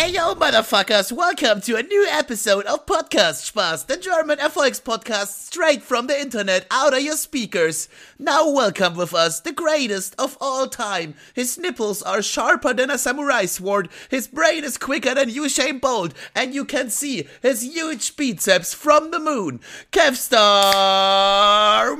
Hey 0.00 0.12
yo, 0.12 0.34
motherfuckers! 0.34 1.12
Welcome 1.12 1.60
to 1.60 1.76
a 1.76 1.82
new 1.82 2.06
episode 2.08 2.64
of 2.64 2.86
Podcast 2.86 3.52
Spaß, 3.52 3.84
the 3.84 3.98
German 3.98 4.38
Erfolgspodcast 4.38 5.26
straight 5.26 5.82
from 5.82 6.06
the 6.06 6.18
internet 6.18 6.66
out 6.70 6.94
of 6.94 7.02
your 7.02 7.18
speakers. 7.18 7.86
Now, 8.18 8.48
welcome 8.50 8.96
with 8.96 9.12
us, 9.12 9.40
the 9.40 9.52
greatest 9.52 10.14
of 10.18 10.38
all 10.40 10.68
time. 10.68 11.16
His 11.34 11.58
nipples 11.58 12.00
are 12.00 12.22
sharper 12.22 12.72
than 12.72 12.90
a 12.90 12.96
samurai 12.96 13.44
sword, 13.44 13.90
his 14.08 14.26
brain 14.26 14.64
is 14.64 14.78
quicker 14.78 15.14
than 15.14 15.28
Usain 15.28 15.82
Bolt, 15.82 16.14
and 16.34 16.54
you 16.54 16.64
can 16.64 16.88
see 16.88 17.28
his 17.42 17.62
huge 17.62 18.16
biceps 18.16 18.72
from 18.72 19.10
the 19.10 19.20
moon. 19.20 19.60
Kevstar 19.92 20.34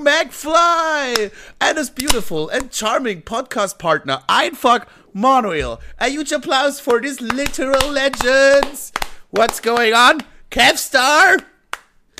McFly! 0.02 1.34
And 1.60 1.76
his 1.76 1.90
beautiful 1.90 2.48
and 2.48 2.70
charming 2.70 3.20
podcast 3.20 3.78
partner, 3.78 4.22
Einfach 4.26 4.86
Manuel. 5.12 5.79
A 5.98 6.08
huge 6.08 6.32
applause 6.32 6.80
for 6.80 7.00
these 7.00 7.20
literal 7.20 7.90
legends. 7.92 8.92
What's 9.30 9.60
going 9.60 9.95
on? 9.95 10.23
Kevstar? 10.50 11.38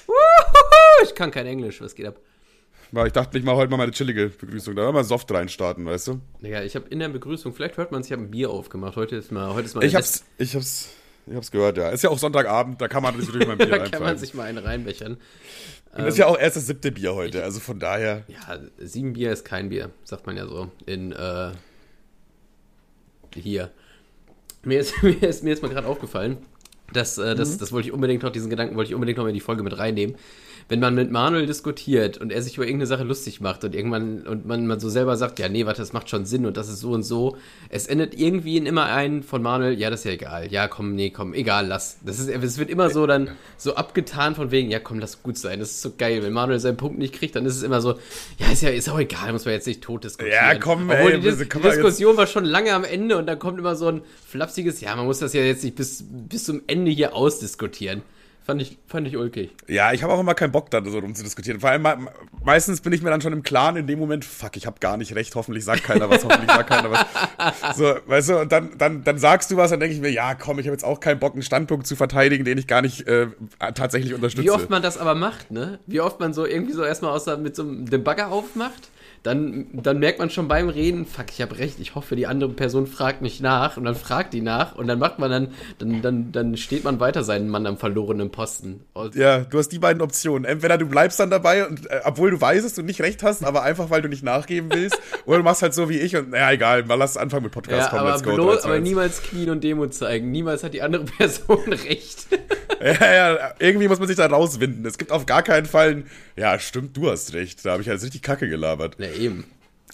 Wuhuhu, 0.07 1.05
ich 1.05 1.15
kann 1.15 1.31
kein 1.31 1.47
Englisch, 1.47 1.81
was 1.81 1.95
geht 1.95 2.07
ab? 2.07 2.17
Ich 3.07 3.13
dachte, 3.13 3.39
ich 3.39 3.45
mache 3.45 3.57
heute 3.57 3.71
mal 3.71 3.77
meine 3.77 3.93
chillige 3.93 4.29
Begrüßung. 4.29 4.75
Da 4.75 4.91
mal 4.91 5.05
soft 5.05 5.31
reinstarten, 5.31 5.87
weißt 5.87 6.09
du? 6.09 6.21
Naja, 6.41 6.63
ich 6.63 6.75
habe 6.75 6.89
in 6.89 6.99
der 6.99 7.09
Begrüßung, 7.09 7.53
vielleicht 7.55 7.77
hört 7.77 7.93
man 7.93 8.01
es, 8.01 8.09
ich 8.09 8.13
habe 8.13 8.23
ein 8.23 8.31
Bier 8.33 8.51
aufgemacht. 8.51 8.97
Heute 8.97 9.15
ist 9.15 9.31
mal, 9.31 9.55
heute 9.55 9.67
ist 9.67 9.77
mal 9.77 9.85
Ich 9.85 9.95
hab's, 9.95 10.25
ich 10.39 10.57
hab's, 10.57 10.89
ich 11.27 11.37
hab's 11.37 11.53
gehört, 11.53 11.77
ja. 11.77 11.91
Ist 11.91 12.03
ja 12.03 12.11
auch 12.11 12.19
Sonntagabend, 12.19 12.81
da 12.81 12.89
kann 12.89 13.05
man 13.05 13.17
sich 13.21 13.31
durch 13.31 13.47
mein 13.47 13.59
Bier 13.59 13.69
da 13.69 13.89
kann 13.89 14.03
man 14.03 14.19
sich 14.19 14.35
mal 14.35 14.45
einen 14.45 14.59
reinbechern. 14.59 15.19
Und 15.93 15.99
das 15.99 16.15
ist 16.15 16.19
ja 16.19 16.27
auch 16.27 16.39
erst 16.39 16.57
das 16.57 16.67
siebte 16.67 16.91
Bier 16.91 17.15
heute, 17.15 17.45
also 17.45 17.61
von 17.61 17.79
daher. 17.79 18.25
Ja, 18.27 18.59
sieben 18.79 19.13
Bier 19.13 19.33
ist 19.33 19.45
kein 19.45 19.69
Bier, 19.69 19.91
sagt 20.03 20.27
man 20.27 20.37
ja 20.37 20.47
so. 20.47 20.71
In, 20.87 21.13
äh, 21.13 21.53
hier. 23.35 23.71
Mir 24.63 24.81
ist, 24.81 24.95
mir 25.03 25.23
ist, 25.23 25.45
mir 25.45 25.53
ist 25.53 25.63
mal 25.63 25.69
gerade 25.69 25.87
aufgefallen, 25.87 26.39
dass, 26.93 27.19
äh, 27.19 27.35
das, 27.35 27.59
das 27.59 27.73
wollte 27.73 27.89
ich 27.89 27.95
unbedingt 27.95 28.23
noch, 28.23 28.31
diesen 28.31 28.51
Gedanken 28.51 28.77
wollte 28.77 28.91
ich 28.91 28.95
unbedingt 28.95 29.19
noch 29.19 29.27
in 29.27 29.35
die 29.35 29.41
Folge 29.41 29.63
mit 29.63 29.79
reinnehmen. 29.79 30.17
Wenn 30.71 30.79
man 30.79 30.95
mit 30.95 31.11
Manuel 31.11 31.47
diskutiert 31.47 32.17
und 32.19 32.31
er 32.31 32.43
sich 32.43 32.57
über 32.57 32.65
irgendeine 32.65 32.87
Sache 32.87 33.03
lustig 33.03 33.41
macht 33.41 33.65
und 33.65 33.75
irgendwann 33.75 34.23
und 34.23 34.47
man, 34.47 34.69
man 34.69 34.79
so 34.79 34.89
selber 34.89 35.17
sagt, 35.17 35.41
ja, 35.41 35.49
nee, 35.49 35.67
warte, 35.67 35.83
das 35.83 35.93
macht 35.93 36.09
schon 36.09 36.25
Sinn 36.25 36.47
und 36.47 36.57
das 36.57 36.69
ist 36.69 36.79
so 36.79 36.93
und 36.93 37.03
so, 37.03 37.37
es 37.71 37.89
endet 37.89 38.15
irgendwie 38.17 38.57
in 38.57 38.67
immer 38.67 38.85
ein 38.85 39.25
von 39.25 39.43
Manuel, 39.43 39.77
ja, 39.77 39.91
das 39.91 40.01
ist 40.01 40.05
ja 40.05 40.13
egal, 40.13 40.47
ja, 40.53 40.69
komm, 40.69 40.95
nee, 40.95 41.11
komm, 41.11 41.35
egal, 41.35 41.67
lass. 41.67 41.99
Das 42.05 42.21
ist, 42.21 42.29
es 42.29 42.59
wird 42.59 42.71
immer 42.71 42.89
so 42.89 43.09
dann 43.09 43.33
so 43.57 43.75
abgetan 43.75 44.37
von 44.37 44.53
wegen, 44.53 44.71
ja, 44.71 44.79
komm, 44.79 45.01
lass 45.01 45.25
gut 45.25 45.37
sein, 45.37 45.59
das 45.59 45.73
ist 45.73 45.83
so 45.83 45.95
geil. 45.99 46.23
Wenn 46.23 46.33
Manuel 46.33 46.61
seinen 46.61 46.77
Punkt 46.77 47.01
nicht 47.01 47.15
kriegt, 47.15 47.35
dann 47.35 47.47
ist 47.47 47.57
es 47.57 47.65
immer 47.65 47.81
so, 47.81 47.99
ja, 48.39 48.53
ist 48.53 48.63
ja, 48.63 48.71
ist 48.71 48.89
auch 48.89 49.01
egal, 49.01 49.33
muss 49.33 49.47
man 49.47 49.55
jetzt 49.55 49.67
nicht 49.67 49.83
tot 49.83 50.05
diskutieren. 50.05 50.35
Ja, 50.35 50.55
komm, 50.57 50.89
Obwohl 50.89 51.11
ey, 51.11 51.21
die, 51.21 51.31
Dis 51.31 51.39
die 51.39 51.61
Diskussion 51.61 52.17
war 52.17 52.29
schon 52.29 52.45
lange 52.45 52.73
am 52.75 52.85
Ende 52.85 53.19
und 53.19 53.27
dann 53.27 53.41
kommt 53.41 53.59
immer 53.59 53.75
so 53.75 53.89
ein 53.89 54.03
flapsiges, 54.25 54.81
ja, 54.81 54.95
man 54.95 55.07
muss 55.07 55.19
das 55.19 55.33
ja 55.33 55.43
jetzt 55.43 55.65
nicht 55.65 55.75
bis, 55.75 56.05
bis 56.09 56.45
zum 56.45 56.63
Ende 56.69 56.93
hier 56.93 57.17
ausdiskutieren. 57.17 58.03
Fand 58.43 58.63
ich, 58.63 58.79
fand 58.87 59.07
ich 59.07 59.17
ulkig. 59.17 59.51
Ja, 59.69 59.93
ich 59.93 60.03
habe 60.03 60.13
auch 60.13 60.19
immer 60.21 60.35
keinen 60.35 60.51
Bock, 60.51 60.71
da 60.71 60.83
so 60.85 60.99
rumzudiskutieren. 60.99 61.61
Vor 61.61 61.71
allem 61.71 61.83
me- 61.83 62.09
meistens 62.43 62.81
bin 62.81 62.93
ich 62.93 63.03
mir 63.03 63.11
dann 63.11 63.21
schon 63.21 63.33
im 63.33 63.43
Klaren 63.43 63.77
in 63.77 63.87
dem 63.87 63.99
Moment, 63.99 64.25
fuck, 64.25 64.57
ich 64.57 64.67
habe 64.67 64.81
gar 64.81 64.97
nicht 64.97 65.15
recht, 65.15 65.35
hoffentlich 65.37 65.65
sagt 65.65 65.85
keiner 65.85 66.09
was, 66.11 66.25
hoffentlich 66.25 66.51
sagt 66.51 66.69
keiner 66.71 66.91
was. 66.91 67.05
So, 67.77 67.95
weißt 68.07 68.29
du, 68.31 68.39
und 68.41 68.51
dann, 68.53 68.77
dann, 68.79 69.05
dann 69.05 69.19
sagst 69.19 69.51
du 69.51 69.57
was, 69.57 69.71
dann 69.71 69.79
denke 69.81 69.95
ich 69.95 70.01
mir, 70.01 70.11
ja, 70.11 70.35
komm, 70.35 70.59
ich 70.59 70.67
habe 70.67 70.73
jetzt 70.75 70.85
auch 70.85 71.01
keinen 71.01 71.19
Bock, 71.21 71.35
einen 71.35 71.43
Standpunkt 71.43 71.87
zu 71.87 71.97
verteidigen, 71.97 72.45
den 72.45 72.59
ich 72.59 72.67
gar 72.67 72.83
nicht 72.83 73.07
äh, 73.07 73.29
tatsächlich 73.75 74.15
unterstütze. 74.15 74.45
Wie 74.45 74.51
oft 74.51 74.71
man 74.71 74.83
das 74.83 74.99
aber 74.99 75.15
macht, 75.15 75.51
ne? 75.51 75.79
Wie 75.87 76.01
oft 76.01 76.19
man 76.19 76.33
so 76.33 76.45
irgendwie 76.47 76.73
so 76.73 76.83
erstmal 76.83 77.13
außer 77.13 77.37
mit 77.37 77.55
so 77.55 77.63
einem 77.63 77.87
Debugger 77.89 78.29
aufmacht, 78.33 78.89
dann, 79.23 79.67
dann 79.73 79.99
merkt 79.99 80.19
man 80.19 80.31
schon 80.31 80.49
beim 80.49 80.69
Reden, 80.71 81.05
fuck, 81.05 81.27
ich 81.31 81.43
habe 81.43 81.59
recht, 81.59 81.79
ich 81.79 81.95
hoffe, 81.95 82.17
die 82.17 82.27
andere 82.27 82.53
Person 82.53 82.87
fragt 82.87 83.21
nicht 83.21 83.41
nach 83.43 83.77
und 83.77 83.85
dann 83.85 83.95
fragt 83.95 84.33
die 84.33 84.41
nach 84.41 84.77
und 84.77 84.87
dann 84.87 84.99
macht 84.99 85.19
man 85.19 85.31
dann, 85.31 85.49
dann, 85.79 86.01
dann, 86.01 86.33
dann 86.33 86.57
steht 86.57 86.85
man 86.85 87.01
weiter 87.01 87.23
seinen 87.23 87.49
Mann 87.51 87.67
am 87.67 87.77
verlorenen 87.77 88.31
Posten. 88.31 88.81
Ja, 89.15 89.41
du 89.41 89.59
hast 89.59 89.69
die 89.69 89.79
beiden 89.79 90.01
Optionen. 90.01 90.45
Entweder 90.45 90.79
du 90.79 90.87
bleibst 90.87 91.21
dann 91.21 91.29
dabei, 91.31 91.67
und, 91.67 91.91
äh, 91.91 92.01
obwohl 92.05 92.31
du 92.31 92.41
weißt, 92.41 92.65
dass 92.65 92.75
du 92.75 92.83
nicht 92.83 93.03
recht 93.03 93.23
hast, 93.23 93.45
aber 93.45 93.63
einfach, 93.63 93.91
weil 93.91 94.01
du 94.01 94.09
nicht 94.09 94.23
nachgeben 94.23 94.71
willst, 94.73 94.99
oder 95.27 95.39
du 95.39 95.45
machst 95.45 95.61
halt 95.63 95.75
so 95.75 95.91
wie 95.91 95.99
ich 95.99 96.17
und, 96.17 96.31
naja, 96.31 96.53
egal, 96.53 96.85
mal 96.85 96.95
lass 96.95 97.17
anfangen 97.17 97.45
mit 97.45 97.53
Podcast, 97.53 97.83
Ja, 97.83 97.89
komm, 97.91 97.99
aber, 97.99 98.11
let's 98.13 98.23
go. 98.23 98.35
bloß, 98.35 98.55
3, 98.55 98.61
2, 98.63 98.65
aber 98.69 98.75
1. 98.77 98.85
niemals 98.89 99.23
knien 99.23 99.51
und 99.51 99.63
Demo 99.63 99.87
zeigen. 99.89 100.31
Niemals 100.31 100.65
hat 100.65 100.73
die 100.73 100.83
andere 100.83 101.05
Person 101.19 101.73
recht. 101.73 102.27
Ja, 102.83 103.13
ja, 103.13 103.55
irgendwie 103.59 103.89
muss 103.89 103.99
man 103.99 104.09
sich 104.09 104.17
da 104.17 104.25
rauswinden. 104.25 104.87
Es 104.87 104.97
gibt 104.97 105.13
auf 105.13 105.27
gar 105.27 105.43
keinen 105.43 105.67
Fall 105.67 105.91
ein, 105.91 106.07
ja, 106.35 106.59
stimmt, 106.59 106.97
du 106.97 107.11
hast 107.11 107.35
recht. 107.35 107.63
Da 107.67 107.73
habe 107.73 107.83
ich 107.83 107.91
halt 107.91 108.03
richtig 108.03 108.23
Kacke 108.23 108.49
gelabert. 108.49 108.97
Na 108.99 109.05
eben. 109.19 109.45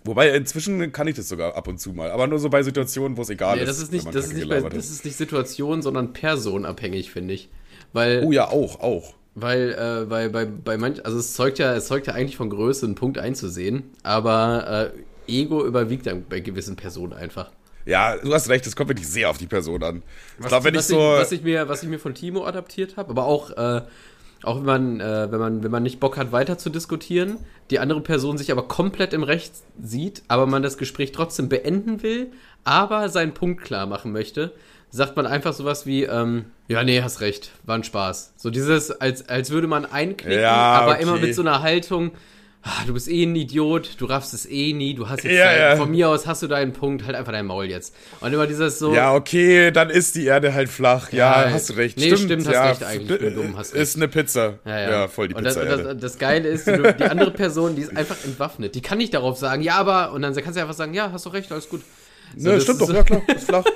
Wobei, 0.04 0.30
inzwischen 0.36 0.92
kann 0.92 1.08
ich 1.08 1.16
das 1.16 1.28
sogar 1.28 1.56
ab 1.56 1.66
und 1.66 1.78
zu 1.80 1.92
mal. 1.92 2.10
Aber 2.12 2.26
nur 2.28 2.38
so 2.38 2.48
bei 2.48 2.62
Situationen, 2.62 3.16
wo 3.16 3.22
es 3.22 3.30
egal 3.30 3.56
Nee, 3.56 3.62
ist. 3.62 3.68
das 3.68 3.78
ist 3.80 3.90
wenn 3.90 3.96
nicht, 3.98 4.14
das 4.14 4.26
ist 4.26 4.34
nicht, 4.34 4.48
bei, 4.48 4.60
das 4.60 4.90
ist 4.90 5.04
nicht 5.04 5.16
Situation, 5.16 5.82
sondern 5.82 6.12
personabhängig, 6.12 7.10
finde 7.10 7.34
ich. 7.34 7.48
Weil, 7.92 8.22
Oh 8.24 8.30
ja, 8.30 8.48
auch, 8.48 8.80
auch. 8.80 9.14
weil, 9.34 9.72
äh, 9.72 10.08
weil 10.08 10.30
bei, 10.30 10.44
bei 10.44 10.76
manch, 10.78 11.04
also 11.04 11.18
es 11.18 11.34
zeugt 11.34 11.58
ja, 11.58 11.74
es 11.74 11.86
zeugt 11.86 12.06
ja 12.06 12.12
eigentlich 12.14 12.36
von 12.36 12.50
Größe, 12.50 12.86
einen 12.86 12.94
Punkt 12.94 13.18
einzusehen, 13.18 13.84
aber 14.04 14.92
äh, 15.26 15.32
Ego 15.32 15.64
überwiegt 15.66 16.06
dann 16.06 16.24
bei 16.28 16.38
gewissen 16.40 16.76
Personen 16.76 17.12
einfach. 17.12 17.50
Ja, 17.84 18.16
du 18.16 18.32
hast 18.32 18.48
recht, 18.48 18.66
es 18.66 18.74
kommt 18.76 18.90
wirklich 18.90 19.08
sehr 19.08 19.30
auf 19.30 19.38
die 19.38 19.46
Person 19.46 19.82
an. 19.82 20.02
Ich 20.38 20.44
Was, 20.44 20.48
glaube, 20.48 20.64
wenn 20.66 20.74
ich 20.74 20.78
was, 20.80 20.88
so. 20.88 20.98
was, 20.98 21.32
ich 21.32 21.42
mir, 21.42 21.68
was 21.68 21.82
ich 21.82 21.88
mir 21.88 21.98
von 21.98 22.14
Timo 22.14 22.44
adaptiert 22.44 22.96
habe, 22.96 23.10
aber 23.10 23.24
auch, 23.26 23.50
äh, 23.56 23.82
auch 24.42 24.56
wenn 24.56 24.64
man, 24.64 25.00
äh, 25.00 25.30
wenn 25.30 25.40
man, 25.40 25.62
wenn 25.62 25.70
man 25.70 25.82
nicht 25.82 26.00
Bock 26.00 26.16
hat, 26.16 26.32
weiter 26.32 26.58
zu 26.58 26.70
diskutieren, 26.70 27.38
die 27.70 27.78
andere 27.78 28.00
Person 28.00 28.38
sich 28.38 28.52
aber 28.52 28.68
komplett 28.68 29.12
im 29.12 29.22
Recht 29.22 29.52
sieht, 29.82 30.22
aber 30.28 30.46
man 30.46 30.62
das 30.62 30.78
Gespräch 30.78 31.12
trotzdem 31.12 31.48
beenden 31.48 32.02
will, 32.02 32.32
aber 32.64 33.08
seinen 33.08 33.34
Punkt 33.34 33.62
klar 33.62 33.86
machen 33.86 34.12
möchte, 34.12 34.52
sagt 34.90 35.16
man 35.16 35.26
einfach 35.26 35.52
sowas 35.52 35.86
wie, 35.86 36.04
ähm, 36.04 36.46
ja, 36.68 36.82
nee, 36.84 37.02
hast 37.02 37.20
recht, 37.20 37.50
war 37.64 37.76
ein 37.76 37.84
Spaß. 37.84 38.34
So 38.36 38.50
dieses, 38.50 38.90
als, 38.90 39.28
als 39.28 39.50
würde 39.50 39.66
man 39.66 39.84
einknicken, 39.84 40.40
Ja, 40.40 40.54
aber 40.54 40.92
okay. 40.92 41.02
immer 41.02 41.16
mit 41.16 41.34
so 41.34 41.42
einer 41.42 41.62
Haltung, 41.62 42.12
du 42.86 42.92
bist 42.94 43.08
eh 43.08 43.22
ein 43.24 43.36
Idiot, 43.36 43.90
du 43.98 44.06
raffst 44.06 44.34
es 44.34 44.46
eh 44.48 44.72
nie, 44.72 44.94
du 44.94 45.08
hast 45.08 45.22
jetzt, 45.24 45.34
Ja, 45.36 45.52
ja. 45.56 45.76
von 45.76 45.90
mir 45.90 46.08
aus 46.08 46.26
hast 46.26 46.42
du 46.42 46.46
deinen 46.46 46.72
Punkt, 46.72 47.04
halt 47.06 47.14
einfach 47.16 47.32
dein 47.32 47.46
Maul 47.46 47.66
jetzt. 47.66 47.94
Und 48.20 48.32
immer 48.32 48.46
dieses 48.46 48.78
so, 48.78 48.94
ja, 48.94 49.14
okay, 49.14 49.70
dann 49.70 49.90
ist 49.90 50.14
die 50.16 50.26
Erde 50.26 50.52
halt 50.54 50.68
flach. 50.68 51.12
Ja, 51.12 51.44
Ja, 51.46 51.50
hast 51.52 51.70
du 51.70 51.74
recht. 51.74 51.96
nee, 51.98 52.06
stimmt, 52.06 52.20
stimmt, 52.22 52.46
hast 52.46 52.52
ja, 52.54 52.68
recht 52.70 52.82
eigentlich, 52.84 53.10
ich 53.10 53.18
bin 53.18 53.34
dumm, 53.34 53.56
hast 53.56 53.74
recht. 53.74 53.82
Ist 53.82 53.96
eine 53.96 54.08
Pizza. 54.08 54.58
Ja, 54.64 54.80
ja. 54.80 54.90
Ja, 54.90 55.08
voll 55.08 55.28
die 55.28 55.34
und 55.34 55.44
das, 55.44 55.54
Pizza. 55.58 55.74
und 55.76 55.84
das, 55.84 55.96
das 55.98 56.18
Geile 56.18 56.48
ist, 56.48 56.66
du, 56.66 56.94
die 56.94 57.04
andere 57.04 57.30
Person, 57.30 57.76
die 57.76 57.82
ist 57.82 57.96
einfach 57.96 58.16
entwaffnet. 58.24 58.74
Die 58.74 58.82
kann 58.82 58.98
nicht 58.98 59.14
darauf 59.14 59.38
sagen, 59.38 59.62
ja, 59.62 59.74
aber, 59.76 60.12
und 60.12 60.22
dann 60.22 60.34
kannst 60.34 60.56
du 60.56 60.60
einfach 60.60 60.74
sagen, 60.74 60.92
ja, 60.94 61.10
hast 61.12 61.26
du 61.26 61.30
recht, 61.30 61.50
alles 61.52 61.68
gut. 61.68 61.82
So, 62.36 62.48
ne, 62.48 62.54
das 62.56 62.64
stimmt 62.64 62.80
doch, 62.80 62.86
so- 62.88 62.94
ja 62.94 63.02
klar, 63.04 63.22
ist 63.34 63.44
flach. 63.46 63.64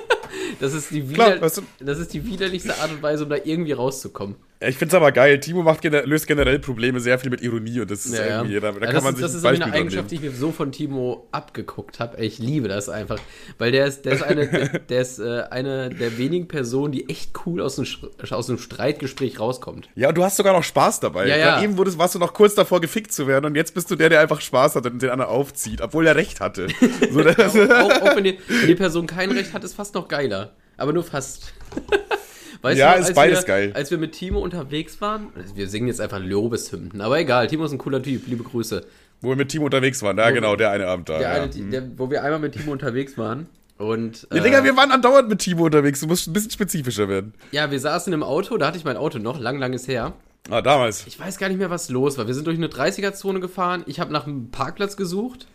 Das 0.59 0.73
ist, 0.73 0.91
die 0.91 1.01
Klar, 1.03 1.41
weißt 1.41 1.57
du- 1.57 1.61
das 1.79 1.99
ist 1.99 2.13
die 2.13 2.25
widerlichste 2.25 2.75
Art 2.79 2.91
und 2.91 3.01
Weise, 3.01 3.23
um 3.23 3.29
da 3.29 3.37
irgendwie 3.43 3.73
rauszukommen. 3.73 4.35
Ich 4.63 4.77
find's 4.77 4.93
aber 4.93 5.11
geil. 5.11 5.39
Timo 5.39 5.63
macht 5.63 5.81
gener 5.81 6.05
löst 6.05 6.27
generell 6.27 6.59
Probleme 6.59 6.99
sehr 6.99 7.17
viel 7.17 7.31
mit 7.31 7.41
Ironie 7.41 7.79
und 7.79 7.89
das 7.89 8.05
ist 8.05 8.13
Ja, 8.15 8.43
irgendwie, 8.43 8.59
da, 8.59 8.71
da 8.71 8.77
Ja, 8.79 8.85
kann 8.85 8.93
das 8.93 9.03
man 9.03 9.13
ist, 9.15 9.17
sich 9.17 9.23
das 9.25 9.31
ein 9.33 9.37
ist 9.37 9.41
Beispiel 9.43 9.63
eine 9.63 9.73
Eigenschaft, 9.73 10.11
die 10.11 10.15
nehmen. 10.19 10.25
ich 10.27 10.31
mir 10.33 10.37
so 10.39 10.51
von 10.51 10.71
Timo 10.71 11.27
abgeguckt 11.31 11.99
habe. 11.99 12.23
Ich 12.23 12.37
liebe 12.37 12.67
das 12.67 12.87
einfach. 12.87 13.17
Weil 13.57 13.71
der 13.71 13.87
ist, 13.87 14.05
der 14.05 14.13
ist, 14.13 14.21
eine, 14.21 14.47
der, 14.47 14.67
der 14.89 15.01
ist 15.01 15.17
äh, 15.17 15.41
eine 15.49 15.89
der 15.89 16.15
wenigen 16.19 16.47
Personen, 16.47 16.91
die 16.91 17.09
echt 17.09 17.31
cool 17.47 17.59
aus 17.59 17.77
dem, 17.77 17.87
aus 18.29 18.45
dem 18.45 18.59
Streitgespräch 18.59 19.39
rauskommt. 19.39 19.89
Ja, 19.95 20.09
und 20.09 20.15
du 20.19 20.23
hast 20.23 20.37
sogar 20.37 20.53
noch 20.53 20.63
Spaß 20.63 20.99
dabei. 20.99 21.27
Ja, 21.27 21.37
ja. 21.37 21.63
Eben 21.63 21.75
wurdest, 21.79 21.97
warst 21.97 22.13
du 22.13 22.19
noch 22.19 22.33
kurz 22.35 22.53
davor, 22.53 22.81
gefickt 22.81 23.11
zu 23.11 23.25
werden 23.25 23.45
und 23.47 23.55
jetzt 23.55 23.73
bist 23.73 23.89
du 23.89 23.95
der, 23.95 24.09
der 24.09 24.19
einfach 24.19 24.41
Spaß 24.41 24.75
hat 24.75 24.85
und 24.85 25.01
den 25.01 25.09
anderen 25.09 25.31
aufzieht, 25.31 25.81
obwohl 25.81 26.05
er 26.05 26.15
recht 26.15 26.39
hatte. 26.39 26.67
So, 27.11 27.23
das, 27.23 27.55
auch, 27.55 28.01
auch 28.03 28.15
wenn, 28.15 28.23
die, 28.25 28.37
wenn 28.47 28.67
die 28.67 28.75
Person 28.75 29.07
kein 29.07 29.31
Recht 29.31 29.53
hat, 29.53 29.63
ist 29.63 29.73
fast 29.73 29.95
noch 29.95 30.07
geiler. 30.21 30.51
Aber 30.77 30.93
nur 30.93 31.03
fast. 31.03 31.53
Weißt 32.61 32.77
Ja, 32.77 32.93
du, 32.93 32.99
ist 33.01 33.07
als 33.07 33.15
beides 33.15 33.39
wir, 33.41 33.47
geil. 33.47 33.71
Als 33.73 33.89
wir 33.91 33.97
mit 33.97 34.11
Timo 34.11 34.39
unterwegs 34.39 35.01
waren, 35.01 35.29
also 35.35 35.55
wir 35.55 35.67
singen 35.67 35.87
jetzt 35.87 35.99
einfach 35.99 36.19
Lobeshymnen, 36.19 37.01
aber 37.01 37.19
egal, 37.19 37.47
Timo 37.47 37.65
ist 37.65 37.71
ein 37.71 37.79
cooler 37.79 38.03
Typ, 38.03 38.27
liebe 38.27 38.43
Grüße. 38.43 38.85
wo 39.21 39.29
wir 39.29 39.35
mit 39.35 39.49
Timo 39.49 39.65
unterwegs 39.65 40.01
waren. 40.03 40.17
Ja, 40.17 40.29
Wo- 40.29 40.33
genau, 40.33 40.55
der 40.55 40.69
eine 40.71 40.85
Abend 40.87 41.09
da. 41.09 41.17
Der 41.17 41.35
ja. 41.37 41.41
eine, 41.43 41.49
der, 41.49 41.97
wo 41.97 42.11
wir 42.11 42.23
einmal 42.23 42.39
mit 42.39 42.53
Timo 42.53 42.71
unterwegs 42.71 43.17
waren 43.17 43.47
und 43.79 44.27
Ja, 44.31 44.37
äh, 44.37 44.41
Digga, 44.43 44.63
wir 44.63 44.77
waren 44.77 44.91
andauernd 44.91 45.27
mit 45.27 45.39
Timo 45.39 45.65
unterwegs. 45.65 46.01
Du 46.01 46.07
musst 46.07 46.27
ein 46.27 46.33
bisschen 46.33 46.51
spezifischer 46.51 47.09
werden. 47.09 47.33
ja, 47.51 47.71
wir 47.71 47.79
saßen 47.79 48.13
im 48.13 48.21
Auto, 48.21 48.57
da 48.57 48.67
hatte 48.67 48.77
ich 48.77 48.85
mein 48.85 48.97
Auto 48.97 49.17
noch, 49.17 49.39
lang, 49.39 49.57
lang 49.57 49.73
ist 49.73 49.87
her. 49.87 50.13
Ah, 50.49 50.61
damals. 50.61 51.05
Ich 51.07 51.19
weiß 51.19 51.37
gar 51.39 51.49
nicht 51.49 51.57
mehr, 51.57 51.69
was 51.71 51.89
los 51.89 52.17
war. 52.19 52.27
Wir 52.27 52.33
sind 52.35 52.45
durch 52.45 52.57
eine 52.57 52.67
30er-Zone 52.67 53.39
gefahren. 53.39 53.83
Ich 53.87 53.99
habe 53.99 54.11
nach 54.13 54.25
einem 54.27 54.49
Parkplatz 54.51 54.97
gesucht. 54.97 55.47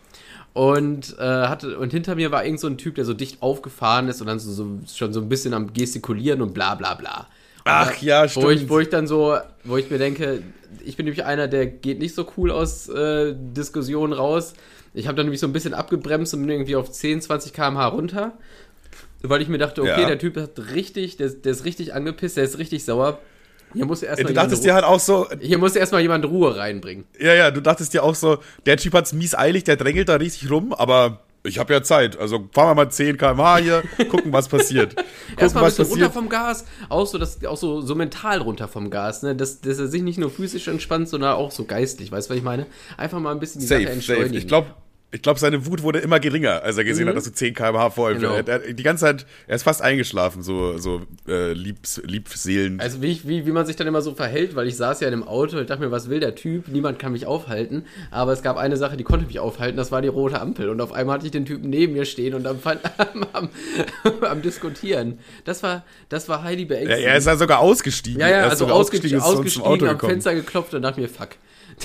Und, 0.57 1.15
äh, 1.19 1.21
hatte, 1.23 1.77
und 1.77 1.91
hinter 1.91 2.15
mir 2.15 2.31
war 2.31 2.43
irgend 2.43 2.59
so 2.59 2.65
ein 2.67 2.77
Typ, 2.79 2.95
der 2.95 3.05
so 3.05 3.13
dicht 3.13 3.43
aufgefahren 3.43 4.07
ist 4.07 4.21
und 4.21 4.27
dann 4.27 4.39
so, 4.39 4.51
so, 4.51 4.79
schon 4.91 5.13
so 5.13 5.21
ein 5.21 5.29
bisschen 5.29 5.53
am 5.53 5.71
Gestikulieren 5.71 6.41
und 6.41 6.53
bla 6.55 6.73
bla 6.73 6.95
bla. 6.95 7.27
Und 7.59 7.63
Ach 7.65 7.91
da- 7.91 8.05
ja, 8.05 8.21
Wo 8.35 8.49
ich, 8.49 8.57
stimmt. 8.57 8.69
wo 8.71 8.79
ich 8.79 8.89
dann 8.89 9.05
so, 9.05 9.37
wo 9.63 9.77
ich 9.77 9.91
mir 9.91 9.99
denke, 9.99 10.41
ich 10.83 10.97
bin 10.97 11.05
nämlich 11.05 11.25
einer, 11.25 11.47
der 11.47 11.67
geht 11.67 11.99
nicht 11.99 12.15
so 12.15 12.25
cool 12.37 12.49
aus 12.49 12.89
äh, 12.89 13.35
Diskussionen 13.37 14.13
raus. 14.13 14.53
Ich 14.95 15.05
habe 15.07 15.15
dann 15.15 15.27
nämlich 15.27 15.41
so 15.41 15.45
ein 15.47 15.53
bisschen 15.53 15.75
abgebremst 15.75 16.33
und 16.33 16.39
bin 16.41 16.49
irgendwie 16.49 16.75
auf 16.75 16.91
10, 16.91 17.21
20 17.21 17.53
km/h 17.53 17.87
runter. 17.89 18.33
Weil 19.21 19.41
ich 19.43 19.49
mir 19.49 19.59
dachte, 19.59 19.81
okay, 19.83 20.01
Ja. 20.01 20.07
der 20.07 20.17
Typ 20.17 20.37
hat 20.37 20.57
richtig, 20.73 21.17
der, 21.17 21.29
der 21.29 21.51
ist 21.51 21.65
richtig 21.65 21.93
angepisst, 21.93 22.37
der 22.37 22.43
ist 22.45 22.57
richtig 22.57 22.83
sauer. 22.83 23.19
Hier 23.73 23.85
muss 23.85 24.01
Ey, 24.01 24.09
erstmal 24.09 24.33
Du 24.33 24.39
dachtest 24.39 24.63
dir 24.63 24.73
halt 24.73 24.85
auch 24.85 24.99
so, 24.99 25.27
hier 25.39 25.57
muss 25.57 25.75
erstmal 25.75 26.01
jemand 26.01 26.25
Ruhe 26.25 26.55
reinbringen. 26.57 27.05
ja, 27.19 27.33
ja, 27.33 27.51
du 27.51 27.61
dachtest 27.61 27.93
dir 27.93 28.03
auch 28.03 28.15
so, 28.15 28.37
der 28.65 28.77
Typ 28.77 28.93
hat's 28.93 29.13
mies 29.13 29.35
eilig, 29.35 29.63
der 29.65 29.75
drängelt 29.75 30.09
da 30.09 30.15
riesig 30.15 30.49
rum, 30.49 30.73
aber 30.73 31.19
ich 31.43 31.59
habe 31.59 31.73
ja 31.73 31.81
Zeit. 31.81 32.17
Also 32.17 32.49
fahren 32.51 32.69
wir 32.71 32.75
mal 32.85 32.89
10 32.89 33.17
km/h 33.17 33.57
hier, 33.57 33.83
gucken, 34.09 34.33
was 34.33 34.47
passiert. 34.47 34.95
Gucken, 34.95 35.11
Erstmal 35.37 35.63
ein 35.63 35.69
bisschen 35.69 35.85
runter 35.85 36.11
vom 36.11 36.29
Gas, 36.29 36.65
auch 36.89 37.05
so, 37.07 37.17
das, 37.17 37.43
auch 37.45 37.57
so, 37.57 37.81
so 37.81 37.95
mental 37.95 38.39
runter 38.41 38.67
vom 38.67 38.89
Gas, 38.89 39.23
ne? 39.23 39.35
Dass, 39.35 39.61
dass 39.61 39.79
er 39.79 39.87
sich 39.87 40.01
nicht 40.01 40.17
nur 40.19 40.29
physisch 40.29 40.67
entspannt, 40.67 41.09
sondern 41.09 41.33
auch 41.35 41.51
so 41.51 41.65
geistlich, 41.65 42.11
weißt 42.11 42.29
du, 42.29 42.31
was 42.31 42.37
ich 42.37 42.43
meine? 42.43 42.65
Einfach 42.97 43.19
mal 43.19 43.31
ein 43.31 43.39
bisschen 43.39 43.61
die 43.61 43.67
Sache 43.67 43.81
Safe, 43.83 43.93
entschleunigen. 43.93 44.27
safe. 44.29 44.37
Ich 44.39 44.47
glaube, 44.47 44.67
ich 45.09 45.21
glaube, 45.21 45.39
seine 45.39 45.65
Wut 45.65 45.83
wurde 45.83 45.99
immer 45.99 46.19
geringer, 46.19 46.63
als 46.63 46.77
er 46.77 46.83
gesehen 46.83 47.07
hat, 47.07 47.15
dass 47.15 47.23
du 47.23 47.31
10 47.31 47.53
km/h 47.53 47.91
vor 47.91 48.11
ihm 48.11 48.19
Genau. 48.19 48.33
er, 48.33 48.45
er, 48.45 48.73
Die 48.73 48.83
ganze 48.83 49.05
Zeit, 49.05 49.25
er 49.47 49.55
ist 49.55 49.63
fast 49.63 49.81
eingeschlafen, 49.81 50.43
so, 50.43 50.77
so 50.77 51.01
äh, 51.29 51.53
Liebs, 51.53 52.01
Liebseelen. 52.03 52.81
Also 52.81 53.01
wie, 53.01 53.13
ich, 53.13 53.25
wie, 53.25 53.45
wie 53.45 53.51
man 53.51 53.65
sich 53.65 53.77
dann 53.77 53.87
immer 53.87 54.01
so 54.01 54.13
verhält, 54.15 54.55
weil 54.57 54.67
ich 54.67 54.75
saß 54.75 54.99
ja 54.99 55.07
in 55.07 55.13
einem 55.13 55.23
Auto 55.23 55.57
und 55.57 55.69
dachte 55.69 55.81
mir, 55.81 55.91
was 55.91 56.09
will 56.09 56.19
der 56.19 56.35
Typ? 56.35 56.67
Niemand 56.67 56.99
kann 56.99 57.13
mich 57.13 57.25
aufhalten. 57.25 57.85
Aber 58.11 58.33
es 58.33 58.41
gab 58.41 58.57
eine 58.57 58.75
Sache, 58.75 58.97
die 58.97 59.05
konnte 59.05 59.27
mich 59.27 59.39
aufhalten, 59.39 59.77
das 59.77 59.93
war 59.93 60.01
die 60.01 60.09
rote 60.09 60.41
Ampel. 60.41 60.69
Und 60.69 60.81
auf 60.81 60.91
einmal 60.91 61.15
hatte 61.15 61.25
ich 61.25 61.31
den 61.31 61.45
Typen 61.45 61.69
neben 61.69 61.93
mir 61.93 62.03
stehen 62.03 62.33
und 62.33 62.45
am, 62.45 62.59
am, 62.97 63.25
am, 63.31 63.49
am 64.21 64.41
Diskutieren. 64.41 65.19
Das 65.45 65.63
war, 65.63 65.85
das 66.09 66.27
war 66.27 66.43
Heidi 66.43 66.65
beängstigend. 66.65 67.05
er 67.05 67.15
ist 67.15 67.27
ja 67.27 67.37
sogar 67.37 67.59
ausgestiegen. 67.59 68.19
Ja, 68.19 68.27
ja, 68.27 68.37
er 68.37 68.45
ist 68.47 68.61
also 68.61 68.67
ausgestiegen, 68.67 69.21
ausgestiegen 69.21 69.65
Auto 69.65 69.85
am. 69.87 69.99
Fenster 69.99 70.35
geklopft 70.35 70.73
und 70.73 70.81
dachte 70.81 70.99
mir, 70.99 71.07
fuck. 71.07 71.29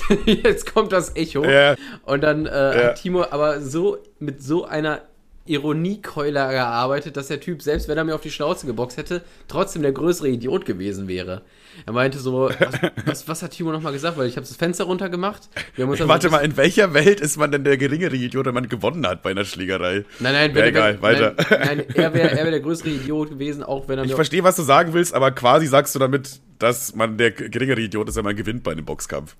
Jetzt 0.25 0.73
kommt 0.73 0.91
das 0.91 1.15
Echo. 1.15 1.43
Ja. 1.43 1.75
Und 2.03 2.21
dann 2.21 2.45
äh, 2.45 2.49
Ja. 2.49 2.83
hat 2.89 3.01
Timo 3.01 3.25
aber 3.29 3.61
so 3.61 3.97
mit 4.19 4.41
so 4.41 4.65
einer 4.65 5.01
Ironiekeule 5.45 6.39
gearbeitet, 6.39 7.17
dass 7.17 7.27
der 7.27 7.41
Typ, 7.41 7.61
selbst 7.61 7.89
wenn 7.89 7.97
er 7.97 8.05
mir 8.05 8.15
auf 8.15 8.21
die 8.21 8.31
Schnauze 8.31 8.65
geboxt 8.65 8.95
hätte, 8.95 9.23
trotzdem 9.49 9.81
der 9.81 9.91
größere 9.91 10.29
Idiot 10.29 10.65
gewesen 10.65 11.09
wäre. 11.09 11.41
Er 11.85 11.91
meinte 11.91 12.17
so, 12.19 12.49
was, 12.59 12.79
was, 13.05 13.27
was 13.27 13.43
hat 13.43 13.51
Timo 13.51 13.73
nochmal 13.73 13.91
gesagt? 13.91 14.17
Weil 14.17 14.27
ich 14.27 14.37
habe 14.37 14.47
das 14.47 14.55
Fenster 14.55 14.85
runtergemacht. 14.85 15.49
Wir 15.75 15.85
haben 15.85 16.07
Warte 16.07 16.29
mal, 16.29 16.39
in 16.39 16.55
welcher 16.55 16.93
Welt 16.93 17.19
ist 17.19 17.37
man 17.37 17.51
denn 17.51 17.65
der 17.65 17.77
geringere 17.77 18.15
Idiot, 18.15 18.45
wenn 18.45 18.53
man 18.53 18.69
gewonnen 18.69 19.05
hat 19.05 19.21
bei 19.21 19.31
einer 19.31 19.43
Schlägerei? 19.43 20.05
Nein, 20.19 20.33
nein, 20.33 20.55
wenn, 20.55 20.65
egal, 20.65 20.93
wenn, 20.93 21.01
weiter. 21.01 21.35
Nein, 21.49 21.59
nein 21.59 21.85
er 21.93 22.13
wäre 22.13 22.37
wär 22.37 22.51
der 22.51 22.59
größere 22.61 22.89
Idiot 22.89 23.31
gewesen, 23.31 23.63
auch 23.63 23.89
wenn 23.89 23.99
er 23.99 24.05
Ich 24.05 24.15
verstehe, 24.15 24.43
was 24.45 24.55
du 24.55 24.61
sagen 24.61 24.93
willst, 24.93 25.13
aber 25.13 25.31
quasi 25.31 25.67
sagst 25.67 25.93
du 25.93 25.99
damit, 25.99 26.39
dass 26.59 26.95
man 26.95 27.17
der 27.17 27.31
geringere 27.31 27.81
Idiot 27.81 28.07
ist, 28.07 28.15
wenn 28.15 28.23
man 28.23 28.35
gewinnt 28.37 28.63
bei 28.63 28.71
einem 28.71 28.85
Boxkampf. 28.85 29.35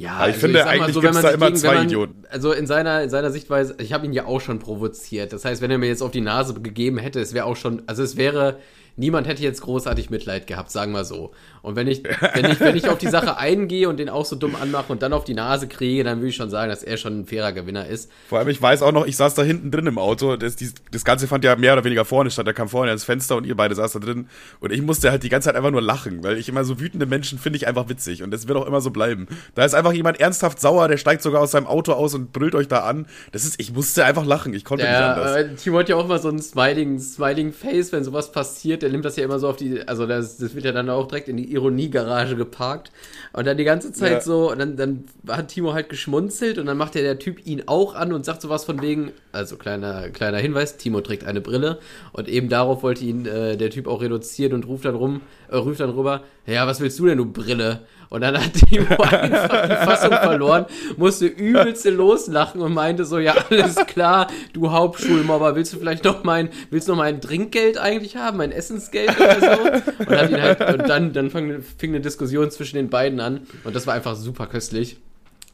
Ja, 0.00 0.12
Aber 0.16 0.30
ich 0.30 0.36
finde, 0.36 0.58
mal 0.60 0.68
eigentlich 0.68 0.96
wenn 0.96 1.02
gibt's 1.02 1.14
man 1.14 1.22
da 1.22 1.30
immer 1.30 1.46
gegen- 1.46 1.56
zwei 1.58 1.74
man, 1.74 1.84
Idioten. 1.86 2.24
Also 2.30 2.52
in 2.52 2.66
seiner, 2.66 3.02
in 3.02 3.10
seiner 3.10 3.30
Sichtweise, 3.30 3.74
ich 3.78 3.92
habe 3.92 4.06
ihn 4.06 4.12
ja 4.12 4.24
auch 4.26 4.40
schon 4.40 4.58
provoziert. 4.58 5.32
Das 5.32 5.44
heißt, 5.44 5.60
wenn 5.62 5.70
er 5.70 5.78
mir 5.78 5.88
jetzt 5.88 6.02
auf 6.02 6.10
die 6.10 6.20
Nase 6.20 6.54
gegeben 6.54 6.98
hätte, 6.98 7.20
es 7.20 7.34
wäre 7.34 7.44
auch 7.46 7.56
schon, 7.56 7.82
also 7.86 8.02
es 8.02 8.16
wäre, 8.16 8.56
niemand 8.96 9.26
hätte 9.28 9.42
jetzt 9.42 9.60
großartig 9.62 10.10
Mitleid 10.10 10.46
gehabt, 10.46 10.70
sagen 10.70 10.92
wir 10.92 11.04
so. 11.04 11.32
Und 11.62 11.76
wenn 11.76 11.86
ich, 11.86 12.02
wenn 12.34 12.44
ich, 12.50 12.60
wenn 12.60 12.76
ich 12.76 12.88
auf 12.88 12.98
die 12.98 13.08
Sache 13.08 13.36
eingehe 13.36 13.88
und 13.88 13.98
den 13.98 14.08
auch 14.08 14.24
so 14.24 14.36
dumm 14.36 14.56
anmache 14.60 14.90
und 14.92 15.02
dann 15.02 15.12
auf 15.12 15.24
die 15.24 15.34
Nase 15.34 15.68
kriege, 15.68 16.04
dann 16.04 16.18
würde 16.18 16.28
ich 16.28 16.36
schon 16.36 16.50
sagen, 16.50 16.70
dass 16.70 16.82
er 16.82 16.96
schon 16.96 17.20
ein 17.20 17.26
fairer 17.26 17.52
Gewinner 17.52 17.86
ist. 17.86 18.10
Vor 18.28 18.38
allem, 18.38 18.48
ich 18.48 18.60
weiß 18.60 18.82
auch 18.82 18.92
noch, 18.92 19.06
ich 19.06 19.16
saß 19.16 19.34
da 19.34 19.42
hinten 19.42 19.70
drin 19.70 19.86
im 19.86 19.98
Auto. 19.98 20.36
Das, 20.36 20.56
dies- 20.56 20.74
das 20.90 21.04
Ganze 21.04 21.26
fand 21.28 21.44
ja 21.44 21.56
mehr 21.56 21.72
oder 21.74 21.84
weniger 21.84 22.04
vorne 22.04 22.30
statt. 22.30 22.46
Der 22.46 22.54
kam 22.54 22.68
vorne 22.68 22.90
ans 22.90 23.04
Fenster 23.04 23.36
und 23.36 23.46
ihr 23.46 23.56
beide 23.56 23.74
saß 23.74 23.92
da 23.92 23.98
drin. 23.98 24.28
Und 24.60 24.72
ich 24.72 24.82
musste 24.82 25.10
halt 25.10 25.22
die 25.22 25.28
ganze 25.28 25.46
Zeit 25.46 25.56
einfach 25.56 25.70
nur 25.70 25.82
lachen, 25.82 26.22
weil 26.24 26.38
ich 26.38 26.48
immer 26.48 26.64
so 26.64 26.80
wütende 26.80 27.06
Menschen 27.06 27.38
finde 27.38 27.56
ich 27.56 27.66
einfach 27.66 27.88
witzig. 27.88 28.22
Und 28.22 28.30
das 28.30 28.48
wird 28.48 28.56
auch 28.58 28.66
immer 28.66 28.80
so 28.80 28.90
bleiben. 28.90 29.26
Da 29.54 29.64
ist 29.64 29.74
einfach 29.74 29.92
jemand 29.92 30.20
ernsthaft 30.20 30.60
sauer, 30.60 30.88
der 30.88 30.96
steigt 30.96 31.22
sogar 31.22 31.42
aus 31.42 31.50
seinem 31.50 31.66
Auto 31.66 31.92
aus 31.92 32.14
und 32.14 32.32
brüllt 32.32 32.54
euch 32.54 32.68
da 32.68 32.80
an. 32.80 33.06
Das 33.32 33.44
ist, 33.44 33.60
ich 33.60 33.72
musste 33.72 34.04
einfach 34.04 34.24
lachen. 34.24 34.54
Ich 34.54 34.64
konnte 34.64 34.84
nicht 34.84 34.94
anders. 35.16 35.32
Der, 35.34 35.56
Timo 35.56 35.78
hat 35.78 35.88
ja 35.88 35.96
auch 35.96 36.04
immer 36.04 36.18
so 36.18 36.28
ein 36.30 36.40
smiling, 36.40 36.98
smiling 36.98 37.52
Face, 37.52 37.92
wenn 37.92 38.04
sowas 38.04 38.32
passiert. 38.32 38.82
Der 38.82 38.90
nimmt 38.90 39.04
das 39.04 39.16
ja 39.16 39.24
immer 39.24 39.38
so 39.38 39.48
auf 39.48 39.56
die, 39.56 39.86
also 39.86 40.06
das, 40.06 40.38
das 40.38 40.54
wird 40.54 40.64
ja 40.64 40.72
dann 40.72 40.88
auch 40.90 41.06
direkt 41.08 41.28
in 41.28 41.36
die 41.36 41.49
Ironiegarage 41.50 42.36
geparkt. 42.36 42.92
Und 43.32 43.46
dann 43.46 43.56
die 43.56 43.64
ganze 43.64 43.92
Zeit 43.92 44.12
Ja. 44.12 44.20
so, 44.20 44.50
und 44.50 44.58
dann, 44.58 44.76
dann 44.76 45.04
hat 45.28 45.48
Timo 45.48 45.72
halt 45.72 45.88
geschmunzelt 45.88 46.58
und 46.58 46.66
dann 46.66 46.76
macht 46.76 46.94
ja 46.94 47.02
der 47.02 47.18
Typ 47.18 47.46
ihn 47.46 47.62
auch 47.66 47.94
an 47.94 48.12
und 48.12 48.24
sagt 48.24 48.42
sowas 48.42 48.64
von 48.64 48.80
wegen, 48.82 49.12
also 49.32 49.56
kleiner, 49.56 50.08
kleiner 50.08 50.38
Hinweis, 50.38 50.76
Timo 50.76 51.00
trägt 51.00 51.24
eine 51.24 51.40
Brille 51.40 51.78
und 52.12 52.28
eben 52.28 52.48
darauf 52.48 52.82
wollte 52.82 53.04
ihn 53.04 53.26
äh, 53.26 53.56
der 53.56 53.70
Typ 53.70 53.86
auch 53.86 54.00
reduzieren 54.02 54.52
und 54.54 54.66
ruft 54.66 54.84
dann 54.84 54.94
rum, 54.94 55.20
äh, 55.48 55.56
ruft 55.56 55.80
dann 55.80 55.90
rüber, 55.90 56.22
ja, 56.46 56.66
was 56.66 56.80
willst 56.80 56.98
du 56.98 57.06
denn, 57.06 57.18
du 57.18 57.26
Brille? 57.26 57.80
Und 58.10 58.22
dann 58.22 58.36
hat 58.36 58.52
Timo 58.54 58.86
einfach 59.02 59.66
die 59.68 59.86
Fassung 59.86 60.10
verloren, 60.10 60.66
musste 60.96 61.26
übelste 61.26 61.90
loslachen 61.90 62.60
und 62.60 62.74
meinte 62.74 63.04
so, 63.04 63.18
ja, 63.20 63.34
alles 63.50 63.76
klar, 63.86 64.26
du 64.52 64.72
Hauptschulmobber, 64.72 65.54
willst 65.54 65.72
du 65.72 65.78
vielleicht 65.78 66.04
noch 66.04 66.24
mein, 66.24 66.50
willst 66.70 66.88
du 66.88 66.92
noch 66.92 66.98
mein 66.98 67.20
Trinkgeld 67.20 67.78
eigentlich 67.78 68.16
haben, 68.16 68.38
mein 68.38 68.50
Essensgeld 68.50 69.18
oder 69.18 69.40
so? 69.40 70.04
Und, 70.06 70.10
hat 70.18 70.30
ihn 70.30 70.42
halt, 70.42 70.60
und 70.60 70.88
dann, 70.88 71.12
dann 71.12 71.30
fing, 71.30 71.62
fing 71.78 71.90
eine 71.92 72.00
Diskussion 72.00 72.50
zwischen 72.50 72.76
den 72.76 72.90
beiden 72.90 73.20
an 73.20 73.46
und 73.64 73.76
das 73.76 73.86
war 73.86 73.94
einfach 73.94 74.16
super 74.16 74.48
köstlich. 74.48 74.96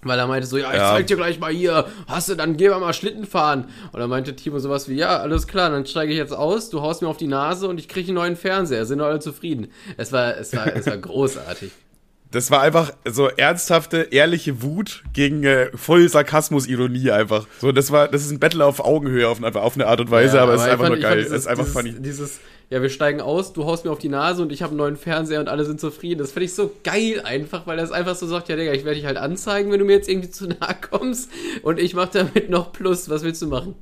Weil 0.03 0.19
er 0.19 0.27
meinte 0.27 0.47
so, 0.47 0.57
ja, 0.57 0.71
ich 0.71 0.77
Ja. 0.79 0.93
zeig 0.95 1.07
dir 1.09 1.17
gleich 1.17 1.41
mal 1.41 1.53
hier, 1.53 1.87
hast 2.07 2.29
du, 2.29 2.37
dann 2.37 2.57
gehen 2.57 2.71
wir 2.71 2.79
mal 2.79 2.93
Schlitten 2.93 3.27
fahren. 3.27 3.65
Und 3.93 3.99
dann 3.99 4.09
meinte 4.09 4.37
Timo 4.37 4.59
sowas 4.61 4.89
wie, 4.89 4.95
ja, 4.95 5.19
alles 5.19 5.47
klar, 5.49 5.69
dann 5.71 5.85
steige 5.85 6.13
ich 6.13 6.19
jetzt 6.19 6.33
aus, 6.35 6.71
du 6.71 6.81
haust 6.81 7.03
mir 7.03 7.09
auf 7.09 7.17
die 7.17 7.27
Nase 7.27 7.67
und 7.67 7.81
ich 7.81 7.89
kriege 7.89 8.09
einen 8.09 8.15
neuen 8.17 8.37
Fernseher, 8.37 8.87
sind 8.87 9.01
alle 9.01 9.19
zufrieden. 9.19 9.69
Es 9.97 10.13
war, 10.13 10.37
es 10.37 10.55
war, 10.55 10.69
es 10.69 10.87
war 10.87 10.97
großartig. 10.99 11.73
Das 12.37 12.51
war 12.51 12.61
einfach 12.61 12.93
so 13.09 13.29
ernsthafte, 13.29 14.09
ehrliche 14.11 14.63
Wut 14.63 15.03
gegen 15.15 15.43
äh, 15.45 15.71
voll 15.75 16.07
Sarkasmus, 16.09 16.67
Ironie 16.67 17.11
einfach. 17.11 17.47
So, 17.59 17.73
das 17.73 17.91
war, 17.91 18.09
das 18.09 18.23
ist 18.25 18.31
ein 18.31 18.39
Battle 18.39 18.65
auf 18.65 18.79
Augenhöhe 18.81 19.27
auf, 19.27 19.43
eine- 19.43 19.55
auf 19.59 19.75
eine 19.75 19.87
Art 19.87 20.01
und 20.01 20.11
Weise, 20.11 20.37
Ja, 20.37 20.43
aber 20.43 20.55
es 20.55 20.61
ist 20.63 20.69
einfach 20.69 20.85
fand- 20.89 20.95
nur 20.97 21.03
geil. 21.03 21.13
fand 21.13 21.21
Es 21.23 21.27
Dieses, 21.29 21.41
ist 21.41 21.47
einfach 21.49 21.65
dieses, 21.65 21.81
funny. 21.81 21.95
Dieses, 22.01 22.41
ja, 22.69 22.83
wir 22.83 22.91
steigen 22.91 23.21
aus, 23.21 23.53
du 23.53 23.65
haust 23.65 23.85
mir 23.85 23.91
auf 23.91 23.99
die 23.99 24.09
Nase 24.09 24.43
und 24.43 24.53
ich 24.53 24.61
habe 24.63 24.71
einen 24.71 24.79
neuen 24.79 24.97
Fernseher 24.97 25.41
und 25.41 25.49
alle 25.49 25.65
sind 25.65 25.81
zufrieden. 25.81 26.19
Das 26.19 26.33
finde 26.33 26.45
ich 26.47 26.55
so 26.55 26.73
geil 26.85 27.23
einfach, 27.25 27.67
weil 27.67 27.79
er 27.79 27.85
es 27.85 27.93
einfach 27.93 28.17
so 28.17 28.27
sagt, 28.27 28.49
ja, 28.49 28.57
Digga, 28.57 28.73
ich 28.73 28.85
werde 28.85 28.97
dich 28.97 29.07
halt 29.07 29.17
anzeigen, 29.17 29.71
wenn 29.73 29.79
du 29.79 29.85
mir 29.87 29.93
jetzt 29.95 30.09
irgendwie 30.09 30.31
zu 30.31 30.47
nahe 30.47 30.77
kommst 30.91 31.31
und 31.63 31.79
ich 31.79 31.95
mache 31.95 32.11
damit 32.13 32.51
noch 32.51 32.73
Plus. 32.73 33.09
Was 33.09 33.23
willst 33.23 33.41
du 33.41 33.47
machen? 33.47 33.75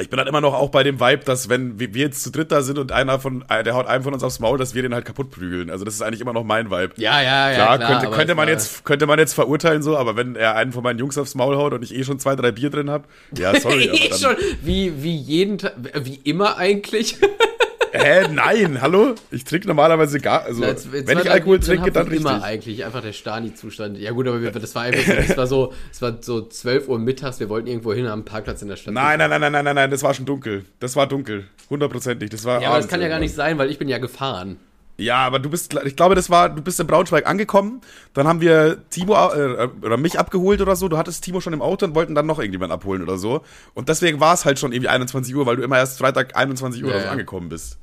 Ich 0.00 0.08
bin 0.08 0.18
halt 0.18 0.28
immer 0.28 0.40
noch 0.40 0.54
auch 0.54 0.70
bei 0.70 0.82
dem 0.82 1.00
Vibe, 1.00 1.24
dass 1.24 1.48
wenn 1.48 1.78
wir 1.78 1.88
jetzt 1.88 2.22
zu 2.22 2.30
dritt 2.30 2.50
da 2.50 2.62
sind 2.62 2.78
und 2.78 2.92
einer 2.92 3.18
von, 3.18 3.44
der 3.50 3.74
haut 3.74 3.86
einem 3.86 4.04
von 4.04 4.14
uns 4.14 4.22
aufs 4.22 4.40
Maul, 4.40 4.56
dass 4.56 4.74
wir 4.74 4.82
den 4.82 4.94
halt 4.94 5.04
kaputt 5.04 5.30
prügeln. 5.30 5.70
Also 5.70 5.84
das 5.84 5.94
ist 5.94 6.02
eigentlich 6.02 6.20
immer 6.20 6.32
noch 6.32 6.44
mein 6.44 6.70
Vibe. 6.70 6.94
Ja, 6.96 7.20
ja, 7.20 7.50
ja. 7.50 7.54
Klar, 7.54 7.78
klar 7.78 8.00
könnte, 8.00 8.16
könnte, 8.16 8.34
man 8.34 8.48
jetzt, 8.48 8.84
könnte 8.84 9.06
man 9.06 9.18
jetzt 9.18 9.34
verurteilen 9.34 9.82
so, 9.82 9.96
aber 9.98 10.16
wenn 10.16 10.34
er 10.34 10.56
einen 10.56 10.72
von 10.72 10.82
meinen 10.82 10.98
Jungs 10.98 11.18
aufs 11.18 11.34
Maul 11.34 11.56
haut 11.56 11.74
und 11.74 11.82
ich 11.82 11.94
eh 11.94 12.04
schon 12.04 12.18
zwei, 12.18 12.36
drei 12.36 12.52
Bier 12.52 12.70
drin 12.70 12.90
hab, 12.90 13.06
ja, 13.36 13.58
sorry, 13.60 13.82
Eh 13.92 14.14
schon, 14.14 14.34
wie, 14.62 15.02
wie 15.02 15.16
jeden 15.16 15.58
Tag, 15.58 15.74
wie 15.94 16.20
immer 16.24 16.56
eigentlich. 16.56 17.18
Hä, 17.92 18.26
nein, 18.32 18.80
hallo? 18.80 19.14
Ich 19.30 19.44
trinke 19.44 19.68
normalerweise 19.68 20.18
gar, 20.18 20.42
also, 20.44 20.64
Jetzt- 20.64 20.88
jetzt 20.92 21.06
wenn 21.06 21.18
ich 21.18 21.30
Alkohol 21.30 21.60
trinke, 21.60 21.92
dann 21.92 22.06
ich 22.06 22.12
richtig. 22.14 22.30
immer 22.30 22.42
eigentlich, 22.42 22.84
einfach 22.84 23.02
der 23.02 23.12
Stani-Zustand. 23.12 23.98
Ja 23.98 24.12
gut, 24.12 24.26
aber 24.26 24.40
wir- 24.40 24.50
das 24.50 24.74
war 24.74 24.82
einfach 24.82 25.04
so, 25.04 25.12
es 25.12 25.36
war 25.36 25.46
so, 25.46 25.72
es 25.92 26.02
war 26.02 26.16
so 26.22 26.40
12 26.48 26.88
Uhr 26.88 26.98
mittags, 26.98 27.38
wir 27.40 27.48
wollten 27.50 27.68
irgendwo 27.68 27.92
hin 27.92 28.06
am 28.06 28.24
Parkplatz 28.24 28.62
in 28.62 28.68
der 28.68 28.76
Stadt. 28.76 28.94
Nein, 28.94 29.18
nein, 29.18 29.28
nein, 29.30 29.40
nein, 29.40 29.52
nein, 29.52 29.64
nein, 29.64 29.74
nein, 29.74 29.90
das 29.90 30.02
war 30.02 30.14
schon 30.14 30.24
dunkel. 30.26 30.64
Das 30.80 30.96
war 30.96 31.06
dunkel. 31.06 31.44
Hundertprozentig. 31.68 32.30
Das 32.30 32.44
war 32.44 32.62
Ja, 32.62 32.68
aber 32.68 32.78
das 32.78 32.88
kann 32.88 33.00
ja 33.02 33.08
gar 33.08 33.20
nicht 33.20 33.34
sein, 33.34 33.58
weil 33.58 33.70
ich 33.70 33.78
bin 33.78 33.88
ja 33.88 33.98
gefahren. 33.98 34.56
Ja, 34.98 35.24
aber 35.26 35.38
du 35.38 35.48
bist, 35.50 35.74
ich 35.84 35.96
glaube, 35.96 36.14
das 36.14 36.30
war, 36.30 36.50
du 36.50 36.62
bist 36.62 36.78
in 36.78 36.86
Braunschweig 36.86 37.26
angekommen, 37.26 37.80
dann 38.12 38.28
haben 38.28 38.40
wir 38.40 38.78
Timo 38.90 39.14
äh, 39.14 39.68
oder 39.80 39.96
mich 39.96 40.18
abgeholt 40.18 40.60
oder 40.60 40.76
so. 40.76 40.88
Du 40.88 40.98
hattest 40.98 41.24
Timo 41.24 41.40
schon 41.40 41.52
im 41.54 41.62
Auto 41.62 41.86
und 41.86 41.94
wollten 41.94 42.14
dann 42.14 42.26
noch 42.26 42.38
irgendjemand 42.38 42.72
abholen 42.72 43.02
oder 43.02 43.16
so. 43.16 43.42
Und 43.74 43.88
deswegen 43.88 44.20
war 44.20 44.34
es 44.34 44.44
halt 44.44 44.58
schon 44.58 44.72
irgendwie 44.72 44.88
21 44.88 45.34
Uhr, 45.34 45.46
weil 45.46 45.56
du 45.56 45.62
immer 45.62 45.78
erst 45.78 45.98
Freitag 45.98 46.36
21 46.36 46.84
Uhr 46.84 46.90
Ja, 46.90 47.00
so 47.00 47.08
angekommen 47.08 47.48
bist. 47.48 47.78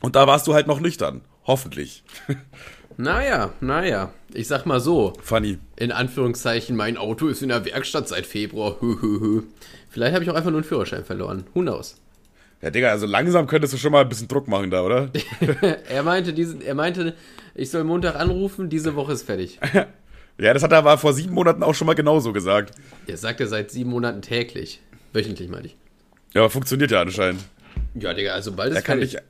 Und 0.00 0.16
da 0.16 0.26
warst 0.26 0.46
du 0.46 0.54
halt 0.54 0.66
noch 0.66 0.80
nüchtern. 0.80 1.22
Hoffentlich. 1.46 2.04
Naja, 3.00 3.52
naja, 3.60 4.12
ich 4.34 4.48
sag 4.48 4.66
mal 4.66 4.80
so, 4.80 5.12
Funny. 5.22 5.58
in 5.76 5.92
Anführungszeichen, 5.92 6.74
mein 6.74 6.96
Auto 6.96 7.28
ist 7.28 7.42
in 7.42 7.48
der 7.48 7.64
Werkstatt 7.64 8.08
seit 8.08 8.26
Februar. 8.26 8.76
Vielleicht 9.88 10.14
habe 10.14 10.24
ich 10.24 10.30
auch 10.30 10.34
einfach 10.34 10.50
nur 10.50 10.58
einen 10.58 10.68
Führerschein 10.68 11.04
verloren. 11.04 11.44
Who 11.54 11.60
knows? 11.60 11.94
Ja, 12.60 12.70
Digga, 12.70 12.90
also 12.90 13.06
langsam 13.06 13.46
könntest 13.46 13.72
du 13.72 13.78
schon 13.78 13.92
mal 13.92 14.00
ein 14.02 14.08
bisschen 14.08 14.26
Druck 14.26 14.48
machen 14.48 14.70
da, 14.70 14.82
oder? 14.82 15.10
er 15.88 16.02
meinte, 16.02 16.32
diesen, 16.32 16.60
er 16.60 16.74
meinte, 16.74 17.14
ich 17.54 17.70
soll 17.70 17.84
Montag 17.84 18.16
anrufen, 18.16 18.68
diese 18.68 18.96
Woche 18.96 19.12
ist 19.12 19.22
fertig. 19.22 19.60
ja, 20.38 20.54
das 20.54 20.62
hat 20.62 20.72
er 20.72 20.78
aber 20.78 20.98
vor 20.98 21.12
sieben 21.12 21.34
Monaten 21.34 21.62
auch 21.62 21.74
schon 21.74 21.86
mal 21.86 21.94
genauso 21.94 22.32
gesagt. 22.32 22.74
Er 23.06 23.16
sagt 23.16 23.40
er 23.40 23.46
seit 23.46 23.70
sieben 23.70 23.90
Monaten 23.90 24.22
täglich. 24.22 24.80
Wöchentlich, 25.12 25.48
meine 25.48 25.66
ich. 25.68 25.76
Ja, 26.34 26.40
aber 26.42 26.50
funktioniert 26.50 26.90
ja 26.90 27.00
anscheinend. 27.00 27.42
Ja, 27.94 28.12
Digga, 28.12 28.32
also 28.32 28.52
bald 28.52 28.70
ist 28.70 28.76
Er 28.76 28.82
kann 28.82 28.98
fertig. 28.98 29.16
dich, 29.16 29.22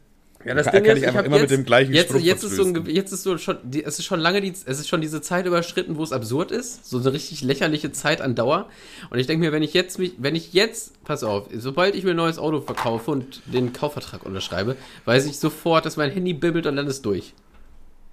Ja, 0.45 0.55
das 0.55 0.67
kann- 0.67 0.75
Ding 0.77 0.85
kann 0.85 0.97
ist, 0.97 1.03
ich 1.03 1.09
einfach 1.09 1.25
immer 1.25 1.37
jetzt, 1.39 1.51
mit 1.51 1.59
dem 1.59 1.65
gleichen 1.65 1.93
jetzt, 1.93 2.11
Spruch 2.11 2.21
jetzt 2.21 2.45
ist 2.45 2.55
so 2.55 2.63
ein, 2.65 2.87
jetzt 2.87 3.13
ist 3.13 3.23
so 3.25 3.37
schon, 3.39 3.57
die, 3.65 3.83
es 3.85 3.99
ist 3.99 4.05
schon 4.05 4.21
lange 4.21 4.41
die, 4.41 4.51
es 4.51 4.79
ist 4.79 4.89
schon 4.89 5.01
diese 5.01 5.21
Zeit 5.21 5.47
überschritten, 5.47 5.97
wo 5.97 6.05
es 6.05 6.13
absurd 6.13 6.53
ist, 6.53 6.89
so 6.89 6.99
eine 6.99 7.13
richtig 7.13 7.43
lächerliche 7.43 7.91
Zeit 7.91 8.21
an 8.21 8.37
Dauer. 8.37 8.69
Und 9.11 9.19
ich 9.19 9.27
denke 9.27 9.45
mir, 9.45 9.51
wenn 9.53 9.65
ich 9.65 9.75
jetzt 9.75 9.99
mich, 9.99 10.13
wenn 10.19 10.37
ich 10.37 10.53
jetzt, 10.53 11.03
pass 11.05 11.25
auf, 11.25 11.49
sobald 11.57 11.97
ich 11.97 12.05
mir 12.05 12.11
ein 12.11 12.17
neues 12.17 12.39
Auto 12.39 12.61
verkaufe 12.61 13.11
und 13.11 13.43
den 13.47 13.73
Kaufvertrag 13.73 14.25
unterschreibe, 14.25 14.77
weiß 15.07 15.27
ich 15.27 15.39
sofort, 15.41 15.85
dass 15.87 15.97
mein 15.97 16.11
Handy 16.13 16.35
bibbelt 16.35 16.67
und 16.67 16.77
dann 16.77 16.87
ist 16.87 17.05
durch. 17.05 17.35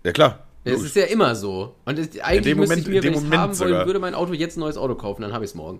ja 0.04 0.12
klar. 0.12 0.40
Es 0.68 0.82
ist 0.82 0.96
ja 0.96 1.04
immer 1.04 1.36
so. 1.36 1.76
Und 1.86 2.00
es, 2.00 2.20
eigentlich 2.22 2.56
müsste 2.56 2.76
Moment- 2.76 2.88
ich 2.88 2.88
mir, 2.88 3.04
wenn 3.04 3.14
ich 3.14 3.20
Moment 3.22 3.38
haben 3.40 3.60
wollen 3.60 3.86
würde, 3.86 4.00
mein 4.00 4.16
Auto 4.16 4.34
jetzt 4.34 4.58
ein 4.58 4.62
neues 4.62 4.78
Auto 4.78 4.96
kaufen, 4.96 5.22
dann 5.22 5.32
habe 5.32 5.46
ich 5.46 5.52
es 5.52 5.56
morgen. 5.56 5.80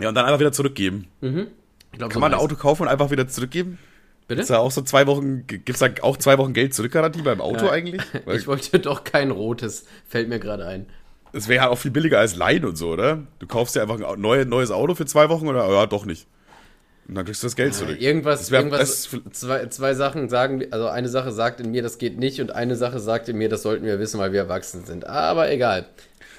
Ja, 0.00 0.08
und 0.08 0.16
dann 0.16 0.24
einfach 0.24 0.40
wieder 0.40 0.50
zurückgeben. 0.50 1.06
Ich 1.20 1.30
glaub, 1.98 2.10
Kann 2.10 2.14
so 2.14 2.18
man 2.18 2.34
ein. 2.34 2.40
Auto 2.40 2.56
kaufen 2.56 2.82
und 2.82 2.88
einfach 2.88 3.12
wieder 3.12 3.28
zurückgeben? 3.28 3.78
Bitte? 4.26 4.40
Ist 4.40 4.50
da 4.50 4.58
auch 4.58 4.70
so 4.70 4.80
zwei 4.82 5.06
Wochen, 5.06 5.46
gibt's 5.46 5.80
da 5.80 5.88
auch 6.02 6.16
zwei 6.16 6.38
Wochen 6.38 6.52
Geld 6.54 6.72
zurückgarantie 6.74 7.22
beim 7.22 7.40
Auto 7.40 7.66
Ja. 7.66 7.72
eigentlich? 7.72 8.02
Weil 8.24 8.36
Ich 8.38 8.46
wollte 8.46 8.78
doch 8.78 9.04
kein 9.04 9.30
rotes, 9.30 9.84
fällt 10.08 10.28
mir 10.28 10.38
gerade 10.38 10.64
ein. 10.66 10.86
es 11.32 11.46
wäre 11.48 11.64
ja 11.64 11.68
auch 11.70 11.76
viel 11.78 11.90
billiger 11.90 12.18
als 12.20 12.34
Leihen 12.36 12.64
und 12.64 12.76
so, 12.76 12.88
oder? 12.90 13.22
Du 13.38 13.46
kaufst 13.46 13.74
ja 13.76 13.82
einfach 13.82 14.00
ein 14.00 14.20
neu, 14.20 14.44
neues 14.44 14.70
Auto 14.70 14.94
für 14.94 15.04
zwei 15.06 15.28
Wochen 15.28 15.46
oder? 15.48 15.68
Ja, 15.70 15.86
doch 15.86 16.06
nicht. 16.06 16.26
Und 17.06 17.16
dann 17.16 17.26
kriegst 17.26 17.42
du 17.42 17.46
das 17.48 17.54
Geld 17.54 17.74
zurück. 17.74 18.00
Irgendwas, 18.00 18.50
wär- 18.50 18.60
irgendwas 18.60 19.10
zwei, 19.32 19.66
zwei 19.66 19.92
Sachen 19.92 20.30
sagen, 20.30 20.64
also 20.70 20.86
eine 20.88 21.10
Sache 21.10 21.32
sagt 21.32 21.60
in 21.60 21.70
mir, 21.70 21.82
das 21.82 21.98
geht 21.98 22.18
nicht 22.18 22.40
und 22.40 22.50
eine 22.50 22.76
Sache 22.76 22.98
sagt 22.98 23.28
in 23.28 23.36
mir, 23.36 23.50
das 23.50 23.60
sollten 23.60 23.84
wir 23.84 23.98
wissen, 23.98 24.18
weil 24.18 24.32
wir 24.32 24.40
erwachsen 24.40 24.86
sind. 24.86 25.06
Aber 25.06 25.50
egal. 25.52 25.84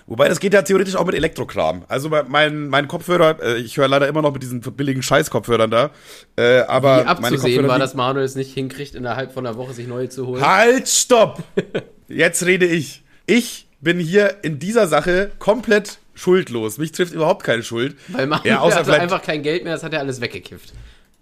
Wobei, 0.07 0.29
das 0.29 0.39
geht 0.39 0.53
ja 0.53 0.61
theoretisch 0.61 0.95
auch 0.95 1.05
mit 1.05 1.15
Elektrokram. 1.15 1.83
Also 1.87 2.09
mein- 2.09 2.67
mein, 2.67 2.87
Kopfhörer, 2.87 3.41
äh, 3.41 3.57
ich 3.57 3.77
höre 3.77 3.87
leider 3.87 4.07
immer 4.07 4.21
noch 4.21 4.31
mit 4.33 4.43
diesen 4.43 4.61
billigen 4.61 5.01
Scheiß-Kopfhörern 5.01 5.71
da. 5.71 5.89
Äh, 6.35 6.59
aber 6.61 7.03
Wie 7.03 7.07
abzusehen 7.07 7.39
Kopfhörer 7.41 7.67
war, 7.67 7.79
dass 7.79 7.95
Manuel 7.95 8.23
es 8.25 8.35
nicht 8.35 8.53
hinkriegt, 8.53 8.93
innerhalb 8.93 9.33
von 9.33 9.47
einer 9.47 9.57
Woche 9.57 9.73
sich 9.73 9.87
neue 9.87 10.07
zu 10.09 10.27
holen. 10.27 10.45
Halt, 10.45 10.87
stopp! 10.87 11.41
Jetzt 12.07 12.45
rede 12.45 12.67
ich. 12.67 13.01
Ich 13.25 13.67
bin 13.81 13.99
hier 13.99 14.35
in 14.43 14.59
dieser 14.59 14.85
Sache 14.87 15.31
komplett 15.39 15.97
schuldlos. 16.13 16.77
Mich 16.77 16.91
trifft 16.91 17.13
überhaupt 17.13 17.43
keine 17.43 17.63
Schuld. 17.63 17.95
Weil 18.09 18.27
Manuel 18.27 18.47
ja, 18.47 18.59
außer 18.59 18.77
hatte 18.77 18.93
einfach 18.99 19.23
kein 19.23 19.41
Geld 19.41 19.63
mehr, 19.63 19.73
das 19.73 19.83
hat 19.83 19.93
er 19.93 19.99
alles 20.01 20.21
weggekifft. 20.21 20.71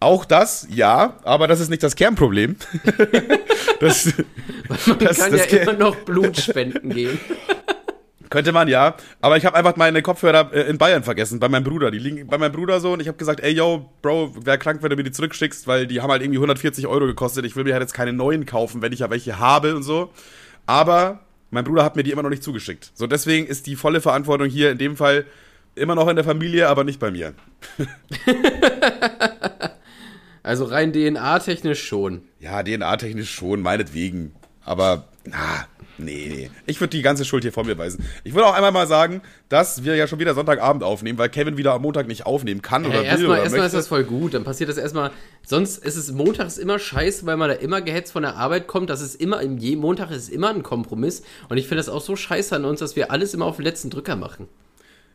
auch 0.02 0.26
das, 0.26 0.68
ja, 0.70 1.18
aber 1.24 1.48
das 1.48 1.62
ist 1.62 1.70
nicht 1.70 1.82
das 1.84 1.96
Kernproblem. 1.96 2.58
das 3.80 4.06
Man 4.86 4.98
Das- 5.00 5.18
kann 5.20 5.32
das 5.32 5.40
ja 5.42 5.46
ge- 5.46 5.62
immer 5.62 5.74
noch 5.74 5.96
Blut 5.98 6.38
spenden 6.38 6.90
gehen. 6.90 7.18
könnte 8.34 8.52
man 8.52 8.68
ja, 8.68 8.96
aber 9.22 9.38
ich 9.38 9.46
habe 9.46 9.56
einfach 9.56 9.76
meine 9.76 10.02
Kopfhörer 10.02 10.52
äh, 10.52 10.62
in 10.64 10.80
Bayern 10.80 11.04
vergessen, 11.04 11.40
bei 11.40 11.50
meinem 11.50 11.64
Bruder. 11.64 11.92
Die 11.92 12.00
liegen 12.00 12.26
bei 12.26 12.40
meinem 12.40 12.52
Bruder 12.52 12.80
so 12.80 12.94
und 12.94 13.00
ich 13.00 13.08
habe 13.08 13.16
gesagt, 13.16 13.42
ey 13.42 13.52
yo, 13.52 13.92
Bro, 14.02 14.44
wär 14.44 14.58
krank, 14.58 14.82
wenn 14.82 14.90
du 14.90 14.96
mir 14.96 15.04
die 15.04 15.12
zurückschickst, 15.12 15.68
weil 15.68 15.86
die 15.86 16.02
haben 16.02 16.10
halt 16.10 16.24
irgendwie 16.24 16.40
140 16.40 16.88
Euro 16.88 17.06
gekostet. 17.06 17.46
Ich 17.46 17.56
will 17.56 17.64
mir 17.64 17.74
halt 17.74 17.84
jetzt 17.84 17.94
keine 17.94 18.12
neuen 18.12 18.48
kaufen, 18.48 18.82
wenn 18.82 18.92
ich 18.92 19.02
ja 19.02 19.12
welche 19.12 19.38
habe 19.38 19.76
und 19.76 19.84
so. 19.84 20.12
Aber 20.66 21.20
mein 21.52 21.64
Bruder 21.64 21.84
hat 21.84 21.96
mir 21.96 22.02
die 22.02 22.10
immer 22.10 22.24
noch 22.24 22.32
nicht 22.32 22.42
zugeschickt. 22.42 22.92
So, 22.96 23.06
deswegen 23.06 23.46
ist 23.46 23.68
die 23.68 23.76
volle 23.76 24.02
Verantwortung 24.02 24.48
hier 24.48 24.72
in 24.72 24.80
dem 24.80 24.98
Fall 24.98 25.26
immer 25.76 25.94
noch 25.94 26.08
in 26.08 26.16
der 26.16 26.26
Familie, 26.26 26.70
aber 26.70 26.84
nicht 26.84 27.00
bei 27.00 27.12
mir. 27.12 27.36
Also 30.46 30.66
rein 30.66 30.92
DNA-technisch 30.92 31.82
schon. 31.82 32.24
Ja, 32.42 32.62
DNA-technisch 32.62 33.32
schon, 33.32 33.62
meinetwegen. 33.62 34.36
Aber, 34.66 35.08
na, 35.24 35.68
nee, 35.98 36.30
nee. 36.30 36.52
Ich 36.66 36.80
würde 36.80 36.92
die 36.92 37.02
ganze 37.02 37.26
Schuld 37.26 37.44
hier 37.44 37.52
vor 37.52 37.66
mir 37.66 37.78
weisen. 37.78 38.04
Ich 38.24 38.34
würde 38.34 38.48
auch 38.48 38.54
einmal 38.54 38.72
mal 38.72 38.88
sagen, 38.88 39.22
dass 39.50 39.84
wir 39.84 39.96
ja 39.96 40.08
schon 40.08 40.20
wieder 40.20 40.34
Sonntagabend 40.34 40.84
aufnehmen, 40.84 41.18
weil 41.18 41.30
Kevin 41.30 41.58
wieder 41.58 41.74
am 41.74 41.82
Montag 41.82 42.08
nicht 42.08 42.26
aufnehmen 42.26 42.62
kann 42.62 42.86
oder 42.86 42.96
Ja, 42.96 43.02
will 43.02 43.08
erstmal 43.08 43.30
oder 43.30 43.44
erstmal 43.44 43.66
ist 43.68 43.74
das 43.74 43.88
voll 43.88 44.04
gut. 44.04 44.34
Dann 44.34 44.44
passiert 44.44 44.70
das 44.70 44.78
erstmal. 44.78 45.12
Sonst 45.46 45.84
ist 45.84 45.96
es 45.96 46.12
montags 46.12 46.58
immer 46.58 46.80
scheiße, 46.80 47.26
weil 47.26 47.38
man 47.38 47.50
da 47.50 47.56
immer 47.56 47.82
gehetzt 47.82 48.12
von 48.14 48.24
der 48.24 48.36
Arbeit 48.36 48.68
kommt. 48.68 48.90
Das 48.90 49.02
ist 49.02 49.16
immer 49.16 49.42
im 49.42 49.58
je 49.58 49.76
Montag 49.76 50.12
ist 50.12 50.30
immer 50.30 50.50
ein 50.50 50.64
Kompromiss. 50.64 51.24
Und 51.50 51.58
ich 51.58 51.68
finde 51.68 51.78
das 51.78 51.90
auch 51.90 52.02
so 52.02 52.16
scheiße 52.16 52.56
an 52.56 52.66
uns, 52.66 52.80
dass 52.80 52.96
wir 52.96 53.12
alles 53.12 53.34
immer 53.34 53.46
auf 53.46 53.58
den 53.58 53.66
letzten 53.66 53.90
Drücker 53.90 54.16
machen. 54.16 54.48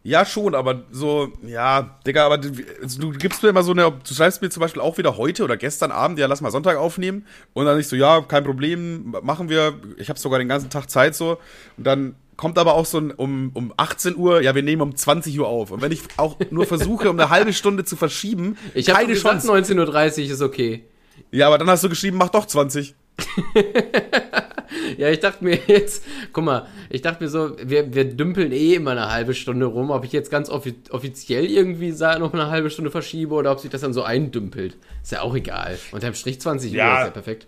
Ja, 0.04 0.24
schon, 0.24 0.54
aber 0.54 0.84
so, 0.90 1.32
ja, 1.42 1.98
Digga, 2.06 2.24
aber 2.24 2.38
du, 2.38 2.50
du 2.50 3.10
gibst 3.10 3.42
mir 3.42 3.50
immer 3.50 3.62
so 3.62 3.72
eine, 3.72 3.90
du 3.90 4.14
schreibst 4.14 4.40
mir 4.40 4.48
zum 4.48 4.60
Beispiel 4.60 4.80
auch 4.80 4.96
wieder 4.96 5.16
heute 5.16 5.44
oder 5.44 5.56
gestern 5.56 5.90
Abend, 5.90 6.18
ja, 6.18 6.26
lass 6.26 6.40
mal 6.40 6.50
Sonntag 6.50 6.76
aufnehmen. 6.76 7.26
Und 7.52 7.66
dann 7.66 7.78
ich 7.78 7.88
so, 7.88 7.96
ja, 7.96 8.20
kein 8.22 8.44
Problem, 8.44 9.14
machen 9.22 9.48
wir. 9.48 9.74
Ich 9.98 10.08
habe 10.08 10.18
sogar 10.18 10.38
den 10.38 10.48
ganzen 10.48 10.70
Tag 10.70 10.88
Zeit 10.88 11.14
so. 11.14 11.38
Und 11.76 11.84
dann 11.86 12.14
kommt 12.36 12.56
aber 12.58 12.74
auch 12.74 12.86
so 12.86 12.98
ein, 12.98 13.10
um, 13.10 13.50
um 13.54 13.74
18 13.76 14.16
Uhr, 14.16 14.40
ja, 14.40 14.54
wir 14.54 14.62
nehmen 14.62 14.82
um 14.82 14.96
20 14.96 15.38
Uhr 15.38 15.48
auf. 15.48 15.72
Und 15.72 15.82
wenn 15.82 15.92
ich 15.92 16.02
auch 16.16 16.36
nur 16.50 16.64
versuche, 16.64 17.10
um 17.10 17.18
eine 17.18 17.30
halbe 17.30 17.52
Stunde 17.52 17.84
zu 17.84 17.96
verschieben, 17.96 18.56
Ich 18.74 18.86
keine 18.86 19.08
gesagt, 19.08 19.42
Chance. 19.42 19.72
19.30 19.72 20.26
Uhr 20.26 20.32
ist 20.32 20.42
okay. 20.42 20.84
Ja, 21.32 21.48
aber 21.48 21.58
dann 21.58 21.68
hast 21.68 21.82
du 21.84 21.88
geschrieben, 21.88 22.16
mach 22.16 22.28
doch 22.30 22.46
20. 22.46 22.94
Ja, 24.98 25.08
ich 25.08 25.20
dachte 25.20 25.42
mir 25.44 25.58
jetzt, 25.66 26.04
guck 26.32 26.44
mal, 26.44 26.66
ich 26.90 27.02
dachte 27.02 27.24
mir 27.24 27.30
so, 27.30 27.56
wir, 27.62 27.94
wir 27.94 28.04
dümpeln 28.04 28.52
eh 28.52 28.74
immer 28.74 28.92
eine 28.92 29.10
halbe 29.10 29.34
Stunde 29.34 29.66
rum, 29.66 29.90
ob 29.90 30.04
ich 30.04 30.12
jetzt 30.12 30.30
ganz 30.30 30.50
offi 30.50 30.74
offiziell 30.90 31.46
irgendwie 31.46 31.90
noch 31.90 32.32
eine 32.32 32.50
halbe 32.50 32.70
Stunde 32.70 32.90
verschiebe 32.90 33.34
oder 33.34 33.52
ob 33.52 33.60
sich 33.60 33.70
das 33.70 33.80
dann 33.80 33.92
so 33.92 34.02
eindümpelt. 34.02 34.76
Ist 35.02 35.12
ja 35.12 35.22
auch 35.22 35.34
egal. 35.34 35.78
Unterm 35.92 36.14
Strich 36.14 36.40
20 36.40 36.72
Uhr 36.72 36.78
Ja. 36.78 36.98
ist 36.98 37.04
ja 37.06 37.10
perfekt. 37.10 37.46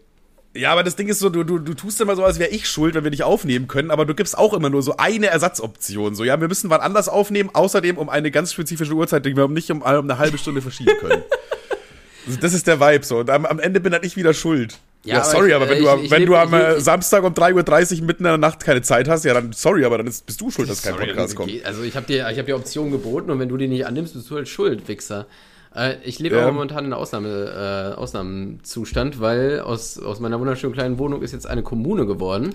Ja, 0.55 0.73
aber 0.73 0.83
das 0.83 0.97
Ding 0.97 1.09
ist 1.09 1.21
so, 1.21 1.29
du, 1.29 1.45
du, 1.45 1.59
du 1.59 1.75
tust 1.75 2.00
immer 2.00 2.17
so, 2.17 2.25
als 2.25 2.41
wäre 2.41 2.50
ich 2.50 2.69
schuld, 2.69 2.95
wenn 2.95 3.05
wir 3.05 3.11
nicht 3.11 3.23
aufnehmen 3.23 3.69
können, 3.69 3.93
aber 3.93 4.05
du 4.05 4.15
gibst 4.15 4.37
auch 4.37 4.53
immer 4.53 4.69
nur 4.69 4.83
so 4.83 4.97
eine 4.97 5.27
Ersatzoption. 5.27 6.17
So, 6.17 6.25
ja, 6.25 6.41
wir 6.41 6.49
müssen 6.49 6.71
wann 6.71 6.81
anders 6.81 7.09
aufnehmen, 7.09 7.50
außerdem 7.53 7.99
um 7.99 8.09
eine 8.09 8.33
ganz 8.33 8.53
spezifische 8.53 8.95
Uhrzeit, 8.95 9.25
die 9.27 9.37
wir 9.37 9.47
nicht 9.47 9.71
um, 9.71 9.83
um 9.83 9.87
eine 9.87 10.19
halbe 10.19 10.39
Stunde 10.39 10.62
verschieben 10.62 10.97
können. 11.00 11.23
Das 12.43 12.53
ist 12.53 12.67
der 12.67 12.79
Vibe 12.79 13.05
so. 13.05 13.19
Und 13.21 13.31
am, 13.31 13.47
am 13.47 13.59
Ende 13.59 13.81
bin 13.81 13.91
dann 13.93 14.05
ich 14.05 14.15
wieder 14.15 14.35
schuld. 14.35 14.79
Ja, 15.02 15.14
Ja, 15.16 15.23
aber 15.23 15.30
sorry, 15.30 15.49
ich- 15.49 15.54
aber 15.54 15.69
wenn 15.69 15.78
ich- 15.78 15.85
du, 15.85 15.90
am- 15.90 16.02
ich 16.04 16.11
wenn 16.11 16.26
du 16.26 16.37
am 16.37 16.52
äh, 16.52 16.78
Samstag 16.80 17.25
um 17.25 17.33
3.30 17.33 18.00
Uhr 18.00 18.07
mitten 18.07 18.25
in 18.25 18.28
der 18.30 18.38
Nacht 18.38 18.62
keine 18.62 18.83
Zeit 18.83 19.09
hast, 19.09 19.25
ja, 19.25 19.33
dann 19.33 19.52
sorry, 19.52 19.85
aber 19.85 19.97
dann 19.99 20.07
ist, 20.07 20.26
bist 20.26 20.40
du 20.40 20.50
schuld, 20.50 20.69
dass 20.69 20.83
kein 20.83 20.92
Sorry, 20.92 21.07
Podcast 21.07 21.30
das 21.30 21.37
kommt. 21.37 21.64
Also 21.64 21.83
ich 21.83 21.97
habe 21.97 22.07
dir, 22.07 22.28
ich 22.30 22.38
hab 22.38 22.45
dir 22.47 22.57
Optionen 22.57 22.90
geboten 22.92 23.30
und 23.30 23.38
wenn 23.38 23.49
du 23.49 23.57
die 23.57 23.66
nicht 23.69 23.87
annimmst, 23.87 24.12
bist 24.14 24.30
du 24.30 24.37
halt 24.37 24.49
schuld, 24.49 24.87
Wichser. 24.88 25.26
Äh, 25.75 25.95
ich 26.04 26.19
lebe 26.19 26.38
aber 26.42 26.52
momentan 26.52 26.85
in 26.85 26.92
einem 26.92 27.00
Ausnahme, 27.00 27.92
äh, 27.95 27.99
Ausnahmezustand, 27.99 29.21
weil 29.21 29.61
aus, 29.61 29.99
aus 29.99 30.21
meiner 30.21 30.38
wunderschönen 30.40 30.73
kleinen 30.75 30.99
Wohnung 30.99 31.23
ist 31.23 31.33
jetzt 31.33 31.47
eine 31.47 31.62
Kommune 31.62 32.07
geworden. 32.07 32.54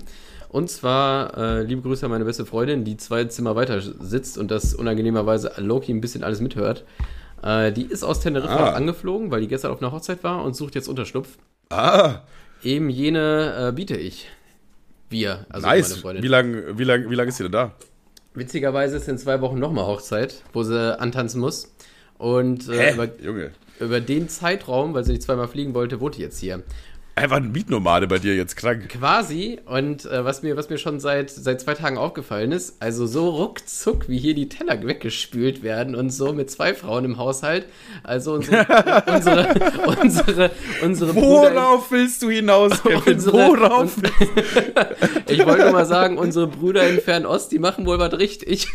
Und 0.50 0.70
zwar, 0.70 1.38
äh, 1.38 1.64
liebe 1.64 1.82
Grüße 1.82 2.06
an 2.06 2.12
meine 2.12 2.26
beste 2.26 2.46
Freundin, 2.46 2.84
die 2.86 2.96
zwei 2.98 3.26
Zimmer 3.26 3.56
weiter 3.56 3.82
sitzt 3.82 4.38
und 4.38 4.52
das 4.52 4.74
unangenehmerweise 4.74 5.52
Loki 5.58 5.92
ein 5.92 6.00
bisschen 6.02 6.24
alles 6.24 6.40
mithört. 6.42 6.84
Äh, 7.46 7.72
die 7.72 7.84
ist 7.86 8.04
aus 8.04 8.20
Teneriffa 8.20 8.72
Ah. 8.72 8.74
angeflogen, 8.74 9.32
weil 9.32 9.40
die 9.42 9.48
gestern 9.48 9.72
auf 9.72 9.82
einer 9.82 9.92
Hochzeit 9.92 10.24
war 10.24 10.44
und 10.44 10.56
sucht 10.56 10.76
jetzt 10.76 10.88
Unterschlupf. 10.90 11.38
Ah, 11.70 12.22
Eben 12.64 12.90
jene 12.90 13.68
äh, 13.70 13.72
biete 13.72 13.96
ich. 13.96 14.28
Wir, 15.10 15.46
also 15.50 15.68
meine 15.68 15.82
nice. 15.82 15.98
Freundin. 15.98 16.24
Wie 16.24 16.28
lange 16.28 16.78
wie 16.80 16.84
lang, 16.84 17.10
wie 17.10 17.16
lang 17.16 17.28
ist 17.28 17.38
sie 17.38 17.44
denn 17.44 17.52
da? 17.52 17.72
Witzigerweise 18.34 18.98
ist 18.98 19.08
in 19.08 19.18
zwei 19.20 19.40
Wochen 19.42 19.60
nochmal 19.60 19.86
Hochzeit, 19.86 20.42
wo 20.52 20.64
sie 20.64 21.00
antanzen 21.00 21.40
muss. 21.40 21.72
Und 22.18 22.68
äh, 22.70 22.94
über, 22.94 23.08
über 23.80 24.00
den 24.02 24.28
Zeitraum, 24.30 24.94
weil 24.94 25.04
sie 25.06 25.12
nicht 25.12 25.24
zweimal 25.24 25.48
fliegen 25.48 25.74
wollte, 25.74 26.00
wohnt 26.00 26.16
die 26.18 26.22
jetzt 26.22 26.40
hier. 26.40 26.64
Einfach 27.18 27.38
ein 27.38 27.54
Mietnomade 27.54 28.08
bei 28.08 28.20
dir 28.20 28.36
jetzt 28.36 28.58
krank. 28.58 28.90
Quasi. 28.90 29.58
Und 29.66 30.04
äh, 30.06 30.26
was, 30.26 30.44
mir, 30.44 30.58
was 30.58 30.70
mir 30.70 30.78
schon 30.78 31.00
seit, 31.00 31.30
seit 31.30 31.62
zwei 31.62 31.74
Tagen 31.74 31.98
aufgefallen 31.98 32.52
ist, 32.52 32.76
also 32.82 33.06
so 33.06 33.30
ruckzuck, 33.30 34.10
wie 34.10 34.18
hier 34.18 34.34
die 34.36 34.50
Teller 34.50 34.86
weggespült 34.86 35.64
werden 35.64 35.96
und 35.96 36.10
so 36.10 36.34
mit 36.34 36.52
zwei 36.52 36.74
Frauen 36.74 37.06
im 37.06 37.18
Haushalt. 37.18 37.68
Also 38.04 38.34
unsere, 38.34 38.68
unsere, 39.08 39.56
unsere, 40.02 40.52
unsere 40.84 41.14
Brüder 41.14 41.56
Worauf 41.56 41.90
willst 41.90 42.22
du 42.22 42.30
hinaus, 42.30 42.84
Kevin? 42.84 43.14
Unsere- 43.14 43.34
Worauf? 43.34 43.96
und- 43.98 44.12
Ich 45.30 45.46
wollte 45.46 45.64
nur 45.64 45.72
mal 45.72 45.86
sagen, 45.86 46.18
unsere 46.18 46.48
Brüder 46.48 46.86
in 46.90 47.00
Fernost, 47.00 47.50
die 47.54 47.60
machen 47.60 47.86
wohl 47.86 47.98
was 47.98 48.12
richtig. 48.20 48.68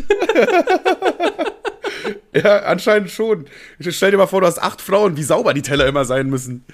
Ja, 2.32 2.60
anscheinend 2.60 3.10
schon. 3.10 3.44
Stell 3.80 4.12
dir 4.12 4.16
mal 4.16 4.26
vor, 4.26 4.40
du 4.40 4.46
hast 4.46 4.62
acht 4.62 4.80
Frauen, 4.80 5.16
wie 5.18 5.22
sauber 5.24 5.52
die 5.52 5.62
Teller 5.62 5.86
immer 5.86 6.04
sein 6.06 6.28
müssen. 6.30 6.64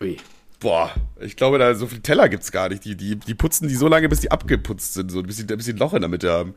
Ui. 0.00 0.16
Boah, 0.60 0.90
ich 1.18 1.36
glaube, 1.36 1.58
da 1.58 1.74
so 1.74 1.86
viele 1.86 2.02
Teller 2.02 2.28
gibt's 2.28 2.52
gar 2.52 2.68
nicht. 2.68 2.84
Die, 2.84 2.94
die, 2.94 3.16
die 3.16 3.34
putzen 3.34 3.66
die 3.66 3.74
so 3.74 3.88
lange, 3.88 4.10
bis 4.10 4.20
die 4.20 4.30
abgeputzt 4.30 4.92
sind, 4.92 5.10
so 5.10 5.22
bis 5.22 5.38
sie, 5.38 5.44
bis 5.44 5.64
sie 5.64 5.72
ein 5.72 5.78
Loch 5.78 5.94
in 5.94 6.02
der 6.02 6.10
Mitte 6.10 6.30
haben. 6.30 6.54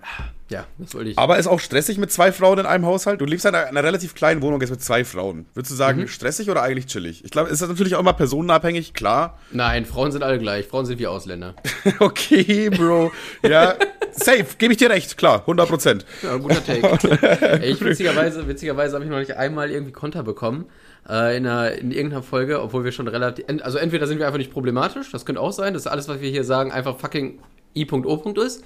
Ja, 0.50 0.66
das 0.78 0.94
wollte 0.94 1.12
ich. 1.12 1.18
Aber 1.18 1.38
ist 1.38 1.48
auch 1.48 1.62
stressig 1.62 1.98
mit 1.98 2.12
zwei 2.12 2.34
Frauen 2.34 2.60
in 2.60 2.66
einem 2.66 2.86
Haushalt? 2.86 3.22
Du 3.22 3.26
lebst 3.26 3.46
in 3.46 3.56
einer, 3.56 3.68
einer 3.68 3.82
relativ 3.82 4.14
kleinen 4.14 4.42
Wohnung 4.42 4.60
jetzt 4.60 4.72
mit 4.72 4.84
zwei 4.84 5.06
Frauen. 5.06 5.46
Würdest 5.54 5.72
du 5.72 5.76
sagen, 5.76 6.06
stressig 6.10 6.50
oder 6.50 6.62
eigentlich 6.62 6.88
chillig? 6.88 7.24
Ich 7.24 7.32
glaube, 7.32 7.50
ist 7.50 7.62
das 7.62 7.70
natürlich 7.70 7.96
auch 7.96 8.02
immer 8.02 8.12
personenabhängig, 8.12 8.94
klar. 8.94 9.40
Nein, 9.52 9.86
Frauen 9.86 10.12
sind 10.12 10.22
alle 10.22 10.38
gleich. 10.38 10.68
Frauen 10.68 10.86
sind 10.86 11.00
wie 11.00 11.08
Ausländer. 11.08 11.56
okay, 12.00 12.70
Bro. 12.70 13.14
Ja, 13.42 13.76
safe, 14.12 14.48
gebe 14.58 14.74
ich 14.74 14.80
dir 14.80 14.90
recht, 14.90 15.18
klar, 15.18 15.40
100 15.40 15.70
Prozent. 15.70 16.06
Ja, 16.22 16.36
guter 16.36 16.64
Take. 16.64 17.62
Ich 17.64 17.80
witzigerweise, 17.80 18.48
witzigerweise 18.50 18.96
habe 18.96 19.06
ich 19.06 19.12
noch 19.12 19.20
nicht 19.20 19.38
einmal 19.38 19.72
irgendwie 19.72 19.94
Konter 19.94 20.24
bekommen 20.24 20.66
äh, 21.10 21.38
in, 21.38 21.46
einer, 21.48 21.72
in 21.74 21.92
irgendeiner 21.92 22.24
Folge, 22.24 22.62
obwohl 22.62 22.84
wir 22.84 22.92
schon 22.92 23.08
relativ. 23.08 23.46
Also 23.62 23.78
entweder 23.78 24.08
sind 24.08 24.20
wir 24.20 24.26
einfach 24.26 24.38
nicht 24.38 24.52
problematisch, 24.52 25.12
das 25.12 25.26
könnte 25.26 25.42
auch 25.42 25.52
sein, 25.54 25.74
dass 25.74 25.88
alles, 25.88 26.08
was 26.08 26.22
wir 26.22 26.30
hier 26.30 26.44
sagen, 26.44 26.72
einfach 26.72 26.98
fucking 27.00 27.40
I.O. 27.76 28.34
ist. 28.46 28.64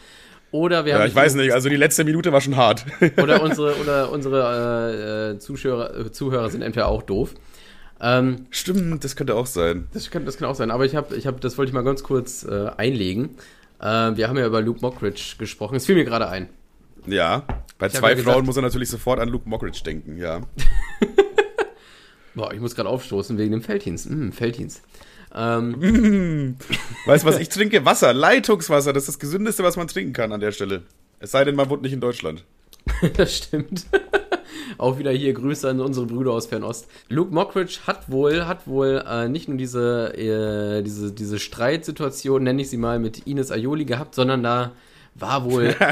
Oder 0.51 0.85
wir 0.85 0.93
Ja, 0.93 0.99
haben 0.99 1.07
ich 1.07 1.15
weiß 1.15 1.35
nicht, 1.35 1.51
also 1.51 1.67
die 1.67 1.75
letzte 1.75 2.05
Minute 2.05 2.31
war 2.31 2.39
schon 2.39 2.55
hart. 2.55 2.85
Oder 3.21 3.41
unsere, 3.43 3.75
oder 3.81 4.09
unsere 4.11 5.31
äh, 5.31 5.31
äh, 5.35 5.39
Zuschauer, 5.39 5.93
äh, 5.93 6.11
Zuhörer 6.11 6.49
sind 6.49 6.61
entweder 6.61 6.87
auch 6.87 7.03
doof. 7.03 7.33
Ähm, 7.99 8.45
Stimmt, 8.49 9.03
das 9.03 9.15
könnte 9.17 9.35
auch 9.35 9.45
sein. 9.47 9.87
das, 9.93 10.09
kann, 10.09 10.23
das 10.25 10.37
kann 10.37 10.47
auch 10.47 10.55
sein, 10.55 10.71
aber 10.71 10.85
ich 10.85 10.95
habe, 10.95 11.15
ich 11.17 11.27
hab, 11.27 11.41
das 11.41 11.57
wollte 11.57 11.71
ich 11.71 11.73
mal 11.73 11.83
ganz 11.83 12.01
kurz 12.03 12.43
äh, 12.45 12.69
einlegen. 12.77 13.31
Äh, 13.81 14.15
wir 14.15 14.29
haben 14.29 14.37
ja 14.37 14.45
über 14.45 14.61
Luke 14.61 14.79
Mockridge 14.81 15.35
gesprochen. 15.37 15.75
Es 15.75 15.85
fiel 15.85 15.95
mir 15.95 16.05
gerade 16.05 16.29
ein. 16.29 16.47
Ja, 17.07 17.43
bei 17.77 17.87
Ich 17.87 17.93
zwei 17.93 18.11
ja 18.11 18.15
Frauen 18.17 18.23
gesagt- 18.25 18.45
muss 18.45 18.55
er 18.55 18.61
natürlich 18.61 18.89
sofort 18.89 19.19
an 19.19 19.27
Luke 19.29 19.49
Mockridge 19.49 19.81
denken, 19.85 20.17
ja. 20.17 20.41
Boah, 22.37 22.53
ich 22.53 22.61
muss 22.61 22.75
gerade 22.75 22.87
aufstoßen 22.87 23.37
wegen 23.39 23.51
dem 23.51 23.63
Felddienst. 23.63 24.11
Mm, 24.11 24.29
Felddienst. 24.29 24.83
Ähm, 25.33 26.55
Weißt 27.07 27.23
du, 27.23 27.27
was 27.27 27.39
ich 27.39 27.49
trinke? 27.49 27.83
Wasser, 27.83 28.13
Leitungswasser, 28.13 28.93
das 28.93 29.03
ist 29.03 29.07
das 29.09 29.19
Gesündeste, 29.19 29.63
was 29.63 29.75
man 29.75 29.87
trinken 29.87 30.13
kann 30.13 30.31
an 30.31 30.39
der 30.39 30.51
Stelle. 30.51 30.83
Es 31.19 31.31
sei 31.31 31.43
denn, 31.43 31.55
man 31.55 31.67
wohnt 31.71 31.81
nicht 31.81 31.93
in 31.93 31.99
Deutschland. 31.99 32.45
das 33.17 33.35
stimmt. 33.35 33.87
Auch 34.77 34.99
wieder 34.99 35.11
hier 35.11 35.33
Grüße 35.33 35.67
an 35.67 35.81
unsere 35.81 36.05
Brüder 36.05 36.31
aus 36.31 36.45
Fernost. 36.45 36.87
Luke 37.09 37.33
Mockridge 37.33 37.79
hat 37.87 38.11
wohl, 38.11 38.45
hat 38.45 38.67
wohl 38.67 39.03
äh, 39.07 39.27
nicht 39.27 39.47
nur 39.47 39.57
diese, 39.57 40.13
äh, 40.15 40.83
diese, 40.83 41.11
diese 41.11 41.39
Streitsituation, 41.39 42.43
nenne 42.43 42.61
ich 42.61 42.69
sie 42.69 42.77
mal, 42.77 42.99
mit 42.99 43.25
Ines 43.25 43.51
Aioli 43.51 43.85
gehabt, 43.85 44.13
sondern 44.13 44.43
da 44.43 44.73
war 45.19 45.43
wohl. 45.45 45.75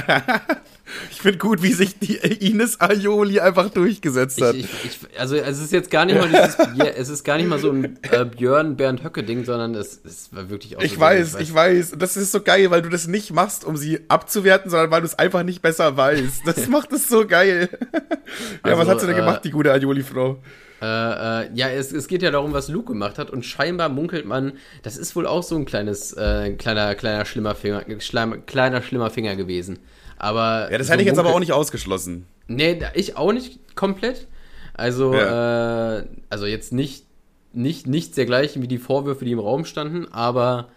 Ich 1.09 1.21
finde 1.21 1.39
gut, 1.39 1.63
wie 1.63 1.73
sich 1.73 1.97
die 1.97 2.15
Ines 2.17 2.79
Aioli 2.79 3.39
einfach 3.39 3.71
durchgesetzt 3.71 4.39
hat. 4.39 4.53
Ich, 4.55 4.65
ich, 4.65 4.99
ich, 5.11 5.19
also 5.19 5.35
es 5.35 5.59
ist 5.59 5.71
jetzt 5.71 5.89
gar 5.89 6.05
nicht 6.05 6.15
mal 6.15 6.29
dieses 6.29 6.57
Bier, 6.75 6.95
es 6.95 7.09
ist 7.09 7.23
gar 7.23 7.37
nicht 7.37 7.47
mal 7.47 7.57
so 7.57 7.71
ein 7.71 7.97
äh, 8.03 8.23
Björn 8.23 8.75
Bernd 8.75 9.03
Höcke 9.03 9.23
Ding, 9.23 9.45
sondern 9.45 9.73
es, 9.73 9.99
es 10.05 10.31
war 10.31 10.49
wirklich 10.49 10.77
auch 10.77 10.81
ich 10.83 10.93
so 10.93 10.99
weiß, 10.99 11.35
ich 11.39 11.53
weiß. 11.53 11.95
Das 11.97 12.17
ist 12.17 12.31
so 12.31 12.41
geil, 12.41 12.69
weil 12.69 12.83
du 12.83 12.89
das 12.89 13.07
nicht 13.07 13.33
machst, 13.33 13.65
um 13.65 13.77
sie 13.77 14.01
abzuwerten, 14.09 14.69
sondern 14.69 14.91
weil 14.91 15.01
du 15.01 15.07
es 15.07 15.17
einfach 15.17 15.41
nicht 15.41 15.63
besser 15.63 15.97
weißt. 15.97 16.43
Das 16.45 16.67
macht 16.69 16.93
es 16.93 17.09
so 17.09 17.25
geil. 17.25 17.69
ja, 17.91 17.99
Also, 18.61 18.77
was 18.77 18.87
hat 18.87 18.99
sie 18.99 19.07
denn 19.07 19.15
äh, 19.15 19.19
gemacht, 19.19 19.43
die 19.43 19.51
gute 19.51 19.71
Aioli-Frau? 19.73 20.37
Äh, 20.81 20.85
äh, 21.45 21.49
ja, 21.53 21.69
es, 21.69 21.91
es 21.91 22.07
geht 22.07 22.21
ja 22.21 22.31
darum, 22.31 22.53
was 22.53 22.67
Luke 22.67 22.91
gemacht 22.91 23.17
hat 23.17 23.29
und 23.31 23.45
scheinbar 23.45 23.89
munkelt 23.89 24.25
man, 24.25 24.53
das 24.83 24.97
ist 24.97 25.15
wohl 25.15 25.25
auch 25.25 25.43
so 25.43 25.55
ein 25.55 25.65
kleines, 25.65 26.13
äh, 26.13 26.51
kleiner, 26.51 26.95
kleiner 26.95 27.25
schlimmer 27.25 27.55
Finger, 27.55 27.83
schleim, 27.99 28.45
kleiner 28.45 28.81
schlimmer 28.81 29.09
Finger 29.09 29.35
gewesen. 29.35 29.79
Aber 30.17 30.69
Ja, 30.71 30.77
das 30.77 30.87
so 30.87 30.93
hätte 30.93 31.01
ich 31.03 31.07
jetzt 31.07 31.19
aber 31.19 31.33
auch 31.33 31.39
nicht 31.39 31.53
ausgeschlossen. 31.53 32.25
Nee, 32.47 32.79
ich 32.93 33.17
auch 33.17 33.31
nicht 33.31 33.75
komplett. 33.75 34.27
Also, 34.73 35.13
äh, 35.13 36.03
also 36.29 36.45
jetzt 36.45 36.73
nicht, 36.73 37.05
nicht, 37.53 37.87
nicht 37.87 38.15
dergleichen 38.17 38.61
wie 38.61 38.67
die 38.67 38.77
Vorwürfe, 38.77 39.23
die 39.25 39.31
im 39.31 39.39
Raum 39.39 39.65
standen, 39.65 40.11
aber 40.11 40.67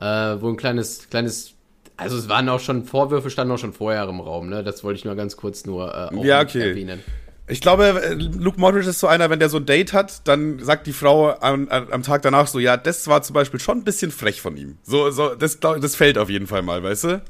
äh, 0.00 0.04
wohl 0.40 0.52
ein 0.52 0.56
kleines, 0.56 1.10
kleines, 1.10 1.54
also 1.96 2.16
es 2.16 2.28
waren 2.28 2.48
auch 2.48 2.60
schon, 2.60 2.84
Vorwürfe 2.84 3.30
standen 3.30 3.52
auch 3.52 3.58
schon 3.58 3.72
vorher 3.72 4.08
im 4.08 4.20
Raum, 4.20 4.48
ne? 4.48 4.62
Das 4.62 4.84
wollte 4.84 4.98
ich 4.98 5.04
nur 5.04 5.16
ganz 5.16 5.36
kurz 5.36 5.66
nur 5.66 5.92
äh, 6.12 6.26
Ja, 6.26 6.40
okay. 6.40 6.70
erwähnen. 6.70 7.02
Ich 7.48 7.60
glaube, 7.60 8.02
äh, 8.02 8.14
Luke 8.14 8.60
Modric 8.60 8.86
ist 8.86 9.00
so 9.00 9.06
einer, 9.06 9.30
wenn 9.30 9.38
der 9.38 9.48
so 9.48 9.56
ein 9.56 9.66
Date 9.66 9.92
hat, 9.92 10.26
dann 10.28 10.58
sagt 10.62 10.86
die 10.86 10.92
Frau 10.92 11.34
am, 11.40 11.68
am 11.68 12.02
Tag 12.02 12.22
danach 12.22 12.46
so, 12.46 12.58
ja, 12.58 12.76
das 12.76 13.08
war 13.08 13.22
zum 13.22 13.34
Beispiel 13.34 13.58
schon 13.58 13.78
ein 13.78 13.84
bisschen 13.84 14.10
frech 14.10 14.40
von 14.40 14.56
ihm. 14.56 14.76
So, 14.82 15.10
so, 15.10 15.34
das, 15.34 15.58
das 15.60 15.96
fällt 15.96 16.18
auf 16.18 16.28
jeden 16.28 16.46
Fall 16.46 16.62
mal, 16.62 16.82
weißt 16.82 17.04
du? 17.04 17.22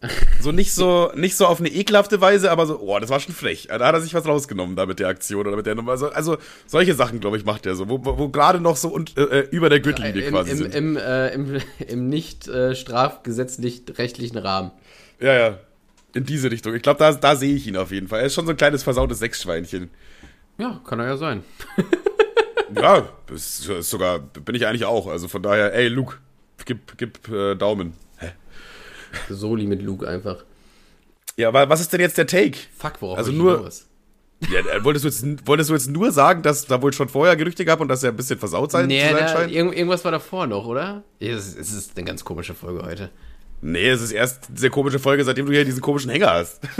So 0.40 0.52
nicht 0.52 0.72
so, 0.72 1.10
nicht 1.16 1.36
so 1.36 1.46
auf 1.46 1.58
eine 1.58 1.68
ekelhafte 1.68 2.20
Weise, 2.20 2.52
aber 2.52 2.66
so, 2.66 2.78
oh, 2.78 3.00
das 3.00 3.10
war 3.10 3.18
schon 3.18 3.34
frech. 3.34 3.66
Da 3.68 3.84
hat 3.84 3.94
er 3.94 4.00
sich 4.00 4.14
was 4.14 4.26
rausgenommen 4.26 4.76
da 4.76 4.86
mit 4.86 5.00
der 5.00 5.08
Aktion 5.08 5.44
oder 5.44 5.56
mit 5.56 5.66
der 5.66 5.74
Nummer. 5.74 5.90
Also, 5.90 6.10
also 6.10 6.38
solche 6.66 6.94
Sachen, 6.94 7.18
glaube 7.18 7.36
ich, 7.36 7.44
macht 7.44 7.66
er 7.66 7.74
so, 7.74 7.88
wo, 7.88 7.98
wo 8.04 8.28
gerade 8.28 8.60
noch 8.60 8.76
so 8.76 8.88
und, 8.90 9.18
äh, 9.18 9.40
über 9.50 9.68
der 9.68 9.80
Gürtellinie 9.80 10.22
Im, 10.22 10.32
quasi 10.32 10.50
im, 10.52 10.56
sind. 10.58 10.74
im, 10.76 10.96
äh, 10.96 11.28
im, 11.30 11.60
im 11.88 12.08
nicht 12.08 12.46
äh, 12.46 12.76
strafgesetzlich 12.76 13.82
rechtlichen 13.98 14.38
Rahmen. 14.38 14.70
ja, 15.20 15.34
ja. 15.34 15.58
In 16.18 16.24
diese 16.24 16.50
Richtung. 16.50 16.74
Ich 16.74 16.82
glaube, 16.82 16.98
da, 16.98 17.12
da 17.12 17.36
sehe 17.36 17.54
ich 17.54 17.66
ihn 17.66 17.76
auf 17.76 17.90
jeden 17.92 18.08
Fall. 18.08 18.20
Er 18.20 18.26
ist 18.26 18.34
schon 18.34 18.44
so 18.46 18.50
ein 18.50 18.56
kleines 18.56 18.82
versautes 18.82 19.18
Sechsschweinchen. 19.20 19.88
Ja, 20.58 20.80
kann 20.86 20.98
er 21.00 21.06
ja 21.06 21.16
sein. 21.16 21.42
Ja, 22.74 23.08
ist, 23.32 23.66
ist 23.66 23.88
sogar, 23.88 24.18
bin 24.18 24.54
ich 24.54 24.66
eigentlich 24.66 24.84
auch. 24.84 25.06
Also 25.06 25.26
von 25.26 25.42
daher, 25.42 25.72
ey, 25.74 25.88
Luke, 25.88 26.16
gib, 26.66 26.98
gib 26.98 27.26
äh, 27.30 27.54
Daumen. 27.54 27.94
Soli 29.30 29.66
mit 29.66 29.80
Luke 29.80 30.06
einfach. 30.06 30.44
Ja, 31.38 31.48
aber 31.48 31.68
was 31.70 31.80
ist 31.80 31.94
denn 31.94 32.00
jetzt 32.02 32.18
der 32.18 32.26
Take? 32.26 32.58
Fuck, 32.76 33.00
worauf 33.00 33.16
Also 33.16 33.32
nur- 33.32 33.56
hinaus? 33.58 33.86
Ja, 34.52 34.60
äh, 34.60 34.84
wolltest, 34.84 35.04
du 35.04 35.08
jetzt, 35.08 35.46
wolltest 35.48 35.70
du 35.70 35.74
jetzt 35.74 35.88
nur 35.88 36.12
sagen, 36.12 36.42
dass 36.42 36.66
da 36.66 36.80
wohl 36.82 36.92
schon 36.92 37.08
vorher 37.08 37.36
Gerüchte 37.36 37.64
gab 37.64 37.80
und 37.80 37.88
dass 37.88 38.02
er 38.04 38.10
ein 38.10 38.16
bisschen 38.16 38.38
versaut 38.38 38.70
sein, 38.70 38.86
Nee, 38.86 39.00
zu 39.00 39.14
sein 39.14 39.16
da, 39.16 39.28
scheint? 39.28 39.50
irgend, 39.50 39.74
irgendwas 39.74 40.04
war 40.04 40.12
davor 40.12 40.46
noch, 40.46 40.66
oder? 40.66 41.02
Es 41.20 41.54
ist 41.56 41.96
eine 41.96 42.04
ganz 42.04 42.22
komische 42.22 42.52
Folge 42.54 42.82
heute. 42.84 43.10
Nee, 43.60 43.88
es 43.88 44.02
ist 44.02 44.12
erst 44.12 44.48
diese 44.54 44.70
komische 44.70 44.98
Folge, 44.98 45.24
seitdem 45.24 45.46
du 45.46 45.52
hier 45.52 45.64
diesen 45.64 45.80
komischen 45.80 46.10
Hänger 46.10 46.30
hast. 46.30 46.60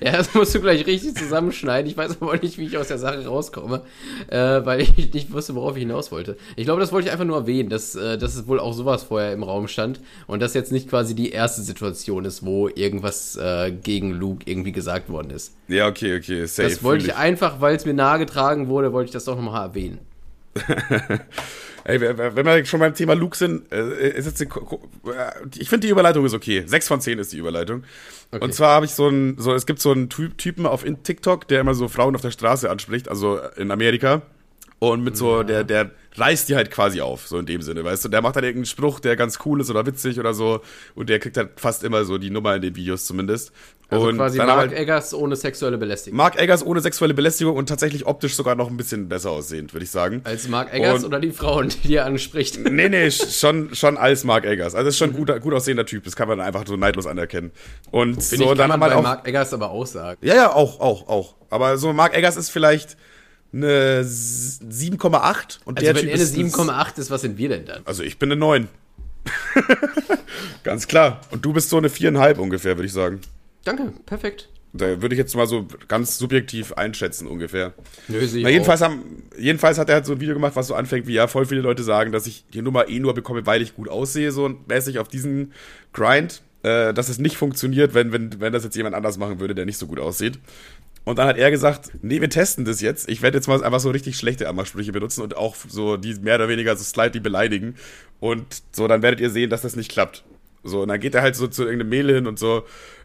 Ja, 0.00 0.12
das 0.12 0.32
musst 0.34 0.54
du 0.54 0.60
gleich 0.60 0.86
richtig 0.86 1.16
zusammenschneiden. 1.16 1.90
Ich 1.90 1.96
weiß 1.96 2.18
aber 2.20 2.36
nicht, 2.36 2.58
wie 2.58 2.66
ich 2.66 2.78
aus 2.78 2.88
der 2.88 2.98
Sache 2.98 3.26
rauskomme, 3.26 3.82
äh, 4.28 4.36
weil 4.36 4.80
ich 4.80 5.12
nicht 5.12 5.32
wusste, 5.32 5.54
worauf 5.54 5.76
ich 5.76 5.82
hinaus 5.82 6.12
wollte. 6.12 6.36
Ich 6.56 6.64
glaube, 6.64 6.80
das 6.80 6.92
wollte 6.92 7.08
ich 7.08 7.12
einfach 7.12 7.24
nur 7.24 7.36
erwähnen, 7.36 7.68
dass, 7.68 7.94
äh, 7.94 8.16
dass 8.18 8.36
es 8.36 8.46
wohl 8.46 8.60
auch 8.60 8.72
sowas 8.72 9.02
vorher 9.02 9.32
im 9.32 9.42
Raum 9.42 9.68
stand 9.68 10.00
und 10.26 10.40
das 10.40 10.54
jetzt 10.54 10.72
nicht 10.72 10.88
quasi 10.88 11.14
die 11.14 11.30
erste 11.30 11.62
Situation 11.62 12.24
ist, 12.24 12.44
wo 12.44 12.68
irgendwas 12.68 13.36
äh, 13.36 13.72
gegen 13.72 14.12
Luke 14.12 14.44
irgendwie 14.46 14.72
gesagt 14.72 15.08
worden 15.08 15.30
ist. 15.30 15.54
Ja, 15.68 15.88
okay, 15.88 16.16
okay, 16.16 16.46
safe. 16.46 16.68
Das 16.68 16.82
wollte 16.82 17.06
ich 17.06 17.14
einfach, 17.16 17.60
weil 17.60 17.76
es 17.76 17.84
mir 17.84 17.94
nahegetragen 17.94 18.68
wurde, 18.68 18.92
wollte 18.92 19.08
ich 19.08 19.12
das 19.12 19.24
doch 19.24 19.36
nochmal 19.36 19.68
erwähnen. 19.68 19.98
Ey, 21.88 22.02
wenn 22.02 22.44
wir 22.44 22.64
schon 22.66 22.80
beim 22.80 22.92
Thema 22.92 23.14
Luke 23.14 23.34
sind, 23.34 23.72
äh, 23.72 24.10
ist 24.10 24.26
jetzt 24.26 24.40
die, 24.40 24.44
äh, 24.44 25.32
ich 25.56 25.70
finde 25.70 25.86
die 25.86 25.90
Überleitung 25.90 26.26
ist 26.26 26.34
okay. 26.34 26.62
Sechs 26.66 26.86
von 26.86 27.00
zehn 27.00 27.18
ist 27.18 27.32
die 27.32 27.38
Überleitung. 27.38 27.82
Okay. 28.30 28.44
Und 28.44 28.52
zwar 28.52 28.74
habe 28.74 28.84
ich 28.84 28.92
so 28.92 29.08
ein, 29.08 29.36
so, 29.38 29.54
es 29.54 29.64
gibt 29.64 29.80
so 29.80 29.90
einen 29.90 30.10
Typ, 30.10 30.36
Typen 30.36 30.66
auf 30.66 30.84
TikTok, 30.84 31.48
der 31.48 31.60
immer 31.62 31.72
so 31.72 31.88
Frauen 31.88 32.14
auf 32.14 32.20
der 32.20 32.30
Straße 32.30 32.68
anspricht, 32.68 33.08
also 33.08 33.40
in 33.56 33.70
Amerika. 33.70 34.20
Und 34.80 35.02
mit 35.02 35.16
so, 35.16 35.42
der, 35.42 35.64
der 35.64 35.90
reißt 36.16 36.50
die 36.50 36.56
halt 36.56 36.70
quasi 36.70 37.00
auf, 37.00 37.26
so 37.26 37.38
in 37.38 37.46
dem 37.46 37.62
Sinne, 37.62 37.84
weißt 37.84 38.04
du? 38.04 38.08
Der 38.10 38.20
macht 38.20 38.36
dann 38.36 38.44
irgendeinen 38.44 38.66
Spruch, 38.66 39.00
der 39.00 39.16
ganz 39.16 39.38
cool 39.46 39.60
ist 39.60 39.70
oder 39.70 39.86
witzig 39.86 40.20
oder 40.20 40.34
so. 40.34 40.60
Und 40.94 41.08
der 41.08 41.18
kriegt 41.18 41.38
halt 41.38 41.58
fast 41.58 41.84
immer 41.84 42.04
so 42.04 42.18
die 42.18 42.30
Nummer 42.30 42.54
in 42.54 42.62
den 42.62 42.76
Videos 42.76 43.06
zumindest. 43.06 43.50
Also 43.90 44.08
und 44.08 44.16
quasi 44.16 44.36
Mark 44.36 44.50
halt 44.50 44.72
Eggers 44.74 45.14
ohne 45.14 45.34
sexuelle 45.34 45.78
Belästigung. 45.78 46.16
Mark 46.18 46.38
Eggers 46.38 46.62
ohne 46.64 46.80
sexuelle 46.80 47.14
Belästigung 47.14 47.56
und 47.56 47.70
tatsächlich 47.70 48.04
optisch 48.06 48.34
sogar 48.34 48.54
noch 48.54 48.68
ein 48.68 48.76
bisschen 48.76 49.08
besser 49.08 49.30
aussehend, 49.30 49.72
würde 49.72 49.84
ich 49.84 49.90
sagen. 49.90 50.20
Als 50.24 50.46
Mark 50.46 50.74
Eggers 50.74 50.98
Und- 51.00 51.06
oder 51.06 51.20
die 51.20 51.30
Frauen, 51.30 51.70
die 51.70 51.88
dir 51.88 52.04
anspricht. 52.04 52.58
Nee, 52.70 52.90
nee, 52.90 53.06
sch- 53.06 53.38
schon, 53.40 53.74
schon 53.74 53.96
als 53.96 54.24
Mark 54.24 54.44
Eggers. 54.44 54.74
Also 54.74 54.88
ist 54.90 54.98
schon 54.98 55.10
ein 55.10 55.16
guter, 55.16 55.40
gut 55.40 55.54
aussehender 55.54 55.86
Typ. 55.86 56.04
Das 56.04 56.16
kann 56.16 56.28
man 56.28 56.38
einfach 56.40 56.64
so 56.66 56.76
neidlos 56.76 57.06
anerkennen. 57.06 57.50
Und 57.90 58.22
Finde 58.22 58.44
so, 58.44 58.52
ich, 58.52 58.58
dann 58.58 58.70
kann 58.70 58.78
man 58.80 58.90
bei 58.90 58.96
auch. 58.96 59.02
Mark 59.02 59.26
Eggers 59.26 59.54
aber 59.54 59.70
auch 59.70 59.86
sagen. 59.86 60.18
ja, 60.22 60.34
ja, 60.34 60.52
auch, 60.52 60.80
auch, 60.80 61.08
auch. 61.08 61.34
Aber 61.48 61.78
so 61.78 61.90
Mark 61.94 62.14
Eggers 62.14 62.36
ist 62.36 62.50
vielleicht 62.50 62.98
eine 63.54 64.00
s- 64.00 64.60
7,8 64.70 65.60
und 65.64 65.78
Also 65.78 65.86
der 65.86 65.94
wenn 65.94 66.02
Typ 66.02 66.10
er 66.10 66.14
eine 66.14 66.22
ist. 66.22 66.34
7,8 66.36 66.98
ist, 66.98 67.10
was 67.10 67.22
sind 67.22 67.38
wir 67.38 67.48
denn 67.48 67.64
dann? 67.64 67.80
Also 67.86 68.02
ich 68.02 68.18
bin 68.18 68.30
eine 68.30 68.38
9. 68.38 68.68
Ganz 70.64 70.86
klar. 70.88 71.20
Und 71.30 71.44
du 71.44 71.52
bist 71.52 71.70
so 71.70 71.78
eine 71.78 71.88
4,5 71.88 72.36
ungefähr, 72.38 72.76
würde 72.76 72.86
ich 72.86 72.92
sagen. 72.92 73.20
Danke, 73.64 73.92
perfekt. 74.06 74.48
Da 74.72 75.00
würde 75.00 75.14
ich 75.14 75.18
jetzt 75.18 75.34
mal 75.34 75.46
so 75.46 75.66
ganz 75.88 76.18
subjektiv 76.18 76.74
einschätzen 76.74 77.26
ungefähr. 77.26 77.72
Nö, 78.06 78.24
sehe 78.26 78.40
ich 78.40 78.44
Na, 78.44 78.50
jedenfalls, 78.50 78.82
auch. 78.82 78.90
haben, 78.90 79.22
jedenfalls 79.38 79.78
hat 79.78 79.88
er 79.88 79.96
halt 79.96 80.06
so 80.06 80.12
ein 80.12 80.20
Video 80.20 80.34
gemacht, 80.34 80.56
was 80.56 80.66
so 80.66 80.74
anfängt 80.74 81.06
wie, 81.06 81.14
ja, 81.14 81.26
voll 81.26 81.46
viele 81.46 81.62
Leute 81.62 81.82
sagen, 81.82 82.12
dass 82.12 82.26
ich 82.26 82.44
die 82.52 82.60
Nummer 82.60 82.88
eh 82.88 82.98
nur 82.98 83.14
bekomme, 83.14 83.46
weil 83.46 83.62
ich 83.62 83.74
gut 83.74 83.88
aussehe, 83.88 84.30
so 84.30 84.48
mäßig 84.68 84.98
auf 84.98 85.08
diesen 85.08 85.52
Grind, 85.94 86.42
äh, 86.62 86.92
dass 86.92 87.08
es 87.08 87.18
nicht 87.18 87.36
funktioniert, 87.36 87.94
wenn, 87.94 88.12
wenn, 88.12 88.40
wenn 88.40 88.52
das 88.52 88.64
jetzt 88.64 88.76
jemand 88.76 88.94
anders 88.94 89.16
machen 89.16 89.40
würde, 89.40 89.54
der 89.54 89.64
nicht 89.64 89.78
so 89.78 89.86
gut 89.86 89.98
aussieht. 89.98 90.38
Und 91.04 91.18
dann 91.18 91.26
hat 91.26 91.38
er 91.38 91.50
gesagt, 91.50 91.90
nee, 92.02 92.20
wir 92.20 92.28
testen 92.28 92.66
das 92.66 92.82
jetzt. 92.82 93.08
Ich 93.08 93.22
werde 93.22 93.38
jetzt 93.38 93.48
mal 93.48 93.64
einfach 93.64 93.80
so 93.80 93.90
richtig 93.90 94.18
schlechte 94.18 94.46
Ammersprüche 94.46 94.92
benutzen 94.92 95.22
und 95.22 95.38
auch 95.38 95.56
so 95.66 95.96
die 95.96 96.14
mehr 96.16 96.34
oder 96.34 96.50
weniger 96.50 96.76
so 96.76 96.84
slightly 96.84 97.20
beleidigen. 97.20 97.76
Und 98.20 98.44
so, 98.72 98.86
dann 98.86 99.00
werdet 99.00 99.20
ihr 99.20 99.30
sehen, 99.30 99.48
dass 99.48 99.62
das 99.62 99.74
nicht 99.74 99.90
klappt. 99.90 100.24
So, 100.64 100.82
und 100.82 100.88
dann 100.88 101.00
geht 101.00 101.14
er 101.14 101.22
halt 101.22 101.34
so 101.36 101.46
zu 101.46 101.62
irgendeinem 101.62 101.88
Mädel 101.88 102.14
hin 102.16 102.26
und 102.26 102.38
so. 102.38 102.64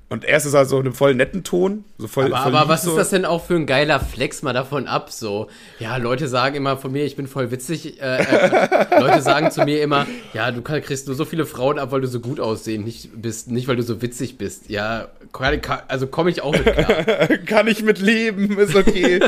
Und 0.10 0.26
erst 0.26 0.46
ist 0.46 0.54
er 0.54 0.66
so 0.66 0.80
in 0.80 0.86
einem 0.86 0.94
voll 0.94 1.16
netten 1.16 1.44
Ton. 1.44 1.86
So 1.98 2.08
voll, 2.08 2.26
Aber, 2.34 2.44
voll 2.44 2.56
aber 2.56 2.70
was 2.70 2.84
so. 2.84 2.92
ist 2.92 2.98
das 2.98 3.10
denn 3.10 3.26
auch 3.26 3.44
für 3.44 3.56
ein 3.56 3.66
geiler 3.66 4.00
Flex 4.00 4.44
mal 4.44 4.54
davon 4.54 4.88
ab? 4.88 5.12
So, 5.12 5.48
ja, 5.80 5.98
Leute 5.98 6.28
sagen 6.28 6.56
immer 6.56 6.78
von 6.78 6.92
mir, 6.92 7.04
ich 7.06 7.16
bin 7.16 7.26
voll 7.26 7.50
witzig. 7.50 8.00
Äh, 8.00 8.18
äh, 8.18 9.00
Leute 9.00 9.22
sagen 9.22 9.50
zu 9.50 9.64
mir 9.66 9.82
immer, 9.82 10.06
ja, 10.34 10.52
du 10.52 10.62
kriegst 10.62 11.08
nur 11.08 11.16
so 11.16 11.26
viele 11.26 11.46
Frauen 11.46 11.80
ab, 11.80 11.92
weil 11.92 12.02
du 12.02 12.08
so 12.08 12.20
gut 12.20 12.40
aussehen 12.40 12.84
nicht 12.84 13.10
bist, 13.20 13.50
nicht 13.50 13.68
weil 13.68 13.76
du 13.76 13.84
so 13.84 14.02
witzig 14.04 14.38
bist. 14.38 14.70
Ja, 14.70 15.08
kann, 15.32 15.60
also 15.88 16.06
komme 16.06 16.30
ich 16.30 16.42
auch 16.42 16.54
mit 16.54 16.64
klar. 16.64 17.04
kann 17.46 17.68
ich 17.68 17.82
mit 17.82 18.00
leben, 18.00 18.58
ist 18.60 18.76
okay. 18.76 19.20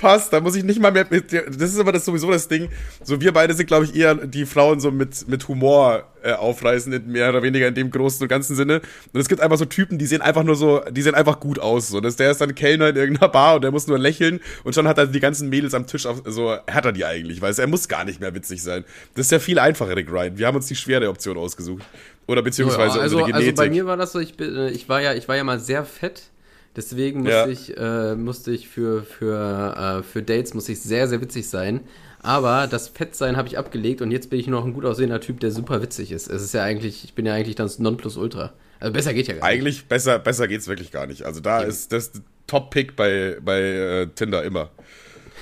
Passt, 0.00 0.32
da 0.32 0.40
muss 0.40 0.56
ich 0.56 0.64
nicht 0.64 0.80
mal 0.80 0.90
mehr 0.90 1.06
mit, 1.10 1.30
das 1.30 1.72
ist 1.72 1.78
aber 1.78 1.92
das 1.92 2.06
sowieso 2.06 2.30
das 2.30 2.48
Ding. 2.48 2.70
So, 3.04 3.20
wir 3.20 3.32
beide 3.32 3.52
sind, 3.52 3.66
glaube 3.66 3.84
ich, 3.84 3.94
eher 3.94 4.14
die 4.14 4.46
Frauen 4.46 4.80
so 4.80 4.90
mit, 4.90 5.28
mit 5.28 5.46
Humor 5.46 6.04
äh, 6.22 6.32
aufreißen, 6.32 7.06
mehr 7.06 7.28
oder 7.28 7.42
weniger 7.42 7.68
in 7.68 7.74
dem 7.74 7.90
großen 7.90 8.22
und 8.22 8.28
ganzen 8.28 8.56
Sinne. 8.56 8.80
Und 9.12 9.20
es 9.20 9.28
gibt 9.28 9.42
einfach 9.42 9.58
so 9.58 9.66
Typen, 9.66 9.98
die 9.98 10.06
sehen 10.06 10.22
einfach 10.22 10.42
nur 10.42 10.56
so, 10.56 10.80
die 10.90 11.02
sehen 11.02 11.14
einfach 11.14 11.38
gut 11.38 11.58
aus. 11.58 11.88
So, 11.88 12.00
das, 12.00 12.16
der 12.16 12.30
ist 12.30 12.40
dann 12.40 12.54
Kellner 12.54 12.88
in 12.88 12.96
irgendeiner 12.96 13.28
Bar 13.30 13.56
und 13.56 13.62
der 13.62 13.72
muss 13.72 13.86
nur 13.86 13.98
lächeln 13.98 14.40
und 14.64 14.74
schon 14.74 14.88
hat 14.88 14.96
er 14.96 15.06
die 15.06 15.20
ganzen 15.20 15.50
Mädels 15.50 15.74
am 15.74 15.86
Tisch 15.86 16.06
auf, 16.06 16.22
so, 16.24 16.50
hat 16.50 16.84
er 16.86 16.92
die 16.92 17.04
eigentlich, 17.04 17.42
weil 17.42 17.52
er 17.52 17.66
muss 17.66 17.86
gar 17.86 18.04
nicht 18.06 18.20
mehr 18.20 18.34
witzig 18.34 18.62
sein. 18.62 18.84
Das 19.14 19.26
ist 19.26 19.32
der 19.32 19.40
viel 19.40 19.58
einfachere 19.58 20.02
Grind. 20.02 20.38
Wir 20.38 20.46
haben 20.46 20.56
uns 20.56 20.66
die 20.66 20.76
schwere 20.76 21.10
Option 21.10 21.36
ausgesucht. 21.36 21.84
Oder 22.26 22.42
beziehungsweise 22.42 22.96
Ja, 22.96 23.02
also, 23.02 23.18
unsere 23.18 23.34
also 23.34 23.36
Genetik. 23.38 23.56
bei 23.56 23.68
mir 23.70 23.86
war 23.86 23.96
das 23.98 24.12
so, 24.12 24.18
ich, 24.18 24.36
bin, 24.36 24.56
äh, 24.56 24.70
ich, 24.70 24.88
war, 24.88 25.02
ja, 25.02 25.12
ich 25.14 25.28
war 25.28 25.36
ja 25.36 25.44
mal 25.44 25.58
sehr 25.58 25.84
fett. 25.84 26.29
Deswegen 26.76 27.20
musste 27.20 27.32
Ja. 27.32 27.48
ich, 27.48 27.76
äh, 27.76 28.14
musste 28.14 28.52
ich 28.52 28.68
für, 28.68 29.02
für, 29.02 30.00
äh, 30.00 30.02
für 30.02 30.22
Dates 30.22 30.54
musste 30.54 30.72
ich 30.72 30.80
sehr, 30.80 31.08
sehr 31.08 31.20
witzig 31.20 31.48
sein. 31.48 31.80
Aber 32.22 32.66
das 32.66 32.88
Fettsein 32.88 33.36
habe 33.36 33.48
ich 33.48 33.58
abgelegt 33.58 34.02
und 34.02 34.10
jetzt 34.10 34.28
bin 34.30 34.38
ich 34.38 34.46
nur 34.46 34.60
noch 34.60 34.66
ein 34.66 34.74
gut 34.74 34.84
aussehender 34.84 35.20
Typ, 35.20 35.40
der 35.40 35.50
super 35.50 35.82
witzig 35.82 36.12
ist. 36.12 36.28
Es 36.28 36.42
ist 36.42 36.52
ja 36.54 36.62
eigentlich, 36.62 37.02
ich 37.04 37.14
bin 37.14 37.24
ja 37.26 37.32
eigentlich 37.34 37.56
das 37.56 37.78
Nonplusultra. 37.78 38.52
Also 38.78 38.92
besser 38.92 39.14
geht 39.14 39.26
ja 39.26 39.34
gar 39.34 39.40
nicht. 39.48 39.58
Eigentlich 39.58 39.86
besser, 39.86 40.18
besser 40.18 40.46
geht's 40.46 40.68
wirklich 40.68 40.90
gar 40.90 41.06
nicht. 41.06 41.22
Also 41.24 41.40
da 41.40 41.60
ist 41.60 41.92
das 41.92 42.12
Top-Pick 42.46 42.94
bei, 42.94 43.38
bei 43.42 43.60
äh, 43.60 44.06
Tinder 44.14 44.42
immer. 44.44 44.70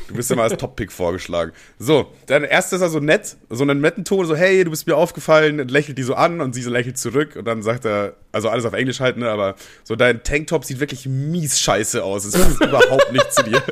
Du 0.09 0.14
bist 0.14 0.31
immer 0.31 0.42
als 0.42 0.57
Top-Pick 0.57 0.90
vorgeschlagen. 0.90 1.53
So, 1.79 2.11
dann 2.27 2.42
erst 2.42 2.73
ist 2.73 2.81
er 2.81 2.88
so 2.88 2.99
nett, 2.99 3.37
so 3.51 3.62
einen 3.62 3.81
netten 3.81 4.05
Ton, 4.05 4.27
so, 4.27 4.35
hey, 4.35 4.64
du 4.64 4.71
bist 4.71 4.87
mir 4.87 4.97
aufgefallen, 4.97 5.61
und 5.61 5.71
lächelt 5.71 5.99
die 5.99 6.03
so 6.03 6.14
an 6.14 6.40
und 6.40 6.55
sie 6.55 6.62
so 6.62 6.71
lächelt 6.71 6.99
zurück 6.99 7.37
und 7.37 7.44
dann 7.44 7.62
sagt 7.62 7.85
er, 7.85 8.14
also 8.33 8.49
alles 8.49 8.64
auf 8.64 8.73
Englisch 8.73 9.01
halt, 9.01 9.18
ne, 9.18 9.29
aber 9.29 9.55
so 9.85 9.97
dein 9.97 10.23
Tanktop 10.23 10.64
sieht 10.64 10.81
wirklich 10.81 11.07
mies 11.07 11.61
scheiße 11.61 12.03
aus. 12.03 12.25
Es 12.25 12.33
passt 12.33 12.61
überhaupt 12.62 13.12
nicht 13.12 13.33
zu 13.33 13.42
dir. 13.42 13.62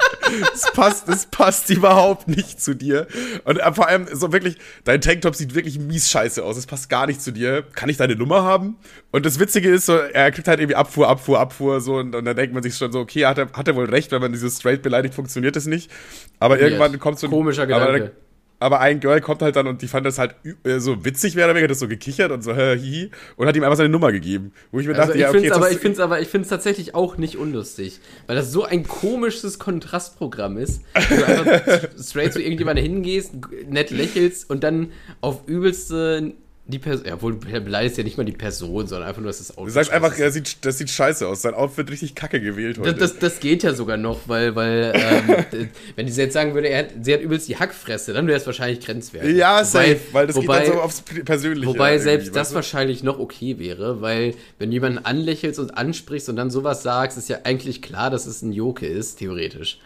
Es 0.55 0.73
passt, 0.73 1.09
es 1.09 1.27
passt 1.27 1.71
überhaupt 1.71 2.29
nicht 2.29 2.61
zu 2.61 2.75
dir. 2.75 3.07
Und 3.45 3.59
äh, 3.59 3.73
vor 3.73 3.89
allem 3.89 4.07
so 4.13 4.33
wirklich, 4.33 4.57
dein 4.85 5.01
Tanktop 5.01 5.35
sieht 5.35 5.55
wirklich 5.55 5.79
mies 5.79 6.11
scheiße 6.11 6.43
aus. 6.43 6.57
Es 6.57 6.67
passt 6.67 6.89
gar 6.89 7.07
nicht 7.07 7.21
zu 7.23 7.33
dir. 7.33 7.65
Kann 7.75 7.89
ich 7.89 7.97
deine 7.97 8.17
Nummer 8.17 8.43
haben? 8.43 8.77
Und 9.13 9.27
das 9.27 9.39
Witzige 9.39 9.69
ist 9.71 9.87
so, 9.87 9.97
er 9.97 10.31
kriegt 10.31 10.49
halt 10.49 10.61
irgendwie 10.61 10.77
Abfuhr, 10.77 11.09
Abfuhr, 11.09 11.39
Abfuhr, 11.39 11.81
so. 11.81 11.97
Und, 11.97 12.15
und 12.15 12.25
dann 12.25 12.37
denkt 12.37 12.55
man 12.55 12.63
sich 12.63 12.77
schon 12.77 12.93
so, 12.93 13.01
okay, 13.01 13.27
hat 13.27 13.39
er, 13.39 13.53
hat 13.53 13.69
er 13.69 13.77
wohl 13.77 13.87
recht, 13.87 14.13
wenn 14.13 14.21
man 14.21 14.33
dieses 14.33 14.59
straight 14.59 14.83
beleidigt, 14.83 15.15
funktioniert 15.15 15.57
es 15.57 15.67
nicht. 15.67 15.91
Aber 16.39 16.59
irgendwann 16.59 16.99
kommt 16.99 17.19
so 17.19 17.27
ein 17.27 17.31
Komischer 17.31 17.67
Gedanke. 17.67 18.13
Aber, 18.59 18.81
ein 18.81 19.01
Girl 19.01 19.21
kommt 19.21 19.43
halt 19.43 19.57
dann 19.57 19.67
und 19.67 19.83
die 19.83 19.89
fand 19.89 20.07
das 20.07 20.19
halt 20.19 20.35
äh, 20.65 20.79
so 20.79 21.05
witzig, 21.05 21.35
mehr 21.35 21.45
oder 21.45 21.55
weniger, 21.55 21.65
hat 21.65 21.71
das 21.73 21.79
so 21.79 21.89
gekichert 21.89 22.33
und 22.33 22.43
so, 22.43 22.55
hä, 22.55 22.77
hihi, 22.77 23.11
und 23.37 23.47
hat 23.47 23.57
ihm 23.57 23.63
einfach 23.63 23.77
seine 23.77 23.89
Nummer 23.89 24.13
gegeben. 24.13 24.53
Wo 24.71 24.81
ich 24.81 24.87
mir 24.87 24.95
Also 24.95 25.13
dachte, 25.13 25.19
ich 25.19 25.23
ja, 25.23 25.29
okay, 25.29 25.41
jetzt 25.41 25.53
aber, 25.53 25.71
ich 25.71 25.79
find's 25.79 26.01
aber, 26.01 26.21
ich 26.21 26.29
find's 26.29 26.49
tatsächlich 26.49 26.95
auch 26.95 27.19
nicht 27.19 27.37
unlustig, 27.37 28.01
weil 28.27 28.37
das 28.37 28.53
so 28.53 28.65
ein 28.65 28.85
komisches 28.87 29.59
Kontrastprogramm 29.59 30.57
ist. 30.57 30.83
Wo 30.95 31.17
du 31.17 31.27
einfach 31.27 31.89
straight 32.03 32.33
zu 32.33 32.41
irgendjemandem 32.41 32.85
hingehst, 32.85 33.33
nett 33.69 33.91
lächelst 33.91 34.49
und 34.49 34.65
dann 34.65 34.93
auf 35.21 35.47
übelste 35.47 36.35
die 36.69 36.81
Person, 36.81 37.07
ja, 37.07 37.23
wohl 37.23 37.37
du 37.37 37.61
beleidigst 37.61 37.97
ja 37.97 38.03
nicht 38.03 38.17
mal 38.17 38.25
die 38.25 38.33
Person, 38.33 38.89
sondern 38.89 39.09
einfach 39.09 39.21
nur, 39.21 39.29
dass 39.29 39.39
das 39.39 39.51
Outfit 39.57 39.69
Du 39.69 39.71
sagst 39.73 39.91
einfach, 39.93 40.17
das 40.17 40.35
sieht, 40.35 40.65
das 40.65 40.79
sieht 40.79 40.91
scheiße 40.91 41.27
aus. 41.27 41.43
Sein 41.43 41.55
Outfit 41.55 41.89
richtig 41.91 42.17
kacke 42.17 42.41
gewählt 42.41 42.79
heute. 42.79 42.95
Das, 42.95 43.13
das, 43.13 43.19
das 43.21 43.41
geht 43.41 43.63
ja 43.63 43.73
sogar 43.73 43.97
noch, 43.97 44.23
weil, 44.27 44.57
weil 44.57 44.93
ähm, 44.95 45.69
wenn 45.97 46.09
sie 46.09 46.21
jetzt 46.21 46.33
sagen 46.33 46.55
würde, 46.55 46.69
er 46.69 46.81
hat, 46.81 46.89
sie 47.03 47.15
hat 47.15 47.21
übelst 47.21 47.49
die 47.49 47.57
Hackfresse, 47.57 48.13
dann 48.13 48.27
wäre 48.27 48.39
es 48.39 48.47
wahrscheinlich 48.47 48.85
grenzwertig. 48.85 49.37
ja, 49.37 49.59
Wobei- 49.59 49.65
safe, 49.65 50.01
weil 50.11 50.27
das 50.27 50.37
wobei, 50.37 50.59
geht 50.59 50.69
dann 50.69 50.75
so 50.75 50.83
aufs 50.83 51.03
Persönliche. 51.03 51.67
Wobei 51.69 51.99
selbst 51.99 52.29
das 52.31 52.37
weißt 52.37 52.51
du? 52.51 52.55
wahrscheinlich 52.57 53.03
noch 53.05 53.21
okay 53.21 53.61
wäre, 53.61 54.01
weil 54.01 54.35
wenn 54.59 54.71
du 54.71 54.75
jemanden 54.75 54.99
anlächelst 54.99 55.61
und 55.61 55.71
ansprichst 55.71 56.29
und 56.29 56.35
dann 56.37 56.51
sowas 56.51 56.83
sagst, 56.83 57.17
ist 57.17 57.29
ja 57.29 57.39
eigentlich 57.45 57.81
klar, 57.81 58.11
dass 58.11 58.27
es 58.27 58.43
ein 58.43 58.53
Joke 58.53 58.85
ist, 58.87 59.21
theoretisch. 59.21 59.79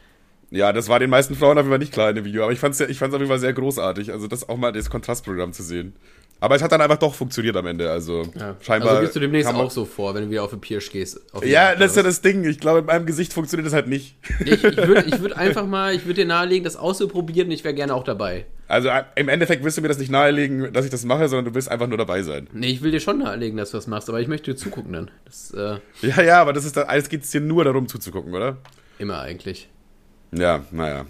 Ja, 0.51 0.73
das 0.73 0.89
war 0.89 0.99
den 0.99 1.11
meisten 1.11 1.35
Frauen 1.37 1.53
auf 1.59 1.65
jeden 1.65 1.71
Fall 1.71 1.79
nicht 1.79 1.93
klar 1.93 2.11
in 2.11 2.17
dem 2.17 2.25
Video, 2.25 2.43
aber 2.43 2.53
ich 2.53 2.59
fand's 2.59 2.79
ja, 2.81 2.89
ich 2.89 2.99
fand's 2.99 3.15
auf 3.15 3.21
jeden 3.21 3.31
Fall 3.31 3.39
sehr 3.39 3.53
großartig, 3.53 4.13
also 4.13 4.27
das 4.27 4.49
auch 4.49 4.57
mal 4.57 4.73
das 4.73 4.91
Kontrastprogramm 4.91 5.53
zu 5.53 5.63
sehen. 5.63 5.95
Aber 6.43 6.57
es 6.57 6.63
hat 6.63 6.73
dann 6.73 6.81
einfach 6.81 6.97
doch 6.97 7.15
funktioniert 7.15 7.55
am 7.57 7.67
Ende, 7.67 7.91
also 7.91 8.23
Ja. 8.35 8.57
scheinbar. 8.61 8.91
also 8.93 9.03
gehst 9.03 9.15
du 9.15 9.21
demnächst 9.21 9.53
auch 9.53 9.71
so 9.71 9.85
vor, 9.85 10.15
wenn 10.15 10.25
du 10.25 10.31
wieder 10.31 10.43
auf 10.43 10.51
den 10.51 10.61
Pirsch 10.61 10.91
gehst. 10.91 11.21
Ja, 11.45 11.75
das 11.75 11.91
ist 11.91 11.97
ja 11.99 12.03
das 12.03 12.23
Ding. 12.23 12.45
Ich 12.45 12.59
glaube, 12.59 12.79
in 12.81 12.87
meinem 12.87 13.05
Gesicht 13.05 13.35
funktioniert 13.35 13.67
das 13.67 13.75
halt 13.75 13.89
nicht. 13.89 14.17
Ich, 14.47 14.65
ich 14.65 14.77
würde 14.79 15.05
ich 15.07 15.21
würd 15.21 15.33
einfach 15.37 15.67
mal, 15.67 15.95
ich 15.95 16.07
würde 16.07 16.23
dir 16.23 16.27
nahelegen, 16.27 16.65
das 16.65 16.77
auszuprobieren 16.77 17.49
und 17.49 17.53
ich 17.53 17.63
wäre 17.63 17.75
gerne 17.75 17.95
auch 17.95 18.05
dabei. 18.05 18.47
Also 18.69 18.89
äh, 18.89 19.03
im 19.17 19.29
Endeffekt 19.29 19.63
wirst 19.65 19.77
du 19.77 19.83
mir 19.83 19.89
das 19.89 19.99
nicht 19.99 20.11
nahelegen, 20.11 20.73
dass 20.73 20.87
ich 20.87 20.91
das 20.91 21.05
mache, 21.05 21.29
sondern 21.29 21.45
du 21.45 21.55
willst 21.55 21.71
einfach 21.71 21.89
nur 21.89 21.99
dabei 21.99 22.23
sein. 22.23 22.49
Nee, 22.53 22.69
ich 22.71 22.81
will 22.83 22.91
dir 22.91 23.01
schon 23.01 23.19
nahelegen, 23.19 23.59
dass 23.59 23.73
du 23.73 23.77
das 23.77 23.87
machst, 23.87 24.09
aber 24.09 24.21
ich 24.21 24.27
möchte 24.29 24.53
dir 24.53 24.57
zugucken 24.57 24.95
dann. 24.95 25.11
Das 25.27 25.51
äh, 25.53 25.77
Ja, 26.01 26.23
ja, 26.23 26.41
aber 26.41 26.55
das 26.55 26.65
ist 26.65 26.75
dann, 26.77 26.89
alles 26.89 27.11
geht's 27.11 27.31
dir 27.31 27.43
nur 27.43 27.65
darum 27.65 27.87
zuzugucken, 27.87 28.33
oder? 28.35 28.57
immer 28.99 29.21
eigentlich. 29.21 29.69
Ja, 30.33 30.65
naja. 30.71 31.07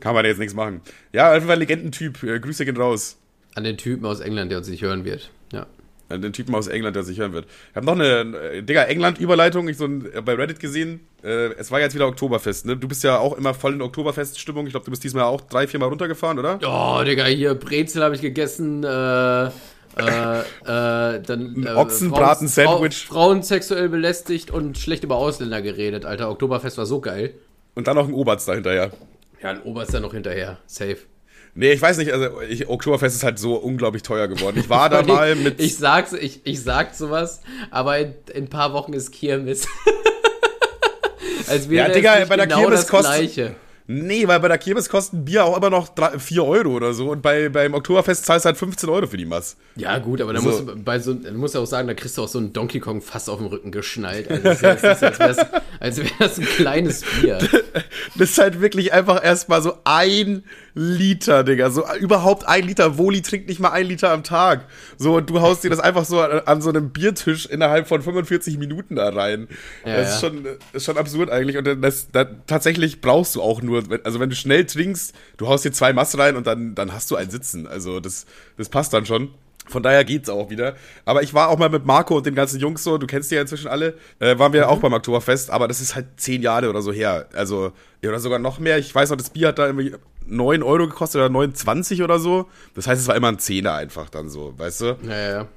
Kann 0.00 0.14
man 0.14 0.24
jetzt 0.24 0.38
nichts 0.38 0.54
machen. 0.54 0.80
Ja, 1.12 1.28
auf 1.28 1.34
jeden 1.34 1.46
Fall 1.46 1.58
Legendentyp. 1.58 2.22
Äh, 2.22 2.40
Grüße 2.40 2.64
gehen 2.64 2.76
raus. 2.76 3.16
An 3.54 3.64
den 3.64 3.76
Typen 3.76 4.04
aus 4.04 4.20
England, 4.20 4.50
der 4.50 4.58
uns 4.58 4.68
nicht 4.68 4.82
hören 4.82 5.04
wird. 5.04 5.30
Ja. 5.52 5.66
An 6.10 6.20
den 6.20 6.32
Typen 6.32 6.54
aus 6.54 6.66
England, 6.66 6.96
der 6.96 7.04
sich 7.04 7.18
hören 7.18 7.32
wird. 7.32 7.46
Ich 7.70 7.76
habe 7.76 7.86
noch 7.86 7.94
eine, 7.94 8.36
äh, 8.36 8.62
Digga, 8.62 8.82
England-Überleitung, 8.82 9.68
ich 9.68 9.78
so 9.78 9.86
ein, 9.86 10.12
äh, 10.12 10.20
bei 10.20 10.34
Reddit 10.34 10.60
gesehen. 10.60 11.00
Äh, 11.22 11.54
es 11.54 11.70
war 11.70 11.80
jetzt 11.80 11.94
wieder 11.94 12.06
Oktoberfest, 12.06 12.66
ne? 12.66 12.76
Du 12.76 12.86
bist 12.86 13.02
ja 13.04 13.18
auch 13.18 13.38
immer 13.38 13.54
voll 13.54 13.72
in 13.72 13.80
Oktoberfest-Stimmung. 13.80 14.66
Ich 14.66 14.72
glaube, 14.72 14.84
du 14.84 14.90
bist 14.90 15.02
diesmal 15.02 15.24
auch 15.24 15.40
drei, 15.40 15.66
vier 15.66 15.80
Mal 15.80 15.86
runtergefahren, 15.86 16.38
oder? 16.38 16.58
Oh, 16.66 17.02
Digga, 17.04 17.24
hier 17.24 17.54
Brezel 17.54 18.02
habe 18.02 18.14
ich 18.14 18.20
gegessen, 18.20 18.84
äh, 18.84 19.46
äh, 19.46 19.50
äh, 19.96 21.22
dann 21.22 21.64
äh, 21.64 21.70
Ochsenbraten-Sandwich. 21.70 23.06
Frau, 23.06 23.14
Frauen 23.14 23.42
sexuell 23.42 23.88
belästigt 23.88 24.50
und 24.50 24.76
schlecht 24.76 25.04
über 25.04 25.16
Ausländer 25.16 25.62
geredet, 25.62 26.04
Alter. 26.04 26.30
Oktoberfest 26.30 26.76
war 26.76 26.86
so 26.86 27.00
geil. 27.00 27.32
Und 27.74 27.86
dann 27.88 27.96
noch 27.96 28.08
ein 28.08 28.14
Oberst 28.14 28.46
da 28.48 28.54
hinterher. 28.54 28.90
Ja, 29.42 29.50
ein 29.50 29.62
Oberst 29.62 29.92
da 29.94 30.00
noch 30.00 30.12
hinterher. 30.14 30.58
Safe. 30.66 30.98
Nee, 31.56 31.72
ich 31.72 31.80
weiß 31.82 31.98
nicht, 31.98 32.12
also 32.12 32.40
ich, 32.40 32.68
Oktoberfest 32.68 33.14
ist 33.16 33.22
halt 33.22 33.38
so 33.38 33.54
unglaublich 33.56 34.02
teuer 34.02 34.26
geworden. 34.26 34.58
Ich 34.58 34.68
war 34.68 34.88
da 34.88 35.02
mal 35.06 35.34
mit. 35.36 35.60
Ich 35.60 35.76
sag's, 35.76 36.12
ich, 36.12 36.40
ich 36.44 36.60
sag 36.62 36.94
sowas, 36.94 37.40
aber 37.70 37.98
in, 37.98 38.14
in 38.32 38.44
ein 38.44 38.48
paar 38.50 38.72
Wochen 38.72 38.92
ist 38.92 39.12
Kirmes. 39.12 39.68
Als 41.46 41.68
wäre 41.68 41.88
Ja, 41.88 41.94
Digga, 41.94 42.24
bei 42.26 42.36
der 42.36 42.46
genau 42.46 42.60
Kirmes 42.60 42.80
das 42.80 42.88
kostet- 42.88 43.14
Gleiche. 43.16 43.54
Nee, 43.86 44.26
weil 44.26 44.40
bei 44.40 44.48
der 44.48 44.56
Kirmes 44.56 44.88
kosten 44.88 45.26
Bier 45.26 45.44
auch 45.44 45.56
immer 45.58 45.68
noch 45.68 45.88
4 46.18 46.42
Euro 46.42 46.70
oder 46.70 46.94
so. 46.94 47.10
Und 47.10 47.20
bei, 47.20 47.50
beim 47.50 47.74
Oktoberfest 47.74 48.24
zahlst 48.24 48.44
du 48.44 48.48
halt 48.48 48.56
15 48.56 48.88
Euro 48.88 49.06
für 49.06 49.18
die 49.18 49.26
Mass. 49.26 49.56
Ja, 49.76 49.98
gut, 49.98 50.22
aber 50.22 50.32
dann 50.32 50.42
So. 50.42 50.48
musst 50.48 50.60
du 50.60 50.76
bei 50.76 50.98
so, 50.98 51.12
dann 51.12 51.36
musst 51.36 51.54
du 51.54 51.58
auch 51.58 51.66
sagen, 51.66 51.86
da 51.86 51.92
kriegst 51.92 52.16
du 52.16 52.22
auch 52.22 52.28
so 52.28 52.38
einen 52.38 52.54
Donkey 52.54 52.80
Kong 52.80 53.02
fast 53.02 53.28
auf 53.28 53.38
dem 53.38 53.46
Rücken 53.48 53.72
geschnallt. 53.72 54.30
Also 54.30 54.42
das 54.62 54.82
ist 54.82 55.00
so, 55.00 55.06
als 55.06 55.18
wäre 55.18 55.38
als 55.80 56.00
das 56.18 56.38
ein 56.38 56.44
kleines 56.46 57.02
Bier. 57.20 57.38
Das 58.16 58.30
ist 58.30 58.38
halt 58.38 58.60
wirklich 58.60 58.92
einfach 58.92 59.22
erstmal 59.22 59.60
so 59.60 59.74
ein 59.84 60.44
Liter, 60.74 61.44
Digga. 61.44 61.70
So 61.70 61.84
äh, 61.84 61.98
überhaupt 61.98 62.46
ein 62.46 62.64
Liter. 62.64 62.98
Woli 62.98 63.22
trinkt 63.22 63.48
nicht 63.48 63.60
mal 63.60 63.70
ein 63.70 63.86
Liter 63.86 64.10
am 64.10 64.24
Tag. 64.24 64.66
So, 64.98 65.16
und 65.16 65.30
du 65.30 65.40
haust 65.40 65.62
dir 65.62 65.70
das 65.70 65.78
einfach 65.78 66.04
so 66.04 66.20
an, 66.20 66.40
an 66.44 66.62
so 66.62 66.70
einem 66.70 66.90
Biertisch 66.90 67.46
innerhalb 67.46 67.86
von 67.86 68.02
45 68.02 68.58
Minuten 68.58 68.96
da 68.96 69.08
rein. 69.08 69.48
Ja, 69.84 69.96
das 69.96 70.14
ist 70.14 70.20
schon, 70.20 70.46
ist 70.72 70.84
schon 70.84 70.98
absurd 70.98 71.30
eigentlich. 71.30 71.56
Und 71.56 71.64
das, 71.82 72.10
das, 72.10 72.26
tatsächlich 72.46 73.00
brauchst 73.00 73.36
du 73.36 73.42
auch 73.42 73.62
nur, 73.62 73.84
also 74.02 74.18
wenn 74.18 74.30
du 74.30 74.36
schnell 74.36 74.66
trinkst, 74.66 75.14
du 75.36 75.48
haust 75.48 75.64
dir 75.64 75.72
zwei 75.72 75.92
Mass 75.92 76.18
rein 76.18 76.36
und 76.36 76.46
dann, 76.46 76.74
dann 76.74 76.92
hast 76.92 77.10
du 77.10 77.16
ein 77.16 77.30
Sitzen. 77.30 77.68
Also 77.68 78.00
das, 78.00 78.26
das 78.56 78.68
passt 78.68 78.92
dann 78.92 79.06
schon. 79.06 79.30
Von 79.66 79.82
daher 79.82 80.04
geht's 80.04 80.28
auch 80.28 80.50
wieder. 80.50 80.74
Aber 81.06 81.22
ich 81.22 81.32
war 81.32 81.48
auch 81.48 81.56
mal 81.56 81.70
mit 81.70 81.86
Marco 81.86 82.16
und 82.16 82.26
den 82.26 82.34
ganzen 82.34 82.60
Jungs 82.60 82.84
so, 82.84 82.98
du 82.98 83.06
kennst 83.06 83.30
die 83.30 83.36
ja 83.36 83.40
inzwischen 83.40 83.68
alle, 83.68 83.94
äh, 84.18 84.38
waren 84.38 84.52
wir 84.52 84.68
auch 84.68 84.78
beim 84.78 84.92
Oktoberfest, 84.92 85.50
aber 85.50 85.68
das 85.68 85.80
ist 85.80 85.94
halt 85.94 86.06
zehn 86.16 86.42
Jahre 86.42 86.68
oder 86.68 86.82
so 86.82 86.92
her. 86.92 87.28
Also, 87.32 87.72
ja, 88.02 88.10
oder 88.10 88.18
sogar 88.18 88.38
noch 88.38 88.58
mehr. 88.58 88.76
Ich 88.78 88.94
weiß 88.94 89.08
noch, 89.08 89.16
das 89.16 89.30
Bier 89.30 89.48
hat 89.48 89.58
da 89.58 89.66
irgendwie 89.66 89.94
9 90.26 90.62
Euro 90.62 90.86
gekostet 90.88 91.20
oder 91.20 91.28
29 91.28 92.02
oder 92.02 92.18
so. 92.18 92.46
Das 92.74 92.86
heißt, 92.86 93.00
es 93.00 93.08
war 93.08 93.16
immer 93.16 93.28
ein 93.28 93.38
Zehner 93.38 93.74
einfach 93.74 94.08
dann 94.10 94.28
so, 94.28 94.54
weißt 94.58 94.80
du? 94.82 94.96
Ja, 95.02 95.18
ja. 95.30 95.48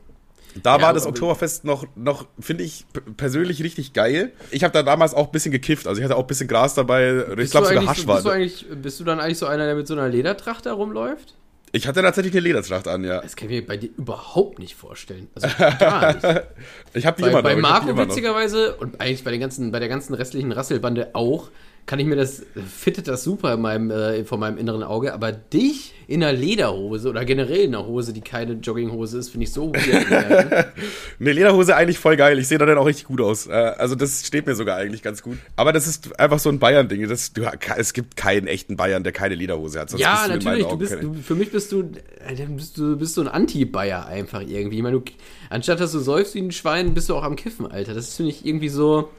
Da 0.64 0.78
Ja, 0.78 0.82
war 0.82 0.94
das 0.94 1.06
Oktoberfest 1.06 1.66
noch, 1.66 1.86
noch 1.96 2.26
finde 2.40 2.64
ich 2.64 2.86
persönlich 3.16 3.62
richtig 3.62 3.94
geil. 3.94 4.32
Ich 4.50 4.64
habe 4.64 4.74
da 4.74 4.82
damals 4.82 5.14
auch 5.14 5.28
ein 5.28 5.32
bisschen 5.32 5.52
gekifft. 5.52 5.88
Also 5.88 6.00
ich 6.00 6.06
hatte 6.06 6.16
auch 6.16 6.22
ein 6.24 6.28
bisschen 6.28 6.48
Gras 6.48 6.74
dabei. 6.74 7.26
Ich 7.38 7.52
glaube 7.52 7.68
sogar 7.68 7.86
Hasch 7.86 8.08
war. 8.08 8.22
bist, 8.38 8.66
bist 8.82 9.00
du 9.00 9.04
dann 9.04 9.20
eigentlich 9.20 9.38
so 9.38 9.46
einer, 9.46 9.66
der 9.66 9.76
mit 9.76 9.86
so 9.88 9.94
einer 9.94 10.10
Ledertracht 10.10 10.66
da 10.66 10.74
rumläuft? 10.74 11.36
Ich 11.74 11.86
hatte 11.88 12.02
tatsächlich 12.02 12.34
eine 12.34 12.42
Ledertracht 12.42 12.88
an, 12.88 13.04
ja. 13.04 13.22
Das 13.22 13.36
kann 13.36 13.50
ich 13.50 13.56
mir 13.62 13.68
bei 13.68 13.78
dir 13.78 13.90
überhaupt 13.98 14.58
nicht 14.58 14.76
vorstellen. 14.76 15.28
Also 15.36 15.48
gar 15.80 16.14
nicht. 16.14 16.24
Ich 16.94 17.06
habe 17.06 17.18
die 17.18 17.24
Bei, 17.24 17.30
immer 17.30 17.44
bei 17.44 17.50
noch. 17.52 17.56
die 17.58 17.62
Marco 17.94 17.98
witzigerweise 17.98 18.76
und 18.78 19.00
eigentlich 19.00 19.24
bei, 19.24 19.32
den 19.32 19.42
ganzen, 19.42 19.72
bei 19.72 19.80
der 19.80 19.90
ganzen 19.90 20.14
restlichen 20.16 20.52
Rasselbande 20.54 21.10
auch, 21.14 21.50
kann 21.88 21.98
ich 22.00 22.06
mir 22.06 22.16
das, 22.18 22.44
fittet 22.78 23.08
das 23.08 23.24
super 23.24 23.54
in 23.56 23.62
meinem, 23.62 23.90
äh, 23.90 24.24
vor 24.26 24.38
meinem 24.38 24.58
inneren 24.58 24.84
Auge, 24.84 25.14
aber 25.14 25.32
dich 25.32 25.94
in 26.08 26.24
einer 26.24 26.38
Lederhose 26.38 27.10
oder 27.10 27.26
generell 27.26 27.62
in 27.62 27.74
einer 27.74 27.86
Hose, 27.88 28.14
die 28.14 28.22
keine 28.22 28.54
Jogginghose 28.54 29.18
ist, 29.18 29.30
finde 29.30 29.46
ich 29.46 29.52
so 29.54 29.74
weird. 29.74 30.12
Alter. 30.12 30.74
Ne, 31.20 31.32
Lederhose 31.32 31.76
eigentlich 31.76 31.98
voll 31.98 32.16
geil. 32.16 32.38
Ich 32.40 32.48
sehe 32.48 32.58
da 32.58 32.66
dann 32.66 32.78
auch 32.78 32.86
richtig 32.86 33.06
gut 33.06 33.20
aus. 33.22 33.48
Äh, 33.48 33.52
Also 33.54 33.96
das 33.96 34.26
steht 34.28 34.46
mir 34.46 34.56
sogar 34.56 34.78
eigentlich 34.78 35.02
ganz 35.02 35.22
gut. 35.24 35.38
Aber 35.56 35.74
das 35.74 35.88
ist 35.88 36.20
einfach 36.20 36.40
so 36.40 36.50
ein 36.50 36.60
Bayern-Ding. 36.60 37.08
Das- 37.10 37.34
du- 37.34 37.44
Es 37.78 37.94
gibt 37.94 38.16
keinen 38.16 38.48
echten 38.48 38.76
Bayern, 38.78 39.04
der 39.04 39.12
keine 39.14 39.36
Lederhose 39.36 39.80
hat. 39.80 39.90
Sonst 39.90 40.02
ja, 40.02 40.28
bist 40.28 40.46
du 40.46 40.50
natürlich, 40.50 40.68
du 40.68 40.78
bist, 40.78 40.98
du, 41.02 41.14
für 41.16 41.36
mich 41.36 41.52
bist 41.52 41.72
du, 41.72 41.90
Alter, 42.26 42.46
bist 42.46 42.78
du 42.78 42.98
bist 42.98 43.16
so 43.16 43.22
ein 43.22 43.28
Anti-Bayer 43.28 44.06
einfach 44.06 44.42
irgendwie. 44.42 44.78
Ich 44.78 44.84
meine, 44.84 45.00
du, 45.00 45.04
anstatt 45.50 45.80
dass 45.80 45.94
du 45.94 46.00
säufst 46.00 46.36
wie 46.36 46.40
ein 46.42 46.52
Schwein, 46.52 46.94
bist 46.94 47.10
du 47.10 47.16
auch 47.16 47.24
am 47.24 47.36
Kiffen, 47.38 47.66
Alter. 47.66 47.94
Das 47.94 48.10
ist, 48.10 48.16
finde 48.18 48.32
ich, 48.32 48.46
irgendwie 48.46 48.70
so, 48.70 49.10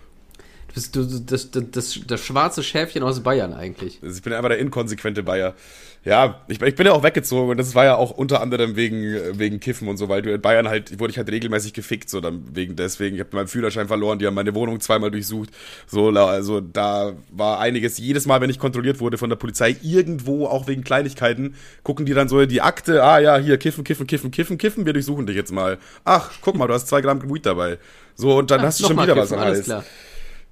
bist 0.78 0.94
du, 0.94 1.02
das, 1.02 1.50
das, 1.50 1.70
das, 1.72 2.00
das 2.06 2.20
schwarze 2.20 2.62
Schäfchen 2.62 3.02
aus 3.02 3.20
Bayern 3.20 3.52
eigentlich. 3.52 3.98
Also 4.00 4.16
ich 4.16 4.22
bin 4.22 4.32
einfach 4.32 4.50
der 4.50 4.58
inkonsequente 4.58 5.24
Bayer. 5.24 5.54
Ja, 6.04 6.42
ich, 6.46 6.62
ich 6.62 6.74
bin 6.76 6.86
ja 6.86 6.92
auch 6.92 7.02
weggezogen 7.02 7.50
und 7.50 7.56
das 7.56 7.74
war 7.74 7.84
ja 7.84 7.96
auch 7.96 8.12
unter 8.12 8.40
anderem 8.40 8.76
wegen, 8.76 9.12
wegen 9.32 9.58
Kiffen 9.58 9.88
und 9.88 9.96
so, 9.96 10.08
weil 10.08 10.22
du 10.22 10.32
in 10.32 10.40
Bayern 10.40 10.68
halt, 10.68 11.00
wurde 11.00 11.10
ich 11.10 11.18
halt 11.18 11.28
regelmäßig 11.28 11.72
gefickt, 11.72 12.08
so 12.08 12.20
dann 12.20 12.44
wegen 12.54 12.76
deswegen. 12.76 13.16
Ich 13.16 13.20
habe 13.20 13.34
meinen 13.34 13.48
Führerschein 13.48 13.88
verloren, 13.88 14.20
die 14.20 14.26
haben 14.28 14.34
meine 14.34 14.54
Wohnung 14.54 14.78
zweimal 14.78 15.10
durchsucht. 15.10 15.50
So, 15.88 16.10
also 16.10 16.60
da 16.60 17.14
war 17.32 17.58
einiges. 17.58 17.98
Jedes 17.98 18.26
Mal, 18.26 18.40
wenn 18.40 18.50
ich 18.50 18.60
kontrolliert 18.60 19.00
wurde 19.00 19.18
von 19.18 19.30
der 19.30 19.36
Polizei, 19.36 19.76
irgendwo, 19.82 20.46
auch 20.46 20.68
wegen 20.68 20.84
Kleinigkeiten, 20.84 21.56
gucken 21.82 22.06
die 22.06 22.14
dann 22.14 22.28
so 22.28 22.38
in 22.38 22.48
die 22.48 22.62
Akte, 22.62 23.02
ah 23.02 23.18
ja, 23.18 23.36
hier, 23.36 23.58
kiffen, 23.58 23.82
kiffen, 23.82 24.06
kiffen, 24.06 24.30
kiffen, 24.30 24.58
kiffen, 24.58 24.86
wir 24.86 24.92
durchsuchen 24.92 25.26
dich 25.26 25.34
jetzt 25.34 25.50
mal. 25.50 25.78
Ach, 26.04 26.30
guck 26.40 26.56
mal, 26.56 26.68
du 26.68 26.74
hast 26.74 26.86
zwei 26.86 27.00
Gramm 27.00 27.20
Weed 27.28 27.46
dabei. 27.46 27.78
So, 28.14 28.38
und 28.38 28.52
dann 28.52 28.62
hast 28.62 28.78
du 28.78 28.86
schon 28.86 28.96
wieder 28.96 29.14
kiffen, 29.14 29.18
was 29.18 29.32
am 29.32 29.40
alles 29.40 29.56
Hals. 29.56 29.64
klar. 29.64 29.84